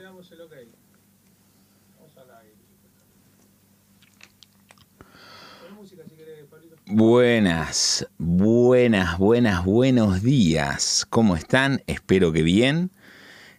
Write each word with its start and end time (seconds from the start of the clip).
le 0.00 0.06
damos 0.06 0.32
el 0.32 0.40
ok. 0.40 0.52
Vamos 1.98 2.16
al 2.16 2.38
aire. 2.38 2.56
Pon 5.60 5.76
música 5.76 6.02
si 6.08 6.16
querés, 6.16 6.46
Pablito. 6.46 6.76
Buenas, 6.86 8.06
buenas, 8.16 9.18
buenas, 9.18 9.62
buenos 9.62 10.22
días. 10.22 11.06
¿Cómo 11.10 11.36
están? 11.36 11.82
Espero 11.86 12.32
que 12.32 12.42
bien. 12.42 12.90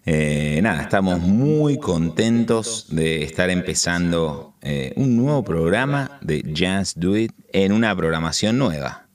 Eh, 0.06 0.60
nada, 0.64 0.82
estamos 0.82 1.20
muy 1.20 1.78
contentos 1.78 2.88
de 2.90 3.22
estar 3.22 3.52
empezando 3.52 4.56
eh, 4.62 4.94
un 4.96 5.18
nuevo 5.18 5.44
programa 5.44 6.18
de 6.22 6.42
Just 6.58 6.98
Do 6.98 7.16
It 7.16 7.34
en 7.54 7.72
una 7.72 7.96
programación 7.96 8.58
nueva. 8.58 9.06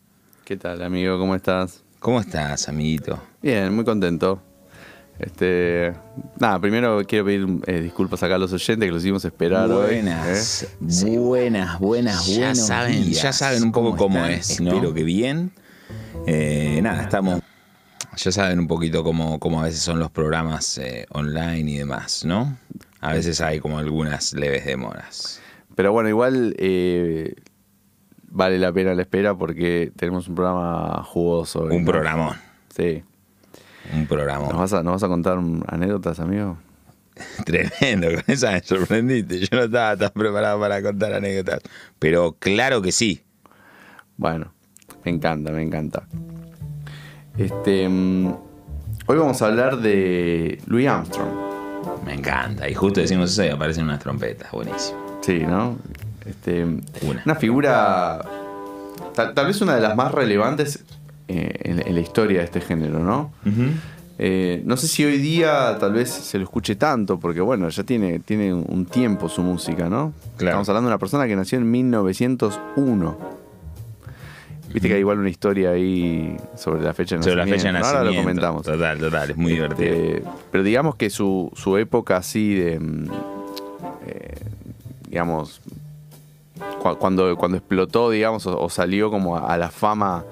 ¿Qué 0.45 0.57
tal, 0.57 0.81
amigo? 0.81 1.19
¿Cómo 1.19 1.35
estás? 1.35 1.83
¿Cómo 1.99 2.21
estás, 2.21 2.69
amiguito? 2.69 3.21
Bien, 3.43 3.75
muy 3.75 3.85
contento. 3.85 4.46
Este, 5.19 5.95
nada, 6.39 6.61
primero 6.61 7.03
quiero 7.07 7.25
pedir 7.25 7.47
eh, 7.67 7.81
disculpas 7.81 8.23
acá 8.23 8.35
a 8.35 8.39
los 8.39 8.53
oyentes 8.53 8.87
que 8.87 8.93
los 8.93 9.03
hicimos 9.03 9.25
esperar 9.25 9.71
hoy, 9.71 9.87
Buenas, 10.03 10.63
¿eh? 10.65 11.19
buenas, 11.19 11.79
buenas, 11.81 12.27
Ya 12.27 12.39
buenos 12.49 12.67
saben, 12.67 13.05
días. 13.05 13.23
ya 13.23 13.33
saben 13.33 13.63
un 13.63 13.73
poco 13.73 13.97
cómo 13.97 14.25
es, 14.27 14.61
¿no? 14.61 14.73
Espero 14.73 14.93
que 14.93 15.05
bien. 15.05 15.53
Eh, 16.27 16.81
nada, 16.83 17.03
estamos. 17.05 17.41
Ya 18.17 18.33
saben 18.33 18.59
un 18.59 18.67
poquito 18.67 19.03
cómo, 19.05 19.39
cómo 19.39 19.61
a 19.61 19.65
veces 19.65 19.81
son 19.81 19.99
los 19.99 20.11
programas 20.11 20.77
eh, 20.79 21.07
online 21.11 21.71
y 21.71 21.77
demás, 21.79 22.25
¿no? 22.25 22.57
A 23.01 23.13
veces 23.13 23.41
hay 23.41 23.61
como 23.61 23.79
algunas 23.79 24.33
leves 24.33 24.65
demoras. 24.67 25.41
Pero 25.75 25.93
bueno, 25.93 26.09
igual 26.09 26.55
eh, 26.59 27.35
vale 28.29 28.59
la 28.59 28.73
pena 28.73 28.95
la 28.95 29.03
espera 29.03 29.35
porque 29.35 29.93
tenemos 29.97 30.29
un 30.29 30.35
programa 30.35 31.03
jugoso. 31.05 31.61
hoy, 31.61 31.77
Un 31.77 31.85
¿no? 31.85 31.91
programón, 31.91 32.37
Sí. 32.75 33.03
Un 33.95 34.07
programón. 34.07 34.49
¿Nos 34.51 34.59
vas, 34.59 34.73
a, 34.73 34.83
¿Nos 34.83 34.95
vas 34.95 35.03
a 35.03 35.09
contar 35.09 35.39
anécdotas, 35.67 36.21
amigo? 36.21 36.57
Tremendo, 37.45 38.09
con 38.09 38.25
esa 38.27 38.53
me 38.53 38.61
sorprendiste. 38.63 39.41
Yo 39.41 39.49
no 39.53 39.63
estaba 39.65 39.97
tan 39.97 40.11
preparado 40.11 40.61
para 40.61 40.83
contar 40.83 41.15
anécdotas. 41.15 41.61
Pero 41.99 42.37
claro 42.39 42.83
que 42.83 42.93
sí. 42.93 43.23
Bueno, 44.17 44.53
me 45.05 45.13
encanta, 45.13 45.51
me 45.51 45.63
encanta. 45.63 46.07
Este, 47.37 47.89
mm, 47.89 48.27
hoy 49.07 49.17
vamos 49.19 49.41
a 49.43 49.47
hablar 49.47 49.79
de 49.79 50.61
Louis 50.67 50.89
Armstrong. 50.89 51.29
Me 52.05 52.15
encanta. 52.15 52.69
Y 52.69 52.75
justo 52.75 53.01
decimos 53.01 53.31
eso 53.33 53.45
y 53.45 53.49
aparecen 53.49 53.85
unas 53.85 54.01
trompetas. 54.01 54.51
Buenísimo. 54.53 55.19
Sí, 55.23 55.41
¿no? 55.41 55.79
Este, 56.25 56.65
Una. 56.65 57.23
una 57.25 57.35
figura, 57.37 58.21
tal, 59.15 59.33
tal 59.35 59.47
vez 59.47 59.61
una 59.61 59.77
de 59.77 59.81
las 59.81 59.95
más 59.97 60.13
relevantes 60.13 60.85
eh, 61.29 61.59
en, 61.65 61.87
en 61.87 61.95
la 61.95 62.01
historia 62.01 62.39
de 62.41 62.45
este 62.45 62.61
género, 62.61 63.01
¿no? 63.01 63.33
Eh, 64.19 64.63
no 64.65 64.77
sé 64.79 64.89
si 64.89 65.05
hoy 65.05 65.19
día 65.19 65.77
tal 65.79 65.93
vez 65.93 66.09
se 66.11 66.39
lo 66.39 66.45
escuche 66.45 66.75
tanto, 66.77 67.19
porque 67.21 67.41
bueno, 67.43 67.69
ya 67.69 67.83
tiene, 67.85 68.19
tiene 68.21 68.55
un 68.55 68.87
tiempo 68.87 69.29
su 69.29 69.43
música, 69.43 69.89
¿no? 69.91 70.13
Claro. 70.39 70.53
Estamos 70.53 70.69
hablando 70.71 70.89
de 70.89 70.95
una 70.95 70.99
persona 70.99 71.27
que 71.27 71.37
nació 71.37 71.59
en 71.59 71.71
1901. 71.71 73.19
Viste 74.73 74.89
que 74.89 74.95
hay 74.95 75.01
igual 75.01 75.19
una 75.19 75.31
historia 75.31 75.71
ahí 75.71 76.37
sobre 76.57 76.83
la 76.83 76.93
fecha 76.93 77.17
de 77.17 77.23
Sobre 77.23 77.37
la 77.37 77.47
nacimiento. 77.47 77.63
fecha 77.63 77.69
de 77.69 77.73
¿no? 77.73 77.79
nacimiento. 77.79 77.99
Ahora 77.99 78.11
lo 78.11 78.23
comentamos. 78.23 78.63
Total, 78.63 78.99
total. 78.99 79.31
Es 79.31 79.37
muy 79.37 79.53
divertido. 79.53 79.89
Este, 79.95 80.23
pero 80.51 80.65
digamos 80.65 80.97
que 80.97 81.09
su, 81.11 81.51
su 81.55 81.77
época 81.79 82.17
así 82.17 82.55
de. 82.55 82.81
mm, 82.81 83.05
eh, 84.07 84.35
digamos. 85.09 85.61
cu- 86.83 86.97
Cuando, 86.99 87.37
cuando 87.37 87.57
explotó, 87.59 88.11
digamos, 88.11 88.47
o, 88.47 88.59
o 88.61 88.69
salió 88.69 89.11
como 89.11 89.37
a, 89.37 89.53
a 89.53 89.57
la 89.57 89.71
fama, 89.71 90.25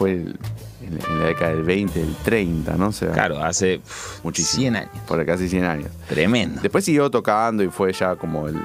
fue 0.00 0.12
el- 0.12 0.38
en, 0.82 0.98
en 1.12 1.18
la 1.20 1.26
década 1.26 1.50
del 1.50 1.62
20, 1.62 2.00
del 2.00 2.14
30, 2.24 2.74
¿no? 2.78 2.86
O 2.88 2.92
sea, 2.92 3.12
Claro, 3.12 3.44
hace 3.44 3.76
uf, 3.84 4.24
Muchísimo. 4.24 4.62
100 4.62 4.76
años. 4.76 4.90
por 5.06 5.24
casi 5.26 5.46
100 5.48 5.64
años. 5.64 5.90
Tremendo. 6.08 6.62
Después 6.62 6.84
siguió 6.86 7.10
tocando 7.10 7.62
y 7.62 7.68
fue 7.68 7.92
ya 7.92 8.16
como 8.16 8.48
el, 8.48 8.56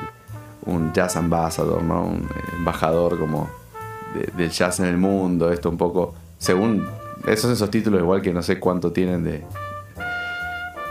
un 0.65 0.93
jazz 0.93 1.17
ambassador, 1.17 1.83
¿no? 1.83 2.03
Un 2.05 2.29
embajador 2.57 3.19
como 3.19 3.49
de- 4.15 4.31
del 4.37 4.49
jazz 4.49 4.79
en 4.79 4.85
el 4.85 4.97
mundo. 4.97 5.51
Esto 5.51 5.69
un 5.69 5.77
poco, 5.77 6.15
según 6.39 6.87
esos 7.27 7.51
esos 7.51 7.69
títulos 7.69 7.99
igual 8.01 8.21
que 8.21 8.31
no 8.33 8.41
sé 8.41 8.59
cuánto 8.59 8.91
tienen 8.93 9.23
de... 9.25 9.43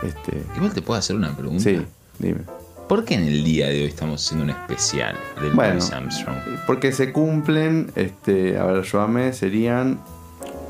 Este, 0.03 0.43
Igual 0.55 0.73
te 0.73 0.81
puedo 0.83 0.99
hacer 0.99 1.15
una 1.15 1.35
pregunta. 1.35 1.63
sí, 1.63 1.81
dime. 2.19 2.41
¿Por 2.87 3.03
qué 3.03 3.15
en 3.15 3.23
el 3.23 3.43
día 3.43 3.67
de 3.67 3.81
hoy 3.81 3.85
estamos 3.87 4.23
haciendo 4.23 4.43
un 4.43 4.51
especial 4.51 5.17
del 5.41 5.53
Bueno. 5.53 5.71
Louis 5.73 5.91
Armstrong? 5.91 6.37
Porque 6.67 6.91
se 6.91 7.11
cumplen, 7.11 7.91
este, 7.95 8.59
a 8.59 8.65
ver, 8.65 8.81
ayúdame, 8.83 9.33
serían 9.33 9.99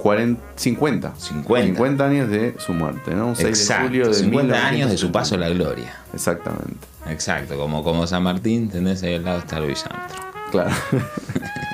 40, 0.06 0.40
50. 0.56 1.16
50. 1.18 1.66
50 1.66 2.06
años 2.06 2.30
de 2.30 2.54
su 2.60 2.74
muerte, 2.74 3.16
¿no? 3.16 3.30
Un 3.30 3.36
6 3.36 3.44
de 3.44 3.50
Exacto. 3.50 3.88
julio 3.88 4.08
de 4.08 4.14
50 4.14 4.68
años 4.68 4.92
de 4.92 4.98
su 4.98 5.08
1970. 5.08 5.12
paso 5.12 5.34
a 5.34 5.38
la 5.40 5.50
gloria. 5.50 5.96
Exactamente, 6.14 6.88
Exacto, 7.10 7.58
como, 7.58 7.84
como 7.84 8.06
San 8.06 8.22
Martín, 8.22 8.66
¿entendés? 8.66 9.02
Ahí 9.02 9.16
al 9.16 9.24
lado 9.24 9.40
está 9.40 9.60
Louis 9.60 9.84
Armstrong. 9.84 10.26
claro. 10.52 10.70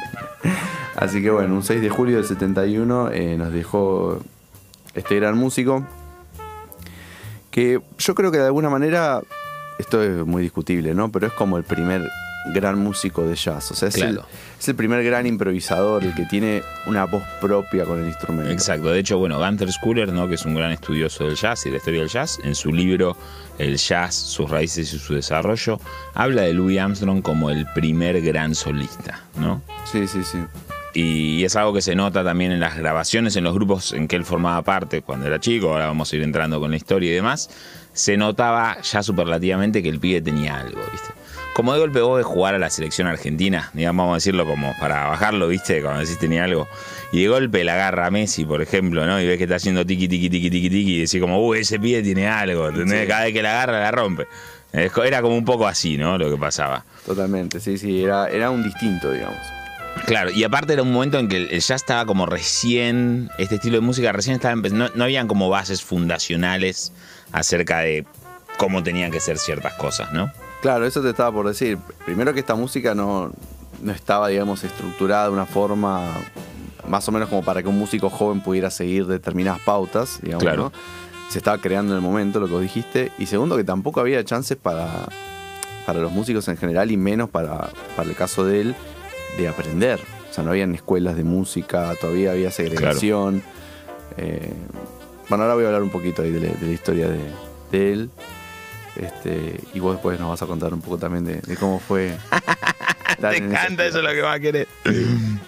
Así 0.95 1.21
que 1.21 1.29
bueno, 1.29 1.55
un 1.55 1.61
6 1.63 1.81
de 1.81 1.89
julio 1.89 2.15
del 2.15 2.25
71 2.25 3.11
eh, 3.11 3.35
nos 3.37 3.51
dejó 3.51 4.21
este 4.93 5.17
gran 5.17 5.37
músico 5.37 5.85
que 7.49 7.81
yo 7.97 8.15
creo 8.15 8.31
que 8.31 8.37
de 8.37 8.45
alguna 8.45 8.69
manera, 8.69 9.21
esto 9.77 10.01
es 10.01 10.25
muy 10.25 10.41
discutible, 10.41 10.93
¿no? 10.93 11.11
Pero 11.11 11.27
es 11.27 11.33
como 11.33 11.57
el 11.57 11.65
primer 11.65 12.09
gran 12.53 12.79
músico 12.79 13.25
de 13.25 13.35
jazz, 13.35 13.71
o 13.71 13.75
sea, 13.75 13.89
es, 13.89 13.95
el, 13.95 14.13
Claro. 14.13 14.27
es 14.59 14.67
el 14.67 14.75
primer 14.75 15.03
gran 15.03 15.25
improvisador, 15.27 16.03
el 16.03 16.13
que 16.15 16.25
tiene 16.25 16.63
una 16.87 17.05
voz 17.05 17.23
propia 17.39 17.85
con 17.85 17.99
el 18.01 18.07
instrumento. 18.07 18.51
Exacto, 18.51 18.89
de 18.89 18.99
hecho, 18.99 19.17
bueno, 19.17 19.37
Gunther 19.39 19.69
Schuller, 19.71 20.11
¿no? 20.11 20.27
que 20.27 20.35
es 20.35 20.45
un 20.45 20.55
gran 20.55 20.71
estudioso 20.71 21.25
del 21.25 21.35
jazz 21.35 21.65
y 21.65 21.69
de 21.69 21.73
la 21.73 21.77
historia 21.77 21.99
del 22.01 22.09
jazz, 22.09 22.39
en 22.43 22.55
su 22.55 22.71
libro 22.73 23.15
El 23.57 23.77
jazz, 23.77 24.15
sus 24.15 24.49
raíces 24.49 24.93
y 24.93 24.99
su 24.99 25.13
desarrollo, 25.13 25.79
habla 26.13 26.43
de 26.43 26.53
Louis 26.53 26.79
Armstrong 26.79 27.21
como 27.21 27.49
el 27.49 27.65
primer 27.75 28.21
gran 28.21 28.55
solista, 28.55 29.21
¿no? 29.35 29.61
Sí, 29.91 30.07
sí, 30.07 30.23
sí. 30.23 30.39
Y 30.93 31.45
es 31.45 31.55
algo 31.55 31.73
que 31.73 31.81
se 31.81 31.95
nota 31.95 32.21
también 32.23 32.51
en 32.51 32.59
las 32.59 32.75
grabaciones, 32.77 33.37
en 33.37 33.45
los 33.45 33.53
grupos 33.53 33.93
en 33.93 34.09
que 34.09 34.17
él 34.17 34.25
formaba 34.25 34.61
parte 34.61 35.01
cuando 35.01 35.25
era 35.27 35.39
chico, 35.39 35.71
ahora 35.71 35.85
vamos 35.85 36.11
a 36.11 36.15
ir 36.17 36.21
entrando 36.21 36.59
con 36.59 36.71
la 36.71 36.75
historia 36.77 37.11
y 37.11 37.13
demás, 37.13 37.49
se 37.93 38.17
notaba 38.17 38.81
ya 38.81 39.01
superlativamente 39.01 39.81
que 39.81 39.89
el 39.89 39.99
pibe 39.99 40.21
tenía 40.21 40.59
algo, 40.59 40.81
¿viste? 40.91 41.13
Como 41.53 41.73
de 41.73 41.79
golpe 41.79 41.99
vos 42.01 42.17
de 42.17 42.23
jugar 42.23 42.55
a 42.55 42.59
la 42.59 42.69
selección 42.69 43.07
argentina, 43.07 43.71
digamos, 43.73 44.03
vamos 44.03 44.13
a 44.13 44.17
decirlo 44.17 44.45
como 44.45 44.73
para 44.79 45.07
bajarlo, 45.07 45.49
¿viste? 45.49 45.81
Cuando 45.81 45.99
decís 45.99 46.17
tenía 46.17 46.45
algo. 46.45 46.67
Y 47.11 47.23
de 47.23 47.27
golpe 47.27 47.63
la 47.65 47.73
agarra 47.73 48.07
a 48.07 48.11
Messi, 48.11 48.45
por 48.45 48.61
ejemplo, 48.61 49.05
¿no? 49.05 49.19
Y 49.19 49.27
ves 49.27 49.37
que 49.37 49.43
está 49.43 49.55
haciendo 49.55 49.85
tiqui, 49.85 50.07
tiqui, 50.07 50.29
tiqui, 50.29 50.49
tiqui, 50.49 50.69
tiqui, 50.69 50.95
y 50.95 51.01
decís 51.01 51.19
como, 51.19 51.45
uy, 51.45 51.59
ese 51.59 51.77
pibe 51.77 52.01
tiene 52.01 52.27
algo, 52.27 52.69
¿entendés? 52.69 53.01
Sí. 53.01 53.07
Cada 53.07 53.25
vez 53.25 53.33
que 53.33 53.41
la 53.41 53.51
agarra, 53.51 53.79
la 53.81 53.91
rompe. 53.91 54.27
Era 54.71 55.21
como 55.21 55.35
un 55.35 55.43
poco 55.43 55.67
así, 55.67 55.97
¿no? 55.97 56.17
Lo 56.17 56.31
que 56.31 56.37
pasaba. 56.37 56.85
Totalmente, 57.05 57.59
sí, 57.59 57.77
sí, 57.77 58.01
era, 58.01 58.29
era 58.29 58.49
un 58.49 58.63
distinto, 58.63 59.11
digamos. 59.11 59.39
Claro, 60.05 60.31
y 60.31 60.45
aparte 60.45 60.71
era 60.71 60.83
un 60.83 60.93
momento 60.93 61.19
en 61.19 61.27
que 61.27 61.35
el 61.35 61.49
jazz 61.49 61.81
estaba 61.81 62.05
como 62.05 62.25
recién, 62.25 63.29
este 63.37 63.55
estilo 63.55 63.75
de 63.75 63.81
música 63.81 64.13
recién 64.13 64.35
estaba 64.35 64.53
empezando, 64.53 64.87
no, 64.87 64.91
no 64.95 65.03
habían 65.03 65.27
como 65.27 65.49
bases 65.49 65.83
fundacionales 65.83 66.93
acerca 67.33 67.79
de 67.79 68.05
cómo 68.57 68.83
tenían 68.83 69.11
que 69.11 69.19
ser 69.19 69.37
ciertas 69.37 69.73
cosas, 69.73 70.13
¿no? 70.13 70.31
Claro, 70.61 70.85
eso 70.85 71.01
te 71.01 71.09
estaba 71.09 71.31
por 71.31 71.47
decir. 71.47 71.77
Primero 72.05 72.33
que 72.33 72.39
esta 72.39 72.55
música 72.55 72.93
no, 72.95 73.31
no 73.81 73.91
estaba, 73.91 74.27
digamos, 74.27 74.63
estructurada 74.63 75.25
de 75.25 75.31
una 75.33 75.45
forma 75.45 76.07
más 76.87 77.07
o 77.07 77.11
menos 77.11 77.29
como 77.29 77.43
para 77.43 77.61
que 77.61 77.69
un 77.69 77.77
músico 77.77 78.09
joven 78.09 78.41
pudiera 78.41 78.69
seguir 78.71 79.05
determinadas 79.07 79.61
pautas, 79.61 80.19
digamos, 80.21 80.43
Claro. 80.43 80.63
¿no? 80.65 80.71
Se 81.29 81.37
estaba 81.37 81.57
creando 81.59 81.93
en 81.93 81.97
el 81.97 82.03
momento, 82.03 82.39
lo 82.39 82.47
que 82.47 82.53
vos 82.53 82.61
dijiste. 82.61 83.11
Y 83.17 83.25
segundo, 83.27 83.55
que 83.55 83.63
tampoco 83.63 83.99
había 84.01 84.23
chances 84.25 84.57
para, 84.57 84.87
para 85.85 85.99
los 85.99 86.11
músicos 86.11 86.47
en 86.49 86.57
general 86.57 86.91
y 86.91 86.97
menos 86.97 87.29
para, 87.29 87.69
para 87.95 88.09
el 88.09 88.15
caso 88.15 88.43
de 88.43 88.61
él, 88.61 88.75
de 89.37 89.47
aprender. 89.47 89.99
O 90.29 90.33
sea, 90.33 90.43
no 90.43 90.51
habían 90.51 90.75
escuelas 90.75 91.15
de 91.15 91.23
música, 91.23 91.93
todavía 92.01 92.31
había 92.31 92.51
segregación. 92.51 93.41
Eh, 94.17 94.51
bueno, 95.29 95.43
ahora 95.45 95.55
voy 95.55 95.63
a 95.63 95.67
hablar 95.67 95.83
un 95.83 95.89
poquito 95.89 96.21
ahí 96.21 96.31
de, 96.31 96.41
la- 96.41 96.53
de 96.53 96.67
la 96.67 96.71
historia 96.73 97.07
de, 97.07 97.19
de 97.71 97.93
él. 97.93 98.09
Este, 98.95 99.59
y 99.73 99.79
vos 99.79 99.93
después 99.93 100.19
nos 100.19 100.29
vas 100.29 100.41
a 100.41 100.45
contar 100.47 100.73
un 100.73 100.81
poco 100.81 100.97
también 100.97 101.23
de, 101.25 101.35
de 101.41 101.55
cómo 101.57 101.79
fue. 101.79 102.15
Te 103.21 103.37
encanta 103.37 103.85
eso 103.85 104.01
lo 104.01 104.09
que 104.09 104.21
va 104.21 104.33
a 104.33 104.39
querer. 104.39 104.67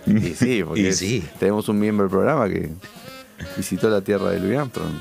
Y 0.05 0.19
sí, 0.35 0.63
porque 0.63 0.81
Y 0.81 0.85
es- 0.87 0.97
sí. 0.99 1.23
tenemos 1.39 1.67
un 1.69 1.79
miembro 1.79 2.05
del 2.05 2.11
programa 2.11 2.47
que 2.47 2.69
visitó 3.57 3.89
la 3.89 4.01
tierra 4.01 4.29
de 4.31 4.39
Louis 4.39 4.57
Armstrong. 4.57 4.91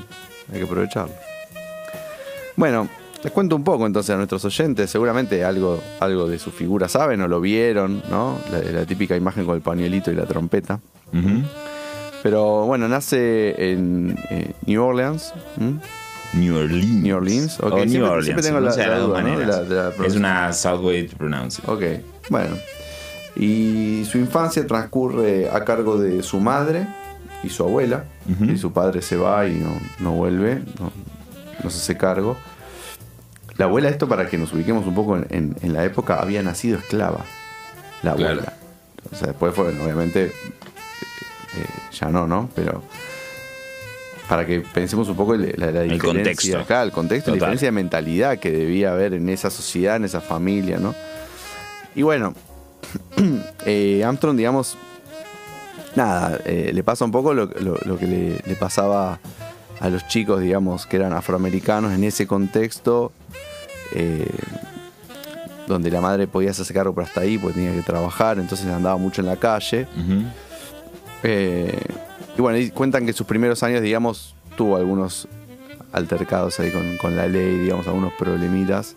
Hay 0.51 0.59
que 0.59 0.65
aprovecharlo. 0.65 1.13
Bueno, 2.55 2.87
les 3.23 3.31
cuento 3.31 3.55
un 3.55 3.63
poco 3.63 3.85
entonces 3.85 4.09
a 4.13 4.17
nuestros 4.17 4.43
oyentes. 4.45 4.89
Seguramente 4.89 5.43
algo, 5.43 5.81
algo 5.99 6.27
de 6.27 6.39
su 6.39 6.51
figura 6.51 6.87
saben 6.89 7.21
o 7.21 7.27
lo 7.27 7.39
vieron, 7.41 8.01
¿no? 8.09 8.39
La, 8.51 8.59
la 8.59 8.85
típica 8.85 9.15
imagen 9.15 9.45
con 9.45 9.55
el 9.55 9.61
pañuelito 9.61 10.11
y 10.11 10.15
la 10.15 10.25
trompeta. 10.25 10.79
Pero 12.23 12.65
bueno, 12.65 12.87
nace 12.87 13.71
en 13.71 14.17
eh, 14.29 14.53
New 14.65 14.81
Orleans. 14.83 15.33
¿m? 15.59 15.79
New 16.33 16.55
Orleans. 16.57 16.85
New 17.03 17.15
Orleans, 17.15 17.59
ok. 17.59 17.65
O 17.65 17.69
New 17.77 17.87
Siempre- 17.89 18.01
Orleans. 18.09 18.25
siempre 18.25 18.43
tengo 18.43 18.59
la- 18.59 18.75
la 18.75 18.97
dos 18.97 19.07
duda, 19.09 19.21
¿no? 19.21 19.39
De 19.39 19.45
la- 19.45 19.61
la 19.61 20.05
es 20.05 20.15
una 20.15 20.51
South 20.53 20.83
way 20.83 21.07
to 21.07 21.17
pronounce 21.17 21.61
it. 21.61 21.69
Ok, 21.69 21.83
bueno. 22.29 22.55
Y 23.35 24.05
su 24.09 24.17
infancia 24.17 24.65
transcurre 24.67 25.49
a 25.49 25.63
cargo 25.65 25.97
de 25.97 26.21
su 26.23 26.39
madre 26.39 26.87
y 27.43 27.49
su 27.49 27.63
abuela. 27.63 28.05
Y 28.41 28.57
su 28.57 28.71
padre 28.71 29.01
se 29.01 29.17
va 29.17 29.45
y 29.47 29.53
no, 29.55 29.79
no 29.99 30.11
vuelve, 30.13 30.63
no, 30.79 30.91
no 31.63 31.69
se 31.69 31.77
hace 31.77 31.97
cargo. 31.97 32.37
La 33.57 33.65
abuela, 33.65 33.89
esto 33.89 34.07
para 34.07 34.27
que 34.27 34.37
nos 34.37 34.53
ubiquemos 34.53 34.85
un 34.87 34.95
poco 34.95 35.17
en, 35.17 35.27
en- 35.29 35.55
en 35.61 35.73
la 35.73 35.83
época, 35.83 36.19
había 36.21 36.41
nacido 36.41 36.77
esclava. 36.79 37.25
La 38.01 38.11
abuela. 38.11 38.41
Claro. 38.41 38.51
O 39.11 39.15
sea, 39.15 39.27
después 39.27 39.53
fue, 39.53 39.67
obviamente, 39.67 40.25
eh, 40.25 41.65
ya 41.91 42.09
no, 42.09 42.25
¿no? 42.27 42.49
Pero 42.55 42.81
para 44.29 44.45
que 44.45 44.61
pensemos 44.61 45.09
un 45.09 45.15
poco 45.15 45.33
el- 45.35 45.53
la, 45.57 45.71
la 45.71 45.81
diferencia 45.81 45.99
contexto. 45.99 46.57
acá, 46.59 46.83
el 46.83 46.91
contexto, 46.91 47.31
la 47.31 47.35
diferencia 47.35 47.67
de 47.67 47.71
mentalidad 47.73 48.37
que 48.39 48.51
debía 48.51 48.91
haber 48.91 49.13
en 49.13 49.27
esa 49.29 49.49
sociedad, 49.49 49.95
en 49.97 50.05
esa 50.05 50.21
familia, 50.21 50.77
¿no? 50.79 50.95
Y 51.95 52.01
bueno, 52.03 52.33
eh, 53.65 54.03
Armstrong, 54.03 54.37
digamos, 54.37 54.77
nada, 55.95 56.39
eh, 56.45 56.71
le 56.73 56.83
pasa 56.83 57.05
un 57.05 57.11
poco 57.11 57.33
lo, 57.33 57.45
lo- 57.45 57.77
lo 57.85 57.97
que 57.99 58.07
le, 58.07 58.39
le 58.45 58.55
pasaba 58.55 59.19
a 59.79 59.89
los 59.89 60.07
chicos, 60.07 60.39
digamos, 60.41 60.85
que 60.85 60.95
eran 60.97 61.13
afroamericanos 61.13 61.91
en 61.93 62.03
ese 62.05 62.25
contexto, 62.25 63.11
eh, 63.93 64.25
donde 65.67 65.91
la 65.91 66.01
madre 66.01 66.27
podía 66.27 66.51
hacerse 66.51 66.73
cargo 66.73 66.93
por 66.93 67.03
hasta 67.03 67.21
ahí, 67.21 67.37
porque 67.37 67.55
tenía 67.55 67.73
que 67.73 67.81
trabajar, 67.81 68.39
entonces 68.39 68.65
andaba 68.67 68.97
mucho 68.97 69.21
en 69.21 69.27
la 69.27 69.35
calle. 69.37 69.87
Eh, 71.23 71.77
y 72.37 72.41
bueno, 72.41 72.57
y 72.57 72.69
cuentan 72.71 73.05
que 73.05 73.13
sus 73.13 73.25
primeros 73.27 73.63
años, 73.63 73.81
digamos, 73.81 74.35
tuvo 74.57 74.77
algunos 74.77 75.27
altercados 75.91 76.59
ahí 76.59 76.71
con, 76.71 76.97
con 76.97 77.15
la 77.15 77.27
ley, 77.27 77.57
digamos, 77.59 77.87
algunos 77.87 78.13
problemitas. 78.13 78.95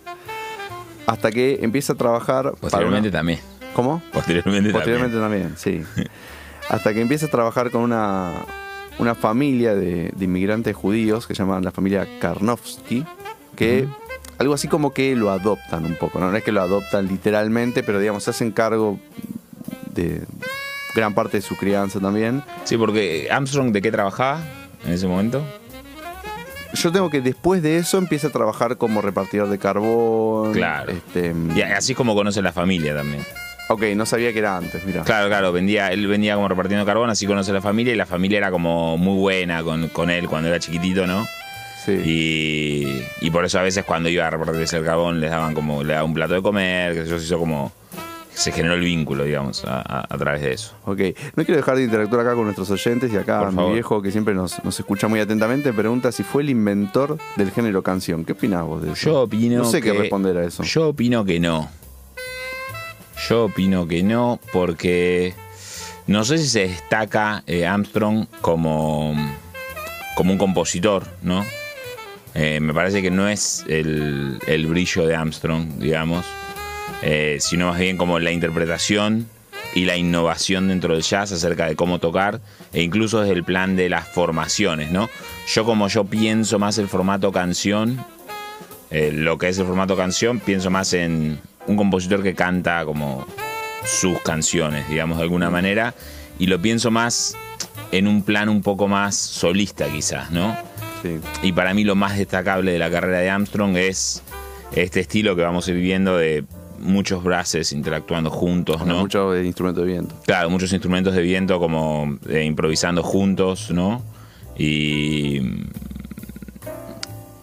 Hasta 1.07 1.31
que 1.31 1.59
empieza 1.63 1.93
a 1.93 1.97
trabajar. 1.97 2.45
para 2.45 2.57
Posteriormente 2.57 3.09
una- 3.11 3.19
también. 3.19 3.41
¿Cómo? 3.75 4.03
Posteriormente, 4.13 4.71
Posteriormente 4.71 5.19
también, 5.19 5.55
sí. 5.57 5.83
Hasta 6.71 6.95
que 6.95 7.01
empieza 7.03 7.27
a 7.27 7.29
trabajar 7.31 7.71
con 7.71 7.83
una, 7.83 8.33
una 8.99 9.15
familia 9.15 9.75
de, 9.75 10.11
de 10.17 10.25
inmigrantes 10.25 10.75
judíos 10.75 11.27
que 11.27 11.35
se 11.35 11.43
llaman 11.43 11.63
la 11.63 11.71
familia 11.73 12.09
Karnowski, 12.19 13.05
que 13.55 13.87
algo 14.39 14.55
así 14.55 14.67
como 14.67 14.93
que 14.95 15.15
lo 15.15 15.31
adoptan 15.31 15.85
un 15.85 15.95
poco, 15.95 16.19
¿no? 16.19 16.31
No 16.31 16.37
es 16.37 16.43
que 16.43 16.53
lo 16.53 16.63
adoptan 16.63 17.07
literalmente, 17.07 17.83
pero 17.83 18.01
digamos, 18.01 18.25
se 18.25 18.31
hacen 18.31 18.51
cargo 18.51 18.99
de 19.95 20.23
gran 20.97 21.15
parte 21.15 21.37
de 21.37 21.43
su 21.43 21.57
crianza 21.57 22.01
también. 22.01 22.43
Sí, 22.65 22.77
porque 22.77 23.29
Armstrong, 23.31 23.71
¿de 23.73 23.83
qué 23.83 23.93
trabajaba 23.93 24.41
en 24.85 24.93
ese 24.93 25.07
momento? 25.07 25.45
Yo 26.75 26.91
tengo 26.93 27.09
que 27.11 27.21
después 27.21 27.63
de 27.63 27.79
eso 27.79 27.99
empieza 27.99 28.29
a 28.29 28.31
trabajar 28.31 28.77
como 28.77 29.01
repartidor 29.01 29.49
de 29.49 29.59
carbón. 29.59 30.53
Claro. 30.53 30.93
Este, 30.93 31.33
Y 31.55 31.63
así 31.63 31.93
es 31.93 31.97
como 31.97 32.15
conoce 32.15 32.43
la 32.43 32.53
familia 32.53 32.95
también. 32.95 33.23
Ok, 33.69 33.83
no 33.97 34.07
sabía 34.07 34.33
que 34.33 34.39
era 34.39 34.57
antes, 34.57 34.85
mira. 34.85 35.03
Claro, 35.03 35.29
claro, 35.29 35.53
vendía, 35.53 35.89
él 35.89 36.07
vendía 36.07 36.35
como 36.37 36.47
repartiendo 36.49 36.87
carbón, 36.87 37.11
así 37.11 37.27
conoce 37.27 37.53
la 37.53 37.61
familia 37.61 37.93
y 37.93 37.97
la 37.97 38.07
familia 38.07 38.39
era 38.39 38.51
como 38.51 38.97
muy 38.97 39.19
buena 39.19 39.63
con, 39.63 39.89
con 39.89 40.09
él 40.11 40.29
cuando 40.29 40.49
era 40.49 40.61
chiquitito, 40.61 41.07
¿no? 41.07 41.27
Sí. 41.85 41.93
Y, 41.93 43.27
y 43.27 43.31
por 43.31 43.45
eso 43.45 43.59
a 43.59 43.63
veces 43.63 43.85
cuando 43.85 44.09
iba 44.09 44.27
a 44.27 44.31
repartirse 44.31 44.77
el 44.77 44.85
carbón 44.85 45.21
les 45.21 45.31
daban 45.31 45.55
como, 45.55 45.83
le 45.83 45.95
daban 45.95 46.11
un 46.11 46.15
plato 46.15 46.35
de 46.35 46.43
comer, 46.43 46.95
que 46.95 47.01
eso 47.03 47.19
se 47.19 47.25
hizo 47.25 47.39
como, 47.39 47.73
se 48.37 48.53
generó 48.53 48.75
el 48.75 48.81
vínculo, 48.83 49.25
digamos, 49.25 49.65
a, 49.65 49.79
a- 49.81 50.07
a 50.15 50.19
través 50.19 50.43
de 50.43 50.53
eso. 50.53 50.75
Ok, 50.85 51.01
no 51.37 51.45
quiero 51.45 51.57
dejar 51.57 51.77
de 51.77 51.85
interactuar 51.85 52.21
acá 52.21 52.35
con 52.35 52.45
nuestros 52.45 52.71
oyentes 52.71 53.11
y 53.13 53.17
acá 53.17 53.51
mi 53.51 53.73
viejo 53.73 54.03
que 54.03 54.13
siempre 54.13 54.35
nos, 54.35 54.63
nos 54.63 54.79
escucha 54.79 55.09
muy 55.09 55.21
atentamente 55.21 55.73
pregunta 55.73 56.13
si 56.13 56.23
fue 56.23 56.43
el 56.43 56.51
inventor 56.51 57.17
del 57.37 57.51
género 57.51 57.83
canción. 57.83 58.25
¿Qué 58.27 58.33
opinás 58.33 58.65
vos 58.65 58.83
de 58.83 58.93
eso? 58.93 59.01
Yo 59.11 59.23
opino 59.23 59.59
No 59.59 59.65
sé 59.65 59.81
qué 59.81 59.93
responder 59.95 60.37
a 60.37 60.45
eso. 60.45 60.63
Yo 60.65 60.89
opino 60.91 61.25
que 61.25 61.41
no. 61.41 61.71
Yo 63.29 63.47
opino 63.47 63.89
que 63.89 64.03
no, 64.03 64.39
porque 64.53 65.33
no 66.07 66.25
sé 66.25 66.37
si 66.39 66.47
se 66.49 66.61
destaca 66.69 67.43
eh, 67.47 67.67
Armstrong 67.67 68.27
como, 68.43 69.15
como 70.15 70.33
un 70.33 70.39
compositor, 70.39 71.07
¿no? 71.23 71.45
Eh, 72.35 72.61
me 72.61 72.75
parece 72.75 73.01
que 73.01 73.11
no 73.11 73.27
es 73.29 73.65
el, 73.67 74.39
el 74.47 74.67
brillo 74.67 75.07
de 75.07 75.17
Armstrong, 75.17 75.79
digamos, 75.79 76.27
eh, 77.03 77.39
sino 77.41 77.69
más 77.69 77.79
bien 77.79 77.97
como 77.97 78.19
la 78.19 78.33
interpretación 78.33 79.29
y 79.75 79.85
la 79.85 79.97
innovación 79.97 80.69
dentro 80.69 80.95
del 80.95 81.03
jazz 81.03 81.33
acerca 81.33 81.67
de 81.67 81.77
cómo 81.77 81.99
tocar 81.99 82.41
e 82.73 82.83
incluso 82.83 83.21
desde 83.21 83.35
el 83.35 83.45
plan 83.45 83.77
de 83.77 83.91
las 83.91 84.09
formaciones, 84.09 84.91
¿no? 84.91 85.11
Yo 85.49 85.65
como 85.65 85.89
yo 85.89 86.05
pienso 86.05 86.59
más 86.59 86.79
el 86.79 86.89
formato 86.89 87.31
canción, 87.31 88.03
eh, 88.91 89.11
lo 89.13 89.37
que 89.37 89.49
es 89.49 89.59
el 89.59 89.67
formato 89.67 89.97
canción, 89.97 90.41
pienso 90.41 90.71
más 90.71 90.93
en 90.95 91.39
un 91.67 91.77
compositor 91.77 92.23
que 92.23 92.35
canta 92.35 92.85
como 92.87 93.27
sus 93.85 94.21
canciones, 94.23 94.89
digamos, 94.89 95.19
de 95.19 95.25
alguna 95.25 95.51
manera, 95.51 95.95
y 96.39 96.47
lo 96.47 96.61
pienso 96.61 96.91
más 96.91 97.37
en 97.93 98.07
un 98.07 98.23
plan 98.23 98.49
un 98.49 98.63
poco 98.63 98.89
más 98.89 99.15
solista 99.15 99.87
quizás, 99.89 100.31
¿no? 100.31 100.57
Sí. 101.03 101.19
Y 101.43 101.53
para 101.53 101.75
mí 101.75 101.85
lo 101.85 101.95
más 101.95 102.17
destacable 102.17 102.73
de 102.73 102.79
la 102.79 102.91
carrera 102.91 103.19
de 103.19 103.31
Armstrong 103.31 103.77
es 103.77 104.23
este 104.73 105.01
estilo 105.01 105.37
que 105.37 105.43
vamos 105.43 105.69
a 105.69 105.71
ir 105.73 105.77
viendo 105.77 106.17
de 106.17 106.45
muchos 106.79 107.23
brasses 107.25 107.73
interactuando 107.73 108.31
juntos, 108.31 108.85
¿no? 108.87 109.01
muchos 109.01 109.37
instrumentos 109.45 109.85
de 109.85 109.93
viento. 109.93 110.15
Claro, 110.25 110.51
muchos 110.51 110.73
instrumentos 110.73 111.15
de 111.15 111.23
viento 111.23 111.59
como 111.59 112.19
eh, 112.29 112.45
improvisando 112.45 113.03
juntos, 113.03 113.71
¿no? 113.71 114.03
Y, 114.59 115.39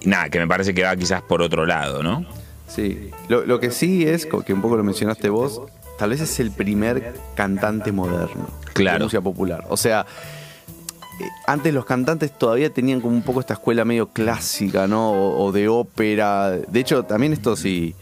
y 0.02 0.08
nada, 0.08 0.30
que 0.30 0.40
me 0.40 0.48
parece 0.48 0.74
que 0.74 0.84
va 0.84 0.96
quizás 0.96 1.22
por 1.22 1.42
otro 1.42 1.66
lado, 1.66 2.04
¿no? 2.04 2.26
Sí. 2.68 3.10
Lo, 3.30 3.46
lo 3.46 3.60
que 3.60 3.72
sí 3.72 4.04
es, 4.04 4.26
que 4.26 4.54
un 4.54 4.62
poco 4.62 4.78
lo 4.78 4.84
mencionaste 4.84 5.30
vos, 5.30 5.62
tal 6.00 6.10
vez 6.10 6.22
es 6.22 6.40
el 6.40 6.52
primer 6.52 7.14
cantante 7.36 7.92
moderno 7.92 8.48
de 8.66 8.74
Claro. 8.74 9.06
música 9.06 9.22
popular. 9.22 9.64
O 9.70 9.78
sea, 9.78 10.06
eh, 11.22 11.26
antes 11.46 11.72
los 11.74 11.86
cantantes 11.86 12.36
todavía 12.38 12.72
tenían 12.72 13.00
como 13.00 13.16
un 13.16 13.22
poco 13.22 13.40
esta 13.40 13.54
escuela 13.54 13.86
medio 13.86 14.08
clásica, 14.08 14.88
¿no? 14.88 15.12
O, 15.12 15.46
o 15.46 15.52
de 15.52 15.68
ópera. 15.68 16.50
De 16.52 16.80
hecho, 16.80 17.04
también 17.04 17.34
esto 17.34 17.56
si, 17.56 17.94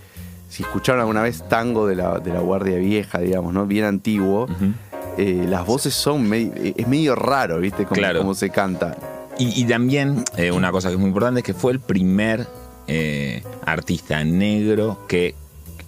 si 0.51 0.63
escucharon 0.63 1.00
alguna 1.01 1.21
vez 1.24 1.48
tango 1.48 1.88
de 1.88 1.95
la, 1.95 2.19
de 2.19 2.31
la 2.33 2.39
Guardia 2.42 2.77
Vieja, 2.77 3.19
digamos, 3.19 3.53
¿no? 3.53 3.65
Bien 3.65 3.86
antiguo. 3.86 4.48
eh, 5.18 5.45
las 5.48 5.65
voces 5.65 5.94
son 5.94 6.27
medio, 6.27 6.51
es 6.56 6.88
medio 6.88 7.15
raro, 7.15 7.59
¿viste? 7.59 7.83
Como, 7.86 7.95
Claro. 7.98 8.19
como 8.19 8.33
se 8.33 8.50
canta. 8.50 8.98
Y, 9.38 9.59
y 9.62 9.65
también 9.65 10.24
eh, 10.38 10.51
una 10.51 10.71
cosa 10.71 10.89
que 10.89 10.95
es 10.95 11.00
muy 11.00 11.07
importante 11.07 11.39
es 11.39 11.45
que 11.45 11.53
fue 11.53 11.71
el 11.71 11.80
primer 11.80 12.48
eh, 12.88 13.44
artista 13.65 14.24
negro 14.24 15.00
que 15.07 15.36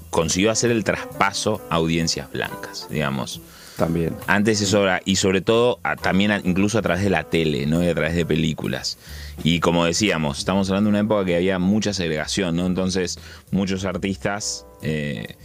consiguió 0.09 0.49
hacer 0.51 0.71
el 0.71 0.83
traspaso 0.83 1.61
a 1.69 1.75
audiencias 1.75 2.31
blancas, 2.31 2.87
digamos. 2.89 3.41
También. 3.77 4.15
Antes 4.27 4.61
eso 4.61 4.83
era, 4.83 5.01
y 5.03 5.15
sobre 5.15 5.41
todo 5.41 5.79
a- 5.83 5.95
también 5.95 6.31
a- 6.31 6.41
incluso 6.43 6.77
a 6.77 6.81
través 6.81 7.03
de 7.03 7.09
la 7.09 7.23
tele, 7.23 7.65
¿no? 7.65 7.83
Y 7.83 7.87
a 7.87 7.95
través 7.95 8.15
de 8.15 8.25
películas. 8.25 8.97
Y 9.43 9.59
como 9.59 9.85
decíamos, 9.85 10.37
estamos 10.39 10.69
hablando 10.69 10.89
de 10.89 10.91
una 10.91 10.99
época 10.99 11.25
que 11.25 11.35
había 11.35 11.57
mucha 11.59 11.93
segregación, 11.93 12.55
¿no? 12.55 12.65
Entonces, 12.67 13.17
muchos 13.51 13.83
artistas, 13.85 14.65
eh, 14.83 15.35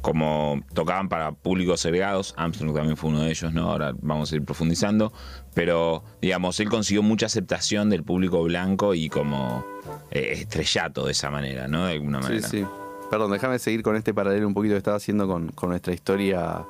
como 0.00 0.62
tocaban 0.74 1.08
para 1.08 1.32
públicos 1.32 1.80
segregados, 1.80 2.34
Armstrong 2.36 2.74
también 2.74 2.96
fue 2.96 3.10
uno 3.10 3.22
de 3.22 3.30
ellos, 3.30 3.52
¿no? 3.52 3.70
Ahora 3.70 3.92
vamos 4.00 4.30
a 4.32 4.36
ir 4.36 4.44
profundizando. 4.44 5.12
Pero, 5.54 6.04
digamos, 6.22 6.60
él 6.60 6.68
consiguió 6.68 7.02
mucha 7.02 7.26
aceptación 7.26 7.88
del 7.90 8.02
público 8.04 8.42
blanco 8.42 8.94
y 8.94 9.08
como 9.08 9.64
eh, 10.10 10.32
estrellato 10.34 11.06
de 11.06 11.12
esa 11.12 11.30
manera, 11.30 11.66
¿no? 11.66 11.86
De 11.86 11.92
alguna 11.94 12.18
Sí, 12.22 12.28
manera. 12.28 12.48
sí. 12.48 12.64
Perdón, 13.10 13.30
déjame 13.32 13.58
seguir 13.58 13.82
con 13.82 13.94
este 13.96 14.12
paralelo 14.12 14.46
un 14.48 14.54
poquito 14.54 14.74
que 14.74 14.78
estaba 14.78 14.96
haciendo 14.96 15.26
con, 15.28 15.48
con 15.52 15.70
nuestra 15.70 15.94
historia 15.94 16.64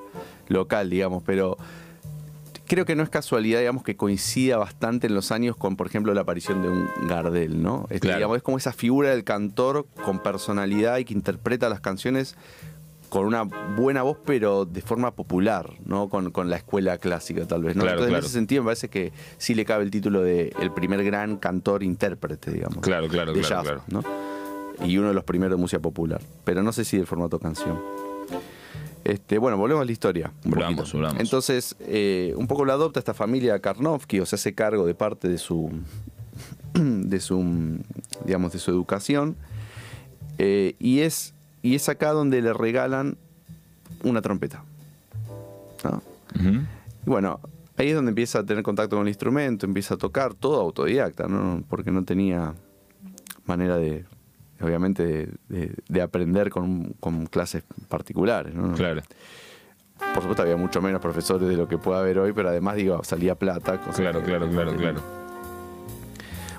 local, 0.49 0.91
digamos, 0.91 1.23
pero 1.25 1.57
creo 2.67 2.85
que 2.85 2.97
no 2.97 3.03
es 3.03 3.09
casualidad, 3.09 3.61
digamos, 3.61 3.83
que 3.85 3.97
coincida 3.97 4.57
bastante 4.57 5.07
en 5.07 5.15
los 5.15 5.31
años 5.33 5.57
con, 5.57 5.77
por 5.77 5.87
ejemplo, 5.87 6.13
la 6.15 6.23
aparición 6.23 6.63
de 6.63 6.69
un 6.69 6.89
Gardel, 7.07 7.63
¿no? 7.63 7.85
Este, 7.91 8.01
Claro. 8.01 8.19
digamos, 8.19 8.37
es 8.39 8.43
como 8.43 8.59
esa 8.59 8.73
figura 8.73 9.11
del 9.11 9.25
cantor 9.25 9.87
con 10.05 10.19
personalidad 10.21 10.99
y 10.99 11.05
que 11.05 11.15
interpreta 11.15 11.69
las 11.69 11.81
canciones 11.81 12.37
con 13.09 13.25
una 13.25 13.45
buena 13.45 14.03
voz, 14.03 14.19
pero 14.27 14.65
de 14.65 14.83
forma 14.83 15.13
popular, 15.13 15.75
¿no? 15.85 16.09
Con, 16.09 16.33
con 16.33 16.51
la 16.51 16.57
escuela 16.57 16.99
clásica, 16.99 17.47
tal 17.47 17.63
vez, 17.63 17.77
¿no? 17.77 17.83
Claro, 17.83 17.99
Entonces, 17.99 18.11
claro. 18.11 18.25
en 18.25 18.27
ese 18.27 18.35
sentido, 18.35 18.63
me 18.65 18.67
parece 18.67 18.89
que 18.89 19.13
sí 19.39 19.55
le 19.55 19.65
cabe 19.65 19.85
el 19.85 19.93
título 19.93 20.23
de 20.23 20.53
el 20.61 20.73
primer 20.73 21.05
gran 21.05 21.37
cantor-intérprete, 21.37 22.51
digamos. 22.51 22.79
Claro, 22.79 23.07
claro, 23.07 23.33
de 23.33 23.41
claro, 23.43 23.63
jazz, 23.63 23.63
claro. 23.63 23.83
¿no? 23.87 24.03
Y 24.85 24.99
uno 24.99 25.09
de 25.09 25.15
los 25.15 25.23
primeros 25.23 25.57
de 25.57 25.61
música 25.61 25.81
popular. 25.81 26.21
Pero 26.45 26.65
no 26.65 26.73
sé 26.73 26.85
si 26.85 26.97
del 26.97 27.07
formato 27.07 27.39
canción. 27.39 27.79
Este, 29.07 29.39
bueno, 29.39 29.57
volvemos 29.57 29.83
a 29.83 29.85
la 29.85 29.93
historia. 29.93 30.33
un 30.45 30.51
Volvamos, 30.51 30.93
volvamos. 30.93 31.21
Entonces, 31.21 31.77
eh, 31.79 32.35
un 32.37 32.49
poco 32.49 32.65
lo 32.65 32.73
adopta 32.73 32.99
esta 32.99 33.15
familia 33.15 33.61
Karnofsky, 33.61 34.19
o 34.19 34.27
se 34.27 34.35
hace 34.35 34.53
cargo 34.53 34.85
de 34.85 34.97
parte 34.97 35.29
de 35.29 35.39
su. 35.39 35.71
de 36.75 37.21
su. 37.21 37.79
digamos, 38.25 38.53
de 38.53 38.59
su 38.59 38.73
educación. 38.73 39.37
Eh, 40.39 40.75
y 40.81 41.01
es. 41.01 41.35
Y 41.63 41.77
es 41.77 41.89
acá 41.89 42.11
donde 42.11 42.43
le 42.43 42.53
regalan 42.53 43.17
una 44.03 44.23
trompeta. 44.23 44.65
Y 46.35 47.09
bueno, 47.09 47.39
ahí 47.77 47.89
es 47.91 47.95
donde 47.95 48.11
empieza 48.11 48.41
a 48.41 48.45
tener 48.45 48.65
contacto 48.65 48.97
con 48.97 49.07
el 49.07 49.09
instrumento, 49.09 49.67
empieza 49.67 49.95
a 49.95 49.99
tocar, 49.99 50.35
todo 50.35 50.61
autodidacta, 50.61 51.29
¿no? 51.29 51.63
Porque 51.69 51.93
no 51.93 52.05
tenía 52.05 52.55
manera 53.47 53.77
de, 53.77 54.05
obviamente, 54.61 55.05
de, 55.05 55.29
de- 55.49 55.75
de 55.89 56.03
aprender 56.03 56.51
con, 56.51 56.95
con 57.01 57.27
clases 57.27 57.65
particulares, 57.89 58.55
¿no? 58.55 58.73
Claro. 58.75 59.03
Por 59.99 60.23
supuesto 60.23 60.43
había 60.43 60.57
mucho 60.57 60.83
menos 60.83 61.01
profesores 61.01 61.49
de 61.49 61.57
lo 61.57 61.67
que 61.69 61.79
puede 61.79 61.99
haber 62.01 62.19
hoy, 62.19 62.33
pero 62.33 62.49
además, 62.51 62.77
digo, 62.77 63.03
salía 63.05 63.35
plata. 63.35 63.81
Claro, 63.95 64.21
que- 64.21 64.27
claro, 64.27 64.49
claro, 64.51 64.75
claro. 64.77 65.01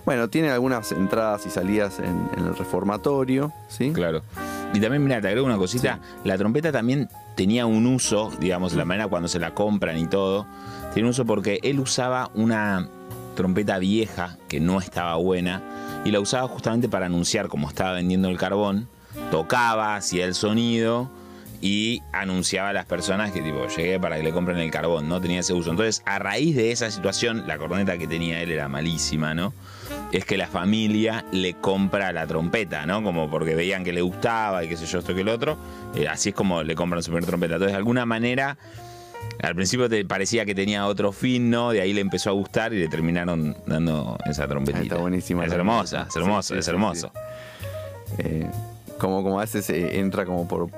Bueno, 0.05 0.29
tiene 0.29 0.49
algunas 0.51 0.91
entradas 0.93 1.45
y 1.45 1.49
salidas 1.49 1.99
en, 1.99 2.29
en 2.37 2.45
el 2.45 2.55
reformatorio, 2.55 3.51
¿sí? 3.67 3.91
Claro. 3.91 4.21
Y 4.73 4.79
también, 4.79 5.03
mira, 5.03 5.19
te 5.19 5.27
agrego 5.27 5.45
una 5.45 5.57
cosita. 5.57 5.99
La 6.23 6.37
trompeta 6.37 6.71
también 6.71 7.09
tenía 7.35 7.65
un 7.65 7.85
uso, 7.85 8.31
digamos, 8.39 8.73
la 8.73 8.85
manera 8.85 9.07
cuando 9.09 9.27
se 9.27 9.37
la 9.39 9.53
compran 9.53 9.97
y 9.97 10.07
todo. 10.07 10.45
Tiene 10.93 11.07
un 11.07 11.11
uso 11.11 11.25
porque 11.25 11.59
él 11.61 11.79
usaba 11.81 12.31
una 12.35 12.87
trompeta 13.37 13.79
vieja 13.79 14.37
que 14.49 14.59
no 14.59 14.79
estaba 14.79 15.15
buena 15.15 16.01
y 16.03 16.11
la 16.11 16.19
usaba 16.19 16.47
justamente 16.49 16.89
para 16.89 17.05
anunciar 17.05 17.47
cómo 17.47 17.69
estaba 17.69 17.93
vendiendo 17.93 18.27
el 18.27 18.37
carbón. 18.37 18.89
Tocaba, 19.31 19.95
hacía 19.95 20.25
el 20.25 20.35
sonido 20.35 21.09
y 21.61 22.01
anunciaba 22.11 22.69
a 22.69 22.73
las 22.73 22.85
personas 22.85 23.31
que 23.31 23.41
tipo 23.41 23.65
llegué 23.67 23.99
para 23.99 24.17
que 24.17 24.23
le 24.23 24.31
compren 24.31 24.57
el 24.57 24.69
carbón, 24.69 25.07
¿no? 25.07 25.21
Tenía 25.21 25.39
ese 25.39 25.53
uso. 25.53 25.71
Entonces, 25.71 26.03
a 26.05 26.19
raíz 26.19 26.55
de 26.55 26.71
esa 26.71 26.91
situación, 26.91 27.47
la 27.47 27.57
corneta 27.57 27.97
que 27.97 28.07
tenía 28.07 28.41
él 28.41 28.51
era 28.51 28.67
malísima, 28.67 29.33
¿no? 29.33 29.53
Es 30.11 30.25
que 30.25 30.37
la 30.37 30.47
familia 30.47 31.25
le 31.31 31.53
compra 31.53 32.11
la 32.11 32.27
trompeta, 32.27 32.85
¿no? 32.85 33.01
Como 33.03 33.29
porque 33.29 33.55
veían 33.55 33.83
que 33.83 33.93
le 33.93 34.01
gustaba 34.01 34.63
y 34.63 34.67
qué 34.67 34.77
sé 34.77 34.85
yo, 34.85 34.99
esto 34.99 35.15
que 35.15 35.21
el 35.21 35.29
otro. 35.29 35.57
Eh, 35.95 36.07
así 36.07 36.29
es 36.29 36.35
como 36.35 36.63
le 36.63 36.75
compran 36.75 37.01
su 37.01 37.11
primera 37.11 37.27
trompeta. 37.27 37.55
Entonces, 37.55 37.73
de 37.73 37.77
alguna 37.77 38.05
manera, 38.05 38.57
al 39.41 39.55
principio 39.55 39.87
te 39.89 40.03
parecía 40.05 40.45
que 40.45 40.55
tenía 40.55 40.85
otro 40.87 41.11
fin, 41.11 41.49
¿no? 41.49 41.71
De 41.71 41.81
ahí 41.81 41.93
le 41.93 42.01
empezó 42.01 42.29
a 42.29 42.33
gustar 42.33 42.73
y 42.73 42.79
le 42.79 42.87
terminaron 42.87 43.55
dando 43.65 44.17
esa 44.25 44.47
trompetita. 44.47 44.83
Está 44.83 44.97
buenísima 44.97 45.45
Es 45.45 45.51
hermosa, 45.51 46.07
es 46.09 46.15
hermoso, 46.15 46.41
Sí, 46.49 46.53
sí, 46.55 46.59
es 46.59 46.65
sí, 46.65 46.71
hermoso. 46.71 47.11
Eh, 48.19 48.47
como, 48.97 49.21
como 49.23 49.37
a 49.39 49.41
veces 49.41 49.69
eh, 49.69 49.99
entra 49.99 50.25
como 50.25 50.47
por, 50.47 50.69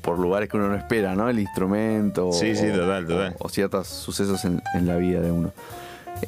por 0.00 0.18
lugares 0.18 0.48
que 0.48 0.56
uno 0.56 0.68
no 0.68 0.74
espera, 0.76 1.14
¿no? 1.14 1.28
El 1.28 1.38
instrumento. 1.38 2.32
Sí, 2.32 2.54
sí, 2.56 2.66
o- 2.70 2.74
total, 2.76 3.06
total. 3.06 3.36
O, 3.38 3.46
o 3.46 3.48
ciertos 3.48 3.88
sucesos 3.88 4.44
en, 4.44 4.62
en 4.74 4.86
la 4.86 4.96
vida 4.96 5.20
de 5.20 5.30
uno. 5.30 5.52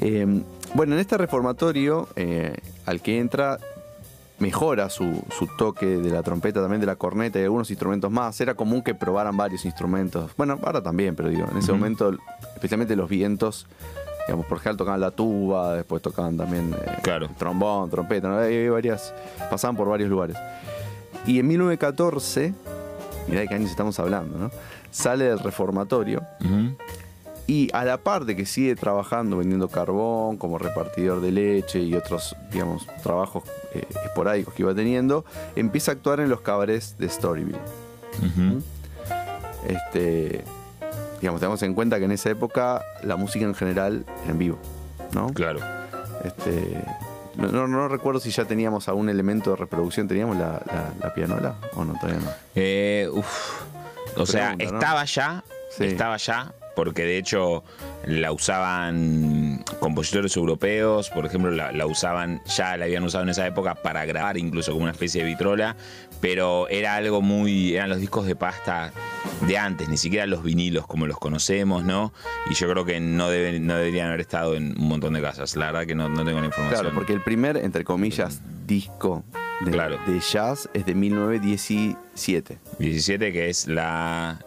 Eh, 0.00 0.26
bueno, 0.74 0.94
en 0.94 1.00
este 1.00 1.16
reformatorio 1.16 2.08
al 2.84 3.00
que 3.00 3.18
entra 3.18 3.58
mejora 4.38 4.88
su, 4.88 5.22
su 5.36 5.46
toque 5.56 5.86
de 5.86 6.10
la 6.10 6.22
trompeta, 6.22 6.60
también 6.60 6.80
de 6.80 6.86
la 6.86 6.96
corneta 6.96 7.38
y 7.40 7.42
algunos 7.42 7.70
instrumentos 7.70 8.10
más. 8.10 8.40
Era 8.40 8.54
común 8.54 8.82
que 8.82 8.94
probaran 8.94 9.36
varios 9.36 9.64
instrumentos. 9.64 10.30
Bueno, 10.36 10.58
ahora 10.62 10.82
también, 10.82 11.16
pero 11.16 11.28
digo, 11.28 11.46
en 11.50 11.58
ese 11.58 11.72
momento, 11.72 12.12
especialmente 12.54 12.94
los 12.96 13.08
vientos, 13.08 13.66
digamos, 14.26 14.46
por 14.46 14.58
ejemplo, 14.58 14.78
tocaban 14.78 15.00
la 15.00 15.10
tuba, 15.10 15.74
después 15.74 16.02
tocaban 16.02 16.36
también 16.36 16.72
eh, 16.74 16.98
Claro. 17.02 17.28
trombón, 17.38 17.90
trompeta, 17.90 18.28
¿no? 18.28 18.36
Había 18.38 18.70
varias, 18.70 19.12
pasaban 19.50 19.76
por 19.76 19.88
varios 19.88 20.08
lugares. 20.10 20.36
Y 21.26 21.40
en 21.40 21.48
1914, 21.48 22.54
mirá 23.26 23.40
de 23.40 23.48
qué 23.48 23.54
años 23.54 23.70
estamos 23.70 23.98
hablando, 23.98 24.38
¿no? 24.38 24.50
Sale 24.90 25.24
del 25.24 25.38
reformatorio. 25.40 26.22
Y 27.48 27.68
a 27.72 27.84
la 27.84 27.96
par 27.96 28.24
de 28.26 28.36
que 28.36 28.46
sigue 28.46 28.76
trabajando 28.76 29.38
vendiendo 29.38 29.68
carbón 29.68 30.36
como 30.36 30.58
repartidor 30.58 31.20
de 31.20 31.32
leche 31.32 31.80
y 31.80 31.94
otros, 31.94 32.36
digamos, 32.52 32.86
trabajos 33.02 33.42
eh, 33.74 33.84
esporádicos 34.04 34.54
que 34.54 34.62
iba 34.62 34.74
teniendo, 34.74 35.24
empieza 35.56 35.90
a 35.90 35.94
actuar 35.94 36.20
en 36.20 36.28
los 36.28 36.42
cabarets 36.42 36.96
de 36.98 37.08
Storyville. 37.08 37.58
Ujú. 38.18 38.62
Este, 39.66 40.44
digamos, 41.20 41.40
tenemos 41.40 41.62
en 41.62 41.74
cuenta 41.74 41.98
que 41.98 42.04
en 42.04 42.12
esa 42.12 42.30
época 42.30 42.84
la 43.02 43.16
música 43.16 43.44
en 43.44 43.54
general 43.54 44.04
era 44.22 44.30
en 44.32 44.38
vivo, 44.38 44.58
¿no? 45.12 45.28
Claro. 45.32 45.60
Este, 46.24 46.82
no, 47.36 47.48
no- 47.48 47.66
no 47.66 47.88
recuerdo 47.88 48.20
si 48.20 48.30
ya 48.30 48.44
teníamos 48.44 48.88
algún 48.88 49.08
elemento 49.08 49.50
de 49.50 49.56
reproducción, 49.56 50.06
¿teníamos 50.06 50.36
la, 50.36 50.60
la- 50.66 50.92
la 51.00 51.14
pianola 51.14 51.54
o 51.74 51.84
no? 51.84 51.94
Todavía 51.94 52.20
no. 52.20 52.30
Eh, 52.54 53.08
uf. 53.12 53.62
O 54.16 54.26
sea, 54.26 54.54
Pregunta, 54.56 54.72
¿no? 54.72 54.78
estaba 54.80 55.04
ya, 55.04 55.44
Sí. 55.76 55.84
estaba 55.84 56.16
ya, 56.16 56.52
porque 56.78 57.02
de 57.02 57.18
hecho 57.18 57.64
la 58.06 58.30
usaban 58.30 59.64
compositores 59.80 60.36
europeos, 60.36 61.10
por 61.10 61.26
ejemplo, 61.26 61.50
la, 61.50 61.72
la 61.72 61.86
usaban, 61.86 62.40
ya 62.46 62.76
la 62.76 62.84
habían 62.84 63.02
usado 63.02 63.24
en 63.24 63.30
esa 63.30 63.44
época 63.48 63.74
para 63.74 64.04
grabar, 64.04 64.38
incluso 64.38 64.70
como 64.70 64.84
una 64.84 64.92
especie 64.92 65.24
de 65.24 65.28
vitrola, 65.28 65.74
pero 66.20 66.68
era 66.68 66.94
algo 66.94 67.20
muy, 67.20 67.74
eran 67.74 67.88
los 67.88 67.98
discos 67.98 68.26
de 68.26 68.36
pasta 68.36 68.92
de 69.48 69.58
antes, 69.58 69.88
ni 69.88 69.96
siquiera 69.96 70.24
los 70.26 70.44
vinilos 70.44 70.86
como 70.86 71.08
los 71.08 71.18
conocemos, 71.18 71.82
¿no? 71.82 72.12
Y 72.48 72.54
yo 72.54 72.70
creo 72.70 72.84
que 72.84 73.00
no, 73.00 73.28
deben, 73.28 73.66
no 73.66 73.74
deberían 73.74 74.06
haber 74.06 74.20
estado 74.20 74.54
en 74.54 74.80
un 74.80 74.86
montón 74.86 75.14
de 75.14 75.20
casas, 75.20 75.56
la 75.56 75.72
verdad 75.72 75.84
que 75.84 75.96
no, 75.96 76.08
no 76.08 76.24
tengo 76.24 76.38
la 76.38 76.46
información. 76.46 76.80
Claro, 76.80 76.94
porque 76.94 77.12
el 77.12 77.22
primer, 77.24 77.56
entre 77.56 77.82
comillas, 77.82 78.40
disco 78.68 79.24
de, 79.64 79.72
Claro. 79.72 79.98
de 80.06 80.20
jazz 80.20 80.70
es 80.74 80.86
de 80.86 80.94
1917. 80.94 82.60
17, 82.78 83.32
que 83.32 83.50
es 83.50 83.66
la, 83.66 84.38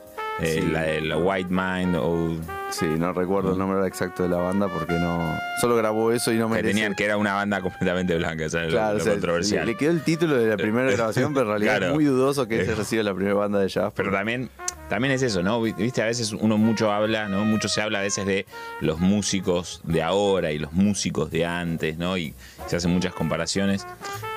eh, 0.41 0.59
Sí. 0.61 1.07
la 1.07 1.17
White 1.17 1.49
Mind 1.49 1.95
o 1.97 2.35
Sí, 2.71 2.85
no 2.85 3.11
recuerdo 3.11 3.51
el 3.51 3.57
nombre 3.57 3.85
exacto 3.85 4.23
de 4.23 4.29
la 4.29 4.37
banda 4.37 4.69
porque 4.69 4.93
no. 4.93 5.37
Solo 5.59 5.75
grabó 5.75 6.11
eso 6.13 6.31
y 6.31 6.37
no 6.37 6.47
me 6.47 6.57
que 6.57 6.63
tenían 6.63 6.95
que 6.95 7.03
era 7.03 7.17
una 7.17 7.33
banda 7.33 7.59
completamente 7.61 8.15
blanca, 8.15 8.47
¿sabes? 8.49 8.69
Claro, 8.69 8.93
lo, 8.95 9.01
o 9.01 9.03
sea, 9.03 9.11
controversial. 9.13 9.65
Le, 9.65 9.73
le 9.73 9.77
quedó 9.77 9.91
el 9.91 10.01
título 10.03 10.35
de 10.37 10.47
la 10.47 10.55
primera 10.55 10.89
grabación, 10.89 11.33
pero 11.33 11.47
en 11.47 11.49
realidad 11.49 11.71
Claro. 11.79 11.87
es 11.87 11.93
muy 11.95 12.05
dudoso 12.05 12.47
que 12.47 12.61
ese 12.61 12.71
haya 12.71 12.83
sido 12.85 13.03
la 13.03 13.13
primera 13.13 13.35
banda 13.35 13.59
de 13.59 13.67
jazz. 13.67 13.91
Pero 13.93 14.09
también, 14.09 14.49
también 14.87 15.13
es 15.13 15.21
eso, 15.21 15.43
¿no? 15.43 15.61
Viste, 15.61 16.01
a 16.01 16.05
veces 16.05 16.31
uno 16.31 16.57
mucho 16.57 16.93
habla, 16.93 17.27
¿no? 17.27 17.43
Mucho 17.43 17.67
se 17.67 17.81
habla 17.81 17.99
a 17.99 18.03
veces 18.03 18.25
de 18.25 18.45
los 18.79 18.99
músicos 19.01 19.81
de 19.83 20.01
ahora 20.01 20.53
y 20.53 20.57
los 20.57 20.71
músicos 20.71 21.29
de 21.29 21.45
antes, 21.45 21.97
¿no? 21.97 22.17
Y 22.17 22.33
se 22.67 22.77
hacen 22.77 22.91
muchas 22.91 23.13
comparaciones. 23.13 23.85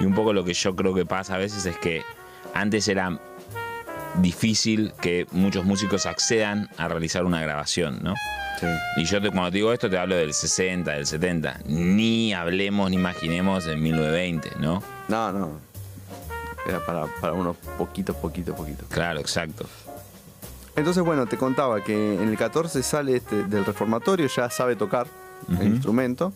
Y 0.01 0.07
un 0.07 0.15
poco 0.15 0.33
lo 0.33 0.45
que 0.45 0.55
yo 0.55 0.75
creo 0.75 0.93
que 0.93 1.07
pasa 1.07 1.37
a 1.37 1.39
veces 1.39 1.65
es 1.67 1.79
que 1.79 2.03
antes 2.53 2.89
era 2.89 3.17
difícil 4.21 4.93
que 5.01 5.27
muchos 5.33 5.65
músicos 5.65 6.07
accedan 6.07 6.69
a 6.79 6.89
realizar 6.89 7.25
una 7.25 7.41
grabación, 7.41 8.01
¿no? 8.03 8.15
Sí. 8.61 8.67
Y 8.99 9.05
yo 9.05 9.21
te- 9.21 9.31
cuando 9.31 9.51
te 9.51 9.57
digo 9.57 9.73
esto 9.73 9.91
te 9.91 9.99
hablo 9.99 10.15
del 10.17 10.33
60, 10.33 10.93
del 10.93 11.07
70. 11.07 11.61
Ni 11.67 12.33
hablemos 12.33 12.91
ni 12.91 12.97
imaginemos 12.97 13.67
en 13.67 13.83
1920, 13.83 14.53
¿no? 14.61 14.83
No, 15.09 15.33
no. 15.33 15.51
Era 16.67 16.79
para, 16.87 17.07
para 17.21 17.33
unos 17.35 17.57
poquitos, 17.77 18.17
poquitos, 18.17 18.55
poquitos. 18.57 18.87
Claro, 18.89 19.21
exacto. 19.21 19.67
Entonces, 20.77 21.05
bueno, 21.05 21.27
te 21.27 21.37
contaba 21.37 21.83
que 21.85 22.15
en 22.15 22.29
el 22.29 22.37
14 22.39 22.83
sale 22.83 23.17
este 23.17 23.45
del 23.45 23.65
reformatorio, 23.65 24.27
ya 24.29 24.49
sabe 24.51 24.75
tocar 24.77 25.07
el 25.61 25.67
instrumento. 25.69 26.33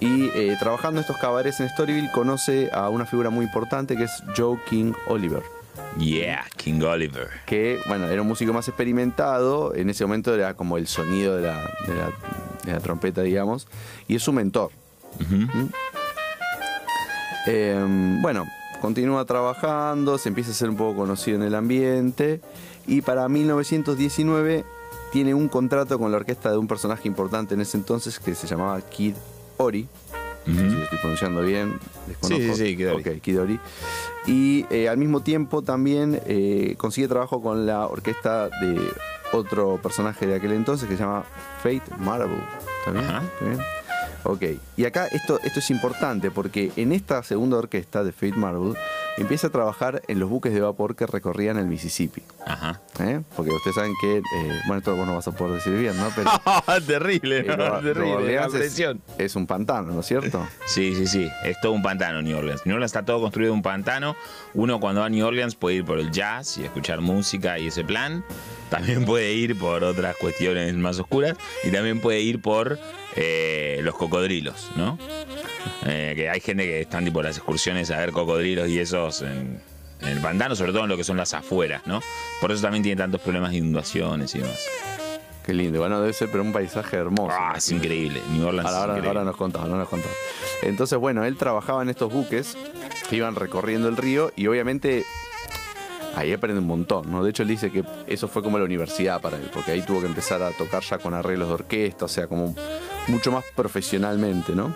Y 0.00 0.26
eh, 0.34 0.56
trabajando 0.58 1.00
estos 1.00 1.16
cabarets 1.18 1.60
en 1.60 1.68
Storyville, 1.68 2.10
conoce 2.12 2.70
a 2.72 2.88
una 2.88 3.04
figura 3.04 3.30
muy 3.30 3.44
importante 3.44 3.96
que 3.96 4.04
es 4.04 4.12
Joe 4.36 4.58
King 4.68 4.92
Oliver. 5.08 5.42
Yeah, 5.98 6.44
King 6.56 6.80
Oliver. 6.82 7.28
que, 7.46 7.78
bueno, 7.86 8.06
era 8.06 8.22
un 8.22 8.28
músico 8.28 8.52
más 8.52 8.66
experimentado, 8.68 9.74
en 9.74 9.90
ese 9.90 10.04
momento 10.04 10.34
era 10.34 10.54
como 10.54 10.78
el 10.78 10.86
sonido 10.86 11.36
de 11.36 11.42
la, 11.42 11.58
de 11.86 11.94
la, 11.94 12.10
de 12.64 12.72
la 12.72 12.80
trompeta, 12.80 13.22
digamos, 13.22 13.68
y 14.08 14.16
es 14.16 14.22
su 14.22 14.32
mentor. 14.32 14.70
Ujú. 15.20 15.68
Eh, 17.46 18.18
bueno, 18.20 18.46
continúa 18.80 19.24
trabajando, 19.24 20.16
se 20.18 20.28
empieza 20.28 20.52
a 20.52 20.54
ser 20.54 20.70
un 20.70 20.76
poco 20.76 20.96
conocido 20.96 21.36
en 21.36 21.42
el 21.42 21.54
ambiente, 21.54 22.40
y 22.86 23.02
para 23.02 23.28
1919 23.28 24.64
tiene 25.12 25.34
un 25.34 25.48
contrato 25.48 25.98
con 25.98 26.10
la 26.10 26.16
orquesta 26.16 26.50
de 26.50 26.56
un 26.56 26.66
personaje 26.66 27.06
importante 27.06 27.54
en 27.54 27.60
ese 27.60 27.76
entonces 27.76 28.18
que 28.18 28.34
se 28.34 28.46
llamaba 28.46 28.80
Kid 28.80 29.14
Ori. 29.58 29.86
Si 30.44 30.52
lo 30.52 30.82
estoy 30.82 30.98
pronunciando 30.98 31.42
bien, 31.42 31.78
desconozco. 32.06 32.42
Sí, 32.42 32.54
sí, 32.54 32.68
sí, 32.68 32.76
Kid 32.76 32.90
Ory. 32.90 33.00
Ok, 33.02 33.20
Kid 33.20 33.40
Ory. 33.40 33.60
Y 34.26 34.66
eh, 34.70 34.88
al 34.88 34.96
mismo 34.98 35.20
tiempo 35.20 35.62
también 35.62 36.20
eh, 36.26 36.74
consigue 36.78 37.08
trabajo 37.08 37.40
con 37.42 37.66
la 37.66 37.86
orquesta 37.86 38.48
de 38.48 38.80
otro 39.32 39.80
personaje 39.82 40.26
de 40.26 40.36
aquel 40.36 40.52
entonces 40.52 40.88
que 40.88 40.96
se 40.96 41.02
llama 41.02 41.24
Fate 41.62 41.82
Marble. 41.98 42.38
¿Está 42.80 42.90
bien? 42.90 43.04
¿Está 43.04 43.44
bien? 43.44 43.58
Ok, 44.24 44.42
y 44.76 44.84
acá 44.84 45.06
esto, 45.06 45.40
esto 45.42 45.58
es 45.58 45.70
importante 45.70 46.30
porque 46.30 46.70
en 46.76 46.92
esta 46.92 47.22
segunda 47.24 47.56
orquesta 47.56 48.04
de 48.04 48.12
Fate 48.12 48.36
Marble 48.36 48.74
empieza 49.18 49.48
a 49.48 49.50
trabajar 49.50 50.02
en 50.08 50.18
los 50.18 50.28
buques 50.30 50.52
de 50.54 50.60
vapor 50.60 50.96
que 50.96 51.06
recorrían 51.06 51.56
el 51.58 51.66
Mississippi. 51.66 52.22
Ajá. 52.46 52.80
¿eh? 53.00 53.20
Porque 53.36 53.50
ustedes 53.52 53.74
saben 53.76 53.92
que, 54.00 54.18
eh, 54.18 54.22
bueno, 54.66 54.78
esto 54.78 54.96
vos 54.96 55.06
no 55.06 55.14
vas 55.14 55.28
a 55.28 55.32
poder 55.32 55.54
decir 55.54 55.74
bien, 55.78 55.96
¿no? 55.96 56.08
Pero 56.16 56.30
terrible, 56.86 57.40
eh, 57.40 57.44
Nueva- 57.44 57.80
Nueva 57.80 58.16
Orleans 58.16 58.54
es, 58.54 58.80
es 59.18 59.36
un 59.36 59.46
pantano, 59.46 59.92
¿no 59.92 60.00
es 60.00 60.06
cierto? 60.06 60.46
Sí, 60.66 60.94
sí, 60.94 61.06
sí. 61.06 61.28
Es 61.44 61.60
todo 61.60 61.72
un 61.72 61.82
pantano 61.82 62.22
New 62.22 62.36
Orleans. 62.38 62.62
New 62.64 62.74
Orleans 62.74 62.90
está 62.90 63.04
todo 63.04 63.20
construido 63.20 63.52
en 63.52 63.58
un 63.58 63.62
pantano. 63.62 64.16
Uno 64.54 64.80
cuando 64.80 65.00
va 65.02 65.06
a 65.06 65.10
New 65.10 65.26
Orleans 65.26 65.54
puede 65.54 65.76
ir 65.76 65.84
por 65.84 65.98
el 65.98 66.10
jazz 66.10 66.58
y 66.58 66.64
escuchar 66.64 67.00
música 67.00 67.58
y 67.58 67.68
ese 67.68 67.84
plan. 67.84 68.24
También 68.72 69.04
puede 69.06 69.32
ir 69.34 69.58
por 69.58 69.84
otras 69.84 70.16
cuestiones 70.16 70.72
más 70.74 70.98
oscuras. 70.98 71.36
Y 71.62 71.70
también 71.70 72.00
puede 72.00 72.20
ir 72.20 72.40
por 72.40 72.78
eh, 73.16 73.80
los 73.82 73.94
cocodrilos, 73.94 74.70
¿no? 74.76 74.98
Eh, 75.86 76.14
que 76.16 76.30
hay 76.30 76.40
gente 76.40 76.64
que 76.64 76.80
están 76.80 77.04
tipo 77.04 77.22
las 77.22 77.36
excursiones 77.36 77.90
a 77.90 77.98
ver 77.98 78.12
cocodrilos 78.12 78.68
y 78.68 78.78
esos 78.78 79.20
en, 79.22 79.60
en 80.00 80.08
el 80.08 80.20
pantano, 80.20 80.56
sobre 80.56 80.72
todo 80.72 80.84
en 80.84 80.88
lo 80.88 80.96
que 80.96 81.04
son 81.04 81.16
las 81.18 81.34
afueras, 81.34 81.82
¿no? 81.86 82.00
Por 82.40 82.50
eso 82.50 82.62
también 82.62 82.82
tiene 82.82 82.96
tantos 83.00 83.20
problemas 83.20 83.50
de 83.50 83.58
inundaciones 83.58 84.34
y 84.34 84.38
demás. 84.38 84.58
Qué 85.44 85.52
lindo, 85.52 85.80
bueno, 85.80 86.00
debe 86.00 86.12
ser 86.12 86.28
pero 86.30 86.42
un 86.42 86.52
paisaje 86.52 86.96
hermoso. 86.96 87.34
Ah, 87.36 87.54
es 87.56 87.68
increíble. 87.70 88.20
New 88.30 88.46
Orleans 88.46 88.64
Ahora, 88.68 88.76
es 88.76 88.80
ahora, 88.80 88.92
increíble. 88.92 89.08
ahora 89.08 89.24
nos 89.24 89.36
contaba, 89.36 89.66
no 89.66 89.76
nos 89.76 89.88
contaba. 89.88 90.14
Entonces, 90.62 90.98
bueno, 90.98 91.24
él 91.24 91.36
trabajaba 91.36 91.82
en 91.82 91.90
estos 91.90 92.12
buques 92.12 92.56
que 93.10 93.16
iban 93.16 93.34
recorriendo 93.34 93.88
el 93.88 93.96
río 93.96 94.32
y 94.36 94.46
obviamente 94.46 95.04
ahí 96.16 96.32
aprende 96.32 96.60
un 96.60 96.66
montón, 96.66 97.10
¿no? 97.10 97.22
De 97.24 97.30
hecho, 97.30 97.42
él 97.42 97.48
dice 97.48 97.70
que 97.70 97.84
eso 98.06 98.28
fue 98.28 98.42
como 98.42 98.58
la 98.58 98.64
universidad 98.64 99.20
para 99.20 99.36
él, 99.36 99.50
porque 99.52 99.72
ahí 99.72 99.82
tuvo 99.82 100.00
que 100.00 100.06
empezar 100.06 100.42
a 100.42 100.50
tocar 100.50 100.82
ya 100.82 100.98
con 100.98 101.14
arreglos 101.14 101.48
de 101.48 101.54
orquesta, 101.54 102.04
o 102.04 102.08
sea, 102.08 102.26
como 102.26 102.54
mucho 103.08 103.32
más 103.32 103.44
profesionalmente, 103.54 104.54
¿no? 104.54 104.74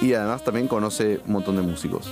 Y 0.00 0.14
además 0.14 0.44
también 0.44 0.68
conoce 0.68 1.20
un 1.26 1.32
montón 1.32 1.56
de 1.56 1.62
músicos. 1.62 2.10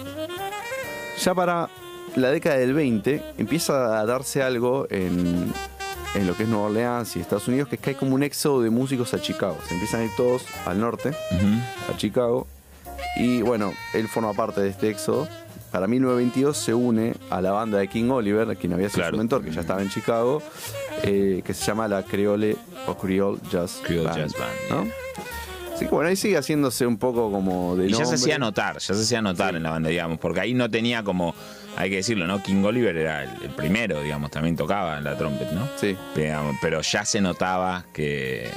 Ya 1.22 1.34
para 1.34 1.68
la 2.14 2.30
década 2.30 2.56
del 2.56 2.74
20 2.74 3.22
empieza 3.38 4.00
a 4.00 4.06
darse 4.06 4.42
algo 4.42 4.86
en, 4.90 5.52
en 6.14 6.26
lo 6.26 6.36
que 6.36 6.44
es 6.44 6.48
Nueva 6.48 6.66
Orleans 6.66 7.16
y 7.16 7.20
Estados 7.20 7.46
Unidos, 7.48 7.68
que 7.68 7.76
es 7.76 7.82
que 7.82 7.90
hay 7.90 7.96
como 7.96 8.14
un 8.14 8.22
éxodo 8.22 8.62
de 8.62 8.70
músicos 8.70 9.14
a 9.14 9.20
Chicago. 9.20 9.58
Se 9.66 9.74
empiezan 9.74 10.00
a 10.00 10.04
ir 10.04 10.10
todos 10.16 10.44
al 10.64 10.80
norte, 10.80 11.12
a 11.92 11.96
Chicago. 11.96 12.46
Y 13.16 13.42
bueno, 13.42 13.72
él 13.94 14.08
forma 14.08 14.32
parte 14.32 14.60
de 14.60 14.70
este 14.70 14.90
éxodo. 14.90 15.28
Para 15.70 15.86
1922 15.86 16.56
se 16.56 16.72
une 16.74 17.14
a 17.30 17.40
la 17.40 17.50
banda 17.52 17.78
de 17.78 17.88
King 17.88 18.08
Oliver, 18.10 18.56
quien 18.56 18.72
había 18.72 18.88
sido 18.88 19.02
Claro. 19.02 19.12
su 19.16 19.18
mentor, 19.18 19.44
que 19.44 19.50
ya 19.50 19.60
estaba 19.60 19.82
en 19.82 19.90
Chicago, 19.90 20.42
eh, 21.02 21.42
que 21.44 21.52
se 21.54 21.64
llama 21.64 21.86
la 21.88 22.02
Creole 22.02 22.56
o 22.86 22.96
Creole 22.96 23.38
Jazz 23.50 23.80
Creole 23.84 24.08
Band. 24.08 24.18
Jazz 24.18 24.32
Band, 24.38 24.52
¿no? 24.86 24.92
Así 25.74 25.84
que 25.84 25.90
bueno, 25.90 26.08
ahí 26.08 26.16
sigue 26.16 26.38
haciéndose 26.38 26.86
un 26.86 26.96
poco 26.96 27.30
como 27.30 27.76
de 27.76 27.88
Y 27.88 27.92
ya 27.92 28.06
se 28.06 28.14
hacía 28.14 28.38
notar, 28.38 28.78
ya 28.78 28.94
se 28.94 29.00
hacía 29.02 29.20
notar 29.20 29.50
Sí. 29.50 29.56
en 29.56 29.62
la 29.64 29.70
banda, 29.72 29.90
digamos, 29.90 30.18
porque 30.18 30.40
ahí 30.40 30.54
no 30.54 30.70
tenía 30.70 31.02
como, 31.02 31.34
hay 31.76 31.90
que 31.90 31.96
decirlo, 31.96 32.26
¿no? 32.26 32.42
King 32.42 32.64
Oliver 32.64 32.96
era 32.96 33.24
el, 33.24 33.30
el 33.42 33.50
primero, 33.50 34.00
digamos, 34.00 34.30
también 34.30 34.56
tocaba 34.56 34.98
la 35.02 35.18
trompeta, 35.18 35.52
¿no? 35.52 35.68
Sí, 35.78 35.94
Digamos, 36.14 36.56
pero 36.62 36.80
ya 36.80 37.04
se 37.04 37.20
notaba 37.20 37.84
que, 37.92 38.48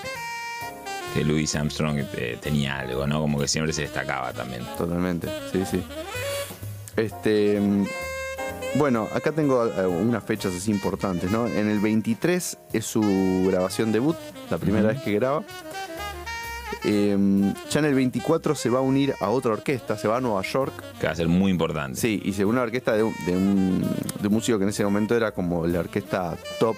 que 1.13 1.25
Louis 1.25 1.53
Armstrong 1.55 2.05
eh, 2.13 2.37
tenía 2.39 2.79
algo, 2.79 3.05
¿no? 3.05 3.19
Como 3.19 3.37
que 3.39 3.49
siempre 3.49 3.73
se 3.73 3.81
destacaba 3.81 4.31
también. 4.31 4.63
totalmente. 4.77 5.27
Sí, 5.51 5.63
sí. 5.69 5.83
Este. 6.99 7.59
Bueno, 8.75 9.07
acá 9.15 9.31
tengo 9.31 9.65
eh, 9.65 9.87
unas 9.87 10.23
fechas 10.23 10.53
así 10.55 10.69
importantes, 10.71 11.31
¿no? 11.31 11.47
En 11.47 11.69
el 11.69 11.79
23 11.79 12.57
es 12.71 12.85
su 12.85 13.45
grabación 13.47 13.91
debut, 13.91 14.15
la 14.51 14.57
primera 14.59 14.89
vez 14.89 15.01
que 15.01 15.13
graba. 15.13 15.43
Eh, 16.85 17.17
ya 17.69 17.79
en 17.79 17.85
el 17.85 17.93
24 17.95 18.55
se 18.55 18.69
va 18.69 18.79
a 18.79 18.81
unir 18.81 19.13
a 19.19 19.29
otra 19.29 19.51
orquesta, 19.53 19.97
se 19.97 20.07
va 20.07 20.17
a 20.17 20.21
Nueva 20.21 20.41
York. 20.43 20.71
Que 20.99 21.07
va 21.07 21.13
a 21.13 21.15
ser 21.15 21.27
muy 21.27 21.51
importante. 21.51 21.99
Sí, 21.99 22.21
y 22.23 22.31
se 22.33 22.45
une 22.45 22.59
a 22.59 22.61
una 22.61 22.61
orquesta 22.63 22.93
de, 22.93 23.03
un- 23.03 23.15
de 23.25 23.31
un, 23.35 23.81
de 24.21 24.27
un 24.27 24.33
músico 24.33 24.57
que 24.57 24.63
en 24.63 24.69
ese 24.69 24.83
momento 24.83 25.15
era 25.15 25.31
como 25.31 25.65
la 25.67 25.79
orquesta 25.79 26.37
top 26.59 26.77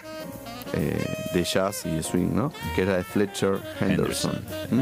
eh, 0.73 0.97
de 1.33 1.43
jazz 1.43 1.85
y 1.85 1.89
de 1.95 2.03
swing, 2.03 2.33
¿no? 2.33 2.51
Que 2.75 2.83
era 2.83 2.97
de 2.97 3.03
Fletcher 3.03 3.59
Henderson. 3.79 4.41
¿Mm? 4.71 4.81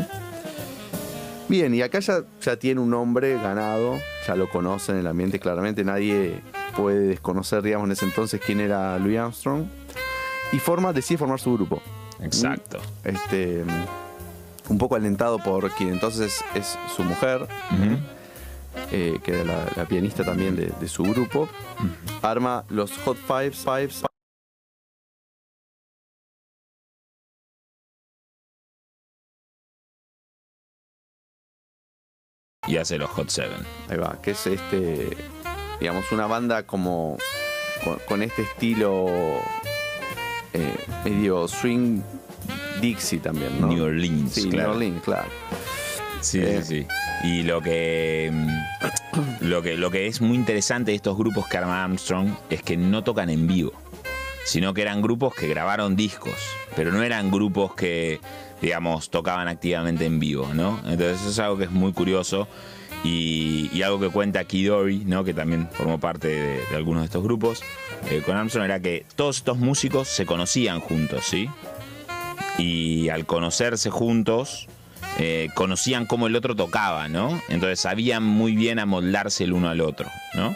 Bien, 1.49 1.73
y 1.73 1.81
acá 1.81 1.99
ya, 1.99 2.23
ya 2.41 2.57
tiene 2.57 2.79
un 2.79 2.91
nombre 2.91 3.33
ganado, 3.33 3.97
ya 4.27 4.35
lo 4.35 4.47
conocen 4.49 4.95
en 4.95 5.01
el 5.01 5.07
ambiente 5.07 5.39
claramente, 5.39 5.83
nadie 5.83 6.41
puede 6.77 7.07
desconocer, 7.07 7.63
digamos, 7.63 7.87
en 7.87 7.93
ese 7.93 8.05
entonces 8.05 8.39
quién 8.45 8.59
era 8.59 8.97
Louis 8.99 9.17
Armstrong. 9.17 9.65
Y 10.51 10.59
forma, 10.59 10.93
decide 10.93 11.17
formar 11.17 11.39
su 11.39 11.53
grupo. 11.55 11.81
Exacto. 12.21 12.77
Este, 13.03 13.63
un 14.69 14.77
poco 14.77 14.95
alentado 14.95 15.39
por 15.39 15.71
quien 15.71 15.89
entonces 15.89 16.43
es 16.53 16.77
su 16.95 17.03
mujer, 17.03 17.47
eh, 18.91 19.19
que 19.23 19.41
era 19.41 19.43
la, 19.43 19.65
la 19.75 19.85
pianista 19.85 20.23
también 20.23 20.55
de, 20.55 20.71
de 20.79 20.87
su 20.87 21.01
grupo, 21.01 21.49
arma 22.21 22.63
los 22.69 22.91
Hot 22.99 23.17
Fives, 23.17 23.57
Fives 23.57 24.03
Y 32.67 32.77
hace 32.77 32.97
los 32.97 33.09
Hot 33.11 33.29
Seven. 33.29 33.65
ahí 33.89 33.97
va, 33.97 34.17
que 34.21 34.31
es 34.31 34.45
este, 34.45 35.15
digamos, 35.79 36.11
una 36.11 36.27
banda 36.27 36.63
como 36.63 37.17
con, 37.83 37.97
con 38.07 38.21
este 38.21 38.41
estilo 38.43 39.07
eh, 40.53 40.75
medio 41.05 41.47
swing 41.47 42.01
Dixie 42.81 43.19
también, 43.19 43.59
¿no? 43.59 43.67
New 43.67 43.83
Orleans, 43.85 44.33
Sí, 44.33 44.49
claro. 44.49 44.69
New 44.69 44.75
Orleans, 44.77 45.03
claro. 45.03 45.27
Sí, 46.21 46.39
Eh. 46.41 46.61
sí, 46.63 46.81
sí. 46.81 46.87
Y 47.27 47.43
lo 47.43 47.61
que, 47.61 48.29
mm, 48.31 49.45
lo 49.45 49.61
que 49.61 49.77
lo 49.77 49.89
que 49.89 50.07
es 50.07 50.21
muy 50.21 50.35
interesante 50.35 50.91
de 50.91 50.95
estos 50.95 51.17
grupos 51.17 51.47
que 51.47 51.57
arma 51.57 51.83
Armstrong 51.83 52.33
es 52.49 52.61
que 52.61 52.75
no 52.77 53.03
tocan 53.03 53.29
en 53.29 53.47
vivo, 53.47 53.71
sino 54.45 54.73
que 54.73 54.81
eran 54.81 55.01
grupos 55.01 55.33
que 55.33 55.47
grabaron 55.47 55.95
discos, 55.95 56.35
pero 56.75 56.91
no 56.91 57.01
eran 57.03 57.31
grupos 57.31 57.73
que, 57.75 58.19
digamos, 58.61 59.09
tocaban 59.09 59.47
activamente 59.47 60.05
en 60.05 60.19
vivo, 60.19 60.49
¿no? 60.53 60.79
Entonces 60.85 61.21
eso 61.21 61.29
es 61.29 61.39
algo 61.39 61.57
que 61.57 61.65
es 61.65 61.71
muy 61.71 61.93
curioso 61.93 62.47
y, 63.03 63.81
algo 63.81 63.99
que 63.99 64.09
cuenta 64.09 64.43
Kidori, 64.43 65.05
¿no? 65.05 65.23
Que 65.23 65.33
también 65.33 65.69
formó 65.71 65.99
parte 65.99 66.27
de, 66.27 66.65
de 66.69 66.75
algunos 66.75 67.01
de 67.01 67.05
estos 67.05 67.23
grupos. 67.23 67.63
eh, 68.09 68.21
con 68.25 68.35
Armstrong 68.35 68.65
era 68.65 68.79
que 68.79 69.05
todos 69.15 69.37
estos 69.37 69.57
músicos 69.57 70.07
se 70.07 70.25
conocían 70.25 70.79
juntos, 70.79 71.23
¿sí? 71.25 71.49
y 72.59 73.09
al 73.09 73.25
conocerse 73.25 73.89
juntos 73.89 74.67
eh, 75.17 75.49
conocían 75.55 76.05
cómo 76.05 76.27
el 76.27 76.35
otro 76.35 76.55
tocaba, 76.55 77.07
¿no? 77.07 77.41
Entonces 77.49 77.79
sabían 77.79 78.23
muy 78.23 78.55
bien 78.55 78.79
amoldarse 78.79 79.45
el 79.45 79.53
uno 79.53 79.69
al 79.69 79.81
otro, 79.81 80.09
¿no? 80.33 80.55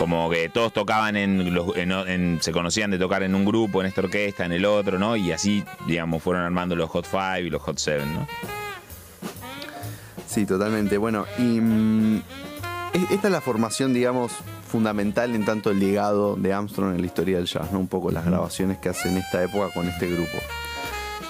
Como 0.00 0.30
que 0.30 0.48
todos 0.48 0.72
tocaban 0.72 1.14
en, 1.14 1.52
los, 1.52 1.76
en- 1.76 1.92
en- 1.92 2.38
se 2.40 2.52
conocían 2.52 2.90
de 2.90 2.98
tocar 2.98 3.22
en 3.22 3.34
un 3.34 3.44
grupo, 3.44 3.82
en 3.82 3.86
esta 3.86 4.00
orquesta, 4.00 4.46
en 4.46 4.52
el 4.52 4.64
otro, 4.64 4.98
¿no? 4.98 5.14
Y 5.14 5.30
así, 5.30 5.62
digamos, 5.86 6.22
fueron 6.22 6.42
armando 6.42 6.74
los 6.74 6.88
Hot 6.88 7.04
Five 7.06 7.42
y 7.42 7.50
los 7.50 7.60
Hot 7.60 7.76
Seven, 7.76 8.14
¿no? 8.14 8.26
Sí, 10.26 10.46
totalmente. 10.46 10.96
Bueno, 10.96 11.26
y 11.36 11.42
mm, 11.60 12.16
e- 12.94 13.06
esta 13.14 13.28
es 13.28 13.32
la 13.32 13.42
formación, 13.42 13.92
digamos, 13.92 14.32
fundamental 14.66 15.34
en 15.34 15.44
tanto 15.44 15.70
el 15.70 15.78
legado 15.80 16.34
de 16.34 16.54
Armstrong 16.54 16.94
en 16.94 17.00
la 17.02 17.06
historia 17.06 17.36
del 17.36 17.46
jazz, 17.46 17.70
¿no? 17.70 17.78
Un 17.78 17.88
poco 17.88 18.10
las 18.10 18.24
grabaciones 18.24 18.78
que 18.78 18.88
hace 18.88 19.10
en 19.10 19.18
esta 19.18 19.42
época 19.44 19.68
con 19.74 19.86
este 19.86 20.06
grupo. 20.08 20.38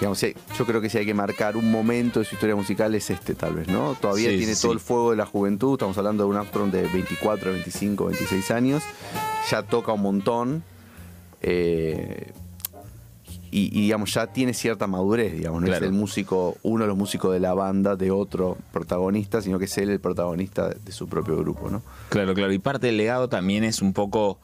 Digamos, 0.01 0.21
yo 0.57 0.65
creo 0.67 0.81
que 0.81 0.89
si 0.89 0.97
hay 0.99 1.05
que 1.07 1.13
marcar 1.15 1.57
un 1.59 1.71
momento 1.71 2.21
de 2.21 2.25
su 2.25 2.35
historia 2.35 2.57
musical 2.57 2.95
es 2.95 3.11
este, 3.11 3.35
tal 3.35 3.55
vez, 3.55 3.69
¿no? 3.69 3.95
Todavía 4.01 4.31
Sí, 4.31 4.39
tiene 4.39 4.55
sí, 4.55 4.63
todo 4.63 4.73
el 4.73 4.81
fuego 4.81 5.11
de 5.11 5.17
la 5.19 5.27
juventud, 5.27 5.75
estamos 5.75 5.97
hablando 5.99 6.25
de 6.25 6.31
un 6.31 6.37
Armstrong 6.37 6.71
de 6.71 6.83
24, 6.85 7.53
25, 7.53 8.07
26 8.07 8.51
años, 8.51 8.83
ya 9.51 9.63
toca 9.63 9.93
un 9.93 10.01
montón. 10.03 10.63
eh, 11.43 12.33
y, 13.53 13.67
y, 13.77 13.83
digamos, 13.83 14.15
ya 14.15 14.29
tiene 14.29 14.55
cierta 14.55 14.87
madurez, 14.87 15.33
digamos, 15.33 15.61
no 15.61 15.67
Claro. 15.67 15.85
es 15.85 15.91
el 15.91 15.97
músico, 15.97 16.57
uno 16.63 16.85
de 16.85 16.89
los 16.89 16.97
músicos 16.97 17.33
de 17.33 17.41
la 17.41 17.53
banda 17.53 17.97
de 17.97 18.13
otro 18.13 18.57
protagonista, 18.73 19.43
sino 19.43 19.59
que 19.59 19.65
es 19.65 19.77
él 19.79 19.91
el 19.91 19.99
protagonista 19.99 20.69
de, 20.69 20.77
de 20.85 20.93
su 20.93 21.09
propio 21.09 21.37
grupo, 21.37 21.69
¿no? 21.69 21.83
Claro, 22.11 22.33
claro. 22.35 22.53
Y 22.53 22.61
parte 22.61 22.87
del 22.87 22.97
legado 22.97 23.29
también 23.29 23.65
es 23.65 23.83
un 23.83 23.93
poco, 23.93 24.39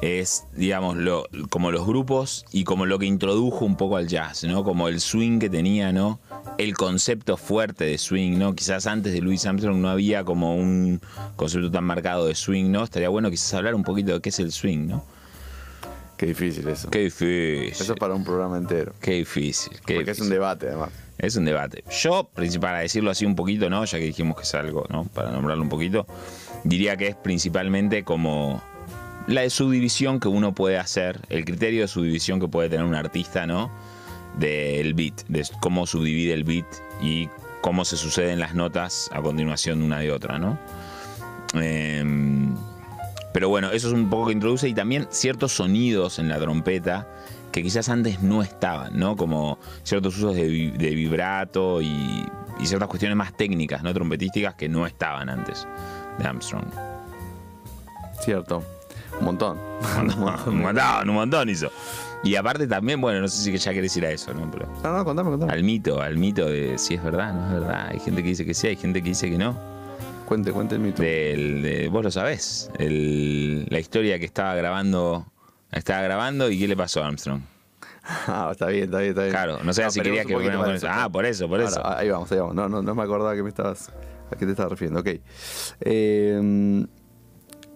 es, 0.00 0.46
digamos, 0.56 0.96
lo, 0.96 1.26
como 1.50 1.70
los 1.70 1.86
grupos 1.86 2.44
y 2.50 2.64
como 2.64 2.86
lo 2.86 2.98
que 2.98 3.06
introdujo 3.06 3.64
un 3.64 3.76
poco 3.76 3.96
al 3.96 4.08
jazz, 4.08 4.44
¿no? 4.44 4.64
Como 4.64 4.88
el 4.88 5.00
swing 5.00 5.38
que 5.38 5.50
tenía, 5.50 5.92
¿no? 5.92 6.20
El 6.58 6.74
concepto 6.74 7.36
fuerte 7.36 7.84
de 7.84 7.98
swing, 7.98 8.38
¿no? 8.38 8.54
Quizás 8.54 8.86
antes 8.86 9.12
de 9.12 9.20
Louis 9.20 9.44
Armstrong 9.44 9.78
no 9.78 9.88
había 9.88 10.24
como 10.24 10.56
un 10.56 11.00
concepto 11.36 11.70
tan 11.70 11.84
marcado 11.84 12.26
de 12.26 12.34
swing, 12.34 12.70
¿no? 12.70 12.84
Estaría 12.84 13.08
bueno 13.08 13.30
quizás 13.30 13.54
hablar 13.54 13.74
un 13.74 13.84
poquito 13.84 14.12
de 14.12 14.20
qué 14.20 14.30
es 14.30 14.38
el 14.38 14.52
swing, 14.52 14.86
¿no? 14.88 15.04
Qué 16.16 16.26
difícil 16.26 16.68
eso. 16.68 16.88
Qué 16.88 17.00
difícil. 17.00 17.72
Eso 17.72 17.94
es 17.94 17.98
para 17.98 18.14
un 18.14 18.22
programa 18.22 18.56
entero. 18.56 18.92
Qué 19.00 19.12
difícil. 19.14 19.72
Qué 19.84 19.96
porque 19.96 20.12
es 20.12 20.20
un 20.20 20.30
debate, 20.30 20.68
además. 20.68 20.90
Es 21.18 21.36
un 21.36 21.44
debate. 21.44 21.84
Yo, 21.90 22.30
para 22.60 22.78
decirlo 22.80 23.10
así 23.10 23.24
un 23.24 23.34
poquito, 23.34 23.68
¿no? 23.68 23.84
Ya 23.84 23.98
que 23.98 24.04
dijimos 24.04 24.36
que 24.36 24.42
es 24.42 24.54
algo, 24.54 24.86
¿no? 24.88 25.04
Para 25.04 25.30
nombrarlo 25.32 25.62
un 25.62 25.68
poquito, 25.68 26.06
diría 26.64 26.96
que 26.96 27.08
es 27.08 27.16
principalmente 27.16 28.04
como 28.04 28.62
la 29.26 29.48
subdivisión 29.50 30.20
que 30.20 30.28
uno 30.28 30.54
puede 30.54 30.78
hacer, 30.78 31.20
el 31.28 31.44
criterio 31.44 31.82
de 31.82 31.88
subdivisión 31.88 32.40
que 32.40 32.48
puede 32.48 32.68
tener 32.68 32.84
un 32.84 32.94
artista, 32.94 33.46
¿no? 33.46 33.70
Del 34.38 34.94
beat, 34.94 35.26
de 35.28 35.46
cómo 35.60 35.86
subdivide 35.86 36.32
el 36.32 36.44
beat 36.44 36.66
y 37.02 37.28
cómo 37.60 37.84
se 37.84 37.96
suceden 37.96 38.40
las 38.40 38.54
notas 38.54 39.08
a 39.12 39.20
continuación 39.20 39.80
de 39.80 39.84
una 39.86 39.98
de 40.00 40.10
otra, 40.10 40.38
¿no? 40.38 40.58
Em, 41.54 42.54
pero 43.34 43.48
bueno, 43.48 43.70
eso 43.70 43.88
es 43.88 43.94
un 43.94 44.08
poco 44.10 44.26
que 44.28 44.32
introduce 44.32 44.68
y 44.68 44.74
también 44.74 45.06
ciertos 45.10 45.52
sonidos 45.52 46.18
en 46.18 46.28
la 46.28 46.38
trompeta 46.38 47.08
que 47.52 47.62
quizás 47.62 47.88
antes 47.90 48.22
no 48.22 48.42
estaban, 48.42 48.98
¿no? 48.98 49.16
Como 49.16 49.58
ciertos 49.82 50.16
usos 50.16 50.34
de, 50.34 50.44
vi- 50.48 50.70
de 50.70 50.90
vibrato 50.94 51.82
y, 51.82 52.26
y 52.58 52.66
ciertas 52.66 52.88
cuestiones 52.88 53.16
más 53.16 53.36
técnicas, 53.36 53.82
¿no? 53.82 53.92
Trompetísticas 53.92 54.54
que 54.54 54.68
no 54.68 54.86
estaban 54.86 55.28
antes 55.28 55.66
de 56.18 56.24
Armstrong. 56.26 56.64
Cierto. 58.20 58.62
Un 59.18 59.24
montón. 59.24 59.58
un 60.46 60.60
montón, 60.60 61.08
un 61.08 61.14
montón 61.14 61.48
hizo. 61.48 61.70
Y 62.24 62.36
aparte 62.36 62.66
también, 62.68 63.00
bueno, 63.00 63.20
no 63.20 63.28
sé 63.28 63.42
si 63.42 63.50
que 63.50 63.58
ya 63.58 63.72
querés 63.72 63.96
ir 63.96 64.06
a 64.06 64.10
eso, 64.10 64.32
¿no? 64.32 64.48
Pero 64.50 64.68
No, 64.82 64.96
no, 64.96 65.04
contame, 65.04 65.30
contame. 65.30 65.52
al 65.52 65.64
mito, 65.64 66.00
al 66.00 66.16
mito 66.18 66.46
de 66.46 66.78
si 66.78 66.94
es 66.94 67.02
verdad, 67.02 67.32
no 67.34 67.46
es 67.46 67.52
verdad. 67.60 67.88
Hay 67.90 67.98
gente 67.98 68.22
que 68.22 68.28
dice 68.28 68.44
que 68.46 68.54
sí, 68.54 68.68
hay 68.68 68.76
gente 68.76 69.02
que 69.02 69.08
dice 69.08 69.28
que 69.28 69.38
no. 69.38 69.58
Cuente, 70.26 70.52
cuente 70.52 70.76
el 70.76 70.80
mito. 70.80 71.02
Del, 71.02 71.62
de- 71.62 71.88
vos 71.88 72.04
lo 72.04 72.10
sabés, 72.12 72.70
el- 72.78 73.66
la 73.68 73.80
historia 73.80 74.18
que 74.20 74.24
estaba 74.24 74.54
grabando, 74.54 75.26
estaba 75.72 76.00
grabando 76.02 76.48
y 76.48 76.58
qué 76.60 76.68
le 76.68 76.76
pasó 76.76 77.02
a 77.02 77.08
Armstrong. 77.08 77.40
Ah, 78.26 78.48
está 78.50 78.66
bien, 78.66 78.84
está 78.84 78.98
bien, 78.98 79.10
está 79.10 79.22
bien. 79.22 79.32
Claro, 79.32 79.58
no 79.62 79.72
sé 79.72 79.88
si 79.90 80.00
querías 80.00 80.26
que 80.26 80.34
volviéramos 80.34 80.66
con 80.66 80.74
eso. 80.76 80.88
Ah, 80.90 81.08
por 81.10 81.24
eso, 81.24 81.48
por 81.48 81.60
eso. 81.60 81.84
Ahora, 81.84 81.98
ahí 82.00 82.08
vamos, 82.10 82.30
ahí 82.32 82.38
vamos. 82.38 82.54
No, 82.54 82.68
no, 82.68 82.82
no 82.82 82.94
me 82.96 83.02
acordaba 83.02 83.34
que 83.36 83.42
me 83.44 83.48
estabas, 83.48 83.90
a 84.30 84.36
qué 84.36 84.44
te 84.44 84.50
estabas 84.52 84.70
refiriendo. 84.72 85.00
Ok. 85.00 85.20
Eh, 85.80 86.86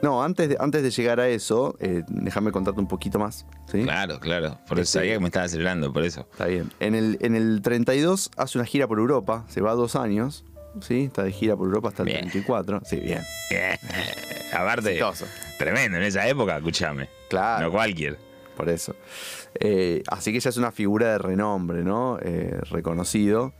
no, 0.03 0.23
antes 0.23 0.49
de, 0.51 0.57
antes 0.61 0.83
de 0.83 0.91
llegar 0.91 1.21
a 1.21 1.29
eso, 1.29 1.77
eh, 1.81 2.03
déjame 2.09 2.53
contarte 2.53 2.81
un 2.81 2.89
poquito 2.89 3.19
más. 3.19 3.47
¿sí? 3.71 3.83
Claro, 3.83 4.21
claro. 4.21 4.59
Por 4.69 4.79
eso 4.79 4.83
Este- 4.83 4.99
sabía 4.99 5.15
que 5.15 5.21
me 5.21 5.27
estaba 5.27 5.47
acelerando, 5.47 5.93
por 5.93 6.05
eso. 6.05 6.27
Está 6.33 6.47
bien. 6.47 6.71
En 6.81 6.95
el, 6.95 7.19
en 7.21 7.35
el 7.35 7.61
32 7.63 8.31
hace 8.37 8.59
una 8.59 8.67
gira 8.67 8.87
por 8.87 8.99
Europa, 8.99 9.45
se 9.49 9.61
va 9.61 9.73
dos 9.73 9.97
años. 9.97 10.45
¿sí? 10.81 11.05
Está 11.05 11.23
de 11.23 11.33
gira 11.33 11.57
por 11.57 11.67
Europa 11.67 11.89
hasta 11.89 12.03
el 12.03 12.09
Bien. 12.09 12.21
24. 12.23 12.83
Sí, 12.85 12.97
bien. 12.97 13.23
Eh, 13.51 13.79
Aparte, 14.53 14.91
Exitoso. 14.91 15.25
tremendo 15.59 15.97
en 15.97 16.05
esa 16.05 16.29
época, 16.29 16.57
escúchame. 16.59 17.09
Claro. 17.31 17.67
No 17.67 17.73
cualquier. 17.73 18.19
Por 18.57 18.69
eso. 18.69 18.95
Eh, 19.59 20.03
así 20.09 20.33
que 20.33 20.41
ya 20.41 20.51
es 20.51 20.57
una 20.59 20.73
figura 20.73 21.13
de 21.13 21.19
renombre, 21.19 21.83
¿no? 21.83 22.19
Eh, 22.23 22.59
reconocido. 22.71 23.53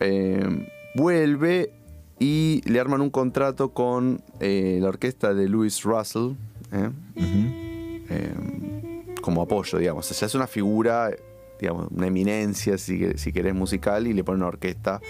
Eh, 0.00 0.66
vuelve 0.94 1.72
y 2.18 2.62
le 2.64 2.80
arman 2.80 3.00
un 3.00 3.10
contrato 3.10 3.70
con 3.70 4.22
eh, 4.40 4.78
la 4.80 4.88
orquesta 4.88 5.34
de 5.34 5.48
Louis 5.48 5.82
Russell. 5.82 6.32
¿eh? 6.72 6.90
Eh, 8.08 8.34
como 9.20 9.42
apoyo, 9.42 9.78
digamos. 9.78 10.10
O 10.10 10.14
sea, 10.14 10.26
es 10.26 10.34
una 10.34 10.46
figura, 10.46 11.10
digamos, 11.60 11.88
una 11.90 12.06
eminencia, 12.06 12.78
si, 12.78 13.18
si 13.18 13.32
querés, 13.32 13.54
musical, 13.54 14.06
y 14.06 14.12
le 14.12 14.24
ponen 14.24 14.42
una 14.42 14.48
orquesta. 14.48 15.00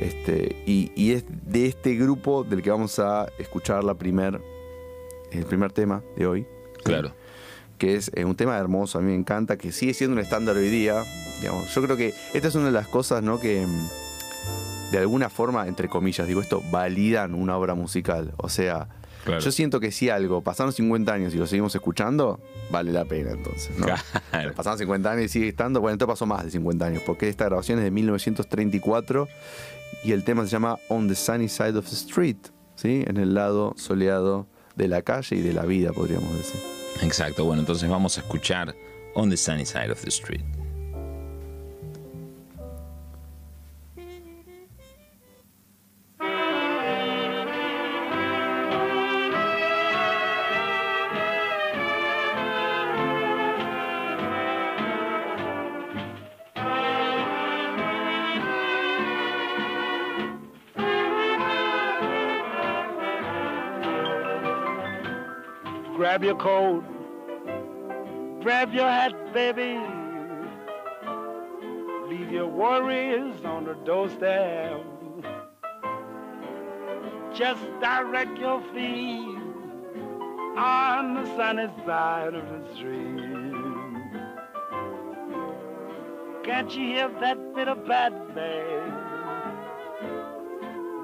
Este, 0.00 0.62
y, 0.66 0.92
y 0.96 1.12
es 1.12 1.24
de 1.28 1.66
este 1.66 1.94
grupo 1.94 2.44
del 2.44 2.62
que 2.62 2.70
vamos 2.70 2.98
a 2.98 3.26
escuchar 3.38 3.84
la 3.84 3.94
primer, 3.94 4.40
el 5.30 5.44
primer 5.44 5.72
tema 5.72 6.02
de 6.16 6.26
hoy. 6.26 6.46
Claro. 6.84 7.12
Que 7.78 7.96
es 7.96 8.10
eh, 8.14 8.24
un 8.24 8.36
tema 8.36 8.56
hermoso, 8.56 8.98
a 8.98 9.00
mí 9.02 9.08
me 9.08 9.16
encanta, 9.16 9.56
que 9.56 9.72
sigue 9.72 9.94
siendo 9.94 10.14
un 10.14 10.20
estándar 10.20 10.56
hoy 10.56 10.68
día. 10.68 11.02
Digamos, 11.40 11.74
yo 11.74 11.82
creo 11.82 11.96
que 11.96 12.14
esta 12.32 12.48
es 12.48 12.54
una 12.54 12.66
de 12.66 12.72
las 12.72 12.88
cosas, 12.88 13.22
¿no? 13.22 13.40
Que 13.40 13.66
de 14.96 15.02
alguna 15.02 15.28
forma, 15.30 15.66
entre 15.66 15.88
comillas, 15.88 16.26
digo 16.26 16.40
esto, 16.40 16.62
validan 16.70 17.34
una 17.34 17.56
obra 17.56 17.74
musical. 17.74 18.32
O 18.36 18.48
sea, 18.48 18.88
Claro. 19.24 19.40
yo 19.40 19.50
siento 19.52 19.80
que 19.80 19.90
si 19.90 20.10
algo, 20.10 20.42
pasaron 20.42 20.72
50 20.74 21.10
años 21.12 21.34
y 21.34 21.38
lo 21.38 21.46
seguimos 21.46 21.74
escuchando, 21.74 22.40
vale 22.70 22.92
la 22.92 23.06
pena 23.06 23.30
entonces. 23.32 23.70
¿no? 23.78 23.86
Claro. 24.30 24.52
Pasaron 24.54 24.78
50 24.78 25.10
años 25.10 25.24
y 25.24 25.28
sigue 25.30 25.48
estando, 25.48 25.80
bueno, 25.80 25.94
esto 25.94 26.06
pasó 26.06 26.26
más 26.26 26.44
de 26.44 26.50
50 26.50 26.84
años, 26.84 27.02
porque 27.06 27.28
esta 27.30 27.46
grabación 27.46 27.78
es 27.78 27.84
de 27.84 27.90
1934 27.90 29.26
y 30.04 30.12
el 30.12 30.24
tema 30.24 30.44
se 30.44 30.50
llama 30.50 30.78
On 30.88 31.08
the 31.08 31.14
Sunny 31.14 31.48
Side 31.48 31.76
of 31.78 31.88
the 31.88 31.94
Street, 31.96 32.36
¿sí? 32.76 33.02
En 33.06 33.16
el 33.16 33.32
lado 33.34 33.72
soleado 33.76 34.46
de 34.76 34.88
la 34.88 35.00
calle 35.02 35.36
y 35.36 35.40
de 35.40 35.54
la 35.54 35.64
vida, 35.64 35.92
podríamos 35.92 36.30
decir. 36.36 36.60
Exacto, 37.02 37.44
bueno, 37.46 37.60
entonces 37.60 37.88
vamos 37.88 38.18
a 38.18 38.20
escuchar 38.20 38.74
On 39.14 39.30
the 39.30 39.36
Sunny 39.38 39.64
Side 39.64 39.90
of 39.90 40.02
the 40.02 40.10
Street. 40.10 40.42
Grab 66.14 66.22
your 66.22 66.36
coat, 66.36 66.84
grab 68.40 68.72
your 68.72 68.86
hat, 68.86 69.34
baby. 69.34 69.80
Leave 72.06 72.30
your 72.30 72.46
worries 72.46 73.44
on 73.44 73.64
the 73.64 73.74
doorstep. 73.84 74.80
Just 77.34 77.60
direct 77.80 78.38
your 78.38 78.62
feet 78.72 79.38
on 80.56 81.14
the 81.14 81.26
sunny 81.36 81.68
side 81.84 82.34
of 82.34 82.48
the 82.48 82.74
street. 82.76 83.24
Can't 86.44 86.72
you 86.76 86.86
hear 86.94 87.08
that 87.22 87.56
bit 87.56 87.66
of 87.66 87.88
bad 87.88 88.12
bass? 88.36 88.92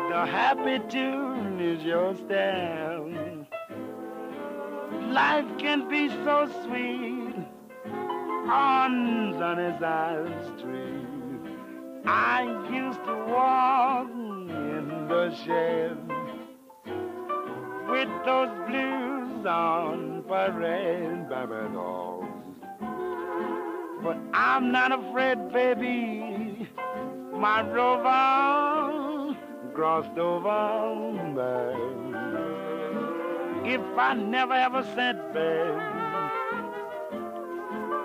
The 0.09 0.25
happy 0.25 0.79
tune 0.89 1.61
is 1.61 1.83
your 1.83 2.15
step. 2.15 2.90
Life 5.11 5.59
can 5.59 5.89
be 5.89 6.09
so 6.09 6.49
sweet 6.63 7.35
on 8.49 9.35
sunny 9.37 9.77
side 9.81 10.45
street. 10.57 12.07
I 12.07 12.45
used 12.73 13.05
to 13.05 13.15
walk 13.27 14.09
in 14.09 15.09
the 15.09 15.35
shed 15.35 15.99
with 17.91 18.09
those 18.25 18.51
blues 18.69 19.47
on 19.47 20.23
parade, 20.29 21.29
baby 21.29 21.75
dolls. 21.75 22.25
But 24.05 24.17
I'm 24.33 24.71
not 24.71 24.93
afraid, 24.93 25.53
baby. 25.53 26.69
My 27.33 27.63
rover 27.63 29.37
crossed 29.75 30.17
over, 30.17 31.35
babe. 31.35 32.00
If 33.65 33.81
I 33.99 34.15
never 34.15 34.55
have 34.55 34.75
a 34.75 34.85
cent, 34.95 35.35
babe, 35.35 35.79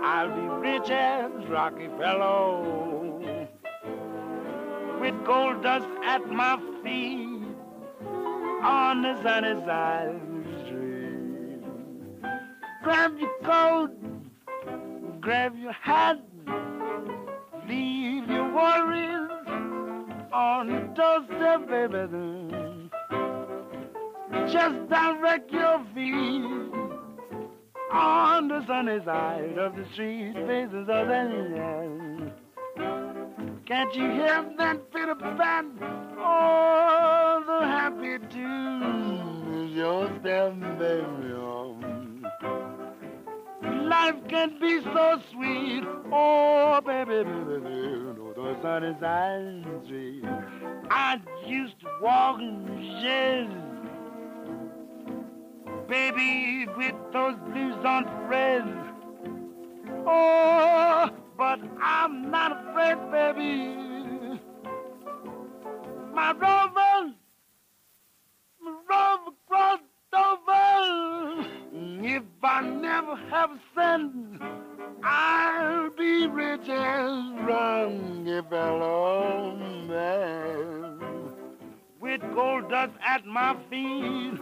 I'll 0.04 0.36
be 0.36 0.70
rich 0.70 0.90
as 0.90 1.32
Rockefeller 1.48 3.16
with 5.00 5.26
gold 5.26 5.64
dust 5.64 5.88
at 6.04 6.30
my 6.30 6.60
feet 6.84 7.56
on 8.64 9.02
the 9.02 9.22
sunny 9.24 9.56
side 9.66 10.16
of 10.16 10.44
the 10.44 10.66
street. 10.66 11.62
Grab 12.84 13.18
your 13.18 13.34
coat, 13.44 13.92
grab 15.22 15.56
your 15.58 15.72
hat, 15.72 16.20
leave 17.68 18.30
your 18.30 18.52
worries 18.54 19.30
on 20.34 20.68
the 20.68 20.80
doorstep, 20.94 21.68
baby. 21.70 22.55
Just 24.52 24.90
direct 24.90 25.52
your 25.52 25.84
feet 25.96 26.44
on 27.92 28.48
the 28.48 28.64
sunny 28.68 29.00
side 29.04 29.58
of 29.58 29.76
the 29.76 29.86
street, 29.94 30.34
faces 30.46 30.88
of 30.88 31.08
the 31.08 31.24
land. 31.56 32.32
Can't 33.66 33.96
you 33.96 34.12
hear 34.12 34.46
that 34.58 34.92
of 35.10 35.20
band? 35.38 35.80
Oh, 36.20 37.44
the 37.48 37.66
happy 37.66 38.20
tune 38.32 39.68
is 39.68 39.76
your 39.76 40.08
step, 40.20 40.54
baby. 40.78 41.34
Oh. 41.34 41.76
Life 43.64 44.28
can 44.30 44.60
be 44.60 44.82
so 44.84 45.20
sweet. 45.32 45.84
Oh, 46.12 46.80
baby, 46.86 47.24
baby, 47.24 47.60
baby. 47.62 47.96
The 48.36 48.58
sunny 48.62 48.94
side 49.00 49.66
of 49.66 49.82
the 49.82 49.86
street. 49.86 50.24
I 50.92 51.20
used 51.48 51.80
to 51.80 51.88
walk 52.00 52.40
in 52.40 52.66
the 52.66 53.75
baby, 55.88 56.68
with 56.78 56.96
those 57.14 57.36
blues 57.48 57.86
on 57.86 58.06
threads. 58.26 58.68
Oh, 60.08 61.10
but 61.38 61.60
I'm 61.82 62.30
not 62.32 62.52
afraid, 62.52 62.98
baby. 63.12 63.76
My 66.14 66.32
rover, 66.32 67.14
my 68.62 68.72
rover 68.90 69.32
crossed 69.48 69.84
over. 70.14 71.46
If 72.04 72.24
I 72.44 72.62
never 72.62 73.16
have 73.30 73.52
a 73.52 73.60
cent, 73.76 74.42
I'll 75.04 75.90
be 75.92 76.28
rich 76.28 76.68
as 76.70 77.32
Rockefeller, 77.42 79.56
man. 79.88 81.15
With 82.06 82.22
gold 82.36 82.70
dust 82.70 82.94
at 83.04 83.26
my 83.26 83.56
feet 83.70 84.40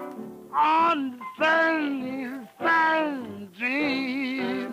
on 0.53 1.17
the 1.17 1.25
sunny 1.39 2.27
side 2.59 3.47
street. 3.55 4.67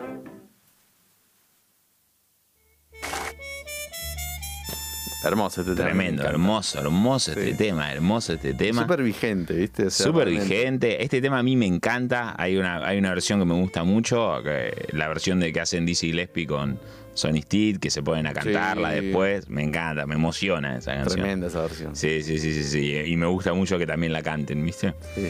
Hermoso 5.22 5.60
este 5.60 5.74
tema. 5.74 5.88
me 5.90 5.94
Tremendo, 5.94 6.22
hermoso, 6.26 6.80
hermoso 6.80 7.30
este 7.32 7.50
Sí. 7.52 7.56
tema, 7.56 7.92
hermoso 7.92 8.32
este 8.32 8.54
tema. 8.54 8.82
Súper 8.82 9.02
vigente, 9.02 9.54
¿viste? 9.54 9.86
O 9.86 9.90
sea, 9.90 10.06
Súper 10.06 10.24
realmente. 10.28 10.54
vigente. 10.54 11.02
Este 11.04 11.20
tema 11.20 11.38
a 11.38 11.42
mí 11.42 11.56
me 11.56 11.66
encanta. 11.66 12.34
Hay 12.38 12.56
una, 12.56 12.78
hay 12.86 12.96
una 12.98 13.10
versión 13.10 13.38
que 13.38 13.44
me 13.44 13.54
gusta 13.54 13.84
mucho, 13.84 14.42
que- 14.42 14.88
la 14.92 15.08
versión 15.08 15.38
de 15.38 15.52
que 15.52 15.60
hacen 15.60 15.84
Dizzy 15.84 16.06
Gillespie 16.08 16.46
con 16.46 16.80
Sonny 17.20 17.42
Steed, 17.42 17.78
que 17.78 17.90
se 17.90 18.02
ponen 18.02 18.26
a 18.26 18.32
cantarla 18.32 18.94
Sí. 18.94 19.00
después. 19.04 19.48
Me 19.48 19.62
encanta, 19.62 20.06
me 20.06 20.14
emociona 20.16 20.76
esa 20.78 20.94
canción. 20.94 21.14
Tremenda 21.20 21.46
esa 21.48 21.62
versión. 21.62 21.94
Sí, 21.96 22.22
sí, 22.22 22.38
sí, 22.38 22.52
sí, 22.52 22.64
sí. 22.64 22.94
Y 23.06 23.16
me 23.16 23.26
gusta 23.26 23.52
mucho 23.52 23.78
que 23.78 23.86
también 23.86 24.12
la 24.12 24.22
canten, 24.22 24.64
¿viste? 24.64 24.94
Sí. 25.14 25.28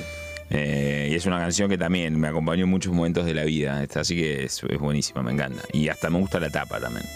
Eh, 0.52 1.08
y 1.12 1.14
es 1.14 1.26
una 1.26 1.38
canción 1.38 1.68
que 1.68 1.78
también 1.78 2.18
me 2.18 2.26
acompañó 2.28 2.64
en 2.64 2.70
muchos 2.70 2.92
momentos 2.92 3.24
de 3.24 3.34
la 3.34 3.44
vida. 3.44 3.84
Así 3.94 4.16
que 4.16 4.44
es, 4.44 4.62
es 4.68 4.78
buenísima, 4.78 5.22
me 5.22 5.32
encanta. 5.32 5.62
Y 5.72 5.88
hasta 5.88 6.10
me 6.10 6.18
gusta 6.18 6.40
la 6.40 6.50
tapa 6.50 6.80
también. 6.80 7.06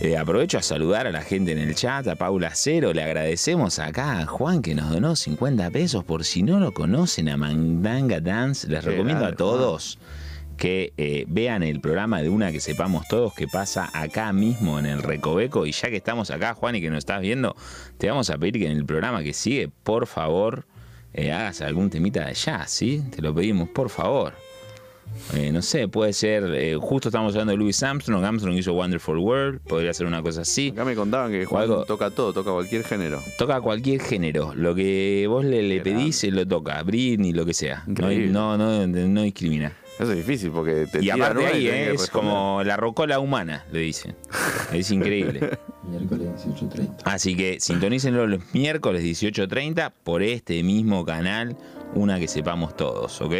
Eh, 0.00 0.16
aprovecho 0.16 0.58
a 0.58 0.62
saludar 0.62 1.08
a 1.08 1.10
la 1.10 1.22
gente 1.22 1.50
en 1.50 1.58
el 1.58 1.74
chat, 1.74 2.06
a 2.06 2.14
Paula 2.14 2.52
Cero, 2.54 2.92
le 2.92 3.02
agradecemos 3.02 3.80
acá 3.80 4.20
a 4.20 4.26
Juan 4.26 4.62
que 4.62 4.76
nos 4.76 4.90
donó 4.90 5.16
50 5.16 5.70
pesos, 5.72 6.04
por 6.04 6.24
si 6.24 6.44
no 6.44 6.60
lo 6.60 6.72
conocen 6.72 7.28
a 7.28 7.36
Mandanga 7.36 8.20
Dance, 8.20 8.68
les 8.68 8.84
Qué 8.84 8.90
recomiendo 8.92 9.26
a 9.26 9.32
todos 9.32 9.98
que 10.58 10.92
eh, 10.98 11.24
vean 11.28 11.62
el 11.62 11.80
programa 11.80 12.20
de 12.20 12.28
una 12.28 12.52
que 12.52 12.60
sepamos 12.60 13.06
todos 13.08 13.32
que 13.32 13.46
pasa 13.48 13.88
acá 13.94 14.32
mismo 14.34 14.78
en 14.78 14.84
el 14.86 15.02
Recoveco. 15.02 15.64
Y 15.64 15.72
ya 15.72 15.88
que 15.88 15.96
estamos 15.96 16.30
acá, 16.30 16.52
Juan, 16.54 16.74
y 16.76 16.80
que 16.82 16.90
nos 16.90 16.98
estás 16.98 17.22
viendo, 17.22 17.56
te 17.96 18.08
vamos 18.08 18.28
a 18.28 18.36
pedir 18.36 18.54
que 18.60 18.66
en 18.66 18.76
el 18.76 18.84
programa 18.84 19.22
que 19.22 19.32
sigue, 19.32 19.70
por 19.84 20.06
favor, 20.06 20.66
eh, 21.14 21.32
hagas 21.32 21.62
algún 21.62 21.88
temita 21.88 22.20
de 22.24 22.26
allá, 22.30 22.66
¿sí? 22.66 23.02
Te 23.14 23.22
lo 23.22 23.34
pedimos, 23.34 23.68
por 23.70 23.88
favor. 23.88 24.34
Eh, 25.34 25.52
no 25.52 25.62
sé, 25.62 25.88
puede 25.88 26.12
ser, 26.12 26.44
eh, 26.54 26.76
justo 26.78 27.08
estamos 27.08 27.32
hablando 27.32 27.52
de 27.52 27.56
Louis 27.56 27.82
Armstrong, 27.82 28.22
Armstrong 28.22 28.54
hizo 28.58 28.74
Wonderful 28.74 29.16
World, 29.18 29.60
podría 29.60 29.94
ser 29.94 30.06
una 30.06 30.22
cosa 30.22 30.42
así. 30.42 30.68
Acá 30.68 30.84
me 30.84 30.94
contaban 30.94 31.30
que 31.30 31.46
Juan 31.46 31.62
algo- 31.62 31.84
toca 31.86 32.10
todo, 32.10 32.34
toca 32.34 32.50
cualquier 32.50 32.84
género. 32.84 33.22
Toca 33.38 33.58
cualquier 33.62 34.02
género, 34.02 34.52
lo 34.54 34.74
que 34.74 35.24
vos 35.26 35.44
le, 35.46 35.80
pedís, 35.80 36.22
él 36.24 36.34
lo 36.36 36.46
toca, 36.46 36.82
Britney, 36.82 37.32
lo 37.32 37.46
que 37.46 37.54
sea. 37.54 37.84
No, 37.86 38.58
no, 38.58 38.86
no 38.86 39.22
discrimina. 39.22 39.72
Eso 39.98 40.12
es 40.12 40.16
difícil 40.16 40.50
porque 40.52 40.86
te 40.86 41.04
Y 41.04 41.10
aparte 41.10 41.46
ahí, 41.46 41.66
eh, 41.66 41.92
es 41.92 42.08
como 42.08 42.62
la 42.64 42.76
rocola 42.76 43.18
humana, 43.18 43.64
le 43.72 43.80
dicen. 43.80 44.14
Es 44.72 44.90
increíble. 44.90 45.40
Miércoles 45.82 46.28
18.30. 46.46 46.96
Así 47.04 47.34
que 47.36 47.58
sintonícenlo 47.60 48.26
los 48.26 48.42
miércoles 48.52 49.02
18.30 49.02 49.92
por 50.04 50.22
este 50.22 50.62
mismo 50.62 51.04
canal, 51.04 51.56
una 51.94 52.20
que 52.20 52.28
sepamos 52.28 52.76
todos, 52.76 53.20
¿ok? 53.20 53.32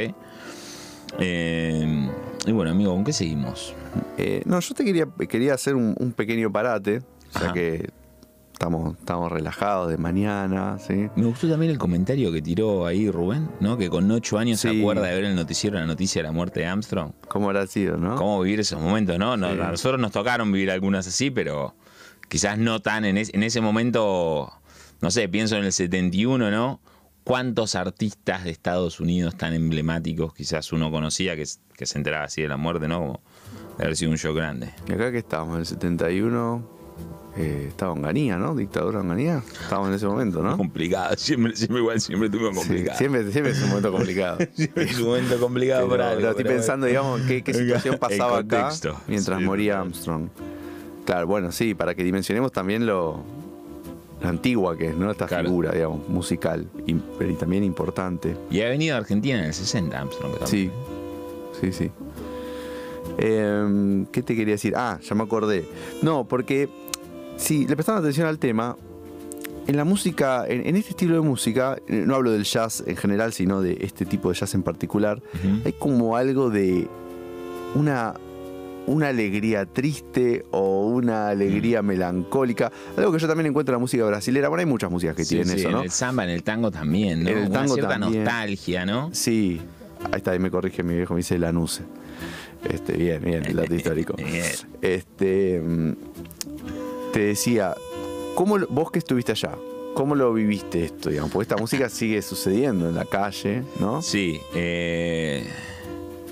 Eh, 1.21 2.09
y 2.47 2.53
bueno, 2.53 2.71
amigo, 2.71 2.95
¿con 2.95 3.05
qué 3.05 3.13
seguimos? 3.13 3.75
Eh, 4.17 4.43
no, 4.47 4.61
yo 4.61 4.75
te 4.75 4.85
quería, 4.85 5.07
quería 5.29 5.55
hacer 5.55 5.75
un, 5.75 5.95
un 5.99 6.13
pequeño 6.13 6.51
parate, 6.51 7.03
ya 7.35 7.41
Ajá. 7.41 7.53
que 7.53 7.91
estamos, 8.59 8.99
estamos 8.99 9.31
relajados 9.31 9.89
de 9.89 9.97
mañana, 9.99 10.79
¿sí? 10.81 11.09
Me 11.15 11.27
gustó 11.27 11.49
también 11.49 11.71
el 11.71 11.79
comentario 11.79 12.33
que 12.33 12.43
tiró 12.43 12.87
ahí 12.87 13.09
Rubén, 13.09 13.49
¿no? 13.61 13.79
Que 13.79 13.89
con 13.89 14.11
ocho 14.11 14.37
años 14.37 14.59
se 14.59 14.69
acuerda 14.71 15.07
de 15.07 15.15
ver 15.15 15.25
el 15.27 15.37
noticiero 15.37 15.79
la 15.79 15.87
noticia 15.87 16.21
de 16.23 16.27
la 16.27 16.33
muerte 16.33 16.61
de 16.61 16.67
Armstrong. 16.67 17.13
¿Cómo 17.29 17.47
habrá 17.47 17.65
sido, 17.69 17.97
no? 17.97 18.17
cómo 18.17 18.41
vivir 18.41 18.59
esos 18.59 18.81
momentos, 18.81 19.17
¿no? 19.17 19.37
No, 19.37 19.55
Sí. 19.55 19.61
A 19.61 19.71
nosotros 19.71 20.01
nos 20.01 20.11
tocaron 20.11 20.51
vivir 20.51 20.73
algunas 20.73 21.07
así, 21.07 21.31
pero 21.31 21.77
quizás 22.29 22.59
no 22.59 22.81
tan 22.83 23.05
en, 23.05 23.17
es- 23.19 23.33
en 23.33 23.45
ese 23.45 23.61
momento, 23.61 24.53
no 25.01 25.11
sé, 25.13 25.29
pienso 25.29 25.57
en 25.57 25.65
el 25.65 25.73
71, 25.73 26.51
¿no? 26.51 26.81
¿Cuántos 27.23 27.77
artistas 27.77 28.43
de 28.43 28.51
Estados 28.51 28.99
Unidos 28.99 29.37
tan 29.37 29.55
emblemáticos 29.55 30.35
quizás 30.35 30.73
uno 30.73 30.91
conocía 30.91 31.37
que, 31.37 31.47
se 31.47 31.97
enteraba 31.99 32.25
así 32.25 32.43
de 32.43 32.49
la 32.49 32.57
muerte, 32.57 32.89
¿no? 32.89 32.99
Como 32.99 33.21
de 33.79 33.85
haber 33.85 33.97
sido 33.97 34.11
un 34.11 34.17
shock 34.17 34.35
grande. 34.35 34.71
Y 34.89 34.93
acá 34.95 35.13
que 35.13 35.19
estábamos, 35.19 35.55
en 35.55 35.61
el 35.61 35.67
71, 35.67 36.78
eh, 37.41 37.67
estaba 37.69 37.93
Onganía, 37.93 38.37
¿no? 38.37 38.55
Dictadura 38.57 39.01
Onganía. 39.01 39.43
Estábamos 39.63 39.91
en 39.91 39.95
ese 39.95 40.07
momento, 40.07 40.43
¿no? 40.43 40.57
Complicado, 40.57 41.15
siempre, 41.17 41.55
siempre 41.55 41.79
igual, 41.79 42.01
siempre 42.01 42.29
tuvo 42.29 42.51
Sí, 42.51 42.57
complicado. 42.57 42.99
siempre, 42.99 43.31
siempre 43.31 43.53
es 43.53 43.63
un 43.63 43.69
momento 43.69 43.93
complicado. 43.93 44.39
Siempre 44.55 44.85
es 44.85 44.99
un 44.99 45.07
momento 45.07 45.39
complicado 45.39 45.81
Pero, 45.83 45.91
por 45.91 46.01
algo. 46.01 46.17
pero 46.17 46.31
estoy 46.31 46.45
pero 46.45 46.57
pensando, 46.57 46.87
digamos, 46.87 47.21
qué, 47.23 47.43
qué 47.43 47.55
situación 47.55 47.97
pasaba 48.01 48.39
acá 48.39 48.71
mientras 49.07 49.39
Sí, 49.39 49.45
moría. 49.45 49.81
Armstrong. 49.81 50.29
Claro, 51.07 51.27
bueno, 51.27 51.53
sí, 51.53 51.75
para 51.75 51.95
que 51.95 52.03
dimensionemos 52.05 52.51
también 52.53 52.85
lo, 52.87 53.23
lo 54.21 54.29
antigua 54.29 54.77
que 54.77 54.89
es, 54.89 54.97
¿no? 54.97 55.11
Esta 55.11 55.27
Claro. 55.27 55.45
figura, 55.45 55.71
digamos, 55.73 56.09
musical, 56.09 56.67
y, 56.87 56.95
también 57.39 57.63
importante. 57.65 58.37
Y 58.51 58.61
ha 58.63 58.69
venido 58.69 58.97
a 58.97 58.99
Argentina 58.99 59.39
en 59.39 59.45
el 59.45 59.55
60, 59.55 59.97
Armstrong. 59.99 60.33
Sí, 60.45 60.71
sí, 61.61 61.73
sí. 61.73 61.91
Em, 63.17 64.07
¿Qué 64.07 64.23
te 64.23 64.37
quería 64.37 64.55
decir? 64.55 64.75
Ah, 64.77 64.99
ya 65.03 65.15
me 65.15 65.23
acordé. 65.25 65.67
No, 66.03 66.25
porque 66.29 66.69
si 67.39 67.67
le 67.67 67.75
prestaron 67.75 68.03
atención 68.03 68.27
al 68.27 68.39
tema, 68.39 68.77
en 69.67 69.77
la 69.77 69.85
música, 69.85 70.45
en, 70.47 70.67
en 70.67 70.77
este 70.77 70.91
estilo 70.91 71.15
de 71.15 71.21
música, 71.21 71.77
eh, 71.89 72.05
no 72.07 72.15
hablo 72.15 72.31
del 72.33 72.45
jazz 72.45 72.83
en 72.87 72.97
general, 72.97 73.33
sino 73.33 73.61
de 73.63 73.79
este 73.81 74.05
tipo 74.07 74.31
de 74.31 74.35
jazz 74.39 74.55
en 74.55 74.63
particular, 74.63 75.23
hay 75.65 75.73
como 75.73 76.17
algo 76.17 76.51
de 76.51 76.89
una, 77.75 78.15
una 78.87 79.09
alegría 79.09 79.67
triste 79.67 80.47
o 80.53 80.87
una 80.89 81.29
alegría 81.29 81.83
melancólica, 81.83 82.73
algo 82.97 83.13
que 83.13 83.19
yo 83.19 83.29
también 83.29 83.47
encuentro 83.49 83.75
en 83.75 83.77
la 83.77 83.81
música 83.81 84.05
brasilera. 84.07 84.49
Bueno, 84.49 84.61
hay 84.61 84.67
muchas 84.67 84.91
músicas 84.91 85.15
que 85.15 85.25
Sí, 85.25 85.35
tienen 85.37 85.55
sí, 85.55 85.61
eso, 85.61 85.71
¿no? 85.71 85.79
En 85.81 85.85
el 85.85 85.91
samba, 85.91 86.25
en 86.25 86.31
el 86.31 86.43
tango 86.43 86.71
también, 86.71 87.25
¿no? 87.25 87.29
En 87.31 87.39
el 87.39 87.45
Una 87.49 87.61
tango 87.61 87.75
cierta 87.75 87.99
también. 87.99 88.25
nostalgia, 88.25 88.87
¿no? 88.87 89.11
Sí, 89.13 89.61
ahí 90.07 90.17
está, 90.17 90.31
ahí 90.31 90.39
me 90.39 90.51
corrige 90.51 90.83
mi 90.83 90.95
viejo, 90.97 91.13
me 91.13 91.19
dice 91.19 91.39
Lanuse. 91.39 91.83
Este, 92.69 92.95
bien, 92.97 93.23
bien, 93.23 93.45
el 93.45 93.55
dato 93.55 93.75
histórico. 93.75 94.15
Bien. 94.17 94.45
Este, 94.81 95.61
mm, 95.61 95.93
te 97.13 97.21
decía, 97.21 97.75
¿cómo 98.35 98.59
lo- 98.59 98.67
vos 98.69 98.91
que 98.91 98.99
estuviste 98.99 99.33
allá? 99.33 99.53
¿Cómo 99.95 100.15
lo 100.15 100.33
viviste 100.33 100.85
esto, 100.85 101.11
digamos? 101.11 101.33
Porque 101.33 101.43
esta 101.45 101.57
música 101.57 101.89
sigue 101.89 102.23
sucediendo 102.23 102.89
en 102.89 102.95
la 102.95 103.05
calle, 103.05 103.63
¿no? 103.81 104.01
Sí. 104.03 104.41
eh, 104.55 105.45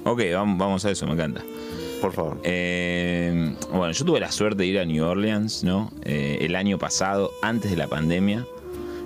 ok, 0.05 0.21
vamos, 0.35 0.59
vamos 0.59 0.85
a 0.85 0.91
eso, 0.91 1.07
me 1.07 1.15
encanta. 1.15 1.43
Por 2.01 2.13
favor. 2.13 2.39
Eh, 2.45 3.55
bueno, 3.73 3.91
yo 3.93 4.05
tuve 4.05 4.21
la 4.21 4.31
suerte 4.31 4.63
de 4.63 4.67
ir 4.67 4.79
a 4.79 4.85
New 4.85 5.05
Orleans, 5.05 5.65
¿no? 5.65 5.91
Eh, 6.05 6.39
el 6.43 6.55
año 6.55 6.79
pasado, 6.79 7.33
antes 7.43 7.71
de 7.71 7.77
la 7.77 7.89
pandemia. 7.89 8.47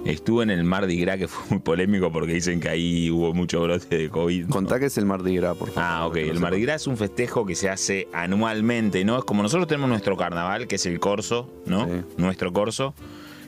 Estuve 0.04 0.42
en 0.44 0.50
el 0.50 0.64
Mardi 0.64 0.98
Gras, 1.00 1.18
que 1.18 1.28
fue 1.28 1.42
muy 1.50 1.58
polémico 1.60 2.10
porque 2.10 2.32
dicen 2.32 2.60
que 2.60 2.68
ahí 2.68 3.10
hubo 3.10 3.34
mucho 3.34 3.60
brote 3.62 3.96
de 3.96 4.08
COVID. 4.08 4.46
¿no? 4.46 4.50
Contá 4.50 4.78
que 4.78 4.86
es 4.86 4.98
el 4.98 5.06
Mardi 5.06 5.36
Gras, 5.36 5.56
por 5.56 5.70
favor. 5.70 5.82
Ah, 5.84 6.06
ok. 6.06 6.16
El. 6.16 6.40
Mardi 6.40 6.62
Gras 6.62 6.82
es 6.82 6.86
un 6.86 6.96
festejo 6.96 7.44
que 7.44 7.54
se 7.54 7.68
hace 7.68 8.08
anualmente, 8.12 9.04
¿no? 9.04 9.18
Es 9.18 9.24
como 9.24 9.42
nosotros 9.42 9.68
tenemos 9.68 9.90
nuestro 9.90 10.16
carnaval, 10.16 10.66
que 10.66 10.76
es 10.76 10.86
el 10.86 11.00
corso, 11.00 11.50
¿no? 11.66 11.86
Sí. 11.86 11.92
Nuestro 12.16 12.52
corso. 12.52 12.94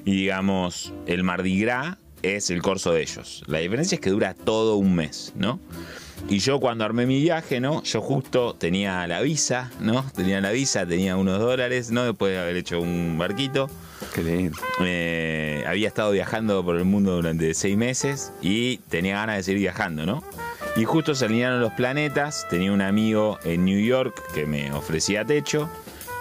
Y 0.04 0.12
digamos, 0.12 0.92
el 1.06 1.24
Mardi 1.24 1.60
Gras 1.60 1.96
es 2.22 2.50
el 2.50 2.62
corso 2.62 2.92
de 2.92 3.02
ellos. 3.02 3.42
La 3.46 3.58
diferencia 3.58 3.96
es 3.96 4.00
que 4.00 4.10
dura 4.10 4.34
todo 4.34 4.76
un 4.76 4.94
mes, 4.94 5.32
¿no? 5.36 5.58
Y 6.28 6.38
yo 6.38 6.60
cuando 6.60 6.84
armé 6.84 7.06
mi 7.06 7.20
viaje, 7.20 7.60
¿no? 7.60 7.82
Yo 7.82 8.00
justo 8.00 8.54
tenía 8.54 9.06
la 9.06 9.20
visa, 9.20 9.70
¿no? 9.80 10.04
Tenía 10.14 10.40
la 10.40 10.50
visa, 10.50 10.86
tenía 10.86 11.16
unos 11.16 11.40
dólares, 11.40 11.90
¿no? 11.90 12.04
Después 12.04 12.32
de 12.32 12.38
haber 12.38 12.56
hecho 12.56 12.80
un 12.80 13.16
barquito. 13.18 13.68
Qué 14.14 14.22
lindo. 14.22 14.58
Eh, 14.80 15.64
había 15.66 15.88
estado 15.88 16.10
viajando 16.10 16.62
por 16.64 16.76
el 16.76 16.84
mundo 16.84 17.12
durante 17.12 17.54
seis 17.54 17.76
meses 17.76 18.32
y 18.42 18.78
tenía 18.88 19.16
ganas 19.16 19.36
de 19.36 19.42
seguir 19.42 19.60
viajando, 19.60 20.04
¿no? 20.04 20.22
Y 20.76 20.84
justo 20.84 21.14
se 21.14 21.24
alinearon 21.24 21.60
los 21.60 21.72
planetas, 21.72 22.46
tenía 22.50 22.72
un 22.72 22.82
amigo 22.82 23.38
en 23.44 23.64
New 23.64 23.80
York 23.80 24.22
que 24.34 24.44
me 24.46 24.72
ofrecía 24.72 25.24
techo 25.24 25.68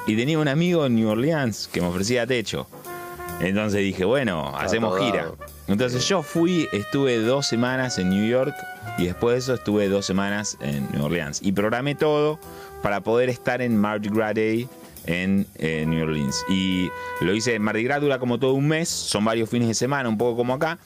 y 0.07 0.15
tenía 0.15 0.39
un 0.39 0.47
amigo 0.47 0.85
en 0.85 0.95
New 0.95 1.09
Orleans 1.09 1.69
que 1.71 1.81
me 1.81 1.87
ofrecía 1.87 2.25
techo. 2.25 2.67
Entonces 3.41 3.81
dije, 3.81 4.05
bueno, 4.05 4.55
hacemos 4.55 4.99
gira. 4.99 5.31
Entonces 5.67 6.07
yo 6.07 6.21
fui, 6.21 6.67
estuve 6.71 7.17
dos 7.19 7.47
semanas 7.47 7.97
en 7.97 8.09
New 8.09 8.27
York 8.27 8.53
y 8.97 9.05
después 9.05 9.33
de 9.33 9.39
eso 9.39 9.53
estuve 9.55 9.89
dos 9.89 10.05
semanas 10.05 10.57
en 10.61 10.87
New 10.91 11.05
Orleans. 11.05 11.41
Y 11.41 11.51
programé 11.51 11.95
todo 11.95 12.39
para 12.81 13.01
poder 13.01 13.29
estar 13.29 13.61
en 13.61 13.77
Mardi 13.77 14.09
Gras 14.09 14.35
Day 14.35 14.69
en 15.05 15.47
eh, 15.55 15.85
New 15.87 16.03
Orleans. 16.03 16.43
Y 16.49 16.89
lo 17.21 17.33
hice, 17.33 17.57
Mardi 17.59 17.83
Gras 17.83 18.01
dura 18.01 18.19
como 18.19 18.39
todo 18.39 18.53
un 18.53 18.67
mes, 18.67 18.89
son 18.89 19.25
varios 19.25 19.49
fines 19.49 19.67
de 19.67 19.73
semana, 19.73 20.09
un 20.09 20.17
poco 20.17 20.37
como 20.37 20.53
acá. 20.53 20.77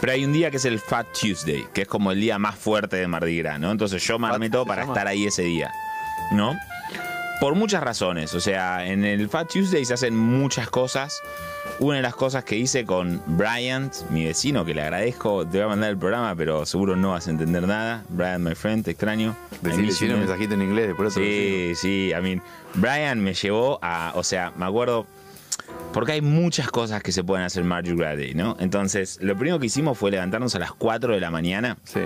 Pero 0.00 0.12
hay 0.12 0.24
un 0.24 0.32
día 0.32 0.50
que 0.50 0.56
es 0.56 0.64
el 0.64 0.78
Fat 0.78 1.06
Tuesday, 1.18 1.66
que 1.74 1.82
es 1.82 1.88
como 1.88 2.12
el 2.12 2.20
día 2.20 2.38
más 2.38 2.54
fuerte 2.54 2.96
de 2.96 3.06
Mardi 3.06 3.38
Gras, 3.38 3.60
¿no? 3.60 3.70
Entonces 3.70 4.02
yo 4.02 4.18
me 4.18 4.28
armé 4.28 4.48
todo 4.48 4.64
para 4.64 4.84
estar 4.84 5.06
ahí 5.06 5.26
ese 5.26 5.42
día, 5.42 5.70
¿no? 6.32 6.56
Por 7.40 7.54
muchas 7.54 7.82
razones, 7.82 8.34
o 8.34 8.40
sea, 8.40 8.86
en 8.86 9.02
el 9.02 9.26
Fat 9.30 9.48
Tuesday 9.50 9.82
se 9.86 9.94
hacen 9.94 10.14
muchas 10.14 10.68
cosas. 10.68 11.22
Una 11.78 11.96
de 11.96 12.02
las 12.02 12.14
cosas 12.14 12.44
que 12.44 12.54
hice 12.56 12.84
con 12.84 13.22
Bryant, 13.26 13.94
mi 14.10 14.26
vecino, 14.26 14.62
que 14.66 14.74
le 14.74 14.82
agradezco, 14.82 15.46
te 15.46 15.56
voy 15.56 15.64
a 15.64 15.68
mandar 15.68 15.88
el 15.88 15.96
programa, 15.96 16.34
pero 16.36 16.66
seguro 16.66 16.96
no 16.96 17.12
vas 17.12 17.28
a 17.28 17.30
entender 17.30 17.66
nada. 17.66 18.04
Bryant, 18.10 18.46
my 18.46 18.54
friend, 18.54 18.84
te 18.84 18.90
extraño. 18.90 19.34
Decirle 19.62 20.14
un 20.14 20.20
mensajito 20.20 20.52
en 20.52 20.60
inglés, 20.60 20.94
por 20.94 21.06
eso 21.06 21.18
Sí, 21.18 21.72
sí, 21.76 22.12
I 22.14 22.20
mean, 22.20 22.42
Brian 22.74 23.20
me 23.20 23.32
llevó 23.32 23.78
a, 23.80 24.12
o 24.16 24.22
sea, 24.22 24.52
me 24.56 24.66
acuerdo, 24.66 25.06
porque 25.94 26.12
hay 26.12 26.20
muchas 26.20 26.70
cosas 26.70 27.02
que 27.02 27.10
se 27.10 27.24
pueden 27.24 27.46
hacer 27.46 27.64
Gras 27.64 28.18
Day, 28.18 28.34
¿no? 28.34 28.54
Entonces, 28.60 29.18
lo 29.22 29.34
primero 29.34 29.58
que 29.58 29.66
hicimos 29.66 29.96
fue 29.96 30.10
levantarnos 30.10 30.54
a 30.56 30.58
las 30.58 30.72
4 30.72 31.14
de 31.14 31.20
la 31.20 31.30
mañana 31.30 31.78
Sí. 31.84 32.00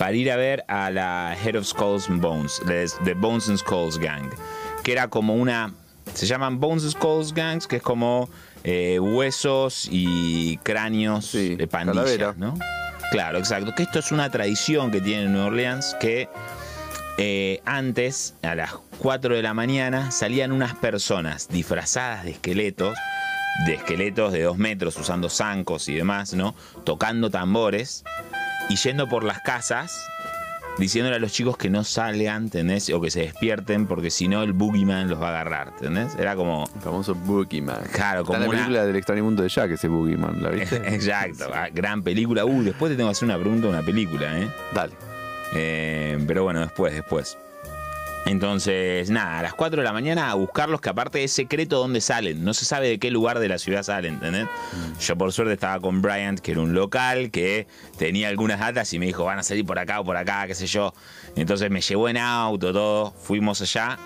Para 0.00 0.14
ir 0.14 0.30
a 0.30 0.36
ver 0.36 0.64
a 0.66 0.90
la 0.90 1.36
Head 1.44 1.56
of 1.56 1.66
Skulls 1.66 2.08
and 2.08 2.22
Bones, 2.22 2.58
The 3.04 3.12
Bones 3.12 3.50
and 3.50 3.58
Skulls 3.58 3.98
Gang, 3.98 4.30
que 4.82 4.92
era 4.92 5.08
como 5.08 5.34
una, 5.34 5.74
se 6.14 6.24
llaman 6.24 6.58
Bones 6.58 6.84
and 6.84 6.92
Skulls 6.92 7.34
Gangs, 7.34 7.66
que 7.66 7.76
es 7.76 7.82
como 7.82 8.30
eh, 8.64 8.98
huesos 8.98 9.86
y 9.90 10.56
cráneos 10.62 11.26
Sí, 11.26 11.54
de 11.54 11.66
pandillas. 11.66 12.34
¿no? 12.38 12.54
Claro, 13.10 13.36
exacto. 13.36 13.74
Que 13.74 13.82
esto 13.82 13.98
es 13.98 14.10
una 14.10 14.30
tradición 14.30 14.90
que 14.90 15.02
tiene 15.02 15.26
Nueva 15.26 15.48
Orleans 15.48 15.94
que 16.00 16.30
eh, 17.18 17.60
antes, 17.66 18.36
a 18.40 18.54
las 18.54 18.72
4 19.00 19.34
de 19.36 19.42
la 19.42 19.52
mañana, 19.52 20.10
salían 20.12 20.50
unas 20.52 20.74
personas 20.76 21.46
disfrazadas 21.48 22.24
de 22.24 22.30
esqueletos, 22.30 22.96
de 23.66 23.74
esqueletos 23.74 24.32
de 24.32 24.44
2 24.44 24.56
metros, 24.56 24.96
usando 24.96 25.28
zancos 25.28 25.90
y 25.90 25.94
demás, 25.94 26.32
¿no? 26.32 26.54
Tocando 26.84 27.28
tambores 27.28 28.02
y 28.70 28.76
yendo 28.76 29.06
por 29.08 29.24
las 29.24 29.40
casas 29.40 30.06
diciéndole 30.78 31.16
a 31.16 31.18
los 31.18 31.32
chicos 31.32 31.58
que 31.58 31.68
no 31.68 31.84
salgan, 31.84 32.44
¿entendés? 32.44 32.88
O 32.90 33.00
que 33.02 33.10
se 33.10 33.20
despierten 33.20 33.86
porque 33.86 34.10
si 34.10 34.28
no 34.28 34.42
el 34.42 34.54
boogeyman 34.54 35.10
los 35.10 35.20
va 35.20 35.26
a 35.26 35.30
agarrar, 35.32 35.72
¿entendés? 35.76 36.14
Era 36.18 36.36
como... 36.36 36.70
El 36.74 36.80
famoso 36.80 37.14
Boogeyman. 37.14 37.82
Claro, 37.92 38.24
como 38.24 38.38
la 38.38 38.46
una- 38.48 38.56
película 38.58 38.86
del 38.86 38.96
extraño 38.96 39.24
mundo 39.24 39.42
de 39.42 39.50
Jack, 39.50 39.72
ese 39.72 39.88
Boogeyman, 39.88 40.42
¿la 40.42 40.48
viste? 40.50 40.76
Exacto, 40.94 41.50
ah, 41.52 41.68
gran 41.70 42.02
película. 42.02 42.46
Uh, 42.46 42.62
después 42.62 42.90
te 42.90 42.96
tengo 42.96 43.08
que 43.10 43.12
hacer 43.12 43.26
una 43.26 43.38
pregunta 43.38 43.66
de 43.66 43.72
una 43.74 43.82
película, 43.82 44.38
¿eh? 44.38 44.48
Dale. 44.72 44.94
Eh, 45.54 46.18
pero 46.26 46.44
bueno, 46.44 46.60
después, 46.60 46.94
después. 46.94 47.36
Entonces, 48.26 49.10
nada, 49.10 49.38
a 49.38 49.42
las 49.42 49.54
4 49.54 49.80
de 49.80 49.84
la 49.84 49.92
mañana 49.92 50.30
a 50.30 50.34
buscarlos, 50.34 50.80
que 50.80 50.90
aparte 50.90 51.24
es 51.24 51.32
secreto 51.32 51.78
dónde 51.78 52.00
salen. 52.00 52.44
No 52.44 52.52
se 52.52 52.64
sabe 52.64 52.88
de 52.88 52.98
qué 52.98 53.10
lugar 53.10 53.38
de 53.38 53.48
la 53.48 53.58
ciudad 53.58 53.82
salen, 53.82 54.14
¿entendés? 54.14 54.46
Yo 55.00 55.16
por 55.16 55.32
suerte 55.32 55.54
estaba 55.54 55.80
con 55.80 56.02
Bryant, 56.02 56.38
que 56.38 56.52
era 56.52 56.60
un 56.60 56.74
local, 56.74 57.30
que 57.30 57.66
tenía 57.98 58.28
algunas 58.28 58.60
datas 58.60 58.92
y 58.92 58.98
me 58.98 59.06
dijo, 59.06 59.24
van 59.24 59.38
a 59.38 59.42
salir 59.42 59.64
por 59.64 59.78
acá 59.78 60.00
o 60.00 60.04
por 60.04 60.16
acá, 60.16 60.46
qué 60.46 60.54
sé 60.54 60.66
yo. 60.66 60.92
Entonces 61.34 61.70
me 61.70 61.80
llevó 61.80 62.08
en 62.08 62.18
auto, 62.18 62.72
todo, 62.72 63.10
fuimos 63.12 63.62
allá, 63.62 63.98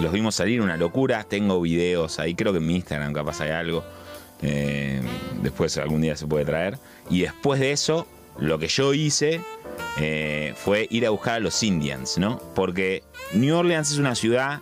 los 0.00 0.12
vimos 0.12 0.34
salir, 0.34 0.60
una 0.60 0.76
locura. 0.76 1.24
Tengo 1.24 1.60
videos 1.60 2.18
ahí, 2.18 2.34
creo 2.34 2.52
que 2.52 2.58
en 2.58 2.66
mi 2.66 2.76
Instagram 2.76 3.12
capaz 3.12 3.40
hay 3.40 3.50
algo. 3.50 3.84
Eh, 4.42 5.00
después 5.42 5.76
algún 5.78 6.02
día 6.02 6.16
se 6.16 6.26
puede 6.26 6.44
traer. 6.44 6.78
Y 7.08 7.22
después 7.22 7.60
de 7.60 7.72
eso, 7.72 8.06
lo 8.38 8.58
que 8.58 8.68
yo 8.68 8.92
hice 8.92 9.40
eh, 9.98 10.54
fue 10.56 10.86
ir 10.90 11.06
a 11.06 11.10
buscar 11.10 11.34
a 11.34 11.40
los 11.40 11.62
Indians, 11.62 12.18
¿no? 12.18 12.38
Porque 12.54 13.02
New 13.32 13.56
Orleans 13.56 13.90
es 13.90 13.98
una 13.98 14.14
ciudad 14.14 14.60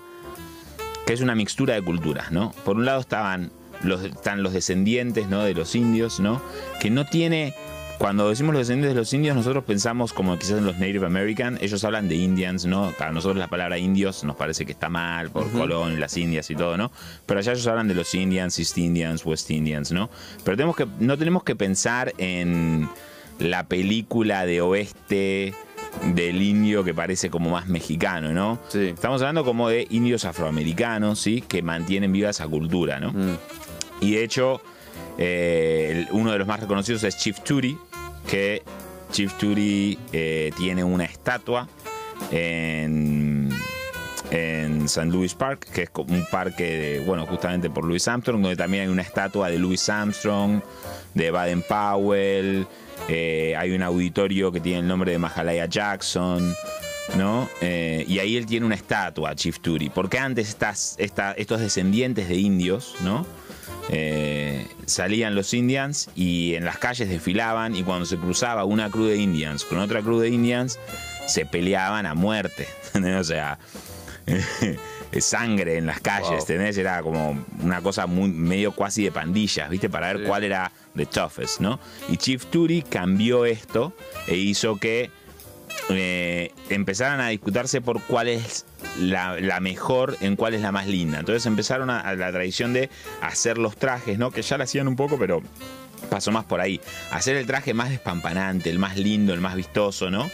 que 1.06 1.12
es 1.12 1.20
una 1.20 1.34
mixtura 1.34 1.74
de 1.74 1.82
culturas, 1.82 2.30
¿no? 2.30 2.52
Por 2.64 2.76
un 2.76 2.84
lado 2.84 3.00
estaban 3.00 3.50
los, 3.82 4.02
están 4.04 4.42
los 4.42 4.52
descendientes, 4.52 5.28
¿no? 5.28 5.42
De 5.42 5.54
los 5.54 5.74
indios, 5.74 6.20
¿no? 6.20 6.40
Que 6.80 6.90
no 6.90 7.04
tiene... 7.06 7.54
Cuando 7.98 8.28
decimos 8.28 8.52
los 8.52 8.66
descendientes 8.66 8.94
de 8.94 9.00
los 9.00 9.12
indios, 9.12 9.36
nosotros 9.36 9.62
pensamos 9.62 10.12
como 10.12 10.36
quizás 10.36 10.58
en 10.58 10.66
los 10.66 10.76
Native 10.76 11.06
American, 11.06 11.56
ellos 11.60 11.84
hablan 11.84 12.08
de 12.08 12.16
Indians, 12.16 12.64
¿no? 12.66 12.92
Para 12.98 13.12
nosotros 13.12 13.38
la 13.38 13.46
palabra 13.46 13.78
indios 13.78 14.24
nos 14.24 14.34
parece 14.34 14.66
que 14.66 14.72
está 14.72 14.88
mal 14.88 15.30
por 15.30 15.48
Colón, 15.52 16.00
las 16.00 16.16
Indias 16.16 16.50
y 16.50 16.56
todo, 16.56 16.76
¿no? 16.76 16.90
Pero 17.26 17.38
allá 17.38 17.52
ellos 17.52 17.66
hablan 17.68 17.86
de 17.86 17.94
los 17.94 18.12
Indians, 18.14 18.58
East 18.58 18.76
Indians, 18.76 19.24
West 19.24 19.48
Indians, 19.52 19.92
¿no? 19.92 20.10
Pero 20.42 20.56
tenemos 20.56 20.74
que, 20.74 20.86
no 20.98 21.16
tenemos 21.16 21.44
que 21.44 21.54
pensar 21.54 22.12
en 22.18 22.88
la 23.38 23.66
película 23.66 24.46
de 24.46 24.60
oeste 24.60 25.54
del 26.14 26.42
indio 26.42 26.84
que 26.84 26.94
parece 26.94 27.30
como 27.30 27.50
más 27.50 27.68
mexicano, 27.68 28.32
¿no? 28.32 28.58
Sí. 28.68 28.88
Estamos 28.94 29.20
hablando 29.20 29.44
como 29.44 29.68
de 29.68 29.86
indios 29.90 30.24
afroamericanos, 30.24 31.20
¿sí? 31.20 31.42
Que 31.42 31.62
mantienen 31.62 32.12
viva 32.12 32.30
esa 32.30 32.46
cultura, 32.48 32.98
¿no? 32.98 33.12
Mm. 33.12 33.36
Y 34.00 34.12
de 34.12 34.24
hecho, 34.24 34.60
eh, 35.18 36.06
uno 36.10 36.32
de 36.32 36.38
los 36.38 36.46
más 36.46 36.60
reconocidos 36.60 37.04
es 37.04 37.16
Chief 37.16 37.38
Turi, 37.40 37.76
que 38.26 38.62
Chief 39.12 39.32
Turi 39.34 39.98
eh, 40.12 40.50
tiene 40.56 40.82
una 40.82 41.04
estatua 41.04 41.68
en, 42.30 43.50
en 44.30 44.82
St. 44.86 45.06
Louis 45.06 45.34
Park, 45.34 45.68
que 45.72 45.82
es 45.82 45.90
como 45.90 46.14
un 46.14 46.24
parque, 46.30 46.64
de, 46.64 47.04
bueno, 47.04 47.26
justamente 47.26 47.68
por 47.70 47.84
Louis 47.84 48.06
Armstrong, 48.08 48.40
donde 48.40 48.56
también 48.56 48.84
hay 48.84 48.88
una 48.88 49.02
estatua 49.02 49.50
de 49.50 49.58
Louis 49.58 49.88
Armstrong, 49.88 50.62
de 51.14 51.30
Baden 51.30 51.62
Powell, 51.62 52.66
eh, 53.08 53.54
hay 53.56 53.72
un 53.72 53.82
auditorio 53.82 54.52
que 54.52 54.60
tiene 54.60 54.80
el 54.80 54.86
nombre 54.86 55.12
de 55.12 55.18
Mahalaya 55.18 55.66
Jackson. 55.66 56.54
¿No? 57.16 57.48
Eh, 57.60 58.04
y 58.08 58.20
ahí 58.20 58.36
él 58.36 58.46
tiene 58.46 58.64
una 58.64 58.76
estatua, 58.76 59.34
Chief 59.34 59.58
Turi. 59.58 59.90
Porque 59.90 60.18
antes 60.18 60.56
estos 60.96 61.60
descendientes 61.60 62.28
de 62.28 62.36
indios, 62.36 62.94
¿no? 63.02 63.26
Eh, 63.88 64.66
salían 64.86 65.34
los 65.34 65.52
Indians 65.52 66.08
y 66.14 66.54
en 66.54 66.64
las 66.64 66.78
calles 66.78 67.08
desfilaban 67.08 67.74
y 67.74 67.82
cuando 67.82 68.06
se 68.06 68.16
cruzaba 68.16 68.64
una 68.64 68.88
cruz 68.88 69.08
de 69.08 69.16
Indians 69.16 69.64
con 69.64 69.78
otra 69.78 70.00
cruz 70.00 70.22
de 70.22 70.28
Indians, 70.28 70.78
se 71.26 71.44
peleaban 71.44 72.06
a 72.06 72.14
muerte. 72.14 72.68
o 73.18 73.24
sea, 73.24 73.58
sangre 75.20 75.76
en 75.76 75.86
las 75.86 76.00
calles, 76.00 76.28
Wow. 76.30 76.38
¿entendés? 76.40 76.78
Era 76.78 77.02
como 77.02 77.44
una 77.62 77.80
cosa 77.82 78.06
muy, 78.06 78.30
medio 78.30 78.72
cuasi 78.72 79.04
de 79.04 79.12
pandillas, 79.12 79.68
¿viste? 79.68 79.90
Para 79.90 80.08
ver 80.08 80.18
Sí. 80.18 80.24
cuál 80.26 80.44
era 80.44 80.72
the 80.96 81.06
toughest, 81.06 81.60
¿no? 81.60 81.78
Y 82.08 82.16
Chief 82.16 82.46
Turi 82.46 82.82
cambió 82.82 83.44
esto 83.44 83.92
e 84.26 84.36
hizo 84.36 84.76
que 84.76 85.10
eh, 85.88 86.52
empezaran 86.68 87.20
a 87.20 87.28
disputarse 87.28 87.80
por 87.80 88.00
cuál 88.02 88.28
es 88.28 88.66
la, 88.98 89.40
la 89.40 89.58
mejor, 89.60 90.16
en 90.20 90.36
cuál 90.36 90.54
es 90.54 90.60
la 90.60 90.70
más 90.70 90.86
linda. 90.86 91.18
Entonces 91.20 91.44
empezaron 91.46 91.90
a, 91.90 92.00
a 92.00 92.14
la 92.14 92.30
tradición 92.30 92.72
de 92.72 92.88
hacer 93.20 93.58
los 93.58 93.76
trajes, 93.76 94.18
¿no? 94.18 94.30
Que 94.30 94.42
ya 94.42 94.58
la 94.58 94.64
hacían 94.64 94.86
un 94.86 94.96
poco, 94.96 95.18
pero 95.18 95.42
pasó 96.10 96.30
más 96.30 96.44
por 96.44 96.60
ahí. 96.60 96.80
Hacer 97.10 97.36
el 97.36 97.46
traje 97.46 97.74
más 97.74 97.90
despampanante, 97.90 98.70
el 98.70 98.78
más 98.78 98.96
lindo, 98.96 99.32
el 99.34 99.40
más 99.40 99.54
vistoso, 99.56 100.10
¿no? 100.10 100.30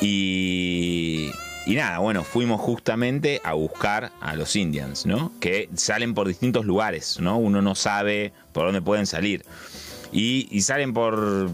Y, 0.00 1.30
y 1.64 1.76
nada, 1.76 1.98
bueno, 1.98 2.24
fuimos 2.24 2.60
justamente 2.60 3.40
a 3.44 3.52
buscar 3.52 4.10
a 4.20 4.34
los 4.34 4.56
Indians, 4.56 5.06
¿no? 5.06 5.32
Que 5.38 5.68
salen 5.76 6.12
por 6.12 6.26
distintos 6.26 6.64
lugares, 6.64 7.20
¿no? 7.20 7.38
Uno 7.38 7.62
no 7.62 7.76
sabe 7.76 8.32
por 8.52 8.66
dónde 8.66 8.82
pueden 8.82 9.06
salir. 9.06 9.44
Y, 10.12 10.60
salen 10.62 10.92
por... 10.92 11.50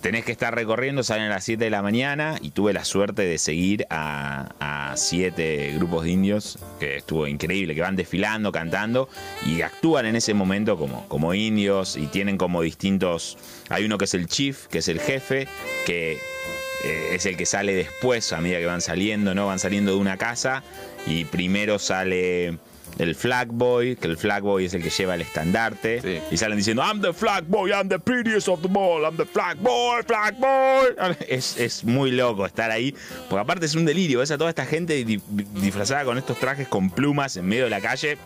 Tenés 0.00 0.24
que 0.24 0.32
estar 0.32 0.54
recorriendo, 0.54 1.02
salen 1.02 1.26
a 1.26 1.30
las 1.30 1.44
7 1.44 1.64
de 1.64 1.70
la 1.70 1.82
mañana 1.82 2.36
y 2.40 2.50
tuve 2.50 2.72
la 2.72 2.84
suerte 2.84 3.22
de 3.22 3.36
seguir 3.38 3.84
a, 3.90 4.54
a 4.60 4.96
siete 4.96 5.72
grupos 5.74 6.04
de 6.04 6.10
indios, 6.10 6.58
que 6.78 6.98
estuvo 6.98 7.26
increíble, 7.26 7.74
que 7.74 7.80
van 7.80 7.96
desfilando, 7.96 8.52
cantando 8.52 9.08
y 9.44 9.62
actúan 9.62 10.06
en 10.06 10.14
ese 10.14 10.34
momento 10.34 10.78
como, 10.78 11.08
como 11.08 11.34
indios 11.34 11.96
y 11.96 12.06
tienen 12.06 12.38
como 12.38 12.62
distintos... 12.62 13.38
Hay 13.70 13.84
uno 13.84 13.98
que 13.98 14.04
es 14.04 14.14
el 14.14 14.28
chief, 14.28 14.66
que 14.68 14.78
es 14.78 14.88
el 14.88 15.00
jefe, 15.00 15.48
que 15.84 16.18
eh, 16.84 17.10
es 17.14 17.26
el 17.26 17.36
que 17.36 17.46
sale 17.46 17.74
después 17.74 18.32
a 18.32 18.40
medida 18.40 18.58
que 18.58 18.66
van 18.66 18.80
saliendo, 18.80 19.34
¿no? 19.34 19.46
Van 19.46 19.58
saliendo 19.58 19.92
de 19.92 19.98
una 19.98 20.16
casa 20.16 20.62
y 21.06 21.24
primero 21.24 21.78
sale 21.78 22.58
el 22.98 23.14
flag 23.14 23.48
boy, 23.48 23.94
que 23.96 24.08
el 24.08 24.16
flag 24.16 24.42
boy 24.42 24.64
es 24.64 24.74
el 24.74 24.82
que 24.82 24.90
lleva 24.90 25.14
el 25.14 25.20
estandarte 25.20 26.00
Sí. 26.00 26.18
y 26.32 26.36
salen 26.36 26.58
diciendo 26.58 26.82
I'm 26.82 27.00
the 27.00 27.12
flag 27.12 27.44
boy, 27.46 27.70
I'm 27.70 27.88
the 27.88 27.98
prettiest 27.98 28.48
of 28.48 28.60
them 28.62 28.76
all, 28.76 29.02
I'm 29.04 29.16
the 29.16 29.24
flag 29.26 29.56
boy, 29.58 30.02
flag 30.04 30.34
boy. 30.38 31.14
Es, 31.28 31.56
es 31.58 31.84
muy 31.84 32.10
loco 32.10 32.44
estar 32.46 32.70
ahí, 32.72 32.94
porque 33.28 33.40
aparte 33.42 33.66
es 33.66 33.74
un 33.76 33.84
delirio, 33.84 34.18
ves 34.20 34.30
a 34.32 34.38
toda 34.38 34.50
esta 34.50 34.66
gente 34.66 35.04
di- 35.04 35.20
disfrazada 35.60 36.04
con 36.04 36.18
estos 36.18 36.38
trajes 36.40 36.66
con 36.66 36.90
plumas 36.90 37.36
en 37.36 37.46
medio 37.46 37.64
de 37.64 37.70
la 37.70 37.80
calle. 37.80 38.18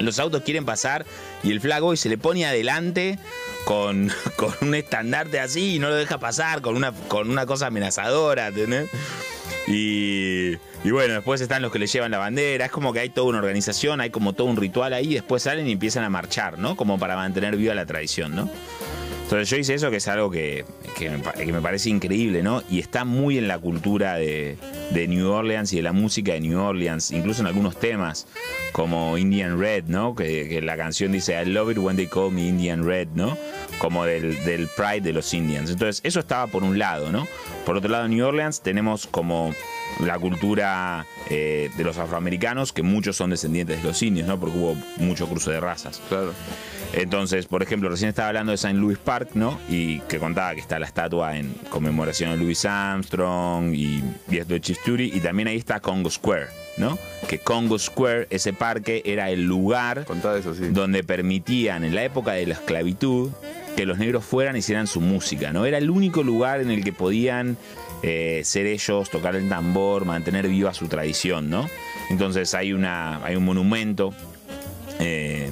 Los 0.00 0.18
autos 0.18 0.42
quieren 0.42 0.64
pasar 0.64 1.04
y 1.42 1.50
el 1.50 1.60
flag 1.60 1.80
boy 1.80 1.96
se 1.96 2.08
le 2.08 2.18
pone 2.18 2.46
adelante 2.46 3.18
con, 3.64 4.10
con 4.36 4.54
un 4.60 4.74
estandarte 4.74 5.40
así 5.40 5.76
y 5.76 5.78
no 5.78 5.88
lo 5.88 5.96
deja 5.96 6.18
pasar, 6.18 6.60
con 6.60 6.76
una, 6.76 6.92
con 7.08 7.30
una 7.30 7.46
cosa 7.46 7.66
amenazadora, 7.66 8.48
¿entendés? 8.48 8.90
Y, 9.66 10.56
y 10.84 10.90
bueno, 10.90 11.14
después 11.14 11.40
están 11.40 11.62
los 11.62 11.72
que 11.72 11.78
le 11.78 11.86
llevan 11.86 12.10
la 12.10 12.18
bandera. 12.18 12.66
Es 12.66 12.70
como 12.70 12.92
que 12.92 13.00
hay 13.00 13.08
toda 13.08 13.28
una 13.28 13.38
organización, 13.38 14.00
hay 14.00 14.10
como 14.10 14.34
todo 14.34 14.48
un 14.48 14.56
ritual 14.56 14.92
ahí. 14.92 15.14
Después 15.14 15.42
salen 15.42 15.66
y 15.66 15.72
empiezan 15.72 16.04
a 16.04 16.10
marchar, 16.10 16.58
¿no? 16.58 16.76
Como 16.76 16.98
para 16.98 17.16
mantener 17.16 17.56
viva 17.56 17.74
la 17.74 17.86
tradición, 17.86 18.36
¿no? 18.36 18.50
Entonces 19.24 19.48
yo 19.48 19.56
hice 19.56 19.74
eso, 19.74 19.90
que 19.90 19.96
es 19.96 20.08
algo 20.08 20.30
que, 20.30 20.66
me, 21.00 21.60
parece 21.62 21.88
increíble, 21.88 22.42
¿no? 22.42 22.62
Y 22.68 22.78
está 22.78 23.06
muy 23.06 23.38
en 23.38 23.48
la 23.48 23.58
cultura 23.58 24.16
de, 24.16 24.56
New 24.92 25.30
Orleans 25.30 25.72
y 25.72 25.76
de 25.76 25.82
la 25.82 25.92
música 25.92 26.34
de 26.34 26.40
New 26.40 26.60
Orleans, 26.60 27.10
incluso 27.10 27.40
en 27.40 27.46
algunos 27.46 27.80
temas, 27.80 28.26
como 28.72 29.16
Indian 29.16 29.58
Red, 29.58 29.84
¿no? 29.86 30.14
Que, 30.14 30.60
la 30.62 30.76
canción 30.76 31.10
dice 31.10 31.40
I 31.42 31.46
love 31.46 31.70
it 31.70 31.78
when 31.78 31.96
they 31.96 32.06
call 32.06 32.30
me 32.30 32.46
Indian 32.46 32.84
Red, 32.84 33.08
¿no? 33.14 33.36
Como 33.78 34.04
del, 34.04 34.44
del 34.44 34.68
pride 34.68 35.00
de 35.00 35.14
los 35.14 35.32
Indians. 35.32 35.70
Entonces 35.70 36.02
eso 36.04 36.20
estaba 36.20 36.46
por 36.46 36.62
un 36.62 36.78
lado, 36.78 37.10
¿no? 37.10 37.26
Por 37.64 37.78
otro 37.78 37.90
lado, 37.90 38.04
en 38.04 38.10
New 38.10 38.26
Orleans 38.26 38.60
tenemos 38.60 39.06
como 39.06 39.54
la 40.00 40.18
cultura 40.18 41.06
eh, 41.30 41.70
de 41.76 41.84
los 41.84 41.96
afroamericanos, 41.96 42.72
que 42.74 42.82
muchos 42.82 43.16
son 43.16 43.30
descendientes 43.30 43.82
de 43.82 43.88
los 43.88 44.02
indios, 44.02 44.28
¿no? 44.28 44.38
Porque 44.38 44.58
hubo 44.58 44.76
mucho 44.98 45.26
cruce 45.26 45.50
de 45.50 45.60
razas. 45.60 46.02
Claro. 46.08 46.34
Entonces, 46.96 47.46
por 47.46 47.62
ejemplo, 47.62 47.88
recién 47.88 48.10
estaba 48.10 48.28
hablando 48.28 48.50
de 48.50 48.56
St. 48.56 48.74
Louis 48.74 48.98
Park, 48.98 49.30
¿no? 49.34 49.58
Y 49.68 49.98
que 50.00 50.18
contaba 50.18 50.54
que 50.54 50.60
está 50.60 50.78
la 50.78 50.86
estatua 50.86 51.36
en 51.36 51.52
conmemoración 51.68 52.30
a 52.30 52.36
Louis 52.36 52.64
Armstrong 52.64 53.74
y, 53.74 54.02
y 54.30 54.38
esto 54.38 54.54
de 54.54 54.60
Chief 54.60 54.78
Turi. 54.84 55.10
Y 55.12 55.20
también 55.20 55.48
ahí 55.48 55.56
está 55.56 55.80
Congo 55.80 56.08
Square, 56.08 56.46
¿no? 56.76 56.96
Que 57.28 57.38
Congo 57.38 57.78
Square, 57.78 58.28
ese 58.30 58.52
parque, 58.52 59.02
era 59.04 59.30
el 59.30 59.44
lugar 59.44 60.04
Contá 60.04 60.36
eso, 60.36 60.54
sí. 60.54 60.68
donde 60.70 61.02
permitían 61.02 61.84
en 61.84 61.94
la 61.94 62.04
época 62.04 62.32
de 62.32 62.46
la 62.46 62.54
esclavitud 62.54 63.30
que 63.76 63.86
los 63.86 63.98
negros 63.98 64.24
fueran 64.24 64.54
y 64.54 64.60
hicieran 64.60 64.86
su 64.86 65.00
música, 65.00 65.52
¿no? 65.52 65.66
Era 65.66 65.78
el 65.78 65.90
único 65.90 66.22
lugar 66.22 66.60
en 66.60 66.70
el 66.70 66.84
que 66.84 66.92
podían 66.92 67.56
eh, 68.02 68.42
ser 68.44 68.66
ellos, 68.66 69.10
tocar 69.10 69.34
el 69.34 69.48
tambor, 69.48 70.04
mantener 70.04 70.46
viva 70.46 70.72
su 70.74 70.86
tradición, 70.86 71.50
¿no? 71.50 71.68
Entonces 72.08 72.54
hay, 72.54 72.72
una, 72.72 73.24
hay 73.24 73.34
un 73.34 73.44
monumento, 73.44 74.14
eh, 75.00 75.50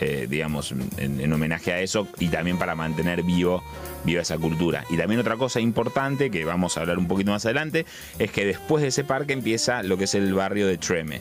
eh, 0.00 0.26
digamos, 0.28 0.72
en, 0.72 1.20
en 1.20 1.32
homenaje 1.32 1.72
a 1.72 1.80
eso 1.80 2.08
y 2.18 2.28
también 2.28 2.58
para 2.58 2.74
mantener 2.74 3.22
vivo 3.22 3.62
viva 4.04 4.22
esa 4.22 4.38
cultura. 4.38 4.84
Y 4.90 4.96
también 4.96 5.20
otra 5.20 5.36
cosa 5.36 5.60
importante 5.60 6.30
que 6.30 6.44
vamos 6.44 6.76
a 6.76 6.80
hablar 6.80 6.98
un 6.98 7.06
poquito 7.06 7.30
más 7.30 7.44
adelante 7.44 7.86
es 8.18 8.30
que 8.30 8.44
después 8.44 8.82
de 8.82 8.88
ese 8.88 9.04
parque 9.04 9.32
empieza 9.32 9.82
lo 9.82 9.96
que 9.96 10.04
es 10.04 10.14
el 10.14 10.32
barrio 10.32 10.66
de 10.66 10.78
Treme 10.78 11.20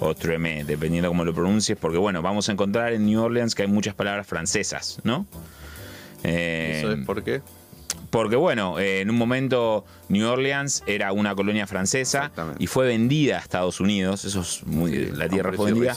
o 0.00 0.14
Treme, 0.14 0.64
dependiendo 0.64 1.08
cómo 1.08 1.24
lo 1.24 1.34
pronuncies, 1.34 1.78
porque 1.78 1.98
bueno, 1.98 2.22
vamos 2.22 2.48
a 2.48 2.52
encontrar 2.52 2.92
en 2.92 3.06
New 3.06 3.22
Orleans 3.22 3.54
que 3.54 3.62
hay 3.62 3.68
muchas 3.68 3.94
palabras 3.94 4.26
francesas, 4.26 5.00
¿no? 5.04 5.26
Eh, 6.24 6.78
¿Eso 6.78 6.92
es 6.92 7.04
por 7.04 7.22
qué? 7.22 7.42
Porque 8.10 8.36
bueno, 8.36 8.78
eh, 8.78 9.00
en 9.00 9.10
un 9.10 9.16
momento 9.16 9.84
New 10.08 10.26
Orleans 10.28 10.82
era 10.86 11.12
una 11.12 11.34
colonia 11.34 11.66
francesa 11.66 12.30
y 12.58 12.66
fue 12.66 12.86
vendida 12.86 13.36
a 13.36 13.40
Estados 13.40 13.80
Unidos, 13.80 14.24
eso 14.24 14.40
es 14.40 14.64
muy, 14.66 15.06
la 15.06 15.28
tierra 15.28 15.52
fue 15.52 15.72
vendida 15.72 15.96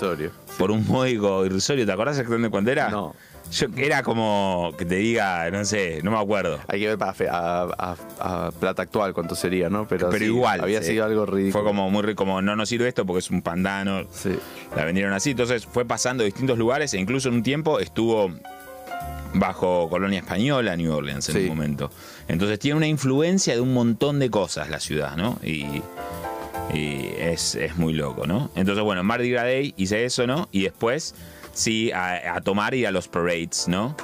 por 0.57 0.71
un 0.71 0.87
módico 0.87 1.45
irrisorio, 1.45 1.85
¿te 1.85 1.91
acordás 1.91 2.15
exactamente 2.17 2.49
cuándo 2.49 2.71
era? 2.71 2.89
No. 2.89 3.15
Yo, 3.49 3.67
era 3.77 4.03
como 4.03 4.73
que 4.77 4.83
te 4.83 4.95
diga, 4.95 5.49
no 5.51 5.63
sé, 5.63 6.01
no 6.03 6.11
me 6.11 6.17
acuerdo. 6.17 6.59
Hay 6.67 6.81
que 6.81 6.87
ver 6.89 6.97
para 6.97 7.13
fe- 7.13 7.29
a, 7.29 7.61
a- 7.61 7.95
a 8.19 8.51
plata 8.51 8.81
actual 8.81 9.13
cuánto 9.13 9.35
sería, 9.35 9.69
¿no? 9.69 9.87
Pero, 9.87 10.09
Pero 10.09 10.19
sí, 10.19 10.25
igual. 10.25 10.59
Había 10.59 10.81
sido 10.83 11.05
algo 11.05 11.25
ridículo. 11.25 11.53
Fue 11.53 11.63
como 11.63 11.89
muy 11.89 12.01
ri- 12.03 12.15
como 12.15 12.41
no 12.41 12.57
nos 12.57 12.67
sirve 12.67 12.89
esto 12.89 13.05
porque 13.05 13.19
es 13.19 13.29
un 13.31 13.41
pandano. 13.41 14.05
Sí. 14.11 14.37
La 14.75 14.83
vendieron 14.83 15.13
así. 15.13 15.31
Entonces 15.31 15.65
fue 15.65 15.85
pasando 15.85 16.23
a 16.23 16.25
distintos 16.25 16.57
lugares 16.57 16.93
e 16.93 16.99
incluso 16.99 17.29
en 17.29 17.35
un 17.35 17.43
tiempo 17.43 17.79
estuvo 17.79 18.33
bajo 19.33 19.89
colonia 19.89 20.19
española 20.19 20.75
New 20.75 20.93
Orleans 20.93 21.27
en 21.29 21.35
Sí. 21.35 21.41
un 21.43 21.47
momento. 21.49 21.91
Entonces 22.27 22.59
tiene 22.59 22.77
una 22.77 22.87
influencia 22.87 23.53
de 23.53 23.61
un 23.61 23.73
montón 23.73 24.19
de 24.19 24.29
cosas 24.29 24.69
la 24.69 24.79
ciudad, 24.79 25.15
¿no? 25.15 25.39
Y, 25.43 25.81
y 26.73 27.09
es, 27.17 27.55
es 27.55 27.75
muy 27.77 27.93
loco, 27.93 28.25
¿no? 28.27 28.49
Entonces, 28.55 28.83
bueno, 28.83 29.01
en 29.01 29.07
Mardi 29.07 29.29
Gras 29.29 29.45
Day 29.45 29.73
hice 29.77 30.05
eso, 30.05 30.27
¿no? 30.27 30.49
Y 30.51 30.63
después, 30.63 31.15
sí, 31.53 31.91
a, 31.91 32.35
a 32.35 32.41
tomar 32.41 32.73
y 32.75 32.85
a 32.85 32.91
los 32.91 33.07
parades, 33.07 33.67
¿no? 33.67 33.95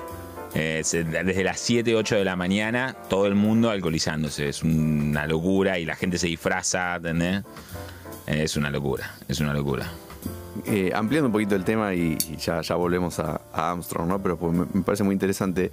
Eh, 0.55 0.82
se- 0.84 1.03
desde 1.03 1.43
las 1.43 1.59
7, 1.59 1.95
8 1.95 2.15
de 2.15 2.24
la 2.24 2.36
mañana, 2.36 2.95
todo 3.09 3.26
el 3.26 3.34
mundo 3.36 3.69
alcoholizándose. 3.71 4.49
Es 4.49 4.61
una 4.63 5.26
locura 5.26 5.80
y 5.80 5.86
la 5.86 5.95
gente 5.95 6.17
se 6.19 6.28
disfraza, 6.28 6.95
¿entendés? 6.95 7.43
Eh, 8.28 8.43
Es 8.43 8.55
una 8.55 8.69
locura, 8.69 9.15
es 9.28 9.39
una 9.39 9.53
locura. 9.53 9.89
Eh, 10.66 10.91
ampliando 10.93 11.28
un 11.28 11.32
poquito 11.34 11.56
el 11.56 11.64
tema 11.64 11.93
y, 11.93 12.18
y 12.32 12.38
ya, 12.38 12.62
ya 12.62 12.76
volvemos 12.76 13.20
a, 13.20 13.41
a 13.54 13.72
Armstrong, 13.72 14.08
¿no? 14.08 14.22
Pero 14.22 14.38
pues, 14.38 14.54
me, 14.54 14.66
me 14.74 14.82
parece 14.84 15.04
muy 15.04 15.14
interesante. 15.14 15.72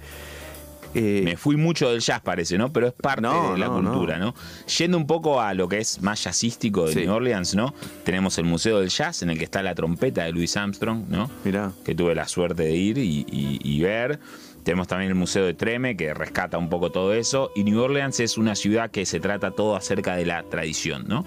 Eh, 0.93 1.21
Me 1.23 1.37
fui 1.37 1.55
mucho 1.55 1.89
del 1.89 2.01
jazz, 2.01 2.19
parece, 2.19 2.57
¿no? 2.57 2.73
Pero 2.73 2.87
es 2.87 2.93
parte 2.93 3.21
No, 3.21 3.53
de 3.53 3.59
la 3.59 3.67
no, 3.67 3.75
cultura, 3.81 4.17
¿no? 4.17 4.35
Yendo 4.77 4.97
un 4.97 5.07
poco 5.07 5.39
a 5.39 5.53
lo 5.53 5.69
que 5.69 5.77
es 5.77 6.01
más 6.01 6.21
jazzístico 6.21 6.85
de 6.87 6.93
Sí. 6.93 6.99
New 7.05 7.13
Orleans, 7.13 7.55
¿no? 7.55 7.73
Tenemos 8.03 8.37
el 8.39 8.43
Museo 8.43 8.81
del 8.81 8.89
Jazz, 8.89 9.21
en 9.21 9.29
el 9.29 9.37
que 9.37 9.45
está 9.45 9.63
la 9.63 9.73
trompeta 9.73 10.25
de 10.25 10.33
Louis 10.33 10.57
Armstrong, 10.57 11.05
¿no? 11.07 11.29
Mirá. 11.45 11.71
Que 11.85 11.95
tuve 11.95 12.13
la 12.13 12.27
suerte 12.27 12.63
de 12.63 12.75
ir 12.75 12.97
y, 12.97 13.25
y- 13.31 13.59
y 13.63 13.81
ver. 13.81 14.19
Tenemos 14.63 14.89
también 14.89 15.09
el 15.09 15.15
Museo 15.15 15.45
de 15.45 15.53
Treme, 15.53 15.95
que 15.95 16.13
rescata 16.13 16.57
un 16.57 16.69
poco 16.69 16.91
todo 16.91 17.13
eso. 17.13 17.51
Y 17.55 17.63
New 17.63 17.79
Orleans 17.81 18.19
es 18.19 18.37
una 18.37 18.55
ciudad 18.55 18.91
que 18.91 19.05
se 19.05 19.21
trata 19.21 19.51
todo 19.51 19.77
acerca 19.77 20.17
de 20.17 20.25
la 20.25 20.43
tradición, 20.43 21.05
¿no? 21.07 21.23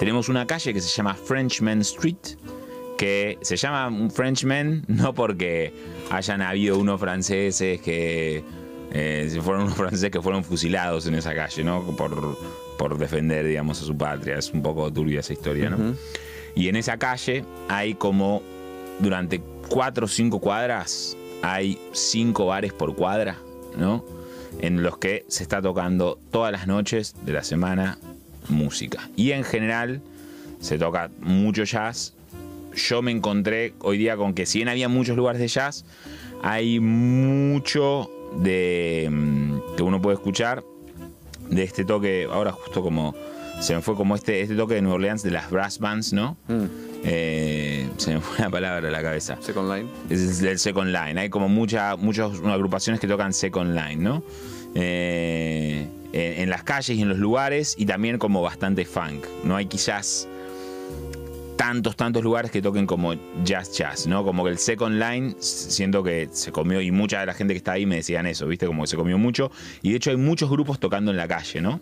Tenemos 0.00 0.28
una 0.28 0.46
calle 0.48 0.74
que 0.74 0.80
se 0.80 0.88
llama 0.88 1.14
Frenchman 1.14 1.80
Street, 1.82 2.16
que 2.96 3.38
se 3.42 3.56
llama 3.56 3.88
un 3.88 4.10
Frenchman 4.10 4.84
no 4.88 5.14
porque 5.14 5.72
hayan 6.10 6.42
habido 6.42 6.78
unos 6.78 7.00
franceses 7.00 7.80
que 7.80 8.42
eh, 8.92 9.38
fueron 9.42 9.62
unos 9.66 9.76
franceses 9.76 10.10
que 10.10 10.22
fueron 10.22 10.44
fusilados 10.44 11.06
en 11.06 11.14
esa 11.14 11.34
calle, 11.34 11.64
¿no? 11.64 11.82
Por, 11.96 12.38
por 12.78 12.98
defender, 12.98 13.46
digamos, 13.46 13.82
a 13.82 13.84
su 13.84 13.96
patria. 13.96 14.38
Es 14.38 14.52
un 14.52 14.62
poco 14.62 14.92
turbia 14.92 15.20
esa 15.20 15.32
historia, 15.32 15.70
¿no? 15.70 15.76
Ujú. 15.76 15.96
Y 16.54 16.68
en 16.68 16.76
esa 16.76 16.96
calle 16.96 17.44
hay 17.68 17.94
como 17.94 18.42
durante 19.00 19.40
cuatro 19.68 20.06
o 20.06 20.08
cinco 20.08 20.40
cuadras 20.40 21.16
hay 21.42 21.78
cinco 21.92 22.46
bares 22.46 22.72
por 22.72 22.94
cuadra, 22.94 23.36
¿no? 23.76 24.04
En 24.60 24.82
los 24.82 24.98
que 24.98 25.24
se 25.28 25.42
está 25.42 25.60
tocando 25.60 26.18
todas 26.30 26.50
las 26.50 26.66
noches 26.66 27.14
de 27.24 27.32
la 27.32 27.44
semana 27.44 27.98
música. 28.48 29.08
Y 29.16 29.32
en 29.32 29.44
general 29.44 30.00
se 30.60 30.78
toca 30.78 31.10
mucho 31.20 31.64
jazz. 31.64 32.14
Yo 32.76 33.02
me 33.02 33.10
encontré 33.10 33.74
hoy 33.80 33.98
día 33.98 34.16
con 34.16 34.34
que 34.34 34.46
si 34.46 34.58
bien 34.58 34.68
había 34.68 34.88
muchos 34.88 35.16
lugares 35.16 35.40
de 35.40 35.48
jazz, 35.48 35.84
hay 36.42 36.78
mucho 36.78 38.10
de 38.36 39.08
mm, 39.10 39.76
que 39.76 39.82
uno 39.82 40.00
puede 40.00 40.16
escuchar 40.16 40.62
de 41.48 41.62
este 41.62 41.84
toque, 41.84 42.28
ahora 42.30 42.52
justo 42.52 42.82
como 42.82 43.14
se 43.60 43.74
me 43.74 43.80
fue 43.80 43.94
como 43.94 44.14
este, 44.14 44.42
este 44.42 44.54
toque 44.54 44.74
de 44.74 44.82
Nueva 44.82 44.96
Orleans 44.96 45.22
de 45.22 45.30
las 45.30 45.50
brass 45.50 45.78
bands, 45.78 46.12
¿no? 46.12 46.36
Mm. 46.48 46.64
Eh, 47.04 47.88
se 47.96 48.14
me 48.14 48.20
fue 48.20 48.38
la 48.40 48.50
palabra 48.50 48.88
a 48.88 48.90
la 48.90 49.02
cabeza. 49.02 49.38
Second 49.40 49.72
Line. 49.72 49.88
Es 50.10 50.40
del 50.40 50.58
Second 50.58 50.92
Line. 50.92 51.18
Hay 51.18 51.30
como 51.30 51.48
mucha, 51.48 51.96
muchas 51.96 52.32
agrupaciones 52.44 53.00
que 53.00 53.06
tocan 53.06 53.32
Second 53.32 53.74
Line, 53.74 53.96
¿no? 53.96 54.22
Eh, 54.74 55.86
en, 56.12 56.42
en 56.42 56.50
las 56.50 56.62
calles 56.64 56.98
y 56.98 57.00
en 57.00 57.08
los 57.08 57.18
lugares 57.18 57.74
y 57.78 57.86
también 57.86 58.18
como 58.18 58.42
bastante 58.42 58.84
funk. 58.84 59.24
No 59.44 59.56
hay 59.56 59.66
quizás 59.66 60.28
tantos, 61.56 61.96
tantos 61.96 62.22
lugares 62.22 62.50
que 62.50 62.62
toquen 62.62 62.86
como 62.86 63.14
jazz 63.44 63.76
jazz, 63.76 64.06
¿no? 64.06 64.24
Como 64.24 64.44
que 64.44 64.50
el 64.50 64.58
Second 64.58 65.00
Line 65.00 65.34
siento 65.38 66.02
que 66.02 66.28
se 66.32 66.52
comió 66.52 66.80
y 66.80 66.90
mucha 66.90 67.20
de 67.20 67.26
la 67.26 67.34
gente 67.34 67.54
que 67.54 67.58
está 67.58 67.72
ahí 67.72 67.86
me 67.86 67.96
decían 67.96 68.26
eso, 68.26 68.46
¿viste? 68.46 68.66
Como 68.66 68.82
que 68.82 68.88
se 68.88 68.96
comió 68.96 69.18
mucho 69.18 69.50
y 69.82 69.90
de 69.90 69.96
hecho 69.96 70.10
hay 70.10 70.16
muchos 70.16 70.50
grupos 70.50 70.78
tocando 70.78 71.10
en 71.10 71.16
la 71.16 71.28
calle, 71.28 71.60
¿no? 71.60 71.80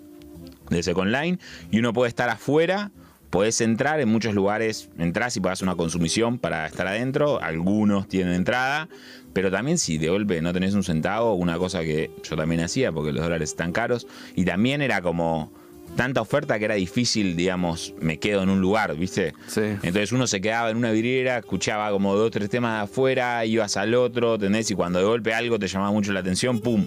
de 0.70 0.82
Second 0.82 1.10
Line 1.10 1.38
y 1.70 1.78
uno 1.78 1.92
puede 1.92 2.08
estar 2.08 2.28
afuera, 2.28 2.90
podés 3.30 3.60
entrar 3.60 4.00
en 4.00 4.08
muchos 4.08 4.34
lugares, 4.34 4.90
entras 4.98 5.36
y 5.36 5.40
pagas 5.40 5.62
una 5.62 5.76
consumición 5.76 6.38
para 6.38 6.66
estar 6.66 6.86
adentro, 6.86 7.40
algunos 7.40 8.08
tienen 8.08 8.34
entrada, 8.34 8.88
pero 9.32 9.50
también 9.50 9.78
si 9.78 9.98
de 9.98 10.08
golpe 10.08 10.40
no 10.40 10.52
tenés 10.52 10.74
un 10.74 10.84
centavo, 10.84 11.34
una 11.34 11.58
cosa 11.58 11.80
que 11.80 12.10
yo 12.22 12.36
también 12.36 12.60
hacía 12.60 12.92
porque 12.92 13.12
los 13.12 13.22
dólares 13.22 13.50
están 13.50 13.72
caros 13.72 14.06
y 14.36 14.44
también 14.44 14.82
era 14.82 15.02
como 15.02 15.52
tanta 15.96 16.20
oferta 16.20 16.58
que 16.58 16.64
era 16.64 16.74
difícil, 16.74 17.36
digamos, 17.36 17.94
me 18.00 18.18
quedo 18.18 18.42
en 18.42 18.48
un 18.50 18.60
lugar, 18.60 18.94
¿viste? 18.96 19.34
Sí. 19.46 19.60
Entonces 19.62 20.12
uno 20.12 20.26
se 20.26 20.40
quedaba 20.40 20.70
en 20.70 20.76
una 20.76 20.90
vidriera, 20.90 21.38
escuchaba 21.38 21.90
como 21.90 22.14
dos, 22.14 22.30
tres 22.30 22.48
temas 22.50 22.78
de 22.78 22.84
afuera, 22.84 23.44
ibas 23.44 23.76
al 23.76 23.94
otro, 23.94 24.34
¿entendés? 24.34 24.70
Y 24.70 24.74
cuando 24.74 24.98
de 24.98 25.04
golpe 25.04 25.32
algo 25.34 25.58
te 25.58 25.68
llamaba 25.68 25.92
mucho 25.92 26.12
la 26.12 26.20
atención, 26.20 26.60
¡pum! 26.60 26.86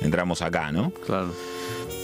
Entramos 0.00 0.42
acá, 0.42 0.72
¿no? 0.72 0.90
Claro. 1.06 1.32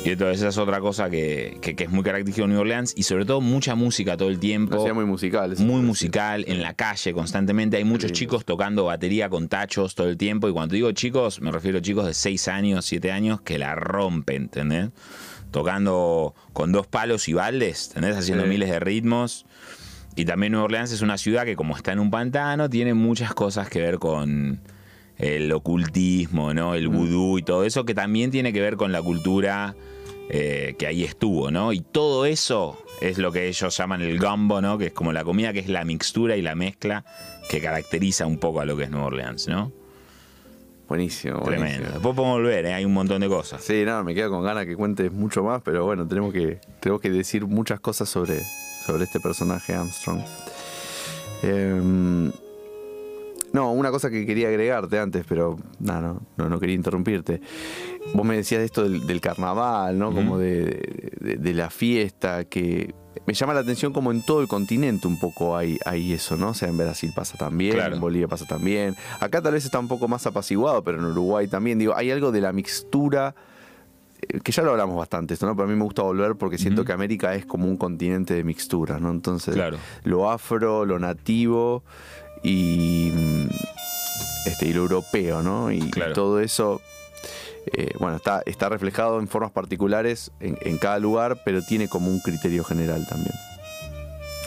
Y 0.05 0.11
entonces 0.11 0.39
esa 0.39 0.49
es 0.51 0.59
otra 0.59 0.79
cosa 0.81 1.11
que, 1.11 1.59
que- 1.61 1.75
que 1.75 1.85
es 1.85 1.91
muy 1.91 2.05
característica 2.05 2.47
de 2.47 2.53
New 2.53 2.61
Orleans 2.61 2.95
y 2.97 3.03
sobre 3.03 3.25
todo 3.25 3.41
mucha 3.41 3.75
música 3.75 4.17
todo 4.17 4.29
el 4.29 4.39
tiempo. 4.39 4.81
Una 4.81 4.95
muy 4.95 5.05
musical. 5.05 5.57
muy 5.59 5.83
musical, 5.83 6.45
en 6.47 6.63
la 6.63 6.73
calle 6.75 7.13
constantemente. 7.13 7.77
Hay 7.79 7.85
muchos 7.85 8.13
chicos 8.13 8.45
tocando 8.45 8.85
batería 8.85 9.29
con 9.29 9.49
tachos 9.49 9.97
todo 9.97 10.09
el 10.09 10.17
tiempo. 10.17 10.49
Y 10.49 10.53
cuando 10.53 10.77
digo 10.77 10.93
chicos, 10.93 11.41
me 11.41 11.51
refiero 11.51 11.79
a 11.79 11.83
chicos 11.83 12.07
de 12.07 12.15
6 12.15 12.47
años, 12.47 12.85
7 12.87 13.11
años 13.11 13.41
que 13.41 13.59
la 13.59 13.75
rompen, 13.75 14.43
¿entendés? 14.45 14.91
Tocando 15.51 16.35
con 16.53 16.73
dos 16.73 16.87
palos 16.87 17.29
y 17.29 17.33
baldes, 17.33 17.89
¿entendés? 17.89 18.17
Haciendo 18.17 18.45
Sí. 18.45 18.51
miles 18.51 18.71
de 18.71 18.81
ritmos. 18.81 19.47
Y 20.17 20.25
también 20.25 20.53
Nueva 20.53 20.65
Orleans 20.65 20.93
es 20.93 21.01
una 21.03 21.17
ciudad 21.17 21.45
que 21.45 21.57
como 21.57 21.77
está 21.77 21.93
en 21.93 22.01
un 22.01 22.11
pantano, 22.11 22.69
tiene 22.69 22.93
muchas 22.95 23.35
cosas 23.35 23.69
que 23.69 23.81
ver 23.81 23.99
con 23.99 24.61
el 25.17 25.53
ocultismo, 25.53 26.53
¿no? 26.55 26.75
El 26.75 26.89
vudú 26.89 27.39
y 27.39 27.43
todo 27.43 27.65
eso, 27.65 27.85
que 27.85 27.95
también 27.95 28.31
tiene 28.31 28.53
que 28.53 28.61
ver 28.61 28.77
con 28.77 28.93
la 28.93 29.01
cultura 29.03 29.75
eh, 30.31 30.75
que 30.79 30.87
ahí 30.87 31.05
estuvo, 31.05 31.51
¿no? 31.51 31.73
Y 31.73 31.81
todo 31.81 32.27
eso 32.27 32.77
es 33.01 33.17
lo 33.19 33.33
que 33.33 33.49
ellos 33.49 33.77
llaman 33.77 34.03
el 34.03 34.19
gumbo, 34.19 34.61
¿no? 34.61 34.77
Que 34.77 34.87
es 34.87 34.93
como 34.93 35.13
la 35.13 35.25
comida, 35.25 35.53
que 35.53 35.61
es 35.61 35.69
la 35.69 35.85
mixtura 35.85 36.37
y 36.37 36.43
la 36.43 36.55
mezcla 36.55 37.05
que 37.49 37.61
caracteriza 37.61 38.27
un 38.27 38.39
poco 38.39 38.61
a 38.61 38.67
lo 38.67 38.77
que 38.77 38.85
es 38.85 38.91
Nueva 38.91 39.07
Orleans, 39.07 39.49
¿no? 39.49 39.73
Buenísimo. 40.89 41.41
Tremendo. 41.41 41.61
buenísimo. 41.65 41.91
Después 41.93 42.15
podemos 42.17 42.39
volver, 42.39 42.67
¿eh? 42.67 42.75
Hay 42.75 42.85
un 42.85 42.95
montón 42.95 43.21
de 43.21 43.29
cosas. 43.29 43.63
Sí, 43.63 43.85
no, 43.85 44.03
me 44.05 44.15
quedo 44.15 44.31
con 44.31 44.43
ganas 44.43 44.65
que 44.67 44.75
cuentes 44.75 45.13
mucho 45.13 45.43
más, 45.45 45.61
pero 45.63 45.85
bueno, 45.85 46.07
tenemos 46.09 46.33
que, 46.33 46.61
tenemos 46.81 47.01
que 47.03 47.11
decir 47.11 47.47
muchas 47.47 47.79
cosas 47.81 48.09
sobre, 48.09 48.41
sobre 48.87 49.05
este 49.05 49.21
personaje 49.21 49.75
Armstrong. 49.75 50.21
Em, 51.43 52.33
no, 53.53 53.73
una 53.73 53.91
cosa 53.91 54.11
que 54.11 54.27
quería 54.27 54.49
agregarte 54.49 54.99
antes, 54.99 55.25
pero 55.29 55.57
no, 55.79 56.01
no, 56.01 56.21
no, 56.37 56.49
no 56.49 56.61
quería 56.61 56.75
interrumpirte. 56.75 57.41
Vos 58.15 58.27
me 58.27 58.37
decías 58.37 58.63
esto 58.63 58.83
del, 58.83 59.07
del 59.07 59.21
carnaval, 59.21 59.99
¿no? 59.99 60.13
Como 60.13 60.39
de, 60.39 61.11
de- 61.21 61.37
de 61.37 61.55
la 61.55 61.71
fiesta, 61.71 62.45
que 62.45 62.95
me 63.27 63.35
llama 63.35 63.55
la 63.55 63.61
atención 63.61 63.93
como 63.93 64.11
en 64.13 64.23
todo 64.23 64.41
el 64.41 64.49
continente 64.49 65.07
un 65.07 65.19
poco 65.19 65.57
hay, 65.57 65.79
hay 65.85 66.13
eso, 66.13 66.37
¿no? 66.37 66.51
O 66.51 66.55
sea, 66.55 66.69
en 66.69 66.77
Brasil 66.77 67.13
pasa 67.15 67.37
también, 67.37 67.75
Claro. 67.75 67.95
en 67.95 68.01
Bolivia 68.01 68.29
pasa 68.29 68.45
también. 68.47 68.97
Acá 69.21 69.41
tal 69.43 69.53
vez 69.53 69.65
está 69.65 69.79
un 69.79 69.89
poco 69.89 70.09
más 70.09 70.27
apaciguado, 70.27 70.83
pero 70.83 70.99
en 70.99 71.05
Uruguay 71.05 71.49
también. 71.49 71.79
Digo, 71.79 71.95
hay 71.97 72.11
algo 72.11 72.33
de 72.33 72.41
la 72.41 72.53
mixtura 72.53 73.35
eh, 74.21 74.41
que 74.41 74.51
ya 74.53 74.63
lo 74.63 74.73
hablamos 74.73 74.97
bastante 74.97 75.35
esto, 75.35 75.47
¿no? 75.47 75.55
Pero 75.55 75.67
a 75.69 75.71
mí 75.71 75.77
me 75.77 75.85
gusta 75.85 76.03
volver 76.03 76.35
porque 76.37 76.59
siento 76.59 76.85
que 76.85 76.93
América 76.93 77.35
es 77.35 77.47
como 77.47 77.67
un 77.67 77.77
continente 77.77 78.35
de 78.35 78.43
mixtura, 78.45 78.99
¿no? 78.99 79.11
Entonces, 79.11 79.55
Claro. 79.55 79.79
lo 80.05 80.31
afro, 80.31 80.85
lo 80.85 80.99
nativo 80.99 81.83
y, 82.43 83.11
mm, 83.15 83.49
este, 84.47 84.67
y 84.67 84.73
lo 84.73 84.83
europeo, 84.83 85.43
¿no? 85.43 85.71
Y, 85.71 85.91
todo 86.15 86.41
eso, 86.41 86.81
eh, 87.73 87.91
bueno, 87.99 88.17
está, 88.17 88.43
está 88.47 88.69
reflejado 88.69 89.19
en 89.21 89.29
formas 89.29 89.51
particulares 89.53 90.31
en, 90.41 90.59
en 90.63 90.79
cada 90.79 90.99
lugar, 90.99 91.41
pero 91.45 91.63
tiene 91.63 91.89
como 91.89 92.11
un 92.11 92.21
criterio 92.21 92.65
general 92.65 93.07
también. 93.09 93.35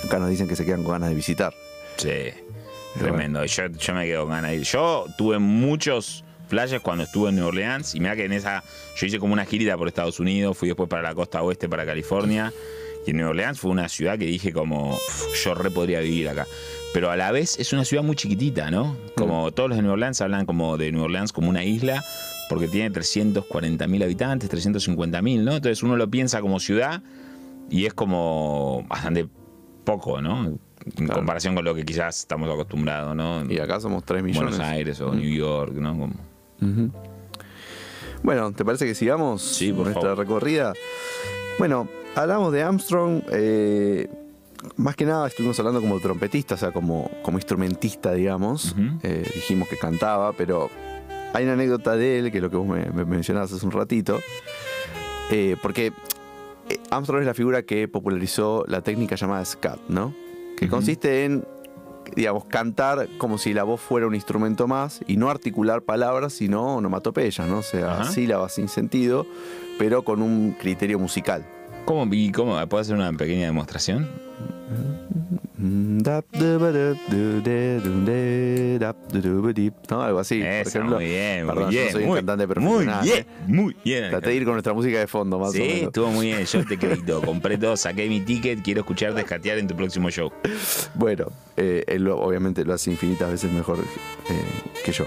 Acá 0.06 0.20
nos 0.20 0.30
dicen 0.30 0.48
que 0.48 0.56
se 0.56 0.66
quedan 0.66 0.84
con 0.84 0.94
ganas 0.94 1.10
de 1.10 1.16
visitar. 1.16 1.54
Sí, 1.98 2.10
tremendo. 2.98 3.46
Yo, 3.46 3.68
yo 3.68 3.94
me 3.94 4.06
quedo 4.06 4.22
con 4.24 4.32
ganas 4.32 4.52
de 4.52 4.58
ir. 4.58 4.64
Yo 4.64 5.06
tuve 5.18 5.40
muchos 5.40 6.24
flashes 6.48 6.82
cuando 6.82 7.04
estuve 7.06 7.30
en 7.30 7.36
New 7.36 7.48
Orleans 7.48 7.96
y 7.96 8.00
mira 8.00 8.16
que 8.16 8.26
en 8.26 8.34
esa 8.34 8.64
yo 8.98 9.06
hice 9.06 9.20
como 9.20 9.34
una 9.34 9.46
girita 9.46 9.78
por 9.78 9.88
Estados 9.88 10.20
Unidos, 10.20 10.58
fui 10.58 10.68
después 10.68 10.90
para 10.90 11.02
la 11.02 11.16
costa 11.16 11.42
oeste, 11.42 11.70
para 11.70 11.86
California 11.86 12.52
y 13.08 13.12
en 13.12 13.18
New 13.18 13.30
Orleans 13.30 13.60
fue 13.60 13.72
una 13.72 13.88
ciudad 13.88 14.18
que 14.20 14.26
dije 14.26 14.52
como 14.52 14.96
"Uf, 14.96 15.44
yo 15.46 15.56
re 15.56 15.72
podría 15.72 16.02
vivir 16.02 16.28
acá. 16.30 16.46
Pero 16.94 17.10
a 17.10 17.16
la 17.16 17.32
vez 17.32 17.58
es 17.58 17.72
una 17.72 17.86
ciudad 17.86 18.04
muy 18.04 18.18
chiquitita, 18.18 18.70
¿no? 18.70 18.98
Como 19.16 19.52
todos 19.54 19.70
los 19.70 19.78
de 19.78 19.84
New 19.84 19.94
Orleans 19.94 20.20
hablan 20.20 20.46
como 20.46 20.78
de 20.78 20.92
New 20.92 21.04
Orleans 21.04 21.32
como 21.32 21.50
una 21.50 21.64
isla 21.64 22.04
porque 22.52 22.68
tiene 22.68 22.90
340 22.92 23.88
mil 23.88 24.04
habitantes, 24.04 24.50
350 24.50 25.22
mil, 25.22 25.46
¿no? 25.46 25.54
Entonces 25.56 25.82
uno 25.84 25.96
lo 25.96 26.10
piensa 26.10 26.42
como 26.42 26.60
ciudad 26.60 27.02
y 27.70 27.86
es 27.86 27.94
como 27.94 28.86
bastante 28.90 29.28
poco, 29.86 30.22
¿no? 30.22 30.46
En 30.46 30.60
Claro. 30.96 31.14
comparación 31.14 31.56
con 31.56 31.64
lo 31.64 31.74
que 31.76 31.86
quizás 31.86 32.20
estamos 32.20 32.50
acostumbrados, 32.50 33.16
¿no? 33.16 33.46
Y 33.50 33.60
acá 33.60 33.80
somos 33.80 34.04
3 34.04 34.22
millones. 34.24 34.58
Buenos 34.58 34.68
Aires 34.68 35.00
o 35.00 35.14
New 35.14 35.30
York, 35.34 35.74
¿no? 35.76 35.98
Como-. 35.98 36.92
Bueno, 38.24 38.52
¿te 38.52 38.64
parece 38.66 38.86
que 38.86 38.96
sigamos 38.96 39.42
Sí, 39.42 39.72
por 39.72 39.84
nuestra 39.86 40.02
favor. 40.02 40.18
recorrida? 40.18 40.74
Bueno, 41.60 41.88
hablamos 42.16 42.52
de 42.54 42.64
Armstrong. 42.64 43.22
eh, 43.32 44.08
más 44.76 44.96
que 44.96 45.06
nada 45.06 45.28
estuvimos 45.28 45.58
hablando 45.60 45.82
como 45.82 46.00
trompetista, 46.00 46.54
o 46.56 46.58
sea, 46.58 46.72
como, 46.72 47.10
como 47.24 47.38
instrumentista, 47.40 48.14
digamos. 48.14 48.76
Eh, 49.02 49.24
dijimos 49.34 49.68
que 49.68 49.78
cantaba, 49.78 50.34
pero 50.34 50.70
hay 51.34 51.44
una 51.46 51.54
anécdota 51.54 51.96
de 51.96 52.20
él, 52.20 52.32
que 52.32 52.38
es 52.38 52.44
lo 52.44 52.50
que 52.50 52.58
vos 52.58 52.68
me, 52.68 52.86
me 52.92 53.06
mencionabas 53.06 53.52
hace 53.54 53.66
un 53.66 53.72
ratito. 53.72 54.20
eh, 55.32 55.56
porque 55.62 55.94
eh, 56.70 56.80
Armstrong 56.90 57.22
es 57.22 57.28
la 57.28 57.34
figura 57.34 57.64
que 57.64 57.88
popularizó 57.88 58.66
la 58.68 58.82
técnica 58.82 59.16
llamada 59.16 59.44
scat, 59.46 59.80
¿no? 59.88 60.14
Que 60.58 60.68
consiste 60.68 61.26
en, 61.26 61.44
digamos, 62.16 62.46
cantar 62.46 63.08
como 63.18 63.38
si 63.38 63.54
la 63.54 63.64
voz 63.64 63.82
fuera 63.82 64.06
un 64.08 64.14
instrumento 64.16 64.68
más 64.68 65.02
y 65.08 65.18
no 65.18 65.30
articular 65.30 65.82
palabras, 65.82 66.34
sino 66.34 66.76
onomatopeyas, 66.76 67.48
¿no? 67.48 67.60
O 67.60 67.64
sea, 67.64 67.94
Ajá. 68.02 68.12
sílabas 68.12 68.54
sin 68.56 68.68
sentido, 68.68 69.26
pero 69.80 70.04
con 70.04 70.22
un 70.22 70.52
criterio 70.60 71.00
musical. 71.00 71.46
¿Cómo? 71.86 72.08
¿Y 72.14 72.32
cómo? 72.32 72.56
¿Puedo 72.68 72.82
hacer 72.82 72.96
una 72.96 73.12
pequeña 73.14 73.46
demostración? 73.48 74.08
¿No? 79.90 80.02
Algo 80.02 80.20
así. 80.20 80.40
por 80.40 80.48
Eso, 80.48 80.70
ejemplo. 80.70 80.96
muy 80.98 81.06
bien, 81.06 81.46
muy 81.46 81.54
Perdón, 81.56 81.70
bien. 81.70 81.82
yo 81.84 81.86
no 81.88 81.92
soy 81.92 82.02
un 82.04 82.08
muy, 82.10 82.16
cantante 82.18 82.48
Muy 82.48 82.54
profesional. 82.56 83.04
bien, 83.04 83.18
¿eh? 83.20 83.26
muy 83.48 83.76
bien. 83.84 84.10
Traté 84.10 84.30
de 84.30 84.36
ir 84.36 84.44
con 84.46 84.54
nuestra 84.54 84.74
música 84.74 85.00
de 85.00 85.08
fondo, 85.08 85.40
más 85.40 85.52
Sí, 85.52 85.62
o 85.62 85.66
menos. 85.66 85.82
estuvo 85.84 86.08
muy 86.08 86.26
bien. 86.28 86.46
Yo 86.46 86.66
te 86.66 86.78
crédito. 86.80 87.22
Compré 87.22 87.58
todo, 87.58 87.78
saqué 87.78 88.08
mi 88.08 88.22
ticket. 88.22 88.62
Quiero 88.64 88.82
escucharte 88.82 89.22
escatear 89.22 89.58
en 89.58 89.68
tu 89.68 89.76
próximo 89.76 90.10
show. 90.10 90.32
Bueno, 90.96 91.28
eh, 91.58 91.84
él 91.88 92.08
obviamente 92.08 92.64
lo 92.66 92.74
hace 92.74 92.92
infinitas 92.92 93.30
veces 93.32 93.52
mejor 93.52 93.80
eh, 93.80 94.42
que 94.84 94.92
yo. 94.92 95.06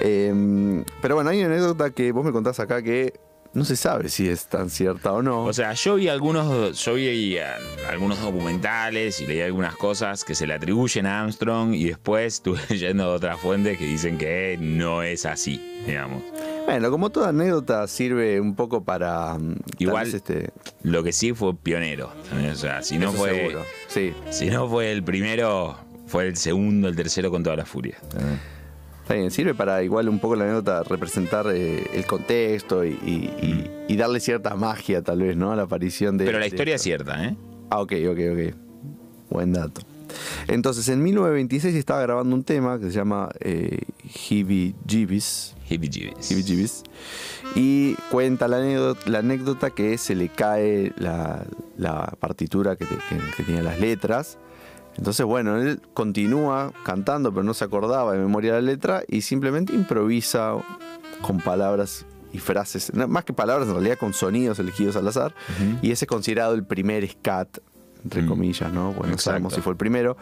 Eh, 0.00 0.82
pero 1.00 1.14
bueno, 1.14 1.30
hay 1.30 1.38
una 1.38 1.48
anécdota 1.54 1.90
que 1.90 2.12
vos 2.12 2.24
me 2.24 2.32
contás 2.32 2.58
acá 2.60 2.82
que 2.82 3.14
no 3.54 3.64
se 3.64 3.76
sabe 3.76 4.08
si 4.08 4.28
es 4.28 4.46
tan 4.46 4.68
cierta 4.70 5.12
o 5.12 5.22
no. 5.22 5.44
O 5.44 5.52
sea, 5.52 5.72
yo 5.74 5.94
vi 5.94 6.08
algunos, 6.08 6.84
yo 6.84 6.94
vi 6.94 7.36
eh, 7.38 7.42
algunos 7.88 8.20
documentales 8.20 9.20
y 9.20 9.26
leí 9.26 9.40
algunas 9.40 9.76
cosas 9.76 10.24
que 10.24 10.34
se 10.34 10.46
le 10.46 10.54
atribuyen 10.54 11.06
a 11.06 11.20
Armstrong 11.22 11.72
y 11.74 11.84
después 11.84 12.34
estuve 12.34 12.60
leyendo 12.68 13.12
otras 13.12 13.38
fuentes 13.40 13.78
que 13.78 13.84
dicen 13.86 14.18
que 14.18 14.56
no 14.60 15.02
es 15.02 15.24
así, 15.26 15.82
digamos. 15.86 16.22
bueno, 16.66 16.90
como 16.90 17.10
toda 17.10 17.28
anécdota 17.28 17.86
sirve 17.86 18.40
un 18.40 18.54
poco 18.54 18.82
para... 18.84 19.32
tal 19.38 19.56
Igual- 19.78 20.14
este, 20.14 20.50
Lo 20.82 21.02
que 21.02 21.12
sí 21.12 21.32
fue 21.32 21.54
pionero. 21.56 22.12
también, 22.28 22.52
O 22.52 22.56
sea, 22.56 22.82
si 22.82 22.98
no 22.98 23.10
eso 23.10 23.18
fue, 23.18 23.30
seguro. 23.34 23.64
Sí, 23.88 24.12
si 24.30 24.46
no 24.50 24.68
fue 24.68 24.90
el 24.92 25.02
primero, 25.04 25.76
fue 26.06 26.26
el 26.26 26.36
segundo, 26.36 26.88
el 26.88 26.96
tercero 26.96 27.30
con 27.30 27.42
toda 27.42 27.56
la 27.56 27.64
furia. 27.64 27.96
Está 29.04 29.14
bien, 29.14 29.30
sirve 29.30 29.54
para 29.54 29.82
igual 29.82 30.08
un 30.08 30.18
poco 30.18 30.34
la 30.34 30.44
anécdota 30.44 30.82
representar 30.82 31.46
eh, 31.52 31.86
el 31.92 32.06
contexto 32.06 32.84
y, 32.86 32.92
y- 33.04 33.30
y- 33.42 33.70
y 33.92 33.96
darle 33.98 34.18
cierta 34.18 34.56
magia 34.56 35.02
tal 35.02 35.20
vez, 35.20 35.36
¿no? 35.36 35.52
A 35.52 35.56
la 35.56 35.64
aparición 35.64 36.16
de... 36.16 36.24
Pero 36.24 36.38
la 36.38 36.44
de 36.44 36.48
historia 36.48 36.76
es 36.76 36.82
cierta, 36.82 37.22
¿eh? 37.22 37.36
Ah, 37.68 37.80
ok, 37.80 37.92
ok, 38.10 38.18
ok. 38.32 38.54
Buen 39.28 39.52
dato. 39.52 39.82
Entonces, 40.48 40.88
en 40.88 41.02
1926 41.02 41.74
estaba 41.74 42.00
grabando 42.00 42.34
un 42.34 42.44
tema 42.44 42.78
que 42.78 42.86
se 42.86 42.92
llama 42.92 43.28
eh. 43.40 43.78
Hippie 44.30 44.74
Jeebies. 44.86 45.54
Heebie 45.68 45.90
Jeebies. 46.42 46.82
Y 47.56 47.94
cuenta 48.10 48.48
la 48.48 48.58
anécdota, 48.58 49.10
la 49.10 49.18
anécdota 49.18 49.70
que 49.70 49.98
se 49.98 50.14
le 50.14 50.28
cae 50.28 50.92
la, 50.96 51.44
la 51.76 52.14
partitura 52.20 52.76
que, 52.76 52.84
te- 52.86 52.94
que- 53.08 53.36
que 53.36 53.42
tenía 53.42 53.62
las 53.62 53.78
letras. 53.80 54.38
Entonces, 54.96 55.26
bueno, 55.26 55.56
él 55.60 55.80
continúa 55.92 56.72
cantando, 56.84 57.30
pero 57.32 57.42
no 57.42 57.52
se 57.54 57.64
acordaba 57.64 58.12
de 58.12 58.18
memoria 58.18 58.54
de 58.54 58.62
la 58.62 58.66
letra 58.72 59.02
y 59.08 59.22
simplemente 59.22 59.74
improvisa 59.74 60.54
con 61.22 61.38
palabras 61.40 62.06
y 62.32 62.38
frases, 62.38 62.92
más 62.94 63.24
que 63.24 63.32
palabras, 63.32 63.68
en 63.68 63.74
realidad 63.74 63.96
con 63.98 64.12
sonidos 64.12 64.58
elegidos 64.58 64.96
al 64.96 65.06
azar. 65.08 65.34
Y 65.82 65.90
ese 65.92 66.04
es 66.04 66.08
considerado 66.08 66.54
el 66.54 66.64
primer 66.64 67.08
scat, 67.08 67.58
entre 68.02 68.22
Mm. 68.22 68.28
comillas, 68.28 68.72
¿no? 68.72 68.92
Bueno, 68.92 69.12
no 69.12 69.18
sabemos 69.18 69.54
si 69.54 69.60
fue 69.60 69.72
el 69.72 69.76
primero 69.76 70.16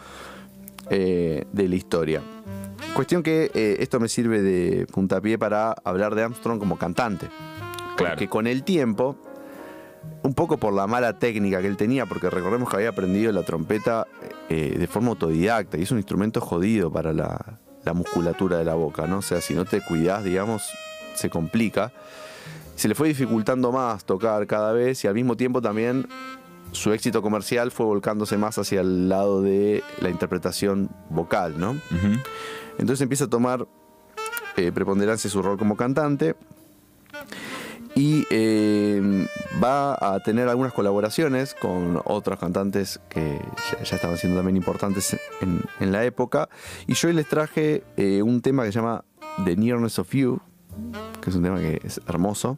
eh, 0.89 1.45
de 1.51 1.67
la 1.69 1.75
historia. 1.75 2.21
Cuestión 2.93 3.23
que 3.23 3.49
eh, 3.53 3.77
esto 3.79 3.99
me 3.99 4.07
sirve 4.09 4.41
de 4.41 4.85
puntapié 4.87 5.37
para 5.39 5.71
hablar 5.83 6.13
de 6.13 6.23
Armstrong 6.23 6.59
como 6.59 6.77
cantante. 6.77 7.27
Claro. 7.95 8.13
Porque 8.15 8.27
con 8.27 8.47
el 8.47 8.63
tiempo, 8.63 9.15
un 10.23 10.33
poco 10.33 10.57
por 10.57 10.73
la 10.73 10.87
mala 10.87 11.19
técnica 11.19 11.61
que 11.61 11.67
él 11.67 11.77
tenía, 11.77 12.05
porque 12.05 12.29
recordemos 12.29 12.69
que 12.69 12.77
había 12.77 12.89
aprendido 12.89 13.31
la 13.31 13.43
trompeta 13.43 14.07
eh, 14.49 14.75
de 14.77 14.87
forma 14.87 15.09
autodidacta 15.09 15.77
y 15.77 15.83
es 15.83 15.91
un 15.91 15.97
instrumento 15.97 16.39
jodido 16.41 16.91
para 16.91 17.13
la, 17.13 17.59
la 17.83 17.93
musculatura 17.93 18.57
de 18.57 18.63
la 18.63 18.73
boca, 18.73 19.05
¿no? 19.05 19.17
O 19.17 19.21
sea, 19.21 19.41
si 19.41 19.53
no 19.53 19.65
te 19.65 19.81
cuidás, 19.81 20.23
digamos, 20.23 20.71
se 21.13 21.29
complica. 21.29 21.91
Se 22.75 22.87
le 22.87 22.95
fue 22.95 23.09
dificultando 23.09 23.71
más 23.71 24.05
tocar 24.05 24.47
cada 24.47 24.71
vez 24.71 25.03
y 25.03 25.07
al 25.07 25.13
mismo 25.13 25.35
tiempo 25.35 25.61
también 25.61 26.07
su 26.71 26.91
éxito 26.91 27.21
comercial 27.21 27.69
fue 27.69 27.85
volcándose 27.85 28.37
más 28.37 28.57
hacia 28.57 28.81
el 28.81 29.09
lado 29.09 29.41
de 29.41 29.83
la 30.01 30.09
interpretación 30.09 30.89
vocal, 31.09 31.59
¿no? 31.59 31.77
Entonces 32.79 33.01
empieza 33.01 33.25
a 33.25 33.29
tomar 33.29 33.67
eh, 34.55 34.71
preponderancia 34.71 35.29
su 35.29 35.41
rol 35.41 35.57
como 35.57 35.77
cantante 35.77 36.35
y 37.95 38.25
eh, 38.31 39.27
va 39.63 39.93
a 39.99 40.19
tener 40.21 40.47
algunas 40.49 40.73
colaboraciones 40.73 41.53
con 41.53 42.01
otros 42.05 42.39
cantantes 42.39 42.99
que 43.09 43.39
ya, 43.71 43.83
ya 43.83 43.95
estaban 43.95 44.17
siendo 44.17 44.39
también 44.39 44.57
importantes 44.57 45.15
en, 45.41 45.61
en 45.79 45.91
la 45.91 46.03
época. 46.03 46.49
Y 46.87 46.95
yo 46.95 47.07
hoy 47.09 47.13
les 47.13 47.27
traje 47.27 47.83
eh, 47.97 48.21
un 48.23 48.41
tema 48.41 48.63
que 48.63 48.71
se 48.71 48.79
llama 48.79 49.03
The 49.45 49.55
Nearness 49.55 49.99
of 49.99 50.11
You, 50.11 50.39
que 51.21 51.29
es 51.29 51.35
un 51.35 51.43
tema 51.43 51.59
que 51.59 51.81
es 51.83 52.01
hermoso, 52.07 52.57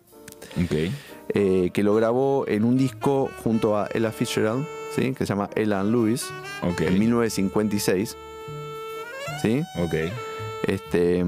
Ok. 0.63 0.91
eh, 1.33 1.69
que 1.73 1.83
lo 1.83 1.95
grabó 1.95 2.45
en 2.47 2.63
un 2.63 2.77
disco 2.77 3.29
junto 3.43 3.77
a 3.77 3.89
Ella 3.93 4.11
Fitzgerald, 4.11 4.65
¿sí? 4.95 5.13
que 5.13 5.25
se 5.25 5.33
llama 5.33 5.49
Ella 5.55 5.81
and 5.81 5.91
Lewis, 5.91 6.25
Ok. 6.61 6.81
en 6.81 6.97
1956. 6.99 8.15
¿Sí? 9.41 9.61
Ok. 9.83 9.93
Este. 10.67 11.23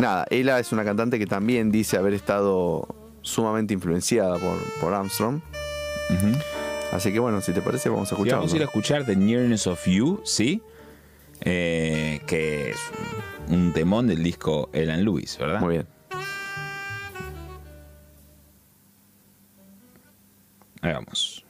Nada, 0.00 0.26
ella 0.30 0.58
es 0.58 0.70
una 0.72 0.84
cantante 0.84 1.18
que 1.18 1.26
también 1.26 1.70
dice 1.72 1.96
haber 1.96 2.14
estado 2.14 2.86
sumamente 3.22 3.74
influenciada 3.74 4.38
por, 4.38 4.58
por 4.80 4.94
Armstrong. 4.94 5.40
Así 6.92 7.12
que 7.12 7.18
bueno, 7.18 7.40
si 7.40 7.52
te 7.52 7.60
parece, 7.60 7.88
vamos 7.88 8.06
a 8.06 8.10
Sí, 8.10 8.14
escuchar. 8.14 8.38
vamos 8.38 8.52
a 8.52 8.56
ir 8.56 8.62
a 8.62 8.64
escuchar 8.66 9.04
The 9.04 9.16
Nearness 9.16 9.66
of 9.66 9.84
You, 9.86 10.20
¿sí? 10.24 10.62
Eh, 11.40 12.20
que 12.26 12.70
es 12.70 12.78
un 13.48 13.72
temón 13.72 14.06
del 14.06 14.22
disco 14.22 14.70
Elan 14.72 15.04
Lewis, 15.04 15.36
¿verdad? 15.38 15.60
Muy 15.60 15.74
bien. 15.74 15.86
Ahí 20.80 20.92
vamos. 20.92 21.44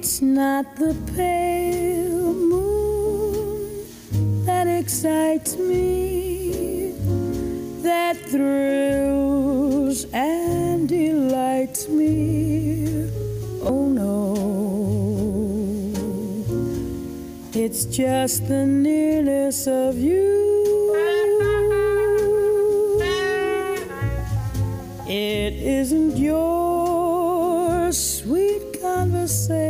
It's 0.00 0.22
not 0.22 0.76
the 0.76 0.94
pale 1.16 2.32
moon 2.32 3.84
that 4.44 4.68
excites 4.68 5.56
me, 5.56 6.92
that 7.82 8.16
thrills 8.30 10.06
and 10.12 10.88
delights 10.88 11.88
me. 11.88 13.10
Oh 13.60 13.88
no, 13.88 14.36
it's 17.52 17.84
just 17.86 18.46
the 18.46 18.66
nearness 18.66 19.66
of 19.66 19.98
you. 19.98 20.94
It 25.08 25.54
isn't 25.54 26.16
your 26.16 27.90
sweet 27.90 28.80
conversation 28.80 29.67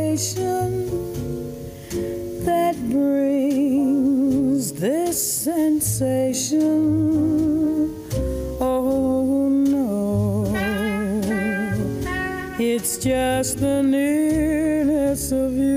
that 2.43 2.75
brings 2.89 4.73
this 4.73 5.43
sensation. 5.43 6.75
Oh 8.59 9.47
no, 9.47 10.43
it's 12.59 12.97
just 12.97 13.59
the 13.59 13.81
nearness 13.81 15.31
of 15.31 15.53
you. 15.53 15.68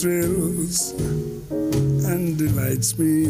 Thrills 0.00 0.92
and 1.50 2.38
delights 2.38 2.98
me. 2.98 3.26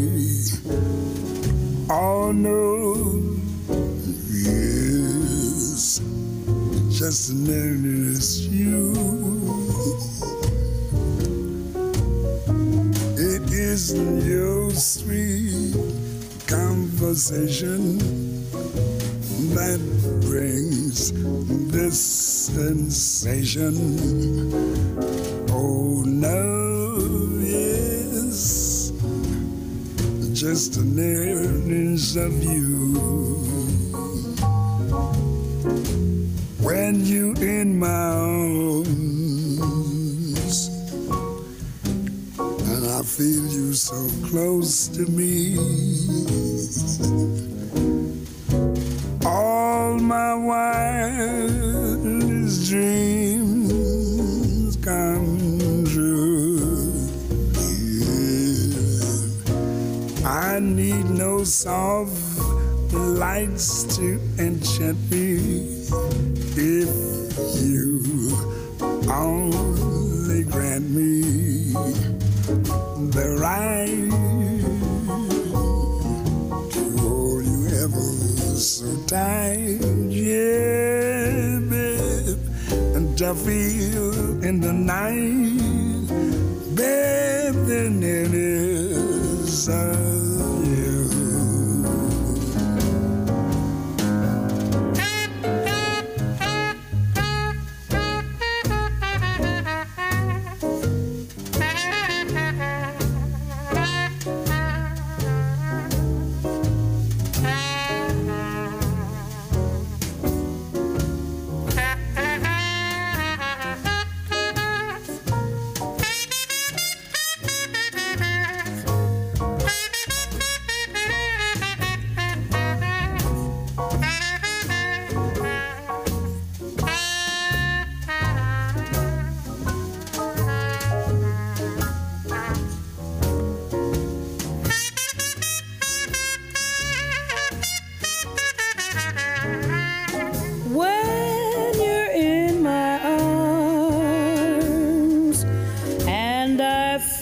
Oh 1.90 2.30
no, 2.30 2.94
yes, 4.30 6.00
just 6.96 7.32
nearness 7.34 8.38
you. 8.46 8.92
It 13.18 13.50
is 13.50 13.92
your 14.24 14.70
sweet 14.70 15.74
conversation 16.46 17.98
that 19.56 19.80
brings 20.20 21.10
this 21.72 21.98
sensation. 21.98 23.74
Of 32.16 32.42
you. 32.42 33.29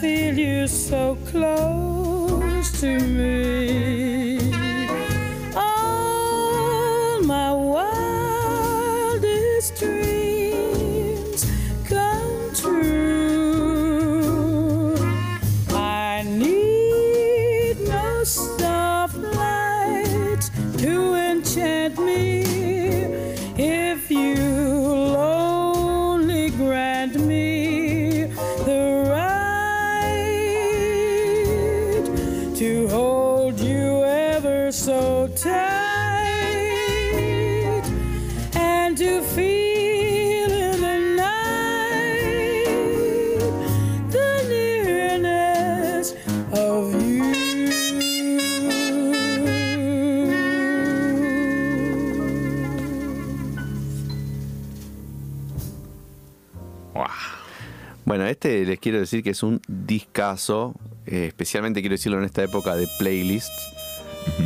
Feel 0.01 0.38
you 0.38 0.68
so 0.68 1.16
close 1.26 2.80
to 2.80 3.01
me. 3.01 4.18
Les 58.79 58.81
quiero 58.81 58.99
decir 59.01 59.22
que 59.24 59.31
es 59.31 59.43
un 59.43 59.61
discazo. 59.66 60.74
eh, 61.07 61.26
especialmente 61.26 61.81
quiero 61.81 61.95
decirlo 61.95 62.18
en 62.18 62.24
esta 62.24 62.43
época 62.45 62.76
de 62.76 62.87
playlists. 62.99 63.72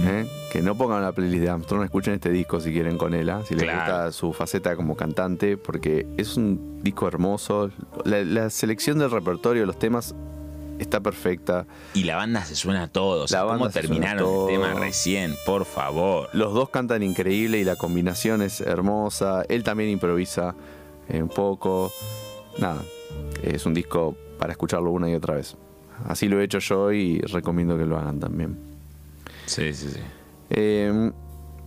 ¿eh? 0.07 0.26
Que 0.53 0.62
no 0.62 0.74
pongan 0.76 1.03
la 1.03 1.12
playlist 1.12 1.43
de 1.43 1.51
Armstrong, 1.51 1.83
escuchen 1.85 2.14
este 2.14 2.30
disco 2.30 2.61
si 2.61 2.72
quieren 2.72 2.97
con 2.99 3.14
él, 3.14 3.28
¿ah? 3.30 3.43
si 3.47 3.55
les 3.55 3.64
Claro. 3.64 3.80
gusta 3.80 4.12
su 4.12 4.33
faceta 4.33 4.76
como 4.76 4.97
cantante, 4.97 5.57
porque 5.57 6.07
es 6.16 6.37
un 6.37 6.80
disco 6.83 7.09
hermoso. 7.09 7.70
La, 8.05 8.22
la 8.24 8.49
selección 8.51 8.99
del 9.01 9.11
repertorio, 9.11 9.66
los 9.66 9.78
temas, 9.78 10.14
está 10.78 11.01
perfecta. 11.01 11.66
Y 11.95 12.05
la 12.05 12.16
banda 12.16 12.45
se 12.45 12.55
suena 12.55 12.85
a 12.85 12.89
todos. 12.89 13.30
La 13.33 13.41
¿Cómo 13.41 13.51
banda 13.51 13.70
se 13.72 13.80
suena 13.80 13.89
terminaron 13.89 14.22
todo. 14.24 14.49
el 14.49 14.55
tema 14.55 14.74
recién? 14.74 15.35
Por 15.45 15.64
favor. 15.64 16.28
Los 16.33 16.55
dos 16.55 16.68
cantan 16.70 17.03
increíble 17.03 17.59
y 17.59 17.64
la 17.64 17.74
combinación 17.76 18.41
es 18.41 18.61
hermosa. 18.61 19.43
Él 19.49 19.64
también 19.64 19.91
improvisa 19.91 20.55
eh, 21.09 21.20
un 21.22 21.28
poco. 21.28 21.91
Nada, 22.59 22.83
es 23.43 23.66
un 23.66 23.74
disco 23.74 24.16
para 24.38 24.53
escucharlo 24.53 24.90
una 24.90 25.09
y 25.11 25.14
otra 25.14 25.34
vez. 25.34 25.57
Así 26.07 26.28
lo 26.28 26.40
he 26.40 26.45
hecho 26.45 26.59
yo 26.59 26.93
y 26.93 27.20
recomiendo 27.20 27.76
que 27.78 27.84
lo 27.86 27.99
hagan 27.99 28.18
también. 28.18 28.57
Sí, 29.47 29.72
sí, 29.74 29.88
sí. 29.90 30.01
Eh, 30.51 31.11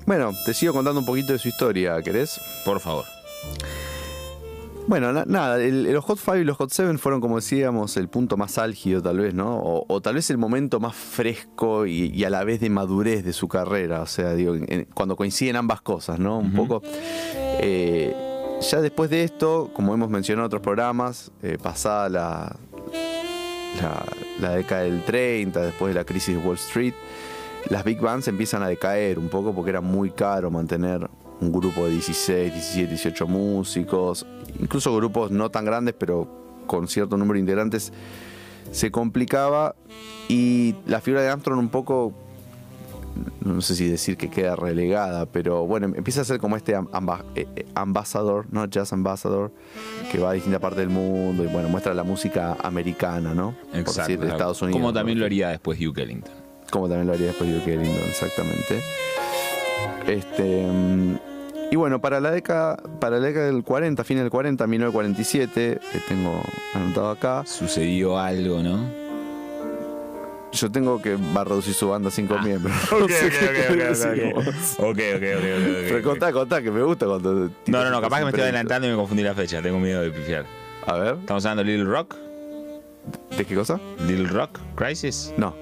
bueno, 0.05 0.31
te 0.45 0.53
sigo 0.53 0.73
contando 0.73 0.99
un 0.99 1.05
poquito 1.05 1.33
de 1.33 1.39
su 1.39 1.47
historia, 1.47 2.01
¿querés? 2.01 2.39
Por 2.65 2.79
favor. 2.79 3.05
Bueno, 4.87 5.11
na- 5.11 5.25
nada, 5.25 5.59
el- 5.63 5.91
los 5.91 6.05
Hot 6.05 6.19
5 6.19 6.37
y 6.37 6.43
los 6.43 6.57
Hot 6.57 6.69
7 6.71 6.95
fueron, 6.99 7.19
como 7.19 7.37
decíamos, 7.37 7.97
el 7.97 8.07
punto 8.07 8.37
más 8.37 8.59
álgido 8.59 9.01
tal 9.01 9.17
vez, 9.17 9.33
¿no? 9.33 9.57
O, 9.57 9.83
o 9.87 10.01
tal 10.01 10.13
vez 10.13 10.29
el 10.29 10.37
momento 10.37 10.79
más 10.79 10.95
fresco 10.95 11.87
y, 11.87 12.11
y 12.13 12.23
a 12.23 12.29
la 12.29 12.43
vez 12.43 12.59
de 12.59 12.69
madurez 12.69 13.25
de 13.25 13.33
su 13.33 13.47
carrera, 13.47 14.03
o 14.03 14.05
sea, 14.05 14.35
digo, 14.35 14.53
en- 14.55 14.87
cuando 14.93 15.15
coinciden 15.15 15.55
ambas 15.55 15.81
cosas, 15.81 16.19
¿no? 16.19 16.37
Un 16.37 16.53
poco... 16.53 16.83
eh, 17.33 18.13
ya 18.61 18.81
después 18.81 19.09
de 19.09 19.23
esto, 19.23 19.69
como 19.73 19.93
hemos 19.93 20.09
mencionado 20.09 20.45
en 20.45 20.47
otros 20.47 20.61
programas, 20.61 21.31
eh, 21.41 21.57
pasada 21.61 22.09
la, 22.09 22.55
la, 23.81 24.05
la 24.39 24.55
década 24.55 24.83
del 24.83 25.03
30, 25.03 25.61
después 25.61 25.93
de 25.93 25.99
la 25.99 26.05
crisis 26.05 26.35
de 26.35 26.41
Wall 26.45 26.55
Street, 26.55 26.93
las 27.69 27.83
big 27.83 27.99
bands 27.99 28.27
empiezan 28.27 28.63
a 28.63 28.67
decaer 28.67 29.17
un 29.17 29.29
poco 29.29 29.53
porque 29.53 29.71
era 29.71 29.81
muy 29.81 30.11
caro 30.11 30.51
mantener 30.51 31.09
un 31.41 31.51
grupo 31.51 31.85
de 31.85 31.91
16, 31.91 32.53
17, 32.53 32.87
18 32.89 33.27
músicos, 33.27 34.25
incluso 34.59 34.95
grupos 34.95 35.31
no 35.31 35.49
tan 35.49 35.65
grandes, 35.65 35.95
pero 35.97 36.27
con 36.67 36.87
cierto 36.87 37.17
número 37.17 37.35
de 37.35 37.41
integrantes, 37.41 37.91
se 38.71 38.91
complicaba 38.91 39.75
y 40.27 40.75
la 40.85 41.01
figura 41.01 41.21
de 41.21 41.29
Armstrong 41.29 41.59
un 41.59 41.69
poco, 41.69 42.13
no 43.41 43.61
sé 43.61 43.75
si 43.75 43.87
decir 43.89 44.17
que 44.17 44.29
queda 44.29 44.55
relegada, 44.55 45.25
pero 45.25 45.65
bueno, 45.65 45.85
empieza 45.95 46.21
a 46.21 46.25
ser 46.25 46.39
como 46.39 46.55
este 46.57 46.75
am- 46.75 46.87
amba- 46.91 47.23
eh, 47.35 47.47
eh, 47.55 47.65
ambassador, 47.75 48.45
¿no? 48.51 48.65
Jazz 48.65 48.91
ambassador, 48.93 49.51
que 50.11 50.19
va 50.19 50.31
a 50.31 50.33
distintas 50.33 50.59
partes 50.61 50.79
del 50.79 50.89
mundo 50.89 51.43
y 51.43 51.47
bueno, 51.47 51.69
muestra 51.69 51.93
la 51.93 52.03
música 52.03 52.57
americana, 52.61 53.33
¿no? 53.33 53.55
Por 53.71 53.83
decir, 54.07 54.19
de 54.19 54.27
Estados 54.29 54.61
Unidos. 54.61 54.79
Como 54.79 54.93
también 54.93 55.19
lo 55.19 55.25
haría 55.25 55.49
después 55.49 55.79
Hugh 55.79 55.97
Ellington. 55.99 56.33
como 56.71 56.87
también 56.89 57.07
lo 57.07 57.13
haría 57.13 57.27
después 57.27 57.51
Duke 57.53 57.73
Ellington, 57.73 58.03
exactamente. 58.09 58.81
Este, 60.07 60.65
mm, 60.67 61.15
y 61.71 61.75
bueno, 61.75 61.99
para 62.01 62.19
la 62.19 62.31
década, 62.31 62.77
para 62.99 63.19
la 63.19 63.27
década 63.27 63.45
del 63.47 63.63
40, 63.63 64.03
fin 64.03 64.17
del 64.17 64.29
40, 64.29 64.67
1947, 64.67 65.79
que 65.91 65.99
tengo 66.07 66.41
anotado 66.73 67.09
acá, 67.11 67.43
Sucedió 67.45 68.17
algo, 68.19 68.61
¿no? 68.61 69.04
Yo 70.55 70.71
tengo 70.71 71.01
que 71.01 71.15
va 71.15 71.41
a 71.41 71.43
reducir 71.43 71.73
su 71.73 71.89
banda 71.89 72.09
a 72.09 72.11
cinco 72.11 72.37
miembros. 72.39 72.75
Ok, 72.91 73.01
ok, 73.01 73.09
ok, 73.09 74.87
ok, 74.87 74.93
ok. 75.15 75.31
Pero 75.87 76.01
contá, 76.03 76.31
contá, 76.31 76.61
que 76.61 76.71
me 76.71 76.81
gusta 76.83 77.05
cuando... 77.05 77.49
No, 77.67 77.83
no, 77.83 77.89
no, 77.89 78.01
capaz 78.01 78.19
que 78.19 78.23
me 78.25 78.29
estoy 78.31 78.43
adelantando 78.43 78.87
y 78.87 78.91
me 78.91 78.95
confundí 78.97 79.23
la 79.23 79.33
fecha. 79.35 79.61
Tengo 79.61 79.79
miedo 79.79 80.01
de 80.01 80.11
pifiar. 80.11 80.45
A 80.87 80.93
ver, 80.93 81.15
¿Estamos 81.19 81.45
hablando 81.45 81.63
de 81.63 81.77
Little 81.77 81.91
Rock? 81.91 82.15
¿de 83.37 83.45
qué 83.45 83.55
cosa? 83.55 83.79
¿Little 84.07 84.27
Rock 84.29 84.59
Crisis? 84.75 85.33
No. 85.37 85.55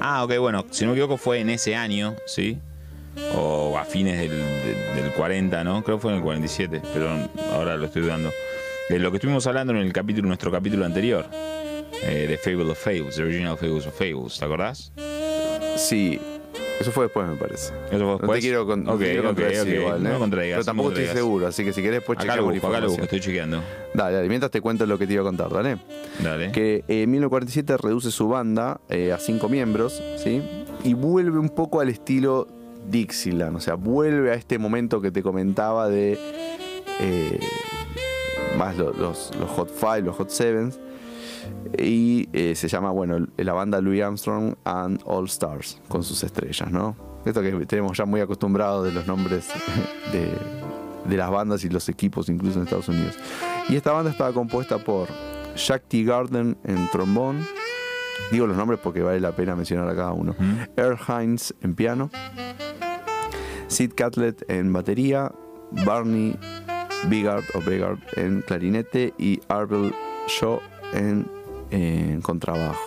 Ah, 0.00 0.24
ok, 0.24 0.36
bueno, 0.38 0.64
si 0.70 0.84
no 0.84 0.90
me 0.90 0.96
equivoco 0.96 1.16
fue 1.16 1.40
en 1.40 1.50
ese 1.50 1.74
año, 1.74 2.14
¿sí? 2.26 2.58
O 3.36 3.76
a 3.78 3.84
fines 3.84 4.18
del, 4.18 4.30
de- 4.30 5.02
del 5.02 5.12
40, 5.12 5.64
¿no? 5.64 5.82
Creo 5.84 5.96
que 5.98 6.02
fue 6.02 6.10
en 6.12 6.18
el 6.18 6.22
47, 6.22 6.82
pero 6.92 7.10
ahora 7.52 7.76
lo 7.76 7.86
estoy 7.86 8.02
dudando. 8.02 8.30
De 8.88 8.98
lo 8.98 9.10
que 9.10 9.16
estuvimos 9.16 9.46
hablando 9.46 9.72
en 9.72 9.78
el 9.80 9.92
capítulo, 9.92 10.28
nuestro 10.28 10.50
capítulo 10.50 10.84
anterior, 10.84 11.26
eh, 12.02 12.26
de 12.28 12.38
Fable 12.38 12.70
of 12.72 12.78
Fables, 12.78 13.16
The 13.16 13.22
Original 13.22 13.56
Fables 13.56 13.86
of 13.86 13.94
Fables, 13.98 14.38
¿te 14.38 14.44
acordás? 14.44 14.92
Sí, 15.76 16.20
eso 16.80 16.90
fue 16.92 17.04
después, 17.04 17.26
me 17.26 17.36
parece. 17.36 17.72
Eso 17.86 17.90
fue 17.90 17.98
No 17.98 18.18
después. 18.18 18.38
te 18.40 18.46
quiero, 18.46 18.66
con, 18.66 18.84
no 18.84 18.96
te 18.98 19.04
quiero 19.06 19.20
ok, 19.20 19.26
contradecir 19.26 19.74
igual, 19.74 20.02
No 20.02 20.08
¿eh? 20.08 20.12
me 20.12 20.18
contradigas, 20.18 20.56
Pero 20.56 20.64
tampoco 20.64 20.90
no 20.90 20.96
estoy 20.98 21.16
seguro, 21.16 21.46
así 21.46 21.64
que 21.64 21.72
si 21.72 21.80
querés 21.82 21.98
después 22.00 22.18
Acá 22.18 22.36
lo 22.36 22.44
busco, 22.44 22.66
acá 22.68 22.80
lo 22.80 22.88
busco, 22.88 23.02
estoy 23.04 23.20
chequeando. 23.20 23.62
Dale, 23.94 24.16
dale, 24.16 24.28
mientras 24.28 24.50
te 24.50 24.60
cuento 24.60 24.86
lo 24.86 24.98
que 24.98 25.06
te 25.06 25.12
iba 25.14 25.22
a 25.22 25.24
contar, 25.24 25.50
dale. 25.50 25.78
Dale. 26.22 26.52
que 26.52 26.84
eh, 26.88 27.02
en 27.02 27.10
1947 27.10 27.76
reduce 27.78 28.10
su 28.10 28.28
banda 28.28 28.80
eh, 28.88 29.12
a 29.12 29.18
cinco 29.18 29.48
miembros, 29.48 30.02
¿sí? 30.16 30.42
Y 30.84 30.94
vuelve 30.94 31.38
un 31.38 31.48
poco 31.48 31.80
al 31.80 31.88
estilo 31.88 32.46
Dixieland, 32.88 33.56
o 33.56 33.60
sea, 33.60 33.74
vuelve 33.74 34.30
a 34.30 34.34
este 34.34 34.58
momento 34.58 35.00
que 35.00 35.10
te 35.10 35.22
comentaba 35.22 35.88
de 35.88 36.18
eh, 37.00 37.38
más 38.58 38.76
lo- 38.76 38.92
los, 38.92 39.30
los 39.40 39.50
Hot 39.50 39.70
Five, 39.74 40.02
los 40.02 40.16
Hot 40.16 40.28
Sevens, 40.30 40.78
y 41.78 42.28
eh, 42.32 42.54
se 42.54 42.68
llama, 42.68 42.90
bueno, 42.90 43.26
la 43.36 43.52
banda 43.52 43.80
Louis 43.80 44.02
Armstrong 44.02 44.54
and 44.64 45.00
All 45.04 45.26
Stars, 45.26 45.80
con 45.88 46.02
sus 46.02 46.22
estrellas, 46.22 46.70
¿no? 46.70 46.96
Esto 47.24 47.40
que 47.42 47.52
tenemos 47.66 47.96
ya 47.96 48.04
muy 48.04 48.20
acostumbrados 48.20 48.84
de 48.84 48.92
los 48.92 49.06
nombres 49.06 49.48
de, 50.12 50.28
de 51.08 51.16
las 51.16 51.30
bandas 51.30 51.64
y 51.64 51.68
los 51.68 51.88
equipos, 51.88 52.28
incluso 52.28 52.58
en 52.58 52.64
Estados 52.64 52.88
Unidos. 52.88 53.18
Y 53.68 53.76
esta 53.76 53.92
banda 53.92 54.10
estaba 54.10 54.32
compuesta 54.32 54.78
por 54.78 55.08
Jack 55.56 55.84
T. 55.88 56.04
Garden 56.04 56.56
en 56.64 56.88
trombón. 56.90 57.46
Digo 58.30 58.46
los 58.46 58.56
nombres 58.56 58.80
porque 58.82 59.02
vale 59.02 59.20
la 59.20 59.32
pena 59.32 59.56
mencionar 59.56 59.88
a 59.88 59.94
cada 59.94 60.12
uno. 60.12 60.34
Earl 60.76 60.98
Hines 61.08 61.54
en 61.62 61.74
piano. 61.74 62.10
Sid 63.68 63.92
Catlett 63.94 64.48
en 64.50 64.72
batería. 64.72 65.32
Barney 65.84 66.38
Bigard 67.08 67.44
o 67.54 67.60
Begard 67.60 67.98
en 68.16 68.42
clarinete. 68.42 69.14
Y 69.18 69.40
Arbel 69.48 69.94
Shaw 70.28 70.60
en, 70.92 71.26
en 71.70 72.20
contrabajo. 72.20 72.80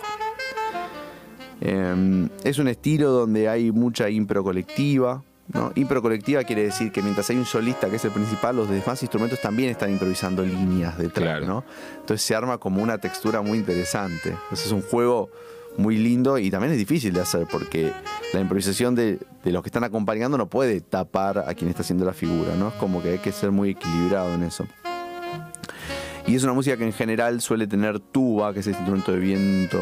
Em, 1.60 2.28
es 2.44 2.58
un 2.58 2.68
estilo 2.68 3.10
donde 3.10 3.48
hay 3.48 3.72
mucha 3.72 4.08
impro 4.08 4.42
colectiva. 4.42 5.22
¿no? 5.52 5.72
Impro 5.76 6.02
colectiva 6.02 6.44
quiere 6.44 6.64
decir 6.64 6.92
que 6.92 7.02
mientras 7.02 7.28
hay 7.30 7.36
un 7.36 7.46
solista 7.46 7.88
que 7.88 7.96
es 7.96 8.04
el 8.04 8.10
principal, 8.10 8.56
los 8.56 8.68
demás 8.68 9.02
instrumentos 9.02 9.40
también 9.40 9.70
están 9.70 9.90
improvisando 9.90 10.44
líneas. 10.44 10.96
Claro. 11.12 11.46
¿no? 11.46 11.64
Entonces 12.00 12.26
se 12.26 12.34
arma 12.34 12.58
como 12.58 12.82
una 12.82 12.98
textura 12.98 13.42
muy 13.42 13.58
interesante. 13.58 14.30
Entonces 14.30 14.66
es 14.66 14.72
un 14.72 14.82
juego 14.82 15.30
muy 15.76 15.96
lindo 15.96 16.38
y 16.38 16.50
también 16.50 16.72
es 16.72 16.78
difícil 16.78 17.12
de 17.12 17.20
hacer 17.20 17.46
porque 17.50 17.92
la 18.32 18.40
improvisación 18.40 18.94
de, 18.94 19.18
de 19.44 19.52
los 19.52 19.62
que 19.62 19.68
están 19.68 19.84
acompañando 19.84 20.36
no 20.36 20.48
puede 20.48 20.80
tapar 20.80 21.38
a 21.38 21.54
quien 21.54 21.70
está 21.70 21.82
haciendo 21.82 22.04
la 22.04 22.12
figura. 22.12 22.54
¿no? 22.56 22.68
Es 22.68 22.74
como 22.74 23.02
que 23.02 23.10
hay 23.10 23.18
que 23.18 23.32
ser 23.32 23.50
muy 23.50 23.70
equilibrado 23.70 24.34
en 24.34 24.42
eso. 24.42 24.66
Y 26.28 26.34
es 26.34 26.44
una 26.44 26.52
música 26.52 26.76
que 26.76 26.84
en 26.84 26.92
general 26.92 27.40
suele 27.40 27.66
tener 27.66 28.00
tuba, 28.00 28.52
que 28.52 28.60
es 28.60 28.66
ese 28.66 28.76
instrumento 28.76 29.12
de 29.12 29.18
viento 29.18 29.80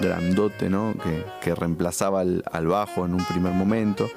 grandote, 0.00 0.70
¿no? 0.70 0.94
Que, 1.04 1.22
que 1.42 1.54
reemplazaba 1.54 2.20
al, 2.20 2.42
al 2.50 2.66
bajo 2.66 3.04
en 3.04 3.12
un 3.14 3.24
primer 3.26 3.52
momento. 3.52 4.08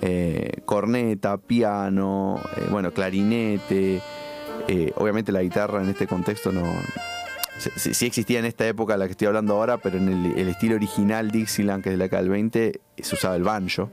Eh, 0.00 0.62
corneta, 0.64 1.36
piano, 1.36 2.40
eh, 2.56 2.66
bueno, 2.70 2.92
clarinete. 2.92 4.00
eh, 4.68 4.92
obviamente 4.96 5.32
la 5.32 5.42
guitarra 5.42 5.82
en 5.82 5.90
este 5.90 6.06
contexto 6.06 6.50
no. 6.50 6.62
Sí, 7.76 7.92
sí 7.92 8.06
existía 8.06 8.38
en 8.38 8.46
esta 8.46 8.66
época 8.66 8.96
la 8.96 9.04
que 9.04 9.10
estoy 9.10 9.26
hablando 9.26 9.52
ahora, 9.56 9.76
pero 9.76 9.98
en 9.98 10.08
el, 10.08 10.38
el 10.38 10.48
estilo 10.48 10.76
original 10.76 11.30
Dixieland, 11.30 11.82
que 11.82 11.90
es 11.90 11.92
de 11.92 11.98
la 11.98 12.04
década 12.04 12.22
del 12.22 12.30
20, 12.30 12.80
se 12.96 13.14
usaba 13.14 13.36
el 13.36 13.42
banjo. 13.42 13.90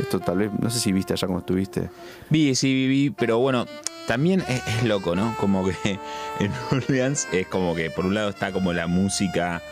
Esto 0.00 0.20
tal 0.20 0.38
vez, 0.38 0.50
no 0.58 0.70
sé 0.70 0.78
si 0.80 0.90
viste 0.92 1.12
allá 1.12 1.26
cuando 1.26 1.40
estuviste. 1.40 1.90
Vi, 2.30 2.54
sí, 2.54 2.72
vi, 2.72 2.88
vi, 2.88 3.10
pero 3.10 3.38
bueno, 3.38 3.66
también 4.10 4.40
es, 4.48 4.66
es 4.66 4.82
loco, 4.82 5.14
¿no? 5.14 5.36
Como 5.38 5.64
que 5.64 5.76
en 6.40 6.50
Orleans 6.72 7.28
es 7.32 7.46
como 7.46 7.76
que 7.76 7.90
por 7.90 8.06
un 8.06 8.14
lado 8.14 8.30
está 8.30 8.50
como 8.50 8.72
la 8.72 8.88
música 8.88 9.62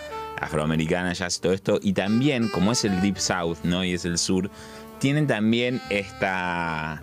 afroamericana, 0.41 1.13
jazz 1.13 1.39
y 1.39 1.41
todo 1.41 1.53
esto, 1.53 1.81
y 1.83 1.93
también, 1.93 2.49
como 2.49 2.71
es 2.71 2.85
el 2.85 3.01
Deep 3.01 3.19
South, 3.19 3.57
¿no? 3.65 3.83
Y 3.85 3.95
es 3.95 4.05
el 4.05 4.17
sur, 4.19 4.49
tienen 5.01 5.27
también 5.27 5.81
esta. 5.91 7.01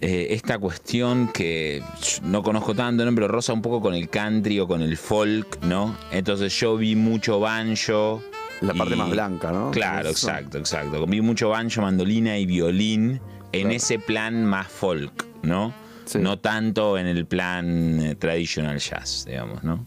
eh, 0.00 0.28
esta 0.30 0.58
cuestión 0.58 1.28
que 1.28 1.82
no 2.22 2.42
conozco 2.42 2.74
tanto, 2.74 3.04
¿no? 3.04 3.14
pero 3.14 3.28
rosa 3.28 3.52
un 3.52 3.60
poco 3.60 3.82
con 3.82 3.94
el 3.94 4.08
country 4.08 4.60
o 4.60 4.66
con 4.66 4.80
el 4.80 4.96
folk, 4.96 5.62
¿no? 5.64 5.94
Entonces 6.12 6.58
yo 6.58 6.76
vi 6.78 6.96
mucho 6.96 7.40
banjo. 7.40 8.22
La 8.62 8.72
parte 8.74 8.94
y- 8.94 8.98
más 8.98 9.10
blanca, 9.10 9.52
¿no? 9.52 9.70
Claro, 9.70 10.08
Eso. 10.08 10.28
exacto, 10.30 10.56
exacto. 10.58 11.06
Vi 11.06 11.20
mucho 11.20 11.50
banjo, 11.50 11.82
mandolina 11.82 12.38
y 12.38 12.46
violín 12.46 13.20
en 13.52 13.60
Claro. 13.62 13.76
ese 13.76 13.98
plan 13.98 14.44
más 14.44 14.68
folk, 14.68 15.24
¿no? 15.42 15.72
Sí. 16.04 16.18
No 16.18 16.38
tanto 16.38 16.96
en 16.98 17.06
el 17.06 17.26
plan 17.26 18.00
eh, 18.00 18.14
traditional 18.14 18.78
jazz, 18.78 19.24
digamos, 19.26 19.62
¿no? 19.62 19.84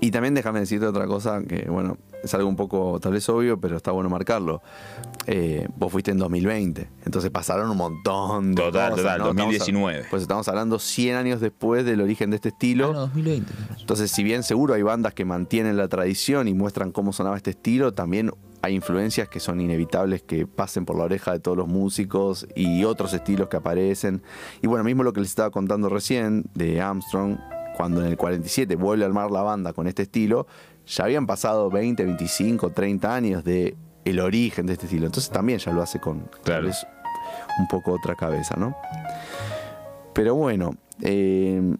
Y 0.00 0.10
también 0.10 0.34
déjame 0.34 0.60
decirte 0.60 0.84
otra 0.86 1.06
cosa 1.06 1.40
que, 1.42 1.62
bueno, 1.70 1.96
es 2.22 2.34
algo 2.34 2.46
un 2.50 2.56
poco 2.56 3.00
tal 3.00 3.12
vez 3.12 3.26
obvio, 3.30 3.58
pero 3.58 3.78
está 3.78 3.92
bueno 3.92 4.10
marcarlo. 4.10 4.60
Eh, 5.26 5.66
vos 5.76 5.90
fuiste 5.90 6.10
en 6.10 6.18
2020, 6.18 6.86
entonces 7.06 7.30
pasaron 7.30 7.70
un 7.70 7.78
montón 7.78 8.54
de 8.54 8.62
Total, 8.62 8.90
cosas, 8.90 9.04
total, 9.04 9.18
¿no? 9.20 9.30
Estamos 9.30 9.40
a- 9.40 9.58
2019. 9.58 10.04
pues 10.10 10.20
estamos 10.22 10.48
hablando 10.48 10.78
100 10.78 11.16
años 11.16 11.40
después 11.40 11.86
del 11.86 12.02
origen 12.02 12.28
de 12.28 12.36
este 12.36 12.50
estilo. 12.50 12.92
2020. 12.92 13.50
Entonces, 13.80 14.10
si 14.10 14.22
bien 14.22 14.42
seguro 14.42 14.74
hay 14.74 14.82
bandas 14.82 15.14
que 15.14 15.24
mantienen 15.24 15.78
la 15.78 15.88
tradición 15.88 16.48
y 16.48 16.52
muestran 16.52 16.92
cómo 16.92 17.14
sonaba 17.14 17.38
este 17.38 17.50
estilo, 17.50 17.94
también 17.94 18.30
hay 18.62 18.74
influencias 18.74 19.28
que 19.28 19.40
son 19.40 19.60
inevitables 19.60 20.22
que 20.22 20.46
pasen 20.46 20.84
por 20.84 20.96
la 20.96 21.04
oreja 21.04 21.32
de 21.32 21.40
todos 21.40 21.56
los 21.56 21.66
músicos 21.68 22.46
y 22.54 22.84
otros 22.84 23.12
estilos 23.14 23.48
que 23.48 23.56
aparecen. 23.56 24.22
Y 24.62 24.66
bueno, 24.66 24.84
mismo 24.84 25.02
lo 25.02 25.12
que 25.12 25.20
les 25.20 25.30
estaba 25.30 25.50
contando 25.50 25.88
recién 25.88 26.44
de 26.54 26.80
Armstrong, 26.80 27.38
cuando 27.76 28.00
en 28.02 28.08
el 28.08 28.16
47 28.16 28.76
vuelve 28.76 29.04
a 29.04 29.06
armar 29.06 29.30
la 29.30 29.42
banda 29.42 29.72
con 29.72 29.86
este 29.86 30.02
estilo, 30.02 30.46
ya 30.86 31.04
habían 31.04 31.26
pasado 31.26 31.70
20, 31.70 32.04
25, 32.04 32.70
30 32.70 33.14
años 33.14 33.44
de 33.44 33.76
el 34.04 34.20
origen 34.20 34.66
de 34.66 34.74
este 34.74 34.86
estilo. 34.86 35.06
Entonces 35.06 35.30
también 35.30 35.58
ya 35.58 35.72
lo 35.72 35.82
hace 35.82 35.98
con 36.00 36.28
Claro. 36.42 36.68
un 37.58 37.68
poco 37.68 37.92
otra 37.92 38.14
cabeza, 38.16 38.56
¿no? 38.56 38.76
Pero 40.14 40.34
bueno, 40.34 40.74
eh, 41.02 41.76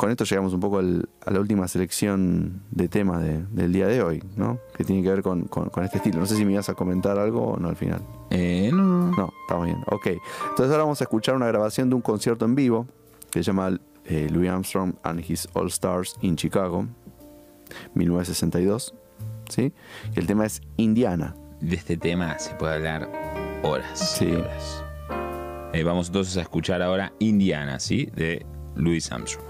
con 0.00 0.10
esto 0.10 0.24
llegamos 0.24 0.54
un 0.54 0.60
poco 0.60 0.78
al- 0.78 1.08
a 1.26 1.30
la 1.30 1.40
última 1.40 1.68
selección 1.68 2.62
de 2.70 2.88
temas 2.88 3.20
de- 3.22 3.44
del 3.50 3.70
día 3.70 3.86
de 3.86 4.02
hoy, 4.02 4.22
¿no? 4.34 4.58
Que 4.74 4.82
tiene 4.82 5.02
que 5.02 5.10
ver 5.10 5.22
con, 5.22 5.42
con- 5.42 5.68
con 5.68 5.84
este 5.84 5.98
estilo. 5.98 6.18
No 6.20 6.24
sé 6.26 6.36
si 6.36 6.44
me 6.46 6.52
ibas 6.52 6.70
a 6.70 6.74
comentar 6.74 7.18
algo 7.18 7.42
o 7.52 7.56
no 7.58 7.68
al 7.68 7.76
final. 7.76 8.00
Eh, 8.30 8.70
no, 8.72 9.10
No, 9.14 9.30
estamos 9.42 9.66
bien. 9.66 9.78
Ok. 9.90 10.06
Entonces 10.06 10.70
ahora 10.70 10.84
vamos 10.84 11.02
a 11.02 11.04
escuchar 11.04 11.34
una 11.36 11.46
grabación 11.48 11.90
de 11.90 11.96
un 11.96 12.00
concierto 12.00 12.46
en 12.46 12.54
vivo 12.54 12.86
que 13.30 13.40
se 13.40 13.44
llama 13.48 13.78
eh, 14.06 14.28
Louis 14.32 14.48
Armstrong 14.48 14.94
and 15.02 15.20
His 15.28 15.46
All 15.52 15.66
Stars 15.68 16.16
in 16.22 16.34
Chicago, 16.36 16.86
1962. 17.94 18.94
¿Sí? 19.50 19.72
Y 20.14 20.18
el 20.18 20.26
tema 20.26 20.46
es 20.46 20.62
Indiana. 20.76 21.34
de 21.60 21.76
este 21.76 21.96
tema 21.98 22.38
se 22.38 22.54
puede 22.54 22.74
hablar 22.76 23.60
horas. 23.62 24.14
Sí. 24.16 24.32
horas. 24.32 24.82
Eh, 25.74 25.82
vamos 25.84 26.06
entonces 26.06 26.36
a 26.38 26.40
escuchar 26.40 26.80
ahora 26.82 27.12
Indiana, 27.18 27.78
¿sí? 27.80 28.06
De 28.14 28.46
Louis 28.76 29.12
Armstrong. 29.12 29.49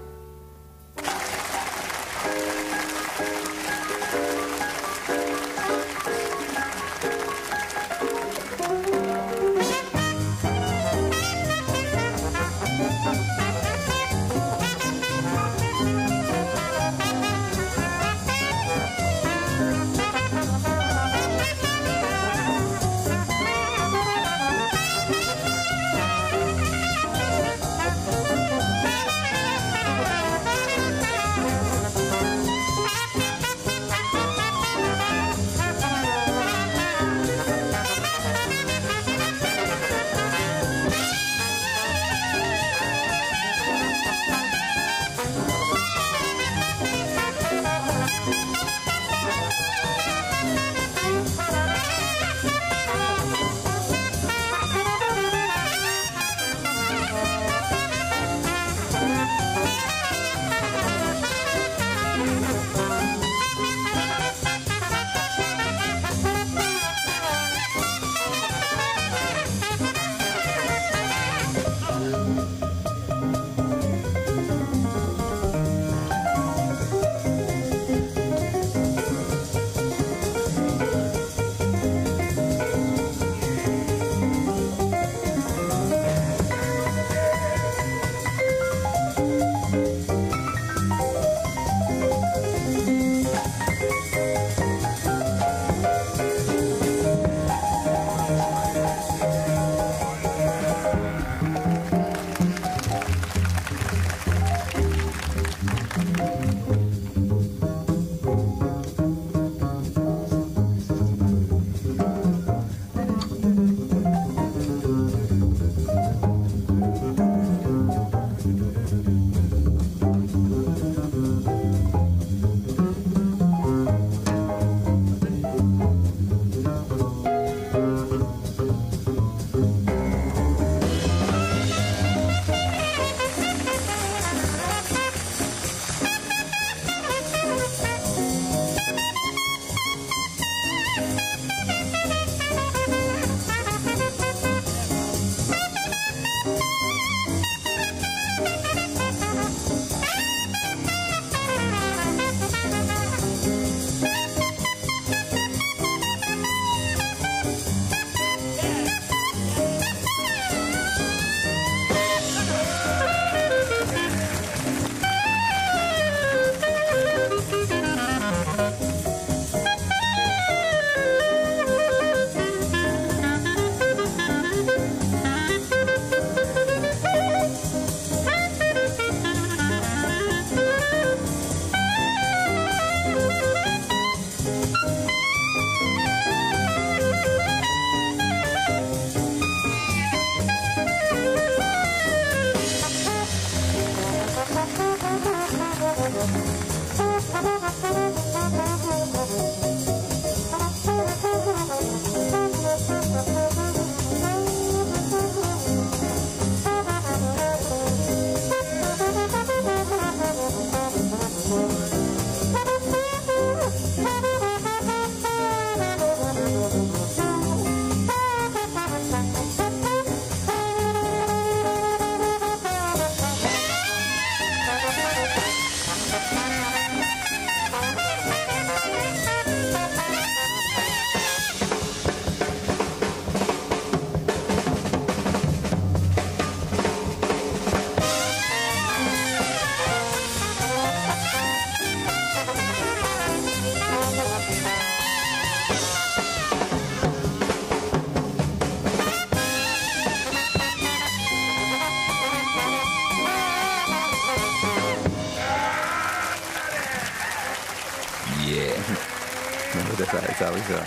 Esa, 260.41 260.49
esa 260.49 260.51
risa 260.51 260.85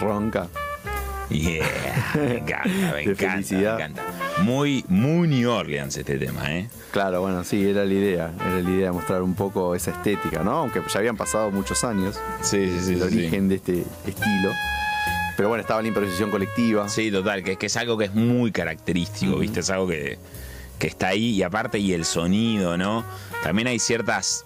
ronca. 0.00 0.48
Yeah. 1.30 1.64
Me 2.14 2.38
encanta, 2.38 2.68
me 2.92 3.02
encanta, 3.02 3.32
felicidad. 3.32 3.78
me 3.78 3.84
encanta. 3.84 4.02
Muy, 4.42 4.84
muy 4.88 5.28
New 5.28 5.50
Orleans 5.50 5.96
este 5.96 6.18
tema, 6.18 6.52
¿eh? 6.52 6.68
Claro, 6.90 7.22
bueno, 7.22 7.44
sí, 7.44 7.66
era 7.66 7.84
la 7.84 7.92
idea. 7.92 8.32
Era 8.40 8.60
la 8.60 8.70
idea 8.70 8.86
de 8.86 8.92
mostrar 8.92 9.22
un 9.22 9.34
poco 9.34 9.74
esa 9.74 9.92
estética, 9.92 10.42
¿no? 10.42 10.52
Aunque 10.52 10.82
ya 10.92 10.98
habían 10.98 11.16
pasado 11.16 11.50
muchos 11.50 11.82
años. 11.84 12.20
Sí, 12.42 12.68
sí, 12.68 12.80
sí. 12.80 12.92
el 12.92 12.98
sí. 12.98 13.04
origen 13.04 13.48
de 13.48 13.54
este 13.56 13.84
estilo. 14.06 14.50
Pero 15.36 15.48
bueno, 15.48 15.62
estaba 15.62 15.82
la 15.82 15.88
improvisación 15.88 16.30
colectiva. 16.30 16.88
Sí, 16.88 17.10
total, 17.10 17.42
que, 17.42 17.56
que 17.56 17.66
es 17.66 17.76
algo 17.76 17.96
que 17.96 18.06
es 18.06 18.14
muy 18.14 18.52
característico, 18.52 19.38
¿viste? 19.38 19.60
Es 19.60 19.70
algo 19.70 19.88
que, 19.88 20.18
que 20.78 20.86
está 20.86 21.08
ahí 21.08 21.30
y 21.30 21.42
aparte 21.42 21.78
y 21.78 21.92
el 21.92 22.04
sonido, 22.04 22.76
¿no? 22.76 23.04
También 23.42 23.68
hay 23.68 23.78
ciertas 23.78 24.44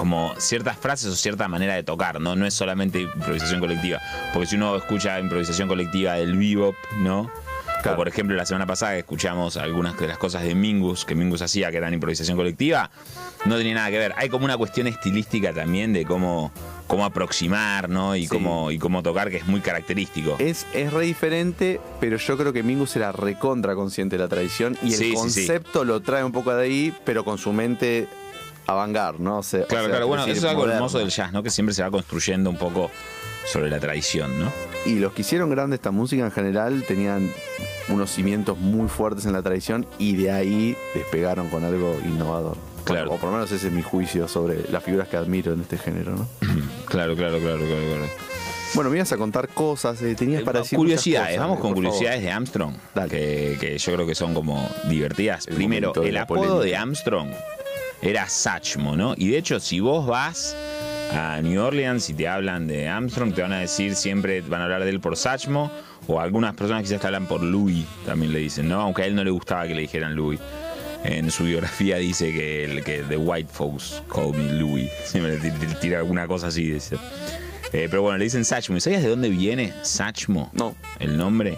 como 0.00 0.32
ciertas 0.38 0.78
frases 0.78 1.08
o 1.12 1.14
cierta 1.14 1.46
manera 1.46 1.74
de 1.74 1.82
tocar, 1.82 2.22
¿no? 2.22 2.34
No 2.34 2.46
es 2.46 2.54
solamente 2.54 3.02
improvisación 3.02 3.60
colectiva, 3.60 4.00
porque 4.32 4.46
si 4.46 4.56
uno 4.56 4.74
escucha 4.76 5.20
improvisación 5.20 5.68
colectiva 5.68 6.14
del 6.14 6.38
bebop, 6.38 6.74
¿no? 7.00 7.30
Claro. 7.82 7.94
O 7.94 7.96
por 7.96 8.08
ejemplo 8.08 8.34
la 8.36 8.44
semana 8.46 8.66
pasada 8.66 8.92
que 8.92 9.00
escuchamos 9.00 9.56
algunas 9.58 9.98
de 9.98 10.06
las 10.08 10.16
cosas 10.18 10.42
de 10.42 10.54
Mingus, 10.54 11.04
que 11.04 11.14
Mingus 11.14 11.40
hacía 11.42 11.70
que 11.70 11.76
eran 11.78 11.92
improvisación 11.94 12.36
colectiva, 12.36 12.90
no 13.44 13.56
tenía 13.56 13.74
nada 13.74 13.90
que 13.90 13.98
ver. 13.98 14.14
Hay 14.16 14.28
como 14.30 14.44
una 14.46 14.56
cuestión 14.56 14.86
estilística 14.86 15.52
también 15.52 15.92
de 15.94 16.04
cómo, 16.04 16.50
cómo 16.86 17.04
aproximar, 17.06 17.88
¿no? 17.88 18.16
Y, 18.16 18.22
Sí. 18.22 18.28
cómo, 18.28 18.70
y 18.70 18.78
cómo 18.78 19.02
tocar, 19.02 19.30
que 19.30 19.38
es 19.38 19.46
muy 19.46 19.60
característico. 19.60 20.36
Es, 20.38 20.66
es 20.74 20.92
re 20.92 21.04
diferente, 21.04 21.80
pero 22.00 22.16
yo 22.18 22.36
creo 22.38 22.52
que 22.52 22.62
Mingus 22.62 22.96
era 22.96 23.12
recontra 23.12 23.74
consciente 23.74 24.16
de 24.16 24.22
la 24.24 24.28
tradición 24.28 24.76
y 24.82 24.92
sí, 24.92 25.04
el 25.04 25.10
sí. 25.10 25.14
concepto 25.14 25.84
lo 25.84 26.00
trae 26.00 26.22
un 26.24 26.32
poco 26.32 26.54
de 26.54 26.62
ahí, 26.64 26.94
pero 27.04 27.24
con 27.24 27.38
su 27.38 27.52
mente 27.52 28.08
avangar, 28.72 29.20
¿no? 29.20 29.38
O 29.38 29.42
sea, 29.42 29.64
Claro, 29.66 29.84
o 29.84 29.86
sea, 29.86 29.90
claro, 29.96 30.06
bueno, 30.08 30.24
eso 30.24 30.32
es 30.32 30.44
algo 30.44 30.60
moderno. 30.62 30.74
hermoso 30.76 30.98
del 30.98 31.10
jazz, 31.10 31.32
¿no? 31.32 31.42
Que 31.42 31.50
siempre 31.50 31.74
se 31.74 31.82
va 31.82 31.90
construyendo 31.90 32.50
un 32.50 32.56
poco 32.56 32.90
sobre 33.46 33.70
la 33.70 33.80
tradición, 33.80 34.38
¿no? 34.38 34.52
Y 34.86 34.98
los 34.98 35.12
que 35.12 35.22
hicieron 35.22 35.50
grande 35.50 35.76
esta 35.76 35.90
música 35.90 36.24
en 36.24 36.30
general 36.30 36.84
tenían 36.86 37.30
unos 37.88 38.10
cimientos 38.10 38.58
muy 38.58 38.88
fuertes 38.88 39.26
en 39.26 39.32
la 39.32 39.42
tradición 39.42 39.86
y 39.98 40.16
de 40.16 40.30
ahí 40.30 40.76
despegaron 40.94 41.48
con 41.48 41.64
algo 41.64 41.98
innovador. 42.04 42.56
Claro. 42.84 43.12
O 43.12 43.16
por 43.16 43.28
lo 43.30 43.36
menos 43.36 43.50
ese 43.52 43.66
es 43.68 43.72
mi 43.72 43.82
juicio 43.82 44.26
sobre 44.28 44.70
las 44.70 44.82
figuras 44.82 45.08
que 45.08 45.16
admiro 45.16 45.52
en 45.52 45.60
este 45.60 45.76
género, 45.78 46.12
¿no? 46.16 46.28
Claro, 46.86 47.14
claro, 47.14 47.38
claro, 47.38 47.58
claro, 47.58 47.82
claro. 47.88 48.08
Bueno, 48.74 48.90
me 48.90 48.96
ibas 48.96 49.12
a 49.12 49.16
contar 49.16 49.48
cosas, 49.48 50.00
eh, 50.02 50.14
tenías 50.16 50.42
para 50.42 50.60
decir 50.60 50.76
curiosidades, 50.76 51.36
cosas, 51.36 51.40
vamos 51.40 51.58
eh, 51.58 51.60
con 51.60 51.70
favor. 51.70 51.84
curiosidades 51.84 52.22
de 52.22 52.30
Armstrong, 52.30 52.74
que, 53.08 53.56
que 53.60 53.78
yo 53.78 53.92
creo 53.94 54.06
que 54.06 54.14
son 54.14 54.32
como 54.34 54.68
divertidas. 54.88 55.46
El 55.48 55.54
Primero, 55.56 55.92
el 56.02 56.16
apodo 56.16 56.38
polémica. 56.40 56.64
de 56.64 56.76
Armstrong 56.76 57.30
era 58.02 58.28
Satchmo, 58.28 58.96
¿no? 58.96 59.14
Y 59.16 59.28
de 59.28 59.38
hecho, 59.38 59.60
si 59.60 59.80
vos 59.80 60.06
vas 60.06 60.56
a 61.12 61.40
New 61.42 61.60
Orleans 61.62 62.08
y 62.10 62.14
te 62.14 62.28
hablan 62.28 62.66
de 62.66 62.88
Armstrong, 62.88 63.34
te 63.34 63.42
van 63.42 63.52
a 63.52 63.58
decir 63.60 63.94
siempre, 63.96 64.40
van 64.42 64.60
a 64.60 64.64
hablar 64.64 64.84
de 64.84 64.90
él 64.90 65.00
por 65.00 65.16
Satchmo, 65.16 65.70
o 66.06 66.20
algunas 66.20 66.54
personas 66.54 66.82
quizás 66.82 67.00
te 67.00 67.06
hablan 67.06 67.26
por 67.26 67.42
Louis, 67.42 67.84
también 68.06 68.32
le 68.32 68.38
dicen, 68.38 68.68
¿no? 68.68 68.80
Aunque 68.80 69.02
a 69.02 69.06
él 69.06 69.14
no 69.14 69.22
le 69.24 69.30
gustaba 69.30 69.66
que 69.66 69.74
le 69.74 69.82
dijeran 69.82 70.14
Louis. 70.14 70.40
En 71.02 71.30
su 71.30 71.44
biografía 71.44 71.96
dice 71.96 72.30
que, 72.32 72.64
el, 72.64 72.84
que 72.84 72.98
The 73.08 73.16
White 73.16 73.48
Folks 73.52 74.02
call 74.12 74.32
me 74.34 74.52
Louis. 74.52 74.90
Siempre 75.04 75.38
tira- 75.80 75.98
alguna 75.98 76.26
cosa 76.26 76.48
así, 76.48 76.70
dice. 76.70 76.96
Eh, 77.72 77.86
pero 77.88 78.02
bueno, 78.02 78.18
le 78.18 78.24
dicen 78.24 78.44
Satchmo. 78.44 78.76
¿Y 78.76 78.80
sabías 78.80 79.02
de 79.02 79.08
dónde 79.08 79.30
viene 79.30 79.72
Satchmo? 79.82 80.50
No. 80.52 80.74
El 80.98 81.16
nombre 81.16 81.56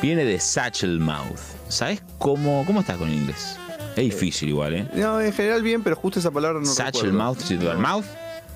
viene 0.00 0.24
de 0.24 0.38
Satchel 0.38 1.00
Mouth. 1.00 1.40
¿Sabes 1.68 2.02
cómo, 2.18 2.62
cómo 2.66 2.80
estás 2.80 2.96
con 2.98 3.08
el 3.08 3.14
inglés? 3.16 3.58
Es 3.96 4.04
difícil 4.04 4.48
igual, 4.48 4.74
¿eh? 4.74 4.88
No, 4.94 5.20
en 5.20 5.32
general 5.32 5.62
bien, 5.62 5.82
pero 5.82 5.96
justo 5.96 6.18
esa 6.18 6.30
palabra 6.30 6.60
no 6.60 6.66
Satchel 6.66 7.12
recuerdo. 7.12 7.18
Mouth, 7.18 7.50
el 7.50 7.78
mouth. 7.78 8.04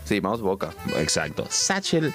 Sí, 0.05 0.21
mouse 0.23 0.41
boca. 0.41 0.71
Exacto. 0.97 1.47
Satchel 1.51 2.13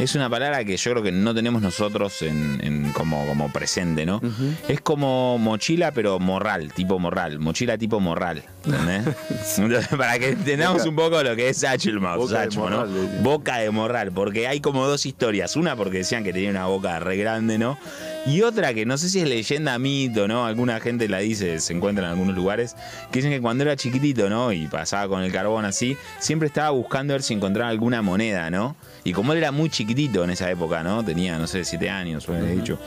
es 0.00 0.14
una 0.16 0.28
palabra 0.28 0.64
que 0.64 0.76
yo 0.76 0.90
creo 0.90 1.02
que 1.02 1.12
no 1.12 1.32
tenemos 1.34 1.62
nosotros 1.62 2.22
en, 2.22 2.58
en 2.62 2.92
como, 2.92 3.24
como 3.26 3.52
presente, 3.52 4.04
¿no? 4.04 4.20
Es 4.68 4.80
como 4.80 5.38
mochila, 5.38 5.92
pero 5.92 6.18
morral, 6.18 6.72
tipo 6.72 6.98
morral. 6.98 7.38
Mochila 7.38 7.78
tipo 7.78 8.00
morral. 8.00 8.42
Para 9.96 10.18
que 10.18 10.30
entendamos 10.30 10.84
un 10.84 10.96
poco 10.96 11.22
lo 11.22 11.36
que 11.36 11.48
es 11.48 11.58
Satchel 11.58 12.00
Mouth, 12.00 12.18
Boca 12.18 12.46
de 12.46 12.56
¿no? 12.56 12.86
Boca 13.22 13.56
de 13.58 13.70
morral, 13.70 14.12
porque 14.12 14.46
hay 14.46 14.60
como 14.60 14.86
dos 14.86 15.06
historias. 15.06 15.56
Una 15.56 15.76
porque 15.76 15.98
decían 15.98 16.24
que 16.24 16.32
tenía 16.32 16.50
una 16.50 16.66
boca 16.66 16.98
re 16.98 17.16
grande, 17.16 17.58
¿no? 17.58 17.78
Y 18.26 18.42
otra 18.42 18.74
que 18.74 18.84
no 18.84 18.98
sé 18.98 19.08
si 19.08 19.20
es 19.20 19.28
leyenda 19.28 19.78
mito, 19.78 20.28
¿no? 20.28 20.44
Alguna 20.44 20.80
gente 20.80 21.08
la 21.08 21.18
dice, 21.18 21.60
se 21.60 21.72
encuentra 21.72 22.04
en 22.04 22.10
algunos 22.10 22.34
lugares, 22.34 22.74
que 23.10 23.20
dicen 23.20 23.30
que 23.30 23.40
cuando 23.40 23.64
era 23.64 23.76
chiquitito, 23.76 24.28
¿no? 24.28 24.52
Y 24.52 24.66
pasaba 24.66 25.08
con 25.08 25.22
el 25.22 25.32
carbón 25.32 25.64
así, 25.64 25.96
siempre 26.18 26.48
estaba 26.48 26.70
buscando 26.70 27.14
ver 27.14 27.22
si 27.22 27.34
encontraba 27.34 27.70
alguna 27.70 28.02
moneda, 28.02 28.50
¿no? 28.50 28.76
Y 29.04 29.12
como 29.12 29.32
él 29.32 29.38
era 29.38 29.52
muy 29.52 29.70
chiquitito 29.70 30.24
en 30.24 30.30
esa 30.30 30.50
época, 30.50 30.82
¿no? 30.82 31.04
Tenía, 31.04 31.38
no 31.38 31.46
sé, 31.46 31.64
siete 31.64 31.88
años, 31.88 32.28
o 32.28 32.34
he 32.34 32.56
dicho. 32.56 32.78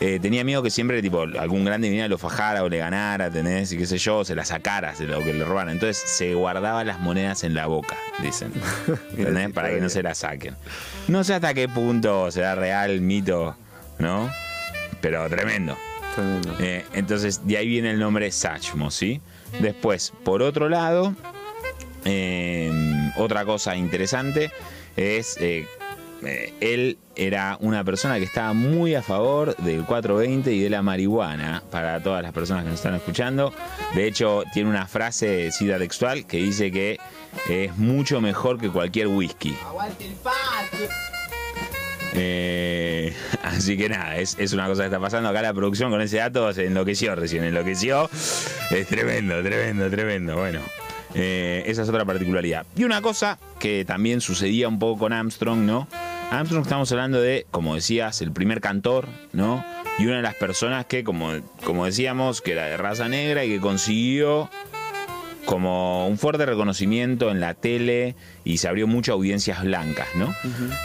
Eh, 0.00 0.18
tenía 0.20 0.44
miedo 0.44 0.62
que 0.62 0.70
siempre, 0.70 1.02
tipo, 1.02 1.22
algún 1.22 1.64
grande 1.64 1.88
viniera 1.88 2.08
lo 2.08 2.18
fajara 2.18 2.62
o 2.62 2.68
le 2.68 2.78
ganara, 2.78 3.30
¿tenés? 3.30 3.72
Y 3.72 3.78
qué 3.78 3.86
sé 3.86 3.98
yo, 3.98 4.24
se 4.24 4.34
la 4.34 4.44
sacara 4.44 4.92
de 4.94 5.06
lo 5.06 5.22
que 5.24 5.32
le 5.32 5.44
robaran. 5.44 5.72
Entonces 5.74 6.00
se 6.06 6.34
guardaba 6.34 6.84
las 6.84 7.00
monedas 7.00 7.42
en 7.42 7.54
la 7.54 7.66
boca, 7.66 7.96
dicen. 8.22 8.52
¿Entendés? 9.16 9.50
Para 9.52 9.70
que 9.70 9.80
no 9.80 9.88
se 9.88 10.02
las 10.02 10.18
saquen. 10.18 10.54
No 11.08 11.24
sé 11.24 11.34
hasta 11.34 11.52
qué 11.52 11.68
punto 11.68 12.30
será 12.30 12.54
real, 12.54 13.00
mito, 13.00 13.56
¿no? 13.98 14.30
Pero 15.00 15.28
tremendo. 15.28 15.76
Tremendo. 16.14 16.54
Eh, 16.60 16.84
entonces, 16.94 17.46
de 17.46 17.56
ahí 17.56 17.68
viene 17.68 17.90
el 17.90 17.98
nombre 17.98 18.30
Satchmo, 18.30 18.90
¿sí? 18.90 19.20
Después, 19.60 20.12
por 20.24 20.42
otro 20.42 20.68
lado, 20.68 21.14
eh, 22.04 22.70
otra 23.16 23.44
cosa 23.44 23.74
interesante 23.76 24.50
es. 24.96 25.36
eh, 25.40 25.66
eh, 26.24 26.52
él 26.60 26.98
era 27.16 27.56
una 27.60 27.84
persona 27.84 28.18
que 28.18 28.24
estaba 28.24 28.52
muy 28.52 28.94
a 28.94 29.02
favor 29.02 29.56
del 29.56 29.84
420 29.84 30.52
y 30.52 30.60
de 30.60 30.70
la 30.70 30.82
marihuana 30.82 31.62
para 31.70 32.02
todas 32.02 32.22
las 32.22 32.32
personas 32.32 32.64
que 32.64 32.70
nos 32.70 32.78
están 32.78 32.94
escuchando. 32.94 33.52
De 33.94 34.06
hecho, 34.06 34.42
tiene 34.52 34.70
una 34.70 34.86
frase, 34.86 35.50
cita 35.52 35.78
textual, 35.78 36.26
que 36.26 36.38
dice 36.38 36.70
que 36.70 36.98
es 37.48 37.76
mucho 37.76 38.20
mejor 38.20 38.58
que 38.58 38.68
cualquier 38.68 39.08
whisky. 39.08 39.56
Eh, 42.14 43.14
así 43.42 43.76
que 43.76 43.88
nada, 43.88 44.16
es, 44.16 44.36
es 44.38 44.52
una 44.52 44.66
cosa 44.66 44.82
que 44.82 44.86
está 44.86 45.00
pasando 45.00 45.28
acá 45.28 45.42
la 45.42 45.54
producción 45.54 45.90
con 45.90 46.00
ese 46.00 46.16
dato 46.16 46.52
se 46.52 46.66
enloqueció 46.66 47.14
recién, 47.14 47.44
enloqueció. 47.44 48.10
Es 48.70 48.86
tremendo, 48.88 49.42
tremendo, 49.42 49.88
tremendo. 49.90 50.36
Bueno, 50.36 50.60
eh, 51.14 51.62
esa 51.66 51.82
es 51.82 51.88
otra 51.88 52.04
particularidad. 52.04 52.66
Y 52.76 52.84
una 52.84 53.00
cosa 53.02 53.38
que 53.58 53.84
también 53.84 54.20
sucedía 54.20 54.68
un 54.68 54.78
poco 54.78 55.00
con 55.00 55.12
Armstrong, 55.12 55.60
¿no? 55.60 55.88
Armstrong 56.30 56.62
estamos 56.62 56.92
hablando 56.92 57.20
de, 57.20 57.46
como 57.50 57.74
decías, 57.74 58.20
el 58.20 58.32
primer 58.32 58.60
cantor, 58.60 59.08
¿no? 59.32 59.64
Y 59.98 60.06
una 60.06 60.16
de 60.16 60.22
las 60.22 60.34
personas 60.34 60.84
que, 60.86 61.02
como, 61.02 61.32
como 61.64 61.86
decíamos, 61.86 62.42
que 62.42 62.52
era 62.52 62.66
de 62.66 62.76
raza 62.76 63.08
negra 63.08 63.44
y 63.44 63.48
que 63.48 63.60
consiguió 63.60 64.50
como 65.46 66.06
un 66.06 66.18
fuerte 66.18 66.44
reconocimiento 66.44 67.30
en 67.30 67.40
la 67.40 67.54
tele 67.54 68.14
y 68.44 68.58
se 68.58 68.68
abrió 68.68 68.86
muchas 68.86 69.14
audiencias 69.14 69.62
blancas, 69.64 70.08
¿no? 70.14 70.34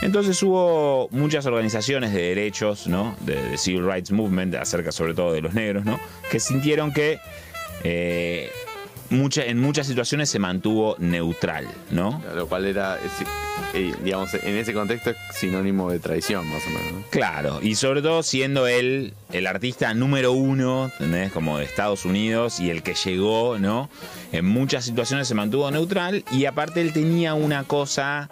Entonces 0.02 0.42
hubo 0.42 1.10
muchas 1.12 1.46
organizaciones 1.46 2.14
de 2.14 2.22
derechos, 2.22 2.88
¿no? 2.88 3.14
De, 3.26 3.36
de 3.36 3.58
Civil 3.58 3.86
Rights 3.86 4.12
Movement, 4.12 4.56
acerca 4.56 4.94
sobre 4.94 5.14
todo 5.14 5.34
de 5.34 5.42
los 5.42 5.54
negros, 5.54 5.84
¿no? 5.84 6.00
Que 6.32 6.40
sintieron 6.40 6.94
que 6.94 7.20
eh, 7.84 8.50
mucha- 9.14 9.46
en 9.46 9.60
muchas 9.60 9.88
situaciones 9.88 10.30
se 10.30 10.40
mantuvo 10.40 10.96
neutral, 11.00 11.68
¿no? 11.92 12.22
Lo 12.36 12.48
cual 12.48 12.66
era, 12.66 12.96
es- 12.98 13.26
eh, 13.76 13.94
digamos, 14.04 14.34
en 14.34 14.56
ese 14.58 14.74
contexto 14.74 15.12
es 15.12 15.18
sinónimo 15.36 15.90
de 15.92 16.00
traición, 16.00 16.48
más 16.48 16.62
o 16.68 16.70
menos. 16.70 16.92
¿no? 16.94 17.04
Claro, 17.10 17.60
y 17.62 17.76
sobre 17.76 18.02
todo 18.02 18.22
siendo 18.24 18.68
él 18.68 19.14
el 19.32 19.48
artista 19.48 19.94
número 19.94 20.32
uno, 20.34 20.86
¿entendés? 20.94 21.32
Como 21.32 21.58
de 21.58 21.66
Estados 21.66 22.06
Unidos 22.06 22.60
y 22.60 22.70
el 22.70 22.84
que 22.84 22.94
llegó, 22.96 23.58
¿no? 23.60 23.90
En 24.32 24.46
muchas 24.46 24.86
situaciones 24.86 25.28
se 25.28 25.36
mantuvo 25.36 25.70
neutral 25.72 26.24
y 26.32 26.46
aparte 26.46 26.82
él 26.82 26.94
tenía 26.94 27.34
una 27.34 27.64
cosa, 27.64 28.30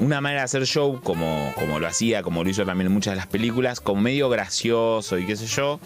una 0.00 0.20
manera 0.20 0.42
de 0.42 0.44
hacer 0.44 0.66
show 0.66 1.00
como, 1.02 1.52
como 1.56 1.78
lo 1.80 1.86
hacía, 1.86 2.22
como 2.22 2.44
lo 2.44 2.50
hizo 2.50 2.64
también 2.66 2.88
en 2.88 2.92
muchas 2.92 3.12
de 3.12 3.16
las 3.16 3.26
películas, 3.26 3.80
como 3.80 4.02
medio 4.02 4.28
gracioso 4.28 5.18
y 5.18 5.26
qué 5.26 5.36
sé 5.36 5.46
yo. 5.46 5.80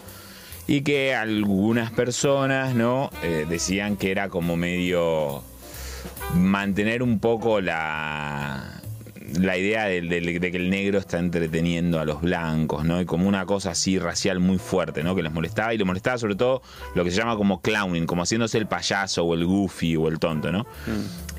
Y 0.67 0.81
que 0.81 1.13
algunas 1.13 1.91
personas, 1.91 2.73
¿no? 2.75 3.09
Eh, 3.21 3.45
decían 3.49 3.97
que 3.97 4.11
era 4.11 4.29
como 4.29 4.55
medio 4.55 5.43
mantener 6.35 7.03
un 7.03 7.19
poco 7.19 7.59
la, 7.61 8.81
la 9.39 9.57
idea 9.57 9.85
de, 9.85 10.01
de- 10.01 10.21
de 10.39 10.51
que 10.51 10.57
el 10.57 10.69
negro 10.69 10.99
está 10.99 11.19
entreteniendo 11.19 11.99
a 11.99 12.05
los 12.05 12.21
blancos, 12.21 12.85
¿no? 12.85 13.01
Y 13.01 13.05
como 13.05 13.27
una 13.27 13.45
cosa 13.45 13.71
así 13.71 13.99
racial 13.99 14.39
muy 14.39 14.57
fuerte, 14.57 15.03
¿no? 15.03 15.15
Que 15.15 15.21
les 15.23 15.33
molestaba 15.33 15.73
y 15.73 15.77
le 15.77 15.83
molestaba 15.83 16.17
sobre 16.17 16.35
todo 16.35 16.61
lo 16.95 17.03
que 17.03 17.11
se 17.11 17.17
llama 17.17 17.35
como 17.35 17.61
clowning, 17.61 18.05
como 18.05 18.23
haciéndose 18.23 18.57
el 18.57 18.67
payaso 18.67 19.23
o 19.25 19.33
el 19.33 19.45
goofy 19.45 19.97
o 19.97 20.07
el 20.07 20.17
tonto, 20.19 20.51
¿no? 20.51 20.65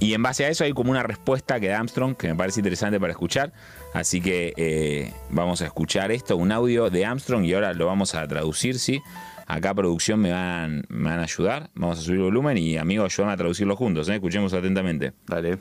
Y 0.01 0.13
en 0.13 0.23
base 0.23 0.45
a 0.45 0.49
eso 0.51 0.65
hay 0.65 0.73
como 0.73 0.91
una 0.91 1.03
respuesta 1.03 1.59
que 1.61 1.69
da 1.69 1.79
Armstrong 1.79 2.15
que 2.15 2.29
me 2.29 2.35
parece 2.35 2.61
interesante 2.61 3.01
para 3.01 3.13
escuchar. 3.13 3.53
Así 3.95 4.21
que 4.21 4.53
eh, 4.57 5.15
vamos 5.31 5.63
a 5.63 5.67
escuchar 5.67 6.11
esto, 6.11 6.37
un 6.37 6.51
audio 6.51 6.91
de 6.91 7.07
Armstrong 7.07 7.45
y 7.45 7.55
ahora 7.55 7.73
lo 7.73 7.87
vamos 7.87 8.15
a 8.17 8.27
traducir, 8.27 8.79
¿sí? 8.81 9.01
Acá 9.47 9.73
producción 9.73 10.21
me 10.21 10.33
van, 10.33 10.85
me 10.89 11.11
van 11.11 11.21
a 11.21 11.23
ayudar. 11.23 11.71
Vamos 11.75 12.01
a 12.01 12.03
subir 12.03 12.19
el 12.19 12.25
volumen 12.25 12.59
y 12.59 12.77
amigos 12.77 13.13
ayudan 13.15 13.33
a 13.33 13.37
traducirlo 13.37 13.77
juntos, 13.77 14.09
¿eh? 14.09 14.15
Escuchemos 14.17 14.53
atentamente. 14.53 15.13
Dale. 15.29 15.59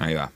Ahí 0.00 0.14
va. 0.14 0.30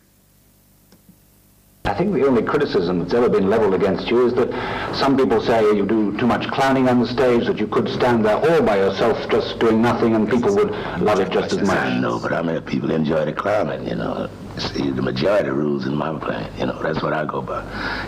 I 1.85 1.93
I 1.93 1.95
think 1.95 2.15
the 2.15 2.27
only 2.27 2.43
criticism 2.43 3.01
that's 3.01 3.13
ever 3.13 3.29
been 3.29 3.51
leveled 3.51 3.75
against 3.75 4.09
you 4.09 4.27
is 4.27 4.33
that 4.35 4.49
some 4.95 5.15
people 5.17 5.43
say 5.43 5.63
you 5.77 5.85
do 5.85 6.17
too 6.17 6.27
much 6.27 6.49
clowning 6.49 6.89
on 6.89 7.01
the 7.01 7.07
stage, 7.07 7.45
that 7.47 7.59
you 7.59 7.67
could 7.67 7.89
stand 7.89 8.25
there 8.25 8.37
all 8.37 8.63
by 8.63 8.77
yourself 8.79 9.19
just 9.29 9.59
doing 9.59 9.83
nothing 9.83 10.15
and 10.15 10.27
people 10.31 10.55
would 10.55 10.71
love 11.01 11.21
it 11.21 11.31
just 11.31 11.53
as 11.53 11.69
I 11.69 11.75
much. 11.91 12.01
know, 12.01 12.19
but 12.19 12.33
I 12.33 12.41
mean, 12.41 12.63
people 12.63 12.91
enjoy 12.93 13.25
the 13.27 13.33
clowning, 13.33 13.87
you 13.87 13.97
know. 13.97 14.29
See, 14.63 14.91
the 14.91 15.03
majority 15.03 15.51
rules 15.51 15.87
in 15.87 15.97
my 15.97 16.17
plan, 16.19 16.49
you 16.57 16.67
know, 16.67 16.81
that's 16.81 17.03
what 17.03 17.13
I 17.13 17.25
go 17.25 17.43
by. 17.43 17.65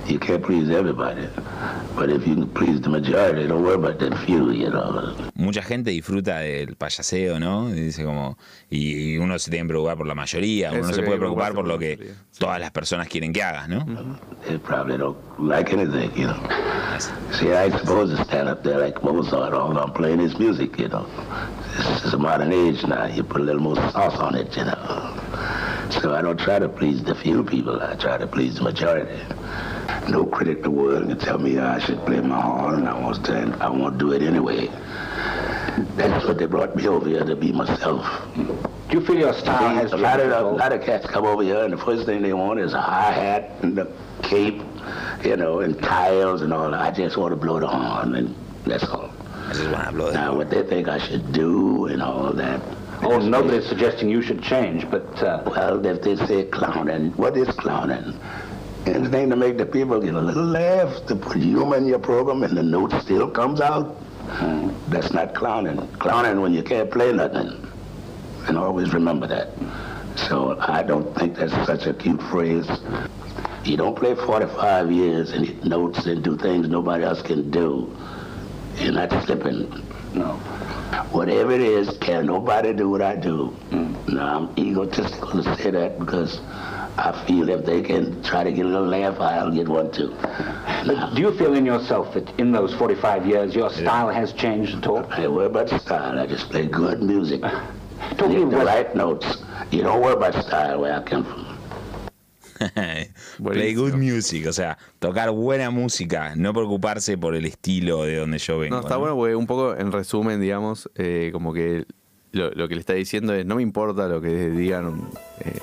You 0.07 0.19
can't 0.21 0.43
please 0.43 0.71
everybody, 0.71 1.29
but 1.97 2.11
if 2.11 2.27
you 2.27 2.35
can 2.37 2.49
please 2.49 2.81
the 2.81 2.91
majority, 2.91 3.49
don't 3.49 3.63
worry 3.65 3.75
about 3.75 3.99
that 3.99 4.17
few, 4.25 4.53
you 4.53 4.71
know. 4.71 5.15
Mucha 5.35 5.63
gente 5.63 5.91
disfruta 5.91 6.39
del 6.39 6.77
payaseo, 6.77 7.41
¿no? 7.41 7.71
Y 7.71 7.81
dice 7.81 8.05
como. 8.05 8.39
Y, 8.71 9.15
y 9.15 9.19
uno 9.19 9.39
se 9.39 9.51
tiene 9.51 9.65
que 9.67 9.71
preocupar 9.71 9.97
por 9.97 10.07
la 10.07 10.15
mayoría, 10.15 10.71
uno 10.71 10.83
no 10.83 10.93
se 10.93 11.03
puede 11.03 11.19
preocupar 11.19 11.55
por 11.55 11.67
lo 11.67 11.79
que 11.79 11.97
mayoría. 11.97 12.15
todas 12.39 12.61
las 12.61 12.71
personas 12.71 13.09
quieren 13.09 13.33
que 13.33 13.43
hagas, 13.43 13.69
¿no? 13.69 13.85
They 14.47 14.59
probably 14.59 14.97
don't 14.97 15.17
like 15.39 15.73
anything, 15.73 16.11
you 16.15 16.29
know. 16.29 16.37
See, 17.33 17.53
I 17.53 17.65
ain't 17.65 17.79
supposed 17.81 18.17
to 18.17 18.25
stand 18.25 18.49
up 18.49 18.63
there 18.63 18.79
like 18.79 19.03
Mozart, 19.03 19.55
all 19.55 19.77
I'm 19.77 19.93
playing 19.93 20.21
is 20.21 20.39
music, 20.39 20.79
you 20.79 20.89
know. 20.89 21.07
This 21.77 22.05
is 22.05 22.15
a 22.15 22.19
modern 22.19 22.53
age 22.53 22.85
now. 22.87 23.07
You 23.07 23.25
put 23.25 23.41
a 23.41 23.45
little 23.45 23.61
more 23.61 23.77
sauce 23.91 24.17
on 24.19 24.37
it, 24.37 24.57
you 24.57 24.65
know. 24.65 25.11
So 25.91 26.15
I 26.15 26.23
don't 26.23 26.39
try 26.45 26.59
to 26.59 26.69
please 26.69 27.03
the 27.03 27.15
few 27.15 27.43
people. 27.43 27.81
I 27.81 27.95
try 27.97 28.19
to 28.19 28.27
please 28.27 28.57
the 28.57 28.63
majority. 28.63 29.19
No 30.11 30.27
critic 30.27 30.59
in 30.59 30.63
the 30.65 30.71
world 30.71 31.09
can 31.09 31.19
tell 31.19 31.39
me 31.39 31.59
I 31.59 31.79
should 31.79 32.05
play 32.05 32.21
my 32.21 32.39
horn, 32.39 32.75
and 32.81 32.89
I 32.89 32.99
won't 33.01 33.17
stand. 33.17 33.55
I 33.63 33.71
want 33.71 33.99
to 33.99 34.05
do 34.05 34.13
it 34.13 34.23
anyway. 34.23 34.67
That's 35.97 36.25
what 36.27 36.37
they 36.39 36.45
brought 36.45 36.77
me 36.77 36.87
over 36.87 37.09
here 37.09 37.25
to 37.25 37.35
be 37.35 37.51
myself. 37.51 38.05
Do 38.37 38.59
you 38.91 39.01
feel 39.07 39.17
your 39.17 39.33
style 39.33 39.75
has 39.75 39.93
a 39.93 39.97
lot 39.97 40.19
changed 40.19 40.35
of 40.35 40.47
a 40.47 40.57
lot 40.57 40.73
of 40.75 40.83
cats 40.83 41.07
come 41.07 41.25
over 41.25 41.43
here, 41.43 41.65
and 41.65 41.73
the 41.73 41.79
first 41.79 42.05
thing 42.05 42.21
they 42.23 42.35
want 42.35 42.61
is 42.61 42.75
a 42.75 42.81
hi 42.81 43.11
hat 43.11 43.51
and 43.63 43.79
a 43.79 43.91
cape, 44.23 44.61
you 45.25 45.37
know, 45.37 45.61
and 45.61 45.81
tiles 45.83 46.43
and 46.43 46.53
all. 46.53 46.71
that. 46.71 46.79
I 46.81 46.91
just 46.91 47.17
want 47.17 47.33
to 47.33 47.37
blow 47.37 47.59
the 47.59 47.67
horn, 47.67 48.15
and 48.17 48.37
that's 48.67 48.85
all. 48.85 49.11
Eso 49.51 49.63
es 49.63 49.69
bueno, 49.69 49.85
hablo 49.85 50.07
de- 50.13 50.19
Now, 50.19 50.37
what 50.37 50.51
they 50.51 50.63
think 50.63 50.89
I 50.89 50.99
should 50.99 51.33
do 51.33 51.87
and 51.87 52.03
all 52.03 52.33
that. 52.35 52.61
Oh, 53.07 53.19
nobody's 53.19 53.67
suggesting 53.67 54.09
you 54.09 54.23
should 54.23 54.43
change, 54.43 54.91
but 54.91 55.23
uh, 55.23 55.43
Well, 55.47 55.85
if 55.85 56.03
they 56.03 56.17
say 56.17 56.45
clowning, 56.45 57.13
what 57.13 57.37
is 57.37 57.49
clowning? 57.49 58.19
Anything 58.87 59.29
to 59.31 59.37
make 59.37 59.59
the 59.59 59.67
people 59.67 60.01
get 60.01 60.15
a 60.15 60.21
little 60.21 60.45
laugh, 60.45 61.05
to 61.07 61.15
put 61.17 61.37
humor 61.37 61.77
in 61.77 61.87
your 61.87 61.99
program 61.99 62.43
and 62.43 62.57
the 62.57 62.63
note 62.63 62.93
still 63.03 63.31
comes 63.31 63.61
out. 63.61 63.97
That's 64.89 65.13
not 65.13 65.35
clowning. 65.35 65.87
Clowning 65.99 66.41
when 66.41 66.55
you 66.55 66.63
can't 66.63 66.91
play 66.91 67.13
nothing. 67.13 67.71
And 68.47 68.57
always 68.57 68.95
remember 68.95 69.27
that. 69.27 69.51
So 70.17 70.57
I 70.61 70.83
don't 70.83 71.15
think 71.17 71.37
that's 71.37 71.53
such 71.67 71.87
a 71.87 71.93
cute 71.95 72.23
phrase. 72.23 72.67
You 73.65 73.77
don't 73.77 73.97
play 73.97 74.15
45 74.15 74.91
years 74.91 75.31
and 75.33 75.47
hit 75.47 75.65
notes 75.65 76.07
and 76.07 76.23
do 76.23 76.37
things 76.39 76.69
nobody 76.69 77.05
else 77.05 77.23
can 77.23 77.51
do. 77.51 77.95
You're 78.77 78.93
not 78.93 79.11
slipping. 79.25 79.71
No. 80.15 80.41
Whatever 81.11 81.53
it 81.53 81.61
is, 81.61 81.97
can 81.99 82.27
nobody 82.27 82.73
do 82.73 82.91
what 82.91 83.03
I 83.03 83.17
do? 83.17 83.57
Mm. 83.71 84.15
Now, 84.15 84.37
I'm 84.37 84.59
egotistical 84.59 85.43
to 85.43 85.57
say 85.57 85.71
that 85.71 85.99
because 85.99 86.41
I 86.97 87.25
feel 87.27 87.49
if 87.49 87.65
they 87.65 87.83
can 87.83 88.23
try 88.23 88.45
to 88.45 88.53
get 88.53 88.67
a 88.67 88.69
little 88.69 88.87
laugh, 88.87 89.21
I'll 89.21 89.51
get 89.51 89.69
one 89.69 89.91
too. 89.91 90.15
but 90.21 91.15
do 91.15 91.23
you 91.23 91.37
feel 91.37 91.55
in 91.55 91.67
yourself 91.67 92.15
that 92.15 92.39
in 92.39 92.53
those 92.53 92.75
45 92.75 93.27
years 93.27 93.55
your 93.55 93.71
style 93.71 94.09
has 94.09 94.33
changed 94.33 94.77
at 94.77 94.87
all? 94.87 95.05
I 95.11 95.27
worry 95.27 95.47
about 95.47 95.69
style. 95.69 96.19
I 96.19 96.27
just 96.27 96.51
play 96.51 96.67
good 96.67 97.03
music. 97.03 97.41
Talking 98.17 98.51
the 98.51 98.59
right 98.59 98.95
notes. 98.95 99.43
You 99.71 99.83
don't 99.83 100.01
worry 100.01 100.15
about 100.15 100.35
style 100.45 100.81
where 100.81 100.95
I 100.95 101.03
come 101.03 101.25
from. 101.25 101.44
Play 103.43 103.75
good 103.75 103.95
music, 103.95 104.47
o 104.49 104.53
sea, 104.53 104.79
tocar 104.99 105.31
buena 105.31 105.71
música, 105.71 106.35
no 106.37 106.53
preocuparse 106.53 107.19
por 107.19 107.35
el 107.35 107.45
estilo 107.45 108.05
de 108.05 108.17
donde 108.17 108.39
yo 108.39 108.59
vengo. 108.59 108.77
No, 108.77 108.83
está 108.83 108.95
¿no? 108.95 109.01
bueno 109.01 109.17
porque 109.17 109.35
un 109.37 109.47
poco 109.47 109.77
en 109.77 109.93
resumen, 109.93 110.41
digamos, 110.41 110.91
eh, 110.95 111.31
como 111.33 111.53
que 111.53 111.85
lo, 112.33 112.51
lo 112.51 112.69
que 112.69 112.75
le 112.75 112.81
está 112.81 112.95
diciendo 112.95 113.35
es, 113.35 113.45
no 113.47 113.57
me 113.57 113.63
importa 113.63 114.09
lo 114.09 114.21
que 114.21 114.51
digan 114.51 115.09
eh, 115.41 115.59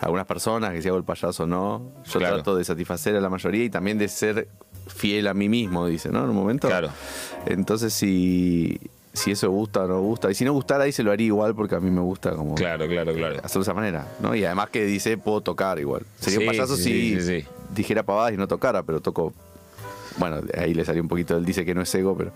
algunas 0.00 0.26
personas, 0.26 0.72
que 0.72 0.82
si 0.82 0.88
hago 0.88 0.98
el 0.98 1.04
payaso 1.04 1.44
o 1.44 1.46
no, 1.46 1.92
yo 2.04 2.18
Claro. 2.18 2.36
trato 2.36 2.56
de 2.56 2.64
satisfacer 2.64 3.14
a 3.16 3.20
la 3.20 3.28
mayoría 3.28 3.64
y 3.64 3.70
también 3.70 3.98
de 3.98 4.08
ser 4.08 4.48
fiel 4.88 5.28
a 5.28 5.34
mí 5.34 5.48
mismo, 5.48 5.86
dice, 5.86 6.08
¿no? 6.10 6.24
En 6.24 6.30
un 6.30 6.36
momento. 6.36 6.66
Claro. 6.68 6.90
Entonces, 7.46 7.92
si, 7.94 8.80
si 9.12 9.30
eso 9.32 9.50
gusta 9.50 9.84
o 9.84 9.88
no 9.88 10.00
gusta, 10.00 10.30
y 10.30 10.34
si 10.34 10.44
no 10.44 10.52
gustara 10.52 10.84
ahí 10.84 10.92
se 10.92 11.02
lo 11.02 11.12
haría 11.12 11.26
igual 11.26 11.54
porque 11.54 11.74
a 11.74 11.80
mí 11.80 11.90
me 11.90 12.00
gusta 12.00 12.30
como 12.32 12.54
Claro, 12.54 12.86
claro, 12.88 13.12
claro. 13.14 13.36
hacerlo 13.42 13.60
de 13.60 13.70
esa 13.70 13.74
manera, 13.74 14.06
¿no? 14.20 14.34
Y 14.34 14.44
además 14.44 14.70
que 14.70 14.84
dice, 14.84 15.18
puedo 15.18 15.40
tocar 15.40 15.78
igual. 15.78 16.02
Sería 16.18 16.38
un 16.38 16.44
Sí, 16.44 16.48
payaso 16.50 16.76
sí, 16.76 16.82
si 16.82 17.20
sí, 17.20 17.44
dijera 17.74 18.02
pavadas 18.02 18.32
y 18.32 18.36
no 18.36 18.48
tocara, 18.48 18.82
pero 18.82 19.00
toco... 19.00 19.32
Bueno, 20.18 20.42
ahí 20.58 20.74
le 20.74 20.84
salió 20.84 21.00
un 21.00 21.08
poquito, 21.08 21.38
él 21.38 21.44
dice 21.46 21.64
que 21.64 21.74
no 21.74 21.80
es 21.80 21.94
ego, 21.94 22.14
pero 22.14 22.32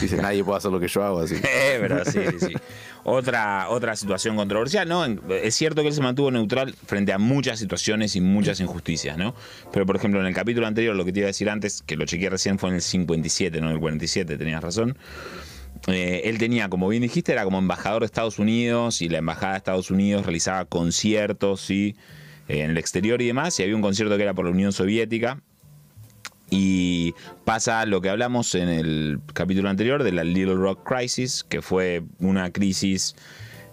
dice, 0.00 0.16
nadie 0.16 0.44
puede 0.44 0.58
hacer 0.58 0.70
lo 0.70 0.78
que 0.78 0.86
yo 0.86 1.02
hago, 1.02 1.18
así. 1.20 1.34
Eh, 1.44 1.78
pero 1.80 2.04
sí, 2.04 2.20
sí, 2.38 2.46
sí. 2.46 2.54
Otra, 3.02 3.68
otra 3.68 3.96
situación 3.96 4.36
controversial, 4.36 4.88
¿no? 4.88 5.04
Es 5.04 5.56
cierto 5.56 5.82
que 5.82 5.88
él 5.88 5.94
se 5.94 6.02
mantuvo 6.02 6.30
neutral 6.30 6.72
frente 6.86 7.12
a 7.12 7.18
muchas 7.18 7.58
situaciones 7.58 8.14
y 8.14 8.20
muchas 8.20 8.60
injusticias, 8.60 9.18
¿no? 9.18 9.34
Pero, 9.72 9.86
por 9.86 9.96
ejemplo, 9.96 10.20
en 10.20 10.26
el 10.26 10.34
capítulo 10.34 10.68
anterior, 10.68 10.94
lo 10.94 11.04
que 11.04 11.12
te 11.12 11.18
iba 11.20 11.26
a 11.26 11.28
decir 11.28 11.50
antes, 11.50 11.82
que 11.82 11.96
lo 11.96 12.04
chequeé 12.04 12.30
recién, 12.30 12.60
fue 12.60 12.68
en 12.68 12.76
el 12.76 12.82
57, 12.82 13.60
no 13.60 13.68
en 13.68 13.74
el 13.74 13.80
47, 13.80 14.36
tenías 14.38 14.62
razón. 14.62 14.96
Eh, 15.86 16.22
él 16.24 16.38
tenía, 16.38 16.68
como 16.68 16.88
bien 16.88 17.02
dijiste, 17.02 17.32
era 17.32 17.44
como 17.44 17.58
embajador 17.58 18.00
de 18.00 18.06
Estados 18.06 18.38
Unidos 18.38 19.02
y 19.02 19.08
la 19.08 19.18
embajada 19.18 19.52
de 19.52 19.58
Estados 19.58 19.90
Unidos 19.90 20.24
realizaba 20.24 20.64
conciertos 20.64 21.60
¿sí? 21.60 21.94
Eh, 22.48 22.62
en 22.62 22.70
el 22.70 22.78
exterior 22.78 23.22
y 23.22 23.26
demás. 23.26 23.58
Y 23.58 23.62
había 23.62 23.76
un 23.76 23.82
concierto 23.82 24.16
que 24.16 24.22
era 24.24 24.34
por 24.34 24.44
la 24.44 24.50
Unión 24.50 24.72
Soviética. 24.72 25.40
Y 26.48 27.14
pasa 27.44 27.84
lo 27.86 28.00
que 28.00 28.08
hablamos 28.08 28.54
en 28.54 28.68
el 28.68 29.20
capítulo 29.34 29.68
anterior 29.68 30.04
de 30.04 30.12
la 30.12 30.22
Little 30.22 30.54
Rock 30.54 30.88
Crisis, 30.88 31.44
que 31.48 31.60
fue 31.60 32.04
una 32.20 32.50
crisis, 32.50 33.16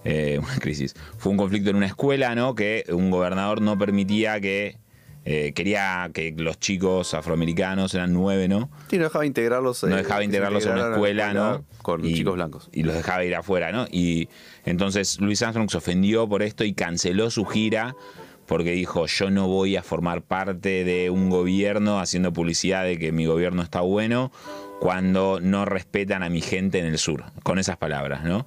eh, 0.03 0.39
una 0.43 0.57
crisis, 0.57 0.95
fue 1.17 1.31
un 1.31 1.37
conflicto 1.37 1.69
en 1.69 1.75
una 1.75 1.85
escuela, 1.85 2.33
¿no? 2.33 2.55
Que 2.55 2.83
un 2.89 3.11
gobernador 3.11 3.61
no 3.61 3.77
permitía 3.77 4.41
que, 4.41 4.77
eh, 5.25 5.53
quería 5.53 6.09
que 6.13 6.33
los 6.37 6.59
chicos 6.59 7.13
afroamericanos, 7.13 7.93
eran 7.93 8.11
nueve, 8.13 8.47
¿no? 8.47 8.69
Sí, 8.89 8.97
no 8.97 9.05
dejaba 9.05 9.25
integrarlos. 9.25 9.83
no 9.83 9.95
eh, 9.95 9.97
dejaba 10.03 10.23
integrarlos 10.23 10.65
en 10.65 10.71
una 10.73 10.79
integraran 10.81 10.85
a 10.85 10.89
la 10.89 10.95
escuela, 10.95 11.33
¿no? 11.33 11.65
Con 11.81 12.05
Y- 12.05 12.13
chicos 12.15 12.33
blancos. 12.35 12.69
Y 12.73 12.83
los 12.83 12.95
dejaba 12.95 13.23
ir 13.23 13.35
afuera, 13.35 13.71
¿no? 13.71 13.85
Y 13.91 14.27
entonces 14.65 15.19
Luis 15.21 15.41
Armstrong 15.41 15.69
se 15.69 15.77
ofendió 15.77 16.27
por 16.27 16.43
esto 16.43 16.63
y 16.63 16.73
canceló 16.73 17.29
su 17.29 17.45
gira 17.45 17.95
porque 18.45 18.71
dijo, 18.71 19.05
yo 19.05 19.29
no 19.31 19.47
voy 19.47 19.77
a 19.77 19.83
formar 19.83 20.21
parte 20.21 20.83
de 20.83 21.09
un 21.09 21.29
gobierno 21.29 21.99
haciendo 22.01 22.33
publicidad 22.33 22.83
de 22.83 22.99
que 22.99 23.13
mi 23.13 23.25
gobierno 23.25 23.61
está 23.61 23.79
bueno 23.79 24.33
cuando 24.81 25.39
no 25.39 25.63
respetan 25.63 26.23
a 26.23 26.29
mi 26.29 26.41
gente 26.41 26.79
en 26.79 26.85
el 26.85 26.97
sur, 26.97 27.23
con 27.43 27.57
esas 27.57 27.77
palabras, 27.77 28.25
¿no? 28.25 28.45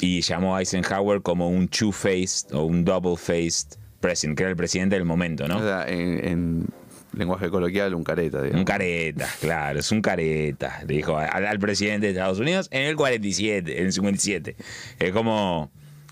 Y 0.00 0.22
llamó 0.22 0.56
a 0.56 0.60
Eisenhower 0.60 1.22
como 1.22 1.48
un 1.48 1.68
two-faced 1.68 2.52
o 2.52 2.64
un 2.64 2.84
double-faced 2.84 3.78
president, 4.00 4.36
que 4.36 4.44
era 4.44 4.50
el 4.50 4.56
presidente 4.56 4.96
del 4.96 5.04
momento, 5.04 5.48
¿no? 5.48 5.58
O 5.58 5.62
sea, 5.62 5.86
en, 5.88 6.26
en 6.26 6.66
lenguaje 7.12 7.50
coloquial, 7.50 7.94
un 7.94 8.04
careta, 8.04 8.42
digamos. 8.42 8.60
Un 8.60 8.64
careta, 8.64 9.28
claro, 9.40 9.78
es 9.78 9.90
un 9.90 10.02
careta, 10.02 10.80
le 10.86 10.96
dijo 10.96 11.16
al, 11.16 11.46
al 11.46 11.58
presidente 11.58 12.06
de 12.06 12.12
Estados 12.12 12.38
Unidos 12.38 12.68
en 12.70 12.82
el 12.82 12.96
47, 12.96 13.80
en 13.80 13.86
el 13.86 13.92
57. 13.92 14.56
Es 14.98 15.12
como, 15.12 15.70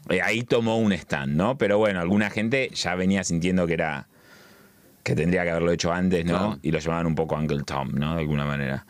eh, 0.09 0.21
ahí 0.23 0.43
tomó 0.43 0.79
un 0.79 0.93
stand, 0.93 1.37
¿no? 1.37 1.59
Pero 1.59 1.79
bueno, 1.79 2.01
alguna 2.01 2.31
gente 2.31 2.71
ya 2.75 2.95
venía 2.95 3.25
sintiendo 3.25 3.67
que 3.67 3.75
era, 3.75 4.09
que 5.03 5.15
tendría 5.15 5.45
que 5.45 5.51
haberlo 5.51 5.73
hecho 5.73 5.93
antes, 5.93 6.25
¿no? 6.25 6.39
Claro. 6.39 6.59
Y 6.63 6.71
lo 6.71 6.79
llamaban 6.79 7.07
un 7.07 7.15
poco 7.15 7.37
Uncle 7.37 7.63
Tom, 7.65 7.91
¿no? 7.93 8.15
De 8.15 8.21
alguna 8.21 8.45
manera. 8.45 8.87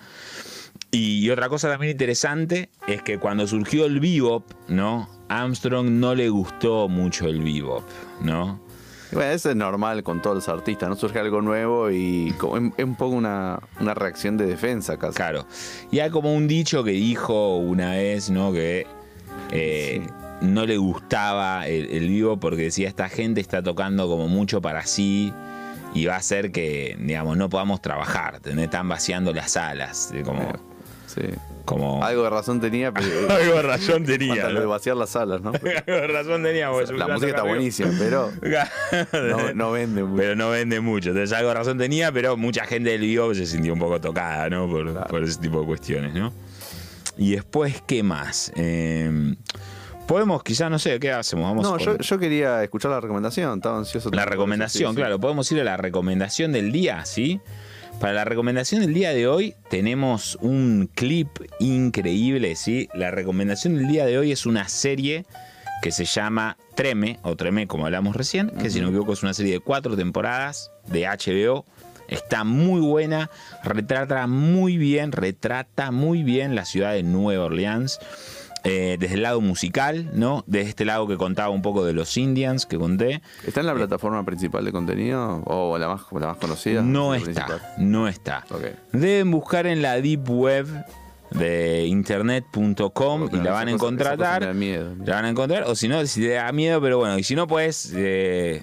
Y 0.90 1.28
otra 1.30 1.48
cosa 1.48 1.68
también 1.68 1.92
interesante 1.92 2.70
es 2.86 3.02
que 3.02 3.18
cuando 3.18 3.46
surgió 3.46 3.86
el 3.86 4.00
bebop, 4.00 4.44
¿no? 4.68 5.08
Armstrong 5.28 5.90
no 5.90 6.14
le 6.14 6.28
gustó 6.28 6.88
mucho 6.88 7.26
el 7.26 7.42
bebop, 7.42 7.84
¿no? 8.22 8.65
Bueno, 9.12 9.30
eso 9.30 9.50
es 9.50 9.56
normal 9.56 10.02
con 10.02 10.20
todos 10.20 10.36
los 10.36 10.48
artistas, 10.48 10.88
¿no? 10.88 10.96
Surge 10.96 11.18
algo 11.18 11.40
nuevo 11.42 11.90
y 11.90 12.32
como- 12.38 12.56
es 12.76 12.84
un 12.84 12.96
poco 12.96 13.14
una, 13.16 13.58
una 13.80 13.94
reacción 13.94 14.36
de 14.36 14.46
defensa 14.46 14.96
casi. 14.98 15.14
Claro. 15.16 15.46
Y 15.90 16.00
hay 16.00 16.10
como 16.10 16.34
un 16.34 16.48
dicho 16.48 16.82
que 16.84 16.90
dijo 16.90 17.56
una 17.58 17.92
vez, 17.92 18.30
¿no? 18.30 18.52
Que 18.52 18.86
eh, 19.52 20.04
no 20.40 20.66
le 20.66 20.76
gustaba 20.76 21.66
el, 21.68 21.86
el 21.90 22.08
vivo 22.08 22.38
porque 22.38 22.62
decía, 22.62 22.88
esta 22.88 23.08
gente 23.08 23.40
está 23.40 23.62
tocando 23.62 24.08
como 24.08 24.26
mucho 24.28 24.60
para 24.60 24.84
sí 24.86 25.32
y 25.94 26.06
va 26.06 26.14
a 26.14 26.18
hacer 26.18 26.50
que, 26.52 26.96
digamos, 27.00 27.36
no 27.36 27.48
podamos 27.48 27.80
trabajar. 27.80 28.34
¿entendés? 28.36 28.64
Están 28.66 28.88
vaciando 28.88 29.32
las 29.32 29.52
salas. 29.52 30.12
Como, 30.24 30.52
Sí. 31.06 31.22
Como... 31.66 32.02
Algo 32.02 32.22
de 32.22 32.30
razón 32.30 32.60
tenía, 32.60 32.92
pero 32.92 33.06
Algo 33.30 33.56
de 33.56 33.62
razón 33.62 34.04
tenía. 34.04 34.48
lo 34.48 34.60
de 34.60 34.66
vaciar 34.66 34.96
las 34.96 35.10
salas, 35.10 35.42
¿no? 35.42 35.50
Algo 35.86 36.00
de 36.00 36.06
razón 36.06 36.42
tenía. 36.42 36.70
porque 36.70 36.94
La 36.94 37.08
música 37.08 37.28
está 37.28 37.42
buenísima, 37.42 37.90
pero 37.98 38.32
no, 39.12 39.52
no 39.52 39.72
vende 39.72 40.02
mucho. 40.02 40.16
Pero 40.16 40.36
no 40.36 40.48
vende 40.48 40.80
mucho. 40.80 41.10
Entonces 41.10 41.36
algo 41.36 41.50
de 41.50 41.54
razón 41.54 41.76
tenía, 41.76 42.10
pero 42.10 42.38
mucha 42.38 42.64
gente 42.64 42.90
del 42.90 43.02
vivo 43.02 43.34
se 43.34 43.44
sintió 43.44 43.74
un 43.74 43.78
poco 43.78 44.00
tocada, 44.00 44.48
¿no? 44.48 44.66
Por, 44.70 45.06
por 45.08 45.22
ese 45.22 45.38
tipo 45.38 45.60
de 45.60 45.66
cuestiones, 45.66 46.14
¿no? 46.14 46.32
Y 47.18 47.32
después, 47.32 47.82
¿qué 47.86 48.02
más? 48.02 48.52
Eh, 48.56 49.34
podemos, 50.06 50.42
quizás, 50.42 50.70
no 50.70 50.78
sé, 50.78 50.98
¿qué 50.98 51.12
hacemos? 51.12 51.44
Vamos 51.44 51.64
No, 51.64 51.78
yo, 51.78 51.98
yo 51.98 52.18
quería 52.18 52.62
escuchar 52.62 52.90
la 52.90 53.00
recomendación, 53.00 53.56
estaba 53.56 53.78
ansioso. 53.78 54.10
La 54.12 54.24
recomendación, 54.24 54.94
claro, 54.94 55.18
podemos 55.18 55.50
ir 55.52 55.60
a 55.60 55.64
la 55.64 55.76
recomendación 55.76 56.52
del 56.52 56.72
día, 56.72 57.04
¿sí? 57.04 57.40
Para 58.00 58.12
la 58.12 58.24
recomendación 58.24 58.82
del 58.82 58.92
día 58.92 59.14
de 59.14 59.26
hoy 59.26 59.54
tenemos 59.70 60.36
un 60.42 60.90
clip 60.94 61.28
increíble, 61.60 62.54
¿sí? 62.54 62.88
La 62.94 63.10
recomendación 63.10 63.74
del 63.74 63.88
día 63.88 64.04
de 64.04 64.18
hoy 64.18 64.32
es 64.32 64.44
una 64.44 64.68
serie 64.68 65.24
que 65.80 65.90
se 65.90 66.04
llama 66.04 66.58
Treme, 66.74 67.18
o 67.22 67.36
Treme 67.36 67.66
como 67.66 67.86
hablamos 67.86 68.14
recién, 68.14 68.50
que 68.50 68.68
si 68.68 68.80
no 68.80 68.86
me 68.86 68.90
equivoco 68.90 69.14
es 69.14 69.22
una 69.22 69.32
serie 69.32 69.54
de 69.54 69.60
cuatro 69.60 69.96
temporadas 69.96 70.70
de 70.88 71.06
HBO. 71.06 71.64
Está 72.08 72.44
muy 72.44 72.80
buena, 72.80 73.30
retrata 73.64 74.26
muy 74.26 74.76
bien, 74.76 75.10
retrata 75.10 75.90
muy 75.90 76.22
bien 76.22 76.54
la 76.54 76.66
ciudad 76.66 76.92
de 76.92 77.02
Nueva 77.02 77.46
Orleans. 77.46 77.98
Eh, 78.64 78.96
desde 78.98 79.14
el 79.14 79.22
lado 79.22 79.40
musical, 79.40 80.10
¿no? 80.12 80.42
De 80.46 80.60
este 80.62 80.84
lado 80.84 81.06
que 81.06 81.16
contaba 81.16 81.50
un 81.50 81.62
poco 81.62 81.84
de 81.84 81.92
los 81.92 82.16
Indians 82.16 82.66
que 82.66 82.78
conté. 82.78 83.22
¿Está 83.46 83.60
en 83.60 83.66
la 83.66 83.74
plataforma 83.74 84.24
principal 84.24 84.64
de 84.64 84.72
contenido? 84.72 85.42
¿O 85.46 85.78
la 85.78 85.88
más, 85.88 86.02
la 86.12 86.26
más 86.28 86.36
conocida? 86.38 86.82
No 86.82 87.14
está, 87.14 87.46
principal. 87.46 87.62
no 87.78 88.08
está. 88.08 88.44
Deben 88.92 89.30
buscar 89.30 89.66
en 89.66 89.82
la 89.82 90.00
deep 90.00 90.28
web 90.28 90.66
de 91.30 91.86
internet.com 91.86 93.28
y 93.32 93.36
la 93.36 93.52
van 93.52 93.68
a 93.68 93.72
cosa- 93.72 93.74
encontrar. 93.74 94.54
miedo. 94.54 94.94
La 95.04 95.16
van 95.16 95.24
a 95.26 95.28
encontrar, 95.30 95.64
o 95.64 95.74
si 95.74 95.88
no, 95.88 96.04
si 96.06 96.20
te 96.22 96.30
da 96.30 96.50
miedo, 96.52 96.80
pero 96.80 96.98
bueno, 96.98 97.18
y 97.18 97.22
si 97.24 97.34
no, 97.34 97.46
pues, 97.46 97.92
eh, 97.94 98.62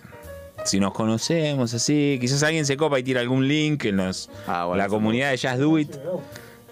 si 0.65 0.79
nos 0.79 0.93
conocemos 0.93 1.73
así, 1.73 2.17
quizás 2.21 2.41
alguien 2.43 2.65
se 2.65 2.77
copa 2.77 2.99
y 2.99 3.03
tira 3.03 3.21
algún 3.21 3.47
link 3.47 3.85
en 3.85 3.97
los, 3.97 4.29
Ah, 4.47 4.65
bueno, 4.65 4.81
la 4.81 4.87
comunidad 4.89 5.31
de 5.31 5.37
Just 5.37 5.59
Do 5.59 5.77
It. 5.77 5.91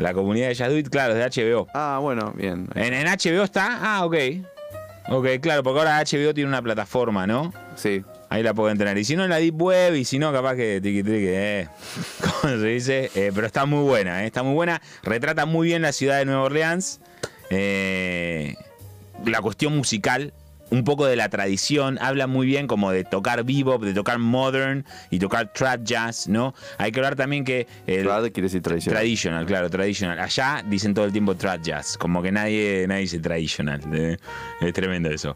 La 0.01 0.13
comunidad 0.13 0.47
de 0.47 0.55
Just 0.55 0.69
Do 0.69 0.77
It, 0.77 0.89
claro, 0.89 1.15
es 1.15 1.33
de 1.33 1.43
HBO. 1.53 1.67
Ah, 1.73 1.99
bueno, 2.01 2.33
bien. 2.35 2.67
En, 2.75 2.93
en 2.93 3.05
HBO 3.07 3.43
está, 3.43 3.79
ah, 3.81 4.05
ok. 4.05 4.15
Ok, 5.09 5.27
claro, 5.41 5.63
porque 5.63 5.79
ahora 5.79 5.99
HBO 5.99 6.33
tiene 6.33 6.47
una 6.47 6.61
plataforma, 6.61 7.27
¿no? 7.27 7.53
Sí. 7.75 8.03
Ahí 8.29 8.43
la 8.43 8.53
pueden 8.53 8.77
tener. 8.77 8.97
Y 8.97 9.03
si 9.03 9.15
no, 9.15 9.23
en 9.23 9.29
la 9.29 9.37
Deep 9.37 9.61
Web, 9.61 9.95
y 9.95 10.05
si 10.05 10.17
no, 10.17 10.31
capaz 10.31 10.55
que 10.55 10.79
tiki 10.81 11.03
tiki, 11.03 11.27
eh. 11.27 11.67
¿Cómo 12.41 12.53
se 12.53 12.65
dice? 12.65 13.11
Eh, 13.13 13.31
pero 13.33 13.45
está 13.45 13.65
muy 13.65 13.83
buena, 13.83 14.23
eh, 14.23 14.27
está 14.27 14.41
muy 14.41 14.53
buena. 14.53 14.81
Retrata 15.03 15.45
muy 15.45 15.67
bien 15.67 15.81
la 15.81 15.91
ciudad 15.91 16.17
de 16.17 16.25
Nueva 16.25 16.43
Orleans. 16.43 16.99
Eh, 17.49 18.55
la 19.25 19.41
cuestión 19.41 19.75
musical, 19.75 20.33
un 20.71 20.83
poco 20.83 21.05
de 21.05 21.15
la 21.15 21.29
tradición. 21.29 21.97
Habla 22.01 22.25
muy 22.27 22.47
bien 22.47 22.65
como 22.65 22.91
de 22.91 23.03
tocar 23.03 23.43
bebop, 23.43 23.83
de 23.83 23.93
tocar 23.93 24.17
modern 24.17 24.85
y 25.09 25.19
tocar 25.19 25.53
trap 25.53 25.83
jazz, 25.83 26.27
¿no? 26.27 26.53
Hay 26.79 26.91
que 26.91 26.99
hablar 26.99 27.15
también 27.15 27.43
que. 27.43 27.67
el- 27.87 28.03
Trad 28.03 28.23
quiere 28.31 28.43
decir 28.47 28.61
tradición. 28.61 28.95
Traditional, 28.95 29.45
claro, 29.45 29.69
traditional. 29.69 30.19
Allá 30.19 30.63
dicen 30.67 30.93
todo 30.93 31.05
el 31.05 31.11
tiempo 31.11 31.35
trad 31.35 31.59
jazz, 31.61 31.97
como 31.97 32.21
que 32.23 32.31
nadie, 32.31 32.85
nadie 32.87 33.01
dice 33.01 33.19
traditional. 33.19 33.81
eh, 33.93 34.17
Es 34.61 34.73
tremendo 34.73 35.09
eso. 35.09 35.35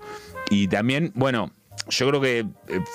Y 0.50 0.68
también, 0.68 1.12
bueno, 1.16 1.52
yo 1.88 2.10
creo 2.10 2.22
que 2.22 2.40
eh, 2.40 2.46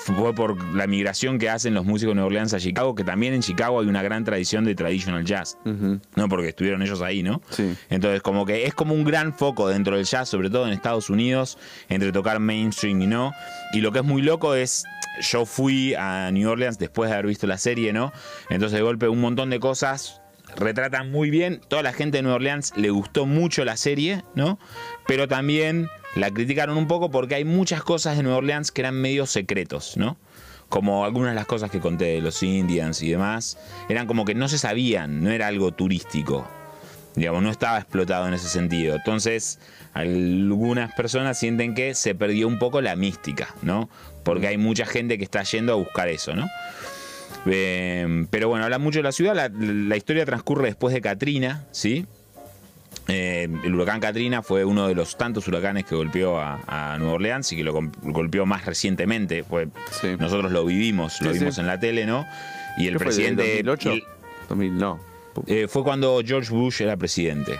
fue 0.05 0.33
por 0.33 0.61
la 0.73 0.87
migración 0.87 1.39
que 1.39 1.49
hacen 1.49 1.73
los 1.73 1.85
músicos 1.85 2.11
de 2.11 2.15
Nueva 2.15 2.27
Orleans 2.27 2.53
a 2.53 2.59
Chicago, 2.59 2.93
que 2.95 3.03
también 3.03 3.33
en 3.33 3.41
Chicago 3.41 3.79
hay 3.79 3.87
una 3.87 4.03
gran 4.03 4.23
tradición 4.23 4.65
de 4.65 4.75
traditional 4.75 5.23
jazz. 5.23 5.57
¿no? 5.63 6.29
Porque 6.29 6.49
estuvieron 6.49 6.81
ellos 6.81 7.01
ahí, 7.01 7.23
¿no? 7.23 7.41
Sí. 7.49 7.73
Entonces, 7.89 8.21
como 8.21 8.45
que 8.45 8.65
es 8.65 8.73
como 8.73 8.93
un 8.93 9.03
gran 9.03 9.33
foco 9.33 9.69
dentro 9.69 9.95
del 9.95 10.05
jazz, 10.05 10.29
sobre 10.29 10.49
todo 10.49 10.67
en 10.67 10.73
Estados 10.73 11.09
Unidos, 11.09 11.57
entre 11.89 12.11
tocar 12.11 12.39
mainstream 12.39 13.01
y 13.01 13.07
no. 13.07 13.31
Y 13.73 13.81
lo 13.81 13.91
que 13.91 13.99
es 13.99 14.05
muy 14.05 14.21
loco 14.21 14.55
es, 14.55 14.83
yo 15.21 15.45
fui 15.45 15.93
a 15.95 16.29
New 16.31 16.49
Orleans 16.49 16.77
después 16.77 17.09
de 17.09 17.13
haber 17.15 17.27
visto 17.27 17.47
la 17.47 17.57
serie, 17.57 17.93
¿no? 17.93 18.11
Entonces, 18.49 18.77
de 18.77 18.83
golpe, 18.83 19.07
un 19.07 19.21
montón 19.21 19.49
de 19.49 19.59
cosas 19.59 20.21
retratan 20.55 21.11
muy 21.11 21.29
bien. 21.29 21.61
Toda 21.67 21.83
la 21.83 21.93
gente 21.93 22.17
de 22.17 22.23
Nueva 22.23 22.35
Orleans 22.35 22.73
le 22.75 22.89
gustó 22.89 23.25
mucho 23.25 23.63
la 23.63 23.77
serie, 23.77 24.23
¿no? 24.35 24.59
Pero 25.07 25.27
también 25.27 25.87
la 26.15 26.31
criticaron 26.31 26.77
un 26.77 26.87
poco 26.87 27.09
porque 27.09 27.35
hay 27.35 27.45
muchas 27.45 27.83
cosas 27.83 28.17
de 28.17 28.23
Nueva 28.23 28.39
Orleans 28.39 28.71
que 28.71 28.81
eran 28.81 28.95
medio 28.95 29.25
secretos, 29.25 29.95
¿no? 29.97 30.17
Como 30.69 31.05
algunas 31.05 31.31
de 31.31 31.35
las 31.35 31.47
cosas 31.47 31.69
que 31.71 31.79
conté 31.79 32.05
de 32.05 32.21
los 32.21 32.43
Indians 32.43 33.01
y 33.01 33.09
demás, 33.09 33.57
eran 33.89 34.07
como 34.07 34.25
que 34.25 34.35
no 34.35 34.47
se 34.47 34.57
sabían, 34.57 35.23
no 35.23 35.31
era 35.31 35.47
algo 35.47 35.71
turístico. 35.71 36.47
Digamos, 37.15 37.43
no 37.43 37.51
estaba 37.51 37.77
explotado 37.77 38.27
en 38.27 38.33
ese 38.33 38.47
sentido. 38.47 38.95
Entonces, 38.95 39.59
algunas 39.93 40.93
personas 40.93 41.37
sienten 41.37 41.75
que 41.75 41.93
se 41.93 42.15
perdió 42.15 42.47
un 42.47 42.57
poco 42.57 42.79
la 42.79 42.95
mística, 42.95 43.53
¿no? 43.61 43.89
Porque 44.23 44.47
hay 44.47 44.57
mucha 44.57 44.85
gente 44.85 45.17
que 45.17 45.25
está 45.25 45.43
yendo 45.43 45.73
a 45.73 45.75
buscar 45.75 46.07
eso, 46.07 46.33
¿no? 46.35 46.47
Eh, 47.45 48.25
pero 48.29 48.47
bueno, 48.47 48.63
habla 48.63 48.77
mucho 48.77 48.99
de 48.99 49.03
la 49.03 49.11
ciudad. 49.11 49.51
La 49.51 49.97
historia 49.97 50.25
transcurre 50.25 50.67
después 50.67 50.93
de 50.93 51.01
Katrina, 51.01 51.65
¿sí? 51.71 52.05
Eh, 53.11 53.47
el 53.63 53.75
huracán 53.75 53.99
Katrina 53.99 54.41
fue 54.41 54.63
uno 54.65 54.87
de 54.87 54.95
los 54.95 55.17
tantos 55.17 55.47
huracanes 55.47 55.85
que 55.85 55.95
golpeó 55.95 56.39
a, 56.39 56.59
a 56.67 56.97
Nueva 56.97 57.13
Orleans 57.13 57.51
y 57.51 57.57
que 57.57 57.63
lo 57.63 57.73
gol- 57.73 57.91
golpeó 58.01 58.45
más 58.45 58.65
recientemente. 58.65 59.43
Fue, 59.43 59.67
Sí. 60.01 60.15
Nosotros 60.19 60.51
lo 60.51 60.65
vivimos, 60.65 61.19
lo 61.21 61.31
Sí, 61.33 61.39
vimos 61.39 61.55
sí. 61.55 61.61
en 61.61 61.67
la 61.67 61.79
tele, 61.79 62.05
¿no? 62.05 62.25
Y 62.77 62.87
el 62.87 62.93
¿Qué 62.93 62.97
fue, 62.99 63.05
presidente. 63.07 63.43
del 63.43 63.65
2008? 63.65 63.91
el- 63.91 64.03
2000, 64.49 64.77
no. 64.77 64.99
Un 65.35 65.43
eh, 65.47 65.67
fue 65.67 65.83
cuando 65.83 66.21
George 66.25 66.51
Bush 66.53 66.81
era 66.81 66.97
presidente. 66.97 67.57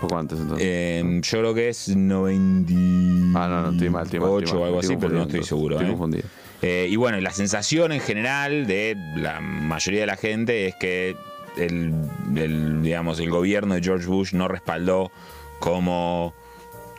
poco 0.00 0.18
antes 0.18 0.38
entonces. 0.40 0.66
Eh, 0.68 1.20
yo 1.22 1.38
creo 1.38 1.54
que 1.54 1.68
es 1.68 1.88
98 1.94 3.38
ah, 3.38 3.48
no, 3.48 3.62
no, 3.62 3.70
estoy 3.70 3.88
mal, 3.90 4.04
estoy 4.04 4.20
mal. 4.20 4.28
estoy 4.42 4.52
mal, 4.52 4.62
o 4.62 4.64
algo 4.66 4.78
así, 4.80 4.96
pero 4.96 5.12
no 5.14 5.22
estoy 5.22 5.44
seguro. 5.44 5.76
Estoy 5.76 5.86
¿eh? 5.86 5.90
confundido. 5.90 6.24
Y 6.62 6.96
bueno, 6.96 7.20
la 7.20 7.30
sensación 7.32 7.92
en 7.92 8.00
general 8.00 8.66
de 8.66 8.96
la 9.16 9.40
mayoría 9.40 10.00
de 10.02 10.06
la 10.06 10.16
gente 10.16 10.66
es 10.68 10.74
que 10.76 11.16
el, 11.56 12.82
digamos, 12.82 13.20
el 13.20 13.30
gobierno 13.30 13.74
de 13.74 13.82
George 13.82 14.06
Bush 14.06 14.32
no 14.32 14.48
respaldó 14.48 15.10
como 15.58 16.34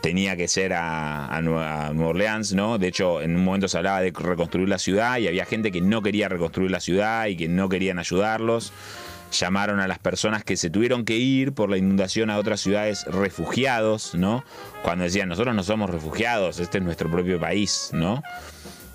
tenía 0.02 0.36
que 0.36 0.48
ser 0.48 0.74
a, 0.74 1.26
a 1.26 1.40
Nue- 1.40 1.62
a 1.66 1.92
Nueva 1.94 2.10
Orleans, 2.10 2.52
¿no? 2.52 2.76
De 2.78 2.88
hecho, 2.88 3.22
en 3.22 3.36
un 3.36 3.44
momento 3.44 3.68
se 3.68 3.78
hablaba 3.78 4.00
de 4.02 4.12
reconstruir 4.14 4.68
la 4.68 4.78
ciudad 4.78 5.16
y 5.18 5.28
había 5.28 5.46
gente 5.46 5.72
que 5.72 5.80
no 5.80 6.02
quería 6.02 6.28
reconstruir 6.28 6.70
la 6.70 6.80
ciudad 6.80 7.26
y 7.26 7.36
que 7.36 7.48
no 7.48 7.68
querían 7.68 7.98
ayudarlos. 7.98 8.72
Llamaron 9.32 9.80
a 9.80 9.88
las 9.88 9.98
personas 9.98 10.44
que 10.44 10.56
se 10.56 10.70
tuvieron 10.70 11.04
que 11.04 11.16
ir 11.16 11.54
por 11.54 11.68
la 11.70 11.76
inundación 11.78 12.30
a 12.30 12.38
otras 12.38 12.60
ciudades 12.60 13.04
refugiados, 13.06 14.14
¿no? 14.14 14.44
Cuando 14.82 15.04
decían, 15.04 15.28
nosotros 15.28 15.54
no 15.56 15.62
somos 15.62 15.90
refugiados, 15.90 16.60
este 16.60 16.78
es 16.78 16.84
nuestro 16.84 17.10
propio 17.10 17.40
país, 17.40 17.90
¿no? 17.92 18.22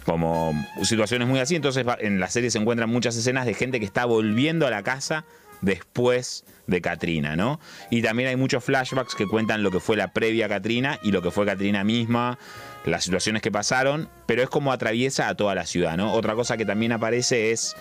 como 0.05 0.53
situaciones 0.81 1.27
muy 1.27 1.39
así. 1.39 1.55
Entonces 1.55 1.85
en 1.99 2.19
la 2.19 2.29
serie 2.29 2.49
se 2.49 2.57
encuentran 2.57 2.89
muchas 2.89 3.15
escenas 3.15 3.45
de 3.45 3.53
gente 3.53 3.79
que 3.79 3.85
está 3.85 4.05
volviendo 4.05 4.65
a 4.65 4.71
la 4.71 4.81
casa 4.81 5.23
después 5.61 6.45
de 6.67 6.81
Katrina, 6.81 7.35
¿no? 7.35 7.59
Y 7.89 8.01
también 8.01 8.29
hay 8.29 8.35
muchos 8.35 8.63
flashbacks 8.63 9.15
que 9.15 9.27
cuentan 9.27 9.63
lo 9.63 9.71
que 9.71 9.79
fue 9.79 9.97
la 9.97 10.13
previa 10.13 10.47
Katrina 10.47 10.99
y 11.03 11.11
lo 11.11 11.21
que 11.21 11.31
fue 11.31 11.45
Katrina 11.45 11.83
misma, 11.83 12.37
las 12.85 13.03
situaciones 13.03 13.41
que 13.41 13.51
pasaron, 13.51 14.09
pero 14.25 14.43
es 14.43 14.49
como 14.49 14.71
atraviesa 14.71 15.27
a 15.27 15.35
toda 15.35 15.55
la 15.55 15.65
ciudad, 15.65 15.97
¿no? 15.97 16.13
Otra 16.13 16.35
cosa 16.35 16.57
que 16.57 16.65
también 16.65 16.91
aparece 16.91 17.51
es 17.51 17.75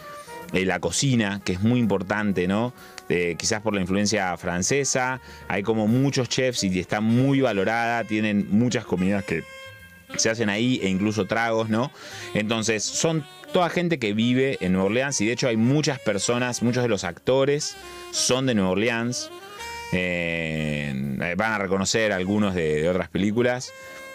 eh, 0.53 0.65
la 0.65 0.81
cocina, 0.81 1.41
que 1.45 1.53
es 1.53 1.61
muy 1.61 1.79
importante, 1.79 2.49
¿no? 2.49 2.73
Eh, 3.09 3.37
quizás 3.39 3.61
por 3.63 3.75
la 3.75 3.81
influencia 3.81 4.37
francesa, 4.37 5.21
hay 5.47 5.63
como 5.63 5.87
muchos 5.87 6.29
chefs 6.29 6.65
y 6.65 6.79
está 6.79 7.01
muy 7.01 7.41
valorada, 7.41 8.05
tienen 8.05 8.49
muchas 8.51 8.85
comidas 8.85 9.25
que 9.25 9.45
se 10.17 10.31
hacen 10.31 10.49
ahí 10.49 10.81
e 10.83 10.89
incluso 10.89 11.27
tragos, 11.27 11.69
¿no? 11.69 11.91
Entonces, 12.35 12.83
son 12.83 13.25
toda 13.53 13.71
gente 13.71 13.99
que 13.99 14.13
vive 14.13 14.59
en 14.61 14.73
Nueva 14.73 14.87
Orleans 14.87 15.21
y 15.21 15.27
de 15.27 15.33
hecho 15.33 15.49
hay 15.49 15.57
muchas 15.57 15.99
personas, 15.99 16.63
muchos 16.63 16.83
de 16.83 16.89
los 16.89 17.05
actores 17.05 17.77
son 18.13 18.47
de 18.47 18.55
Nueva 18.55 18.71
Orleans. 18.71 19.31
Eh, 19.93 21.35
van 21.37 21.53
a 21.53 21.59
reconocer 21.59 22.13
algunos 22.13 22.55
de, 22.55 22.83
de 22.83 22.89
otras 22.89 23.09
películas. 23.09 23.73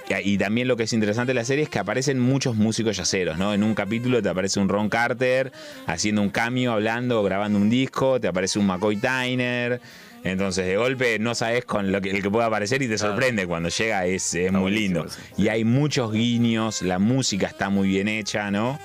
Y, 0.07 0.34
y 0.34 0.38
también 0.38 0.68
lo 0.68 0.77
que 0.77 0.84
es 0.84 0.93
interesante 0.93 1.31
de 1.31 1.35
la 1.35 1.45
serie 1.45 1.64
es 1.64 1.69
que 1.69 1.80
aparecen 1.80 2.19
muchos 2.19 2.55
músicos 2.55 2.97
yaceros, 2.97 3.38
¿no? 3.38 3.53
En 3.53 3.64
un 3.64 3.73
capítulo 3.73 4.22
te 4.22 4.30
aparece 4.30 4.60
un 4.60 4.69
Ron 4.69 4.89
Carter 4.89 5.51
haciendo 5.88 6.22
un 6.22 6.30
cameo, 6.30 6.73
hablando, 6.73 7.23
grabando 7.23 7.57
un 7.57 7.69
disco, 7.69 8.19
te 8.19 8.27
aparece 8.27 8.60
un 8.60 8.68
McCoy 8.68 8.97
Tyner. 8.97 9.81
Entonces, 10.23 10.65
de 10.65 10.77
golpe 10.77 11.19
no 11.19 11.35
sabes 11.35 11.65
con 11.65 11.91
lo 11.91 11.99
que, 12.01 12.11
el 12.11 12.22
que 12.22 12.30
puede 12.30 12.45
aparecer 12.45 12.81
y 12.81 12.88
te 12.88 12.97
sorprende 12.97 13.45
cuando 13.45 13.69
llega, 13.69 14.05
es, 14.05 14.34
es 14.34 14.51
muy 14.53 14.72
lindo. 14.72 15.05
Y 15.38 15.49
hay 15.49 15.65
muchos 15.65 16.14
guiños, 16.14 16.81
la 16.81 16.97
música 16.97 17.47
está 17.47 17.69
muy 17.69 17.89
bien 17.89 18.07
hecha, 18.07 18.49
¿no? 18.49 18.80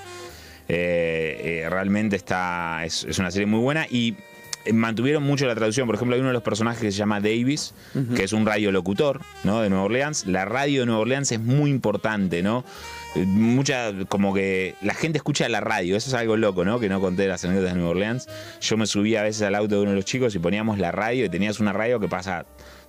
Eh, 0.69 1.63
eh, 1.63 1.69
realmente 1.69 2.15
está, 2.15 2.85
es, 2.85 3.03
es 3.03 3.17
una 3.17 3.31
serie 3.31 3.47
muy 3.47 3.59
buena 3.59 3.87
y 3.89 4.15
eh, 4.65 4.73
mantuvieron 4.73 5.23
mucho 5.23 5.47
la 5.47 5.55
traducción. 5.55 5.87
Por 5.87 5.95
ejemplo, 5.95 6.15
hay 6.15 6.19
uno 6.19 6.29
de 6.29 6.33
los 6.33 6.43
personajes 6.43 6.81
que 6.81 6.91
se 6.91 6.97
llama 6.97 7.19
Davis, 7.19 7.73
que 8.15 8.23
es 8.23 8.33
un 8.33 8.45
radiolocutor, 8.45 9.21
¿no? 9.43 9.61
De 9.61 9.69
Nueva 9.69 9.85
Orleans. 9.85 10.27
La 10.27 10.45
radio 10.45 10.81
de 10.81 10.85
Nueva 10.85 11.01
Orleans 11.01 11.31
es 11.31 11.39
muy 11.39 11.71
importante, 11.71 12.43
¿no? 12.43 12.63
Mucha, 13.15 13.91
como 14.07 14.33
que 14.33 14.75
la 14.81 14.93
gente 14.93 15.17
escucha 15.17 15.49
la 15.49 15.61
radio, 15.61 15.97
eso 15.97 16.09
es 16.09 16.13
algo 16.13 16.37
loco, 16.37 16.63
¿no? 16.65 16.79
Que 16.79 16.89
no 16.89 17.01
conté 17.01 17.27
las 17.27 17.43
anécdotas 17.45 17.71
de 17.71 17.77
Nueva 17.79 17.91
Orleans. 17.91 18.27
Yo 18.61 18.77
me 18.77 18.85
subí 18.85 19.15
a 19.15 19.23
veces 19.23 19.41
al 19.41 19.55
auto 19.55 19.75
de 19.75 19.81
uno 19.81 19.91
de 19.91 19.95
los 19.95 20.05
chicos 20.05 20.35
y 20.35 20.39
poníamos 20.39 20.77
la 20.77 20.91
radio 20.91 21.25
y 21.25 21.29
tenías 21.29 21.59
una 21.59 21.73
radio 21.73 21.99
que 21.99 22.07
pasa 22.07 22.45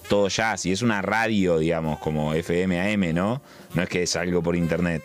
todo 0.08 0.28
jazz 0.28 0.66
y 0.66 0.72
es 0.72 0.82
una 0.82 1.00
radio, 1.00 1.58
digamos, 1.58 1.98
como 2.00 2.34
FM 2.34 2.92
AM, 2.92 3.14
¿no? 3.14 3.40
No 3.74 3.82
es 3.82 3.88
que 3.88 4.02
es 4.02 4.16
algo 4.16 4.42
por 4.42 4.56
internet 4.56 5.02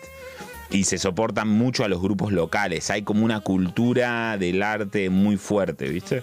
y 0.70 0.84
se 0.84 0.98
soportan 0.98 1.48
mucho 1.48 1.84
a 1.84 1.88
los 1.88 2.00
grupos 2.00 2.32
locales. 2.32 2.90
Hay 2.90 3.02
como 3.02 3.24
una 3.24 3.40
cultura 3.40 4.36
del 4.38 4.62
arte 4.62 5.10
muy 5.10 5.36
fuerte, 5.36 5.88
¿viste? 5.88 6.18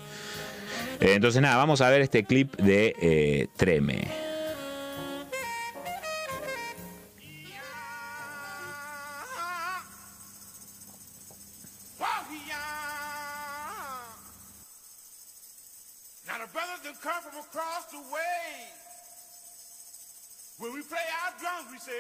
Eh, 1.00 1.14
entonces 1.16 1.42
nada, 1.42 1.58
vamos 1.58 1.82
a 1.82 1.90
ver 1.90 2.02
este 2.02 2.24
clip 2.24 2.56
de 2.58 2.96
eh, 3.02 3.48
Treme. 3.58 4.08
When 20.60 20.72
we 20.72 20.82
play 20.82 20.98
our 21.26 21.34
drums, 21.40 21.68
we 21.74 21.78
say, 21.78 22.00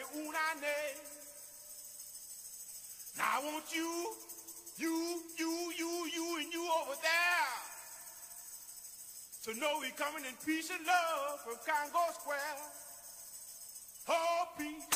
Now 3.17 3.39
I 3.39 3.45
want 3.45 3.65
you, 3.73 4.13
you, 4.77 5.21
you, 5.37 5.71
you, 5.77 6.09
you, 6.13 6.39
and 6.39 6.53
you 6.53 6.63
over 6.81 6.95
there. 7.01 7.53
To 9.43 9.59
know 9.59 9.77
we're 9.79 9.91
coming 9.91 10.25
in 10.25 10.33
peace 10.45 10.71
and 10.71 10.85
love 10.87 11.39
from 11.41 11.55
Congo 11.65 12.11
Square. 12.13 12.39
Oh, 14.09 14.47
peace. 14.57 14.87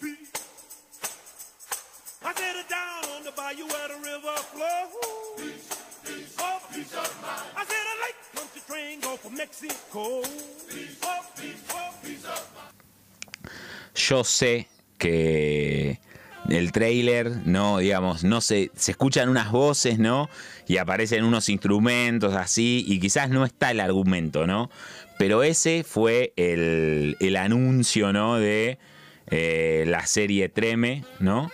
Peace. 0.00 0.32
I 2.24 2.32
said 2.34 2.56
it 2.56 2.68
down 2.68 3.04
on 3.16 3.24
the 3.24 3.32
bayou 3.32 3.66
where 3.66 3.88
the 3.88 3.94
river 3.94 4.36
flows. 4.52 4.92
Peace, 5.36 5.68
peace, 6.04 6.36
oh, 6.38 6.60
peace 6.72 6.94
of 6.94 7.22
mind. 7.22 7.42
I 7.56 7.64
said 7.64 7.86
a 7.86 7.96
lake 8.02 8.16
country 8.36 8.62
train 8.68 9.00
go 9.00 9.16
for 9.16 9.30
Mexico. 9.30 10.22
Peace, 10.68 10.98
oh, 11.02 11.26
peace, 11.36 11.64
oh, 11.74 11.94
peace 12.04 12.24
of 12.24 12.50
mind. 12.54 12.72
Yo 13.94 14.22
sé 14.22 14.66
que 15.02 15.98
el 16.48 16.70
trailer, 16.70 17.32
no, 17.44 17.78
digamos, 17.78 18.22
no 18.22 18.40
se, 18.40 18.70
se 18.76 18.92
escuchan 18.92 19.28
unas 19.28 19.50
voces, 19.50 19.98
¿no? 19.98 20.30
Y 20.68 20.76
aparecen 20.76 21.24
unos 21.24 21.48
instrumentos 21.48 22.34
así, 22.34 22.84
y 22.86 23.00
quizás 23.00 23.28
no 23.28 23.44
está 23.44 23.72
el 23.72 23.80
argumento, 23.80 24.46
¿no? 24.46 24.70
Pero 25.18 25.42
ese 25.42 25.82
fue 25.82 26.32
el, 26.36 27.16
el 27.18 27.36
anuncio, 27.36 28.12
¿no? 28.12 28.36
De 28.36 28.78
eh, 29.26 29.84
la 29.88 30.06
serie 30.06 30.48
Treme, 30.48 31.04
¿no? 31.18 31.50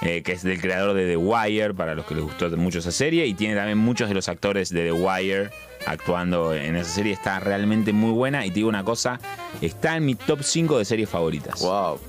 Eh, 0.00 0.22
que 0.22 0.32
es 0.32 0.42
del 0.42 0.58
creador 0.62 0.96
de 0.96 1.08
The 1.08 1.16
Wire, 1.18 1.74
para 1.74 1.94
los 1.94 2.06
que 2.06 2.14
les 2.14 2.24
gustó 2.24 2.48
mucho 2.56 2.78
esa 2.78 2.92
serie, 2.92 3.26
y 3.26 3.34
tiene 3.34 3.54
también 3.54 3.76
muchos 3.76 4.08
de 4.08 4.14
los 4.14 4.30
actores 4.30 4.70
de 4.70 4.84
The 4.84 4.92
Wire 4.92 5.50
actuando 5.84 6.54
en 6.54 6.74
esa 6.74 6.90
serie. 6.90 7.12
Está 7.12 7.38
realmente 7.38 7.92
muy 7.92 8.12
buena, 8.12 8.46
y 8.46 8.48
te 8.48 8.56
digo 8.56 8.70
una 8.70 8.84
cosa, 8.84 9.20
está 9.60 9.94
en 9.96 10.06
mi 10.06 10.14
top 10.14 10.42
5 10.42 10.78
de 10.78 10.84
series 10.86 11.10
favoritas. 11.10 11.60
Wow. 11.60 12.00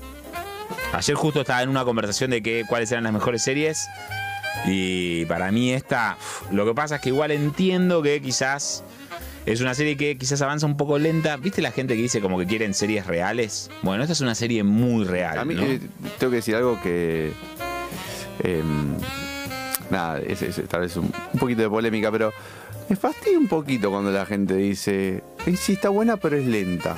Ayer 0.92 1.14
justo 1.14 1.40
estaba 1.42 1.62
en 1.62 1.68
una 1.68 1.84
conversación 1.84 2.30
de 2.30 2.42
que, 2.42 2.64
cuáles 2.68 2.90
eran 2.92 3.04
las 3.04 3.12
mejores 3.12 3.42
series. 3.42 3.88
Y 4.66 5.24
para 5.26 5.50
mí 5.52 5.72
esta, 5.72 6.16
lo 6.50 6.66
que 6.66 6.74
pasa 6.74 6.96
es 6.96 7.00
que 7.02 7.10
igual 7.10 7.30
entiendo 7.30 8.02
que 8.02 8.20
quizás 8.20 8.82
es 9.46 9.60
una 9.60 9.74
serie 9.74 9.96
que 9.96 10.18
quizás 10.18 10.42
avanza 10.42 10.66
un 10.66 10.76
poco 10.76 10.98
lenta. 10.98 11.36
¿Viste 11.36 11.62
la 11.62 11.70
gente 11.70 11.94
que 11.96 12.02
dice 12.02 12.20
como 12.20 12.38
que 12.38 12.46
quieren 12.46 12.74
series 12.74 13.06
reales? 13.06 13.70
Bueno, 13.82 14.02
esta 14.02 14.12
es 14.12 14.20
una 14.20 14.34
serie 14.34 14.64
muy 14.64 15.04
real. 15.04 15.38
A 15.38 15.44
mí 15.44 15.54
¿no? 15.54 15.62
eh, 15.62 15.80
tengo 16.18 16.30
que 16.30 16.36
decir 16.36 16.56
algo 16.56 16.80
que. 16.82 17.32
em, 18.42 18.96
nada, 19.90 20.18
es, 20.18 20.42
es 20.42 20.60
tal 20.68 20.80
vez 20.82 20.96
un, 20.96 21.12
un 21.32 21.38
poquito 21.38 21.62
de 21.62 21.70
polémica, 21.70 22.10
pero 22.10 22.32
me 22.88 22.96
fastidia 22.96 23.38
un 23.38 23.48
poquito 23.48 23.90
cuando 23.90 24.10
la 24.10 24.26
gente 24.26 24.54
dice. 24.56 25.22
"Eh, 25.46 25.56
sí, 25.56 25.74
está 25.74 25.88
buena, 25.88 26.16
pero 26.16 26.36
es 26.36 26.44
lenta. 26.46 26.96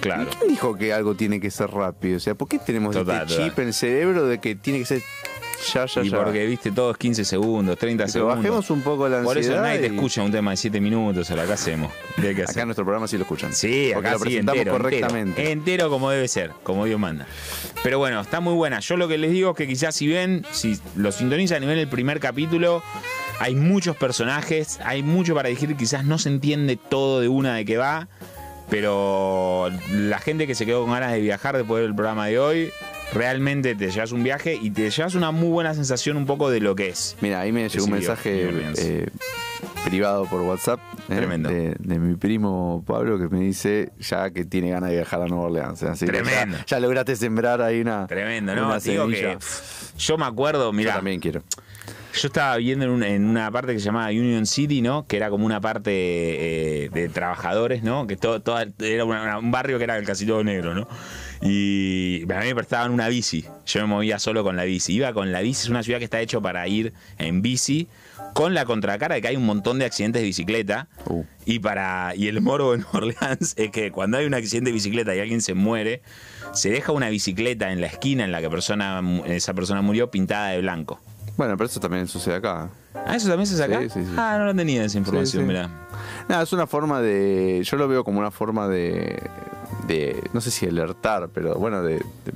Claro. 0.00 0.22
¿Y 0.30 0.34
¿Quién 0.36 0.50
dijo 0.50 0.76
que 0.76 0.92
algo 0.92 1.14
tiene 1.14 1.40
que 1.40 1.50
ser 1.50 1.70
rápido? 1.70 2.16
O 2.16 2.20
sea, 2.20 2.34
¿por 2.34 2.48
qué 2.48 2.58
tenemos 2.58 2.94
Total, 2.94 3.22
este 3.22 3.34
total. 3.34 3.48
chip 3.50 3.58
en 3.58 3.66
el 3.68 3.74
cerebro 3.74 4.26
de 4.26 4.38
que 4.38 4.54
tiene 4.54 4.78
que 4.80 4.84
ser 4.86 5.02
ya, 5.72 5.86
ya, 5.86 6.02
Y 6.02 6.10
ya? 6.10 6.22
porque 6.22 6.44
viste 6.46 6.70
todos 6.70 6.98
15 6.98 7.24
segundos, 7.24 7.78
30 7.78 8.04
Pero 8.04 8.12
segundos. 8.12 8.36
bajemos 8.36 8.70
un 8.70 8.82
poco 8.82 9.08
la 9.08 9.22
Por 9.22 9.38
eso 9.38 9.48
ansiedad 9.52 9.62
nadie 9.62 9.78
te 9.78 9.86
y- 9.86 9.96
escucha 9.96 10.22
un 10.22 10.30
tema 10.30 10.50
de 10.50 10.58
7 10.58 10.80
minutos, 10.82 11.30
ahora 11.30 11.44
acá 11.44 11.54
hacemos. 11.54 11.90
¿Qué 12.20 12.28
hay 12.28 12.34
que 12.34 12.42
hacer? 12.42 12.50
Acá 12.56 12.60
en 12.62 12.68
nuestro 12.68 12.84
programa 12.84 13.08
sí 13.08 13.16
lo 13.16 13.22
escuchan. 13.22 13.54
Sí, 13.54 13.90
porque 13.94 14.06
acá 14.08 14.12
lo 14.12 14.18
sí, 14.18 14.24
presentamos 14.24 14.58
entero, 14.58 14.76
correctamente. 14.76 15.40
Entero, 15.40 15.50
entero 15.50 15.90
como 15.90 16.10
debe 16.10 16.28
ser, 16.28 16.50
como 16.62 16.84
Dios 16.84 17.00
manda. 17.00 17.26
Pero 17.82 17.98
bueno, 17.98 18.20
está 18.20 18.40
muy 18.40 18.52
buena. 18.54 18.80
Yo 18.80 18.96
lo 18.98 19.08
que 19.08 19.16
les 19.16 19.30
digo 19.32 19.50
es 19.52 19.56
que 19.56 19.66
quizás 19.66 19.94
si 19.94 20.06
ven, 20.08 20.44
si 20.52 20.78
lo 20.94 21.10
sintonizan 21.10 21.62
y 21.62 21.66
ven 21.66 21.78
el 21.78 21.88
primer 21.88 22.20
capítulo, 22.20 22.82
hay 23.40 23.54
muchos 23.54 23.96
personajes, 23.96 24.78
hay 24.84 25.02
mucho 25.02 25.34
para 25.34 25.48
decir, 25.48 25.74
quizás 25.74 26.04
no 26.04 26.18
se 26.18 26.28
entiende 26.28 26.76
todo 26.76 27.20
de 27.20 27.28
una 27.28 27.54
de 27.54 27.64
qué 27.64 27.78
va, 27.78 28.08
pero 28.68 29.70
la 29.90 30.18
gente 30.18 30.46
que 30.46 30.54
se 30.54 30.66
quedó 30.66 30.82
con 30.82 30.92
ganas 30.92 31.12
de 31.12 31.20
viajar 31.20 31.56
después 31.56 31.82
del 31.82 31.94
programa 31.94 32.26
de 32.26 32.38
hoy, 32.38 32.70
realmente 33.12 33.74
te 33.74 33.90
llevas 33.90 34.12
un 34.12 34.22
viaje 34.22 34.58
y 34.60 34.70
te 34.70 34.90
llevas 34.90 35.14
una 35.14 35.30
muy 35.30 35.48
buena 35.48 35.74
sensación 35.74 36.16
un 36.16 36.26
poco 36.26 36.50
de 36.50 36.60
lo 36.60 36.74
que 36.74 36.88
es. 36.88 37.16
Mira, 37.20 37.40
ahí 37.40 37.52
me 37.52 37.68
llegó 37.68 37.84
un 37.84 37.92
mensaje 37.92 38.50
eh, 38.78 39.06
privado 39.84 40.26
por 40.26 40.42
WhatsApp 40.42 40.80
eh, 41.08 41.16
Tremendo. 41.16 41.48
De, 41.48 41.76
de 41.78 41.98
mi 41.98 42.16
primo 42.16 42.82
Pablo 42.86 43.18
que 43.18 43.28
me 43.28 43.40
dice 43.40 43.92
ya 44.00 44.30
que 44.30 44.44
tiene 44.44 44.70
ganas 44.70 44.90
de 44.90 44.96
viajar 44.96 45.22
a 45.22 45.26
Nueva 45.26 45.44
Orleans. 45.44 45.82
Así 45.84 46.06
que 46.06 46.12
Tremendo. 46.12 46.58
Ya, 46.58 46.64
ya 46.66 46.80
lograste 46.80 47.16
sembrar 47.16 47.62
ahí 47.62 47.80
una. 47.80 48.06
Tremendo, 48.06 48.54
¿no? 48.54 48.66
una 48.66 48.78
digo 48.80 49.06
que 49.08 49.38
yo 49.96 50.18
me 50.18 50.26
acuerdo, 50.26 50.66
Yo 50.66 50.72
mira, 50.72 50.94
también 50.94 51.20
quiero. 51.20 51.42
Yo 52.16 52.28
estaba 52.28 52.56
viendo 52.56 52.84
en, 52.86 52.90
un- 52.90 53.02
en 53.02 53.24
una 53.26 53.50
parte 53.50 53.72
que 53.74 53.78
se 53.78 53.84
llamaba 53.86 54.08
Union 54.08 54.46
City, 54.46 54.80
¿no? 54.80 55.06
Que 55.06 55.16
era 55.18 55.28
como 55.30 55.44
una 55.44 55.60
parte 55.60 55.90
eh, 55.92 56.88
de 56.90 57.08
trabajadores, 57.10 57.82
¿no? 57.82 58.06
Que 58.06 58.16
todo, 58.16 58.40
toda- 58.40 58.66
era 58.80 59.04
una- 59.04 59.38
un 59.38 59.50
barrio 59.50 59.76
que 59.78 59.84
era 59.84 60.02
casi 60.02 60.24
todo 60.26 60.42
negro, 60.42 60.74
¿no? 60.74 60.88
Y 61.42 62.22
a 62.32 62.38
mí 62.40 62.46
me 62.46 62.54
prestaban 62.54 62.90
una 62.92 63.08
bici. 63.08 63.44
Yo 63.66 63.80
me 63.82 63.86
movía 63.86 64.18
solo 64.18 64.42
con 64.42 64.56
la 64.56 64.64
bici. 64.64 64.94
Iba 64.94 65.12
con 65.12 65.30
la 65.32 65.40
bici, 65.42 65.62
es 65.64 65.68
una 65.68 65.82
ciudad 65.82 65.98
que 65.98 66.04
está 66.04 66.20
hecho 66.20 66.40
para 66.40 66.66
ir 66.68 66.94
en 67.18 67.42
bici, 67.42 67.88
con 68.32 68.54
la 68.54 68.64
contracara 68.64 69.14
de 69.16 69.20
que 69.22 69.28
hay 69.28 69.36
un 69.36 69.44
montón 69.46 69.78
de 69.78 69.84
accidentes 69.84 70.22
de 70.22 70.26
bicicleta. 70.26 70.88
Uh. 71.06 71.24
Y 71.44 71.58
para. 71.58 72.14
Y 72.16 72.28
el 72.28 72.40
morbo 72.40 72.74
en 72.74 72.84
Orleans 72.92 73.54
es 73.56 73.70
que 73.70 73.90
cuando 73.92 74.16
hay 74.18 74.26
un 74.26 74.34
accidente 74.34 74.70
de 74.70 74.74
bicicleta 74.74 75.14
y 75.14 75.20
alguien 75.20 75.42
se 75.42 75.52
muere, 75.54 76.00
se 76.54 76.70
deja 76.70 76.92
una 76.92 77.10
bicicleta 77.10 77.70
en 77.72 77.80
la 77.82 77.88
esquina 77.88 78.24
en 78.24 78.32
la 78.32 78.40
que 78.40 78.48
persona, 78.48 79.02
esa 79.26 79.52
persona 79.54 79.82
murió 79.82 80.10
pintada 80.10 80.48
de 80.48 80.60
blanco. 80.62 81.00
Bueno, 81.36 81.56
pero 81.56 81.66
eso 81.66 81.80
también 81.80 82.06
sucede 82.08 82.36
acá. 82.36 82.68
Ah, 83.06 83.14
eso 83.16 83.28
también 83.28 83.46
se 83.46 83.56
saca. 83.56 83.80
Sí, 83.80 83.90
sí, 83.90 84.04
sí. 84.04 84.14
Ah, 84.16 84.36
no 84.38 84.46
lo 84.46 84.54
tenía 84.54 84.84
esa 84.84 84.96
información, 84.98 85.46
mirá. 85.46 85.68
Nada, 86.28 86.42
es 86.42 86.52
una 86.52 86.66
forma 86.66 87.00
de. 87.00 87.62
Yo 87.64 87.76
lo 87.76 87.88
veo 87.88 88.04
como 88.04 88.18
una 88.20 88.30
forma 88.30 88.68
de. 88.68 89.22
de 89.86 90.22
no 90.32 90.40
sé 90.40 90.50
si 90.50 90.66
alertar, 90.66 91.28
pero 91.32 91.54
bueno, 91.56 91.82
de. 91.82 91.94
de- 91.96 92.32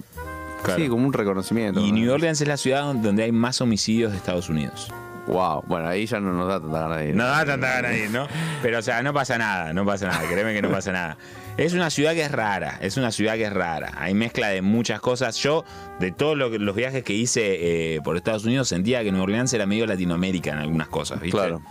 Claro. 0.63 0.79
Sí, 0.83 0.89
como 0.91 1.07
un 1.07 1.13
reconocimiento. 1.15 1.81
Y 1.81 1.91
¿no? 1.91 1.99
New 1.99 2.13
Orleans 2.13 2.39
es 2.43 2.47
la 2.47 2.59
ciudad 2.59 2.93
donde 2.95 3.23
hay 3.23 3.33
más 3.33 3.63
homicidios 3.63 4.13
de 4.13 4.19
Estados 4.19 4.51
Unidos. 4.51 4.93
Wow, 5.27 5.63
bueno, 5.67 5.89
ahí 5.89 6.05
ya 6.05 6.21
no 6.21 6.35
nos 6.35 6.49
da 6.49 6.61
tanta 6.61 6.81
ganas 6.81 6.99
de 6.99 7.09
ir. 7.09 7.17
No 7.17 7.25
da 7.25 7.47
tanta 7.47 7.67
ganas 7.77 7.91
de 7.93 8.05
ir, 8.05 8.11
¿no? 8.11 8.27
Pero, 8.61 8.79
o 8.81 8.83
sea, 8.83 9.03
no 9.03 9.15
pasa 9.15 9.39
nada, 9.39 9.73
no 9.73 9.87
pasa 9.87 10.09
nada, 10.09 10.21
créeme 10.29 10.53
que 10.53 10.61
no 10.61 10.71
pasa 10.71 10.93
nada. 10.93 11.17
Es 11.57 11.75
una 11.75 11.91
ciudad 11.91 12.13
que 12.13 12.23
es 12.23 12.33
rara, 12.33 12.79
es 12.81 12.97
una 12.97 13.11
ciudad 13.13 13.35
que 13.35 13.45
es 13.45 13.53
rara. 13.53 13.93
Hay 13.99 14.15
mezcla 14.15 14.49
de 14.49 14.63
muchas 14.63 15.01
cosas. 15.01 15.37
Yo, 15.37 15.65
de 15.99 16.11
todos 16.11 16.37
lo 16.37 16.49
los 16.51 16.75
viajes 16.75 17.03
que 17.03 17.13
hice 17.13 17.95
eh, 17.95 18.01
por 18.03 18.17
Estados 18.17 18.45
Unidos, 18.45 18.69
sentía 18.69 19.03
que 19.03 19.13
New 19.13 19.23
Orleans 19.23 19.53
era 19.53 19.67
medio 19.67 19.87
Latinoamérica 19.87 20.53
en 20.53 20.59
algunas 20.59 20.89
cosas, 20.89 21.21
¿viste? 21.21 21.37
Claro. 21.37 21.63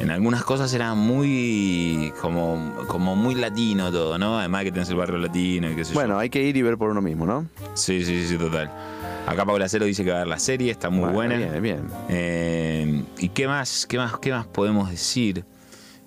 En 0.00 0.10
algunas 0.10 0.42
cosas 0.44 0.72
era 0.72 0.94
muy, 0.94 2.10
como, 2.22 2.74
como 2.88 3.16
muy 3.16 3.34
latino 3.34 3.92
todo, 3.92 4.18
¿no? 4.18 4.38
Además 4.38 4.64
que 4.64 4.72
tenés 4.72 4.88
el 4.88 4.96
barrio 4.96 5.18
latino 5.18 5.70
y 5.70 5.76
qué 5.76 5.84
sé 5.84 5.92
yo. 5.92 6.00
Bueno, 6.00 6.18
hay 6.18 6.30
que 6.30 6.42
ir 6.42 6.56
y 6.56 6.62
ver 6.62 6.78
por 6.78 6.88
uno 6.88 7.02
mismo, 7.02 7.26
¿no? 7.26 7.46
Sí, 7.74 8.02
sí, 8.04 8.26
sí, 8.26 8.38
total. 8.38 8.70
Acá 9.26 9.44
Paula 9.44 9.68
Cero 9.68 9.84
dice 9.84 10.02
que 10.02 10.10
va 10.10 10.16
a 10.16 10.20
ver 10.20 10.28
la 10.28 10.38
serie, 10.38 10.70
está 10.72 10.88
muy 10.88 11.10
Bueno, 11.10 11.36
buena. 11.36 11.36
Bien, 11.36 11.62
bien. 11.62 11.88
Eh, 12.08 13.04
¿Y 13.18 13.28
qué 13.28 13.46
más, 13.46 13.84
qué 13.86 13.98
más, 13.98 14.18
qué 14.18 14.30
más 14.32 14.46
podemos 14.46 14.90
decir? 14.90 15.44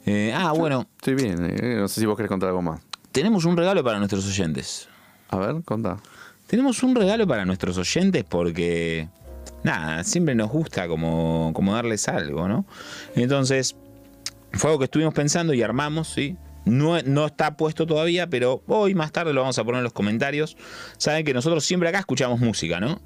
Eh, 0.08 0.34
ah, 0.36 0.52
bueno, 0.54 0.88
Estoy 0.98 1.14
bien. 1.14 1.56
No 1.80 1.88
sé 1.88 2.02
si 2.02 2.06
vos 2.08 2.18
querés 2.18 2.30
contar 2.30 2.50
algo 2.50 2.64
más. 2.64 2.82
Tenemos 3.14 3.46
un 3.46 3.56
regalo 3.56 3.84
para 3.84 4.00
nuestros 4.00 4.26
oyentes. 4.28 4.90
A 5.30 5.38
ver, 5.38 5.64
contá. 5.64 5.98
Tenemos 6.48 6.84
un 6.84 6.96
regalo 6.96 7.26
para 7.26 7.46
nuestros 7.46 7.78
oyentes 7.78 8.26
porque, 8.28 9.08
nada, 9.64 10.04
siempre 10.04 10.36
nos 10.36 10.50
gusta 10.50 10.88
como, 10.88 11.52
como 11.54 11.74
darles 11.74 12.10
algo, 12.10 12.48
¿no? 12.48 12.66
Entonces, 13.16 13.76
fue 14.52 14.72
algo 14.72 14.80
que 14.80 14.86
estuvimos 14.86 15.14
pensando 15.14 15.54
y 15.54 15.62
armamos, 15.62 16.10
¿sí? 16.10 16.36
No, 16.66 17.02
no 17.02 17.26
está 17.26 17.58
puesto 17.58 17.86
todavía, 17.86 18.28
pero 18.28 18.64
hoy 18.68 18.96
más 18.96 19.12
tarde 19.12 19.34
lo 19.34 19.42
vamos 19.42 19.60
a 19.60 19.64
poner 19.66 19.80
en 19.80 19.84
los 19.84 19.94
comentarios. 19.94 20.56
Saben 20.98 21.26
que 21.26 21.34
nosotros 21.34 21.66
siempre 21.66 21.90
acá 21.90 22.00
escuchamos 22.00 22.40
música, 22.40 22.80
¿no? 22.80 23.02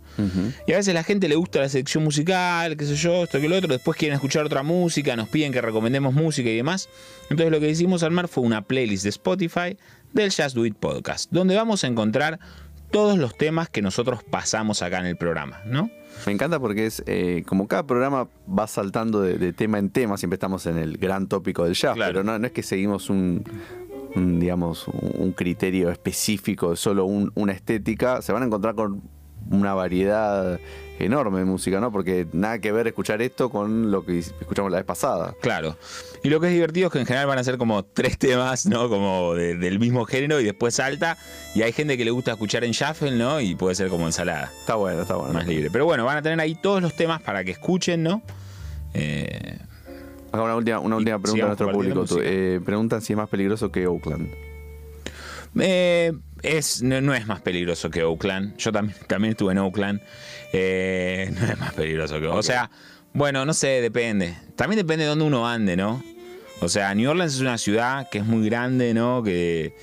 Y 0.67 0.73
a 0.73 0.77
veces 0.77 0.93
la 0.93 1.03
gente 1.03 1.27
le 1.27 1.35
gusta 1.35 1.59
la 1.59 1.69
sección 1.69 2.03
musical, 2.03 2.75
qué 2.77 2.85
sé 2.85 2.95
yo, 2.95 3.23
esto 3.23 3.39
que 3.39 3.49
lo 3.49 3.57
otro. 3.57 3.69
Después 3.69 3.97
quieren 3.97 4.15
escuchar 4.15 4.45
otra 4.45 4.61
música, 4.61 5.15
nos 5.15 5.29
piden 5.29 5.51
que 5.51 5.61
recomendemos 5.61 6.13
música 6.13 6.49
y 6.49 6.55
demás. 6.55 6.87
Entonces 7.29 7.51
lo 7.51 7.59
que 7.59 7.69
hicimos 7.69 8.03
armar 8.03 8.27
fue 8.27 8.43
una 8.43 8.61
playlist 8.61 9.03
de 9.03 9.09
Spotify 9.09 9.77
del 10.13 10.31
Just 10.31 10.55
Do 10.55 10.65
It 10.65 10.75
Podcast, 10.75 11.31
donde 11.31 11.55
vamos 11.55 11.83
a 11.83 11.87
encontrar 11.87 12.39
todos 12.91 13.17
los 13.17 13.37
temas 13.37 13.69
que 13.69 13.81
nosotros 13.81 14.23
pasamos 14.23 14.81
acá 14.81 14.99
en 14.99 15.05
el 15.07 15.17
programa, 15.17 15.59
¿no? 15.65 15.89
Me 16.25 16.31
encanta 16.31 16.59
porque 16.59 16.85
es 16.85 17.03
eh, 17.05 17.43
como 17.45 17.67
cada 17.67 17.85
programa 17.85 18.27
va 18.47 18.65
saltando 18.67 19.21
de, 19.21 19.37
de 19.37 19.53
tema 19.53 19.77
en 19.77 19.89
tema, 19.89 20.17
siempre 20.17 20.35
estamos 20.35 20.65
en 20.65 20.77
el 20.77 20.97
gran 20.97 21.27
tópico 21.27 21.65
del 21.65 21.73
jazz, 21.75 21.95
Claro. 21.95 22.11
pero 22.13 22.23
no, 22.23 22.39
no 22.39 22.47
es 22.47 22.53
que 22.53 22.63
seguimos 22.63 23.09
un, 23.09 23.43
un, 24.15 24.39
digamos, 24.39 24.87
un, 24.87 25.31
criterio 25.33 25.91
específico, 25.91 26.75
solo 26.75 27.05
un- 27.05 27.31
una 27.35 27.51
estética, 27.51 28.21
se 28.21 28.31
van 28.31 28.41
a 28.43 28.45
encontrar 28.47 28.73
con 28.73 29.01
una 29.51 29.73
variedad 29.73 30.59
enorme 30.99 31.39
de 31.39 31.45
música, 31.45 31.79
¿no? 31.79 31.91
Porque 31.91 32.25
nada 32.33 32.59
que 32.59 32.71
ver 32.71 32.87
escuchar 32.87 33.21
esto 33.21 33.49
con 33.51 33.91
lo 33.91 34.03
que 34.03 34.17
escuchamos 34.19 34.71
la 34.71 34.77
vez 34.79 34.85
pasada. 34.85 35.35
Claro. 35.41 35.77
Y 36.23 36.29
lo 36.29 36.39
que 36.39 36.47
es 36.47 36.53
divertido 36.53 36.87
es 36.87 36.93
que 36.93 36.99
en 36.99 37.05
general 37.05 37.27
van 37.27 37.37
a 37.37 37.43
ser 37.43 37.57
como 37.59 37.83
tres 37.85 38.17
temas, 38.19 38.65
¿no? 38.65 38.89
Como 38.89 39.35
de- 39.35 39.55
del 39.55 39.77
mismo 39.79 40.05
género 40.05 40.39
y 40.41 40.45
después 40.45 40.73
salta. 40.75 41.15
Y 41.53 41.61
hay 41.61 41.71
gente 41.71 41.97
que 41.97 42.05
le 42.05 42.11
gusta 42.11 42.31
escuchar 42.31 42.63
en 42.63 42.71
shuffle, 42.71 43.11
¿no? 43.11 43.39
Y 43.39 43.53
puede 43.55 43.75
ser 43.75 43.89
como 43.89 44.07
ensalada. 44.07 44.51
Está 44.59 44.73
bueno, 44.75 45.01
está 45.03 45.15
bueno. 45.15 45.33
más 45.33 45.45
libre. 45.45 45.69
Pero 45.71 45.85
bueno, 45.85 46.03
van 46.03 46.17
a 46.17 46.21
tener 46.23 46.39
ahí 46.39 46.55
todos 46.55 46.81
los 46.81 46.95
temas 46.95 47.21
para 47.21 47.43
que 47.43 47.51
escuchen, 47.51 48.01
¿no? 48.01 48.23
Eh, 48.93 49.59
Acá 50.31 50.41
una 50.41 50.55
última, 50.55 50.79
una 50.79 50.95
última 50.97 51.19
pregunta 51.19 51.45
a 51.45 51.47
nuestro 51.47 51.71
público. 51.71 52.05
Eh, 52.21 52.59
preguntan 52.65 53.01
si 53.01 53.13
es 53.13 53.17
más 53.17 53.29
peligroso 53.29 53.71
que 53.71 53.87
Oakland. 53.87 54.29
Eh, 55.59 56.13
es, 56.43 56.81
no, 56.81 57.01
no 57.01 57.13
es 57.13 57.27
más 57.27 57.41
peligroso 57.41 57.89
que 57.89 58.03
Oakland. 58.03 58.57
Yo 58.57 58.71
también, 58.71 58.97
también 59.07 59.31
estuve 59.31 59.51
en 59.51 59.57
Oakland. 59.59 60.01
Eh, 60.53 61.31
no 61.39 61.45
es 61.45 61.59
más 61.59 61.73
peligroso 61.73 62.19
que 62.19 62.27
O 62.27 62.43
sea, 62.43 62.69
bueno, 63.13 63.45
no 63.45 63.53
sé, 63.53 63.81
depende. 63.81 64.35
También 64.55 64.77
depende 64.77 65.03
de 65.03 65.09
dónde 65.09 65.25
uno 65.25 65.47
ande, 65.47 65.75
¿no? 65.75 66.03
O 66.59 66.69
sea, 66.69 66.93
New 66.95 67.09
Orleans 67.09 67.35
es 67.35 67.41
una 67.41 67.57
ciudad 67.57 68.09
que 68.09 68.19
es 68.19 68.25
muy 68.25 68.47
grande, 68.47 68.93
¿no? 68.93 69.21
Que, 69.23 69.75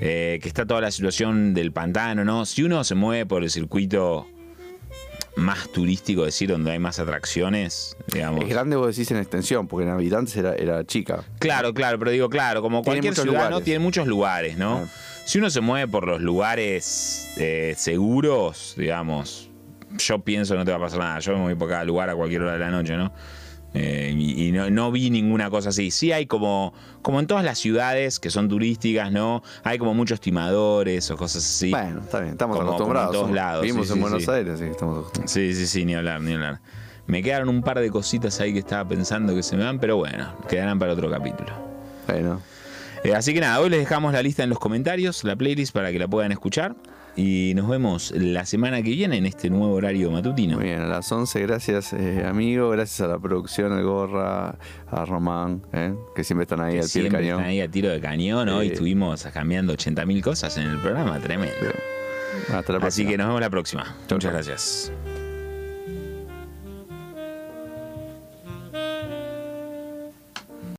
eh, 0.00 0.38
que 0.40 0.48
está 0.48 0.66
toda 0.66 0.80
la 0.80 0.90
situación 0.90 1.54
del 1.54 1.72
pantano, 1.72 2.24
¿no? 2.24 2.46
Si 2.46 2.62
uno 2.62 2.84
se 2.84 2.94
mueve 2.94 3.26
por 3.26 3.42
el 3.42 3.50
circuito 3.50 4.26
más 5.36 5.68
turístico, 5.68 6.24
decir, 6.24 6.50
donde 6.50 6.70
hay 6.72 6.78
más 6.78 6.98
atracciones, 6.98 7.96
digamos. 8.12 8.42
Es 8.42 8.48
grande, 8.48 8.76
vos 8.76 8.94
decís 8.94 9.10
en 9.10 9.18
extensión, 9.18 9.66
porque 9.66 9.86
en 9.86 9.92
habitantes 9.92 10.36
era, 10.36 10.54
era 10.54 10.84
chica. 10.84 11.24
Claro, 11.38 11.74
claro, 11.74 11.98
pero 11.98 12.10
digo, 12.10 12.28
claro, 12.28 12.62
como 12.62 12.82
Tiene 12.82 13.00
cualquier 13.00 13.26
ciudad, 13.26 13.50
¿no? 13.50 13.60
Tiene 13.60 13.80
muchos 13.80 14.06
lugares, 14.06 14.56
¿no? 14.56 14.82
Ah. 14.84 14.88
Si 15.24 15.38
uno 15.38 15.50
se 15.50 15.60
mueve 15.60 15.88
por 15.88 16.06
los 16.06 16.20
lugares 16.20 17.30
eh, 17.38 17.74
seguros, 17.76 18.74
digamos, 18.76 19.50
yo 19.98 20.18
pienso 20.20 20.54
que 20.54 20.58
no 20.58 20.64
te 20.64 20.70
va 20.70 20.76
a 20.76 20.80
pasar 20.80 20.98
nada. 20.98 21.18
Yo 21.20 21.32
me 21.32 21.42
voy 21.42 21.54
por 21.54 21.68
cada 21.68 21.84
lugar 21.84 22.10
a 22.10 22.14
cualquier 22.14 22.42
hora 22.42 22.52
de 22.52 22.58
la 22.58 22.70
noche, 22.70 22.96
¿no? 22.96 23.12
Eh, 23.74 24.14
y 24.16 24.46
y 24.48 24.52
no, 24.52 24.70
no 24.70 24.92
vi 24.92 25.10
ninguna 25.10 25.50
cosa 25.50 25.70
así. 25.70 25.90
Sí 25.90 26.12
hay 26.12 26.26
como, 26.26 26.72
como 27.02 27.18
en 27.20 27.26
todas 27.26 27.44
las 27.44 27.58
ciudades 27.58 28.20
que 28.20 28.30
son 28.30 28.48
turísticas, 28.48 29.10
¿no? 29.10 29.42
Hay 29.64 29.78
como 29.78 29.94
muchos 29.94 30.20
timadores 30.20 31.10
o 31.10 31.16
cosas 31.16 31.44
así. 31.44 31.70
Bueno, 31.70 32.00
está 32.00 32.20
bien, 32.20 32.32
estamos 32.32 32.56
Como- 32.56 32.66
como 32.68 32.76
acostumbrados. 32.76 33.14
en 33.14 33.20
todos 33.20 33.34
lados, 33.34 33.62
Vivimos 33.62 33.86
sí, 33.86 33.92
en 33.92 33.96
sí, 33.96 34.00
Buenos 34.02 34.24
sí. 34.24 34.30
Aires, 34.30 34.60
que 34.60 34.70
estamos 34.70 34.98
acostumbrados. 34.98 35.30
Sí, 35.32 35.54
sí, 35.54 35.66
sí, 35.66 35.84
ni 35.84 35.94
hablar, 35.94 36.20
ni 36.20 36.34
hablar. 36.34 36.60
Me 37.06 37.22
quedaron 37.22 37.48
un 37.48 37.62
par 37.62 37.80
de 37.80 37.90
cositas 37.90 38.40
ahí 38.40 38.52
que 38.52 38.60
estaba 38.60 38.88
pensando 38.88 39.34
que 39.34 39.42
se 39.42 39.56
me 39.56 39.64
van, 39.64 39.78
pero 39.80 39.96
bueno, 39.96 40.34
quedarán 40.48 40.78
para 40.78 40.92
otro 40.92 41.10
capítulo. 41.10 41.50
Bueno, 42.06 42.40
Eh, 43.02 43.14
así 43.14 43.34
que 43.34 43.40
nada, 43.40 43.60
hoy 43.60 43.68
les 43.68 43.80
dejamos 43.80 44.12
la 44.14 44.22
lista 44.22 44.44
en 44.44 44.48
los 44.50 44.58
comentarios, 44.58 45.24
la 45.24 45.36
playlist 45.36 45.74
para 45.74 45.92
que 45.92 45.98
la 45.98 46.08
puedan 46.08 46.32
escuchar. 46.32 46.74
Y 47.16 47.52
nos 47.54 47.68
vemos 47.68 48.12
la 48.16 48.44
semana 48.44 48.82
que 48.82 48.90
viene 48.90 49.16
en 49.18 49.26
este 49.26 49.48
nuevo 49.48 49.72
horario 49.74 50.10
matutino. 50.10 50.56
muy 50.56 50.64
bien, 50.64 50.80
a 50.80 50.86
las 50.86 51.10
11, 51.12 51.40
gracias 51.42 51.92
eh, 51.92 52.24
amigo, 52.26 52.70
gracias 52.70 53.02
a 53.02 53.06
la 53.06 53.18
producción, 53.20 53.72
al 53.72 53.84
Gorra, 53.84 54.58
a 54.90 55.04
Román, 55.04 55.62
eh, 55.72 55.94
que 56.16 56.24
siempre 56.24 56.42
están 56.42 56.60
ahí 56.60 56.74
Que 56.74 56.80
al 56.80 56.88
pie 56.92 57.02
del 57.04 57.12
cañón. 57.12 57.30
están 57.38 57.44
ahí 57.50 57.60
a 57.60 57.70
tiro 57.70 57.88
de 57.90 58.00
cañón. 58.00 58.48
Hoy 58.48 58.68
Eh. 58.68 58.72
estuvimos 58.72 59.22
cambiando 59.32 59.72
80.000 59.74 60.20
cosas 60.22 60.56
en 60.58 60.64
el 60.68 60.78
programa, 60.80 61.20
tremendo. 61.20 61.54
Hasta 62.52 62.54
la 62.72 62.80
próxima. 62.80 62.86
Así 62.88 63.06
que 63.06 63.16
nos 63.16 63.28
vemos 63.28 63.40
la 63.40 63.50
próxima. 63.50 63.84
Chau, 64.08 64.16
Muchas 64.16 64.20
chau. 64.20 64.32
gracias. 64.32 65.13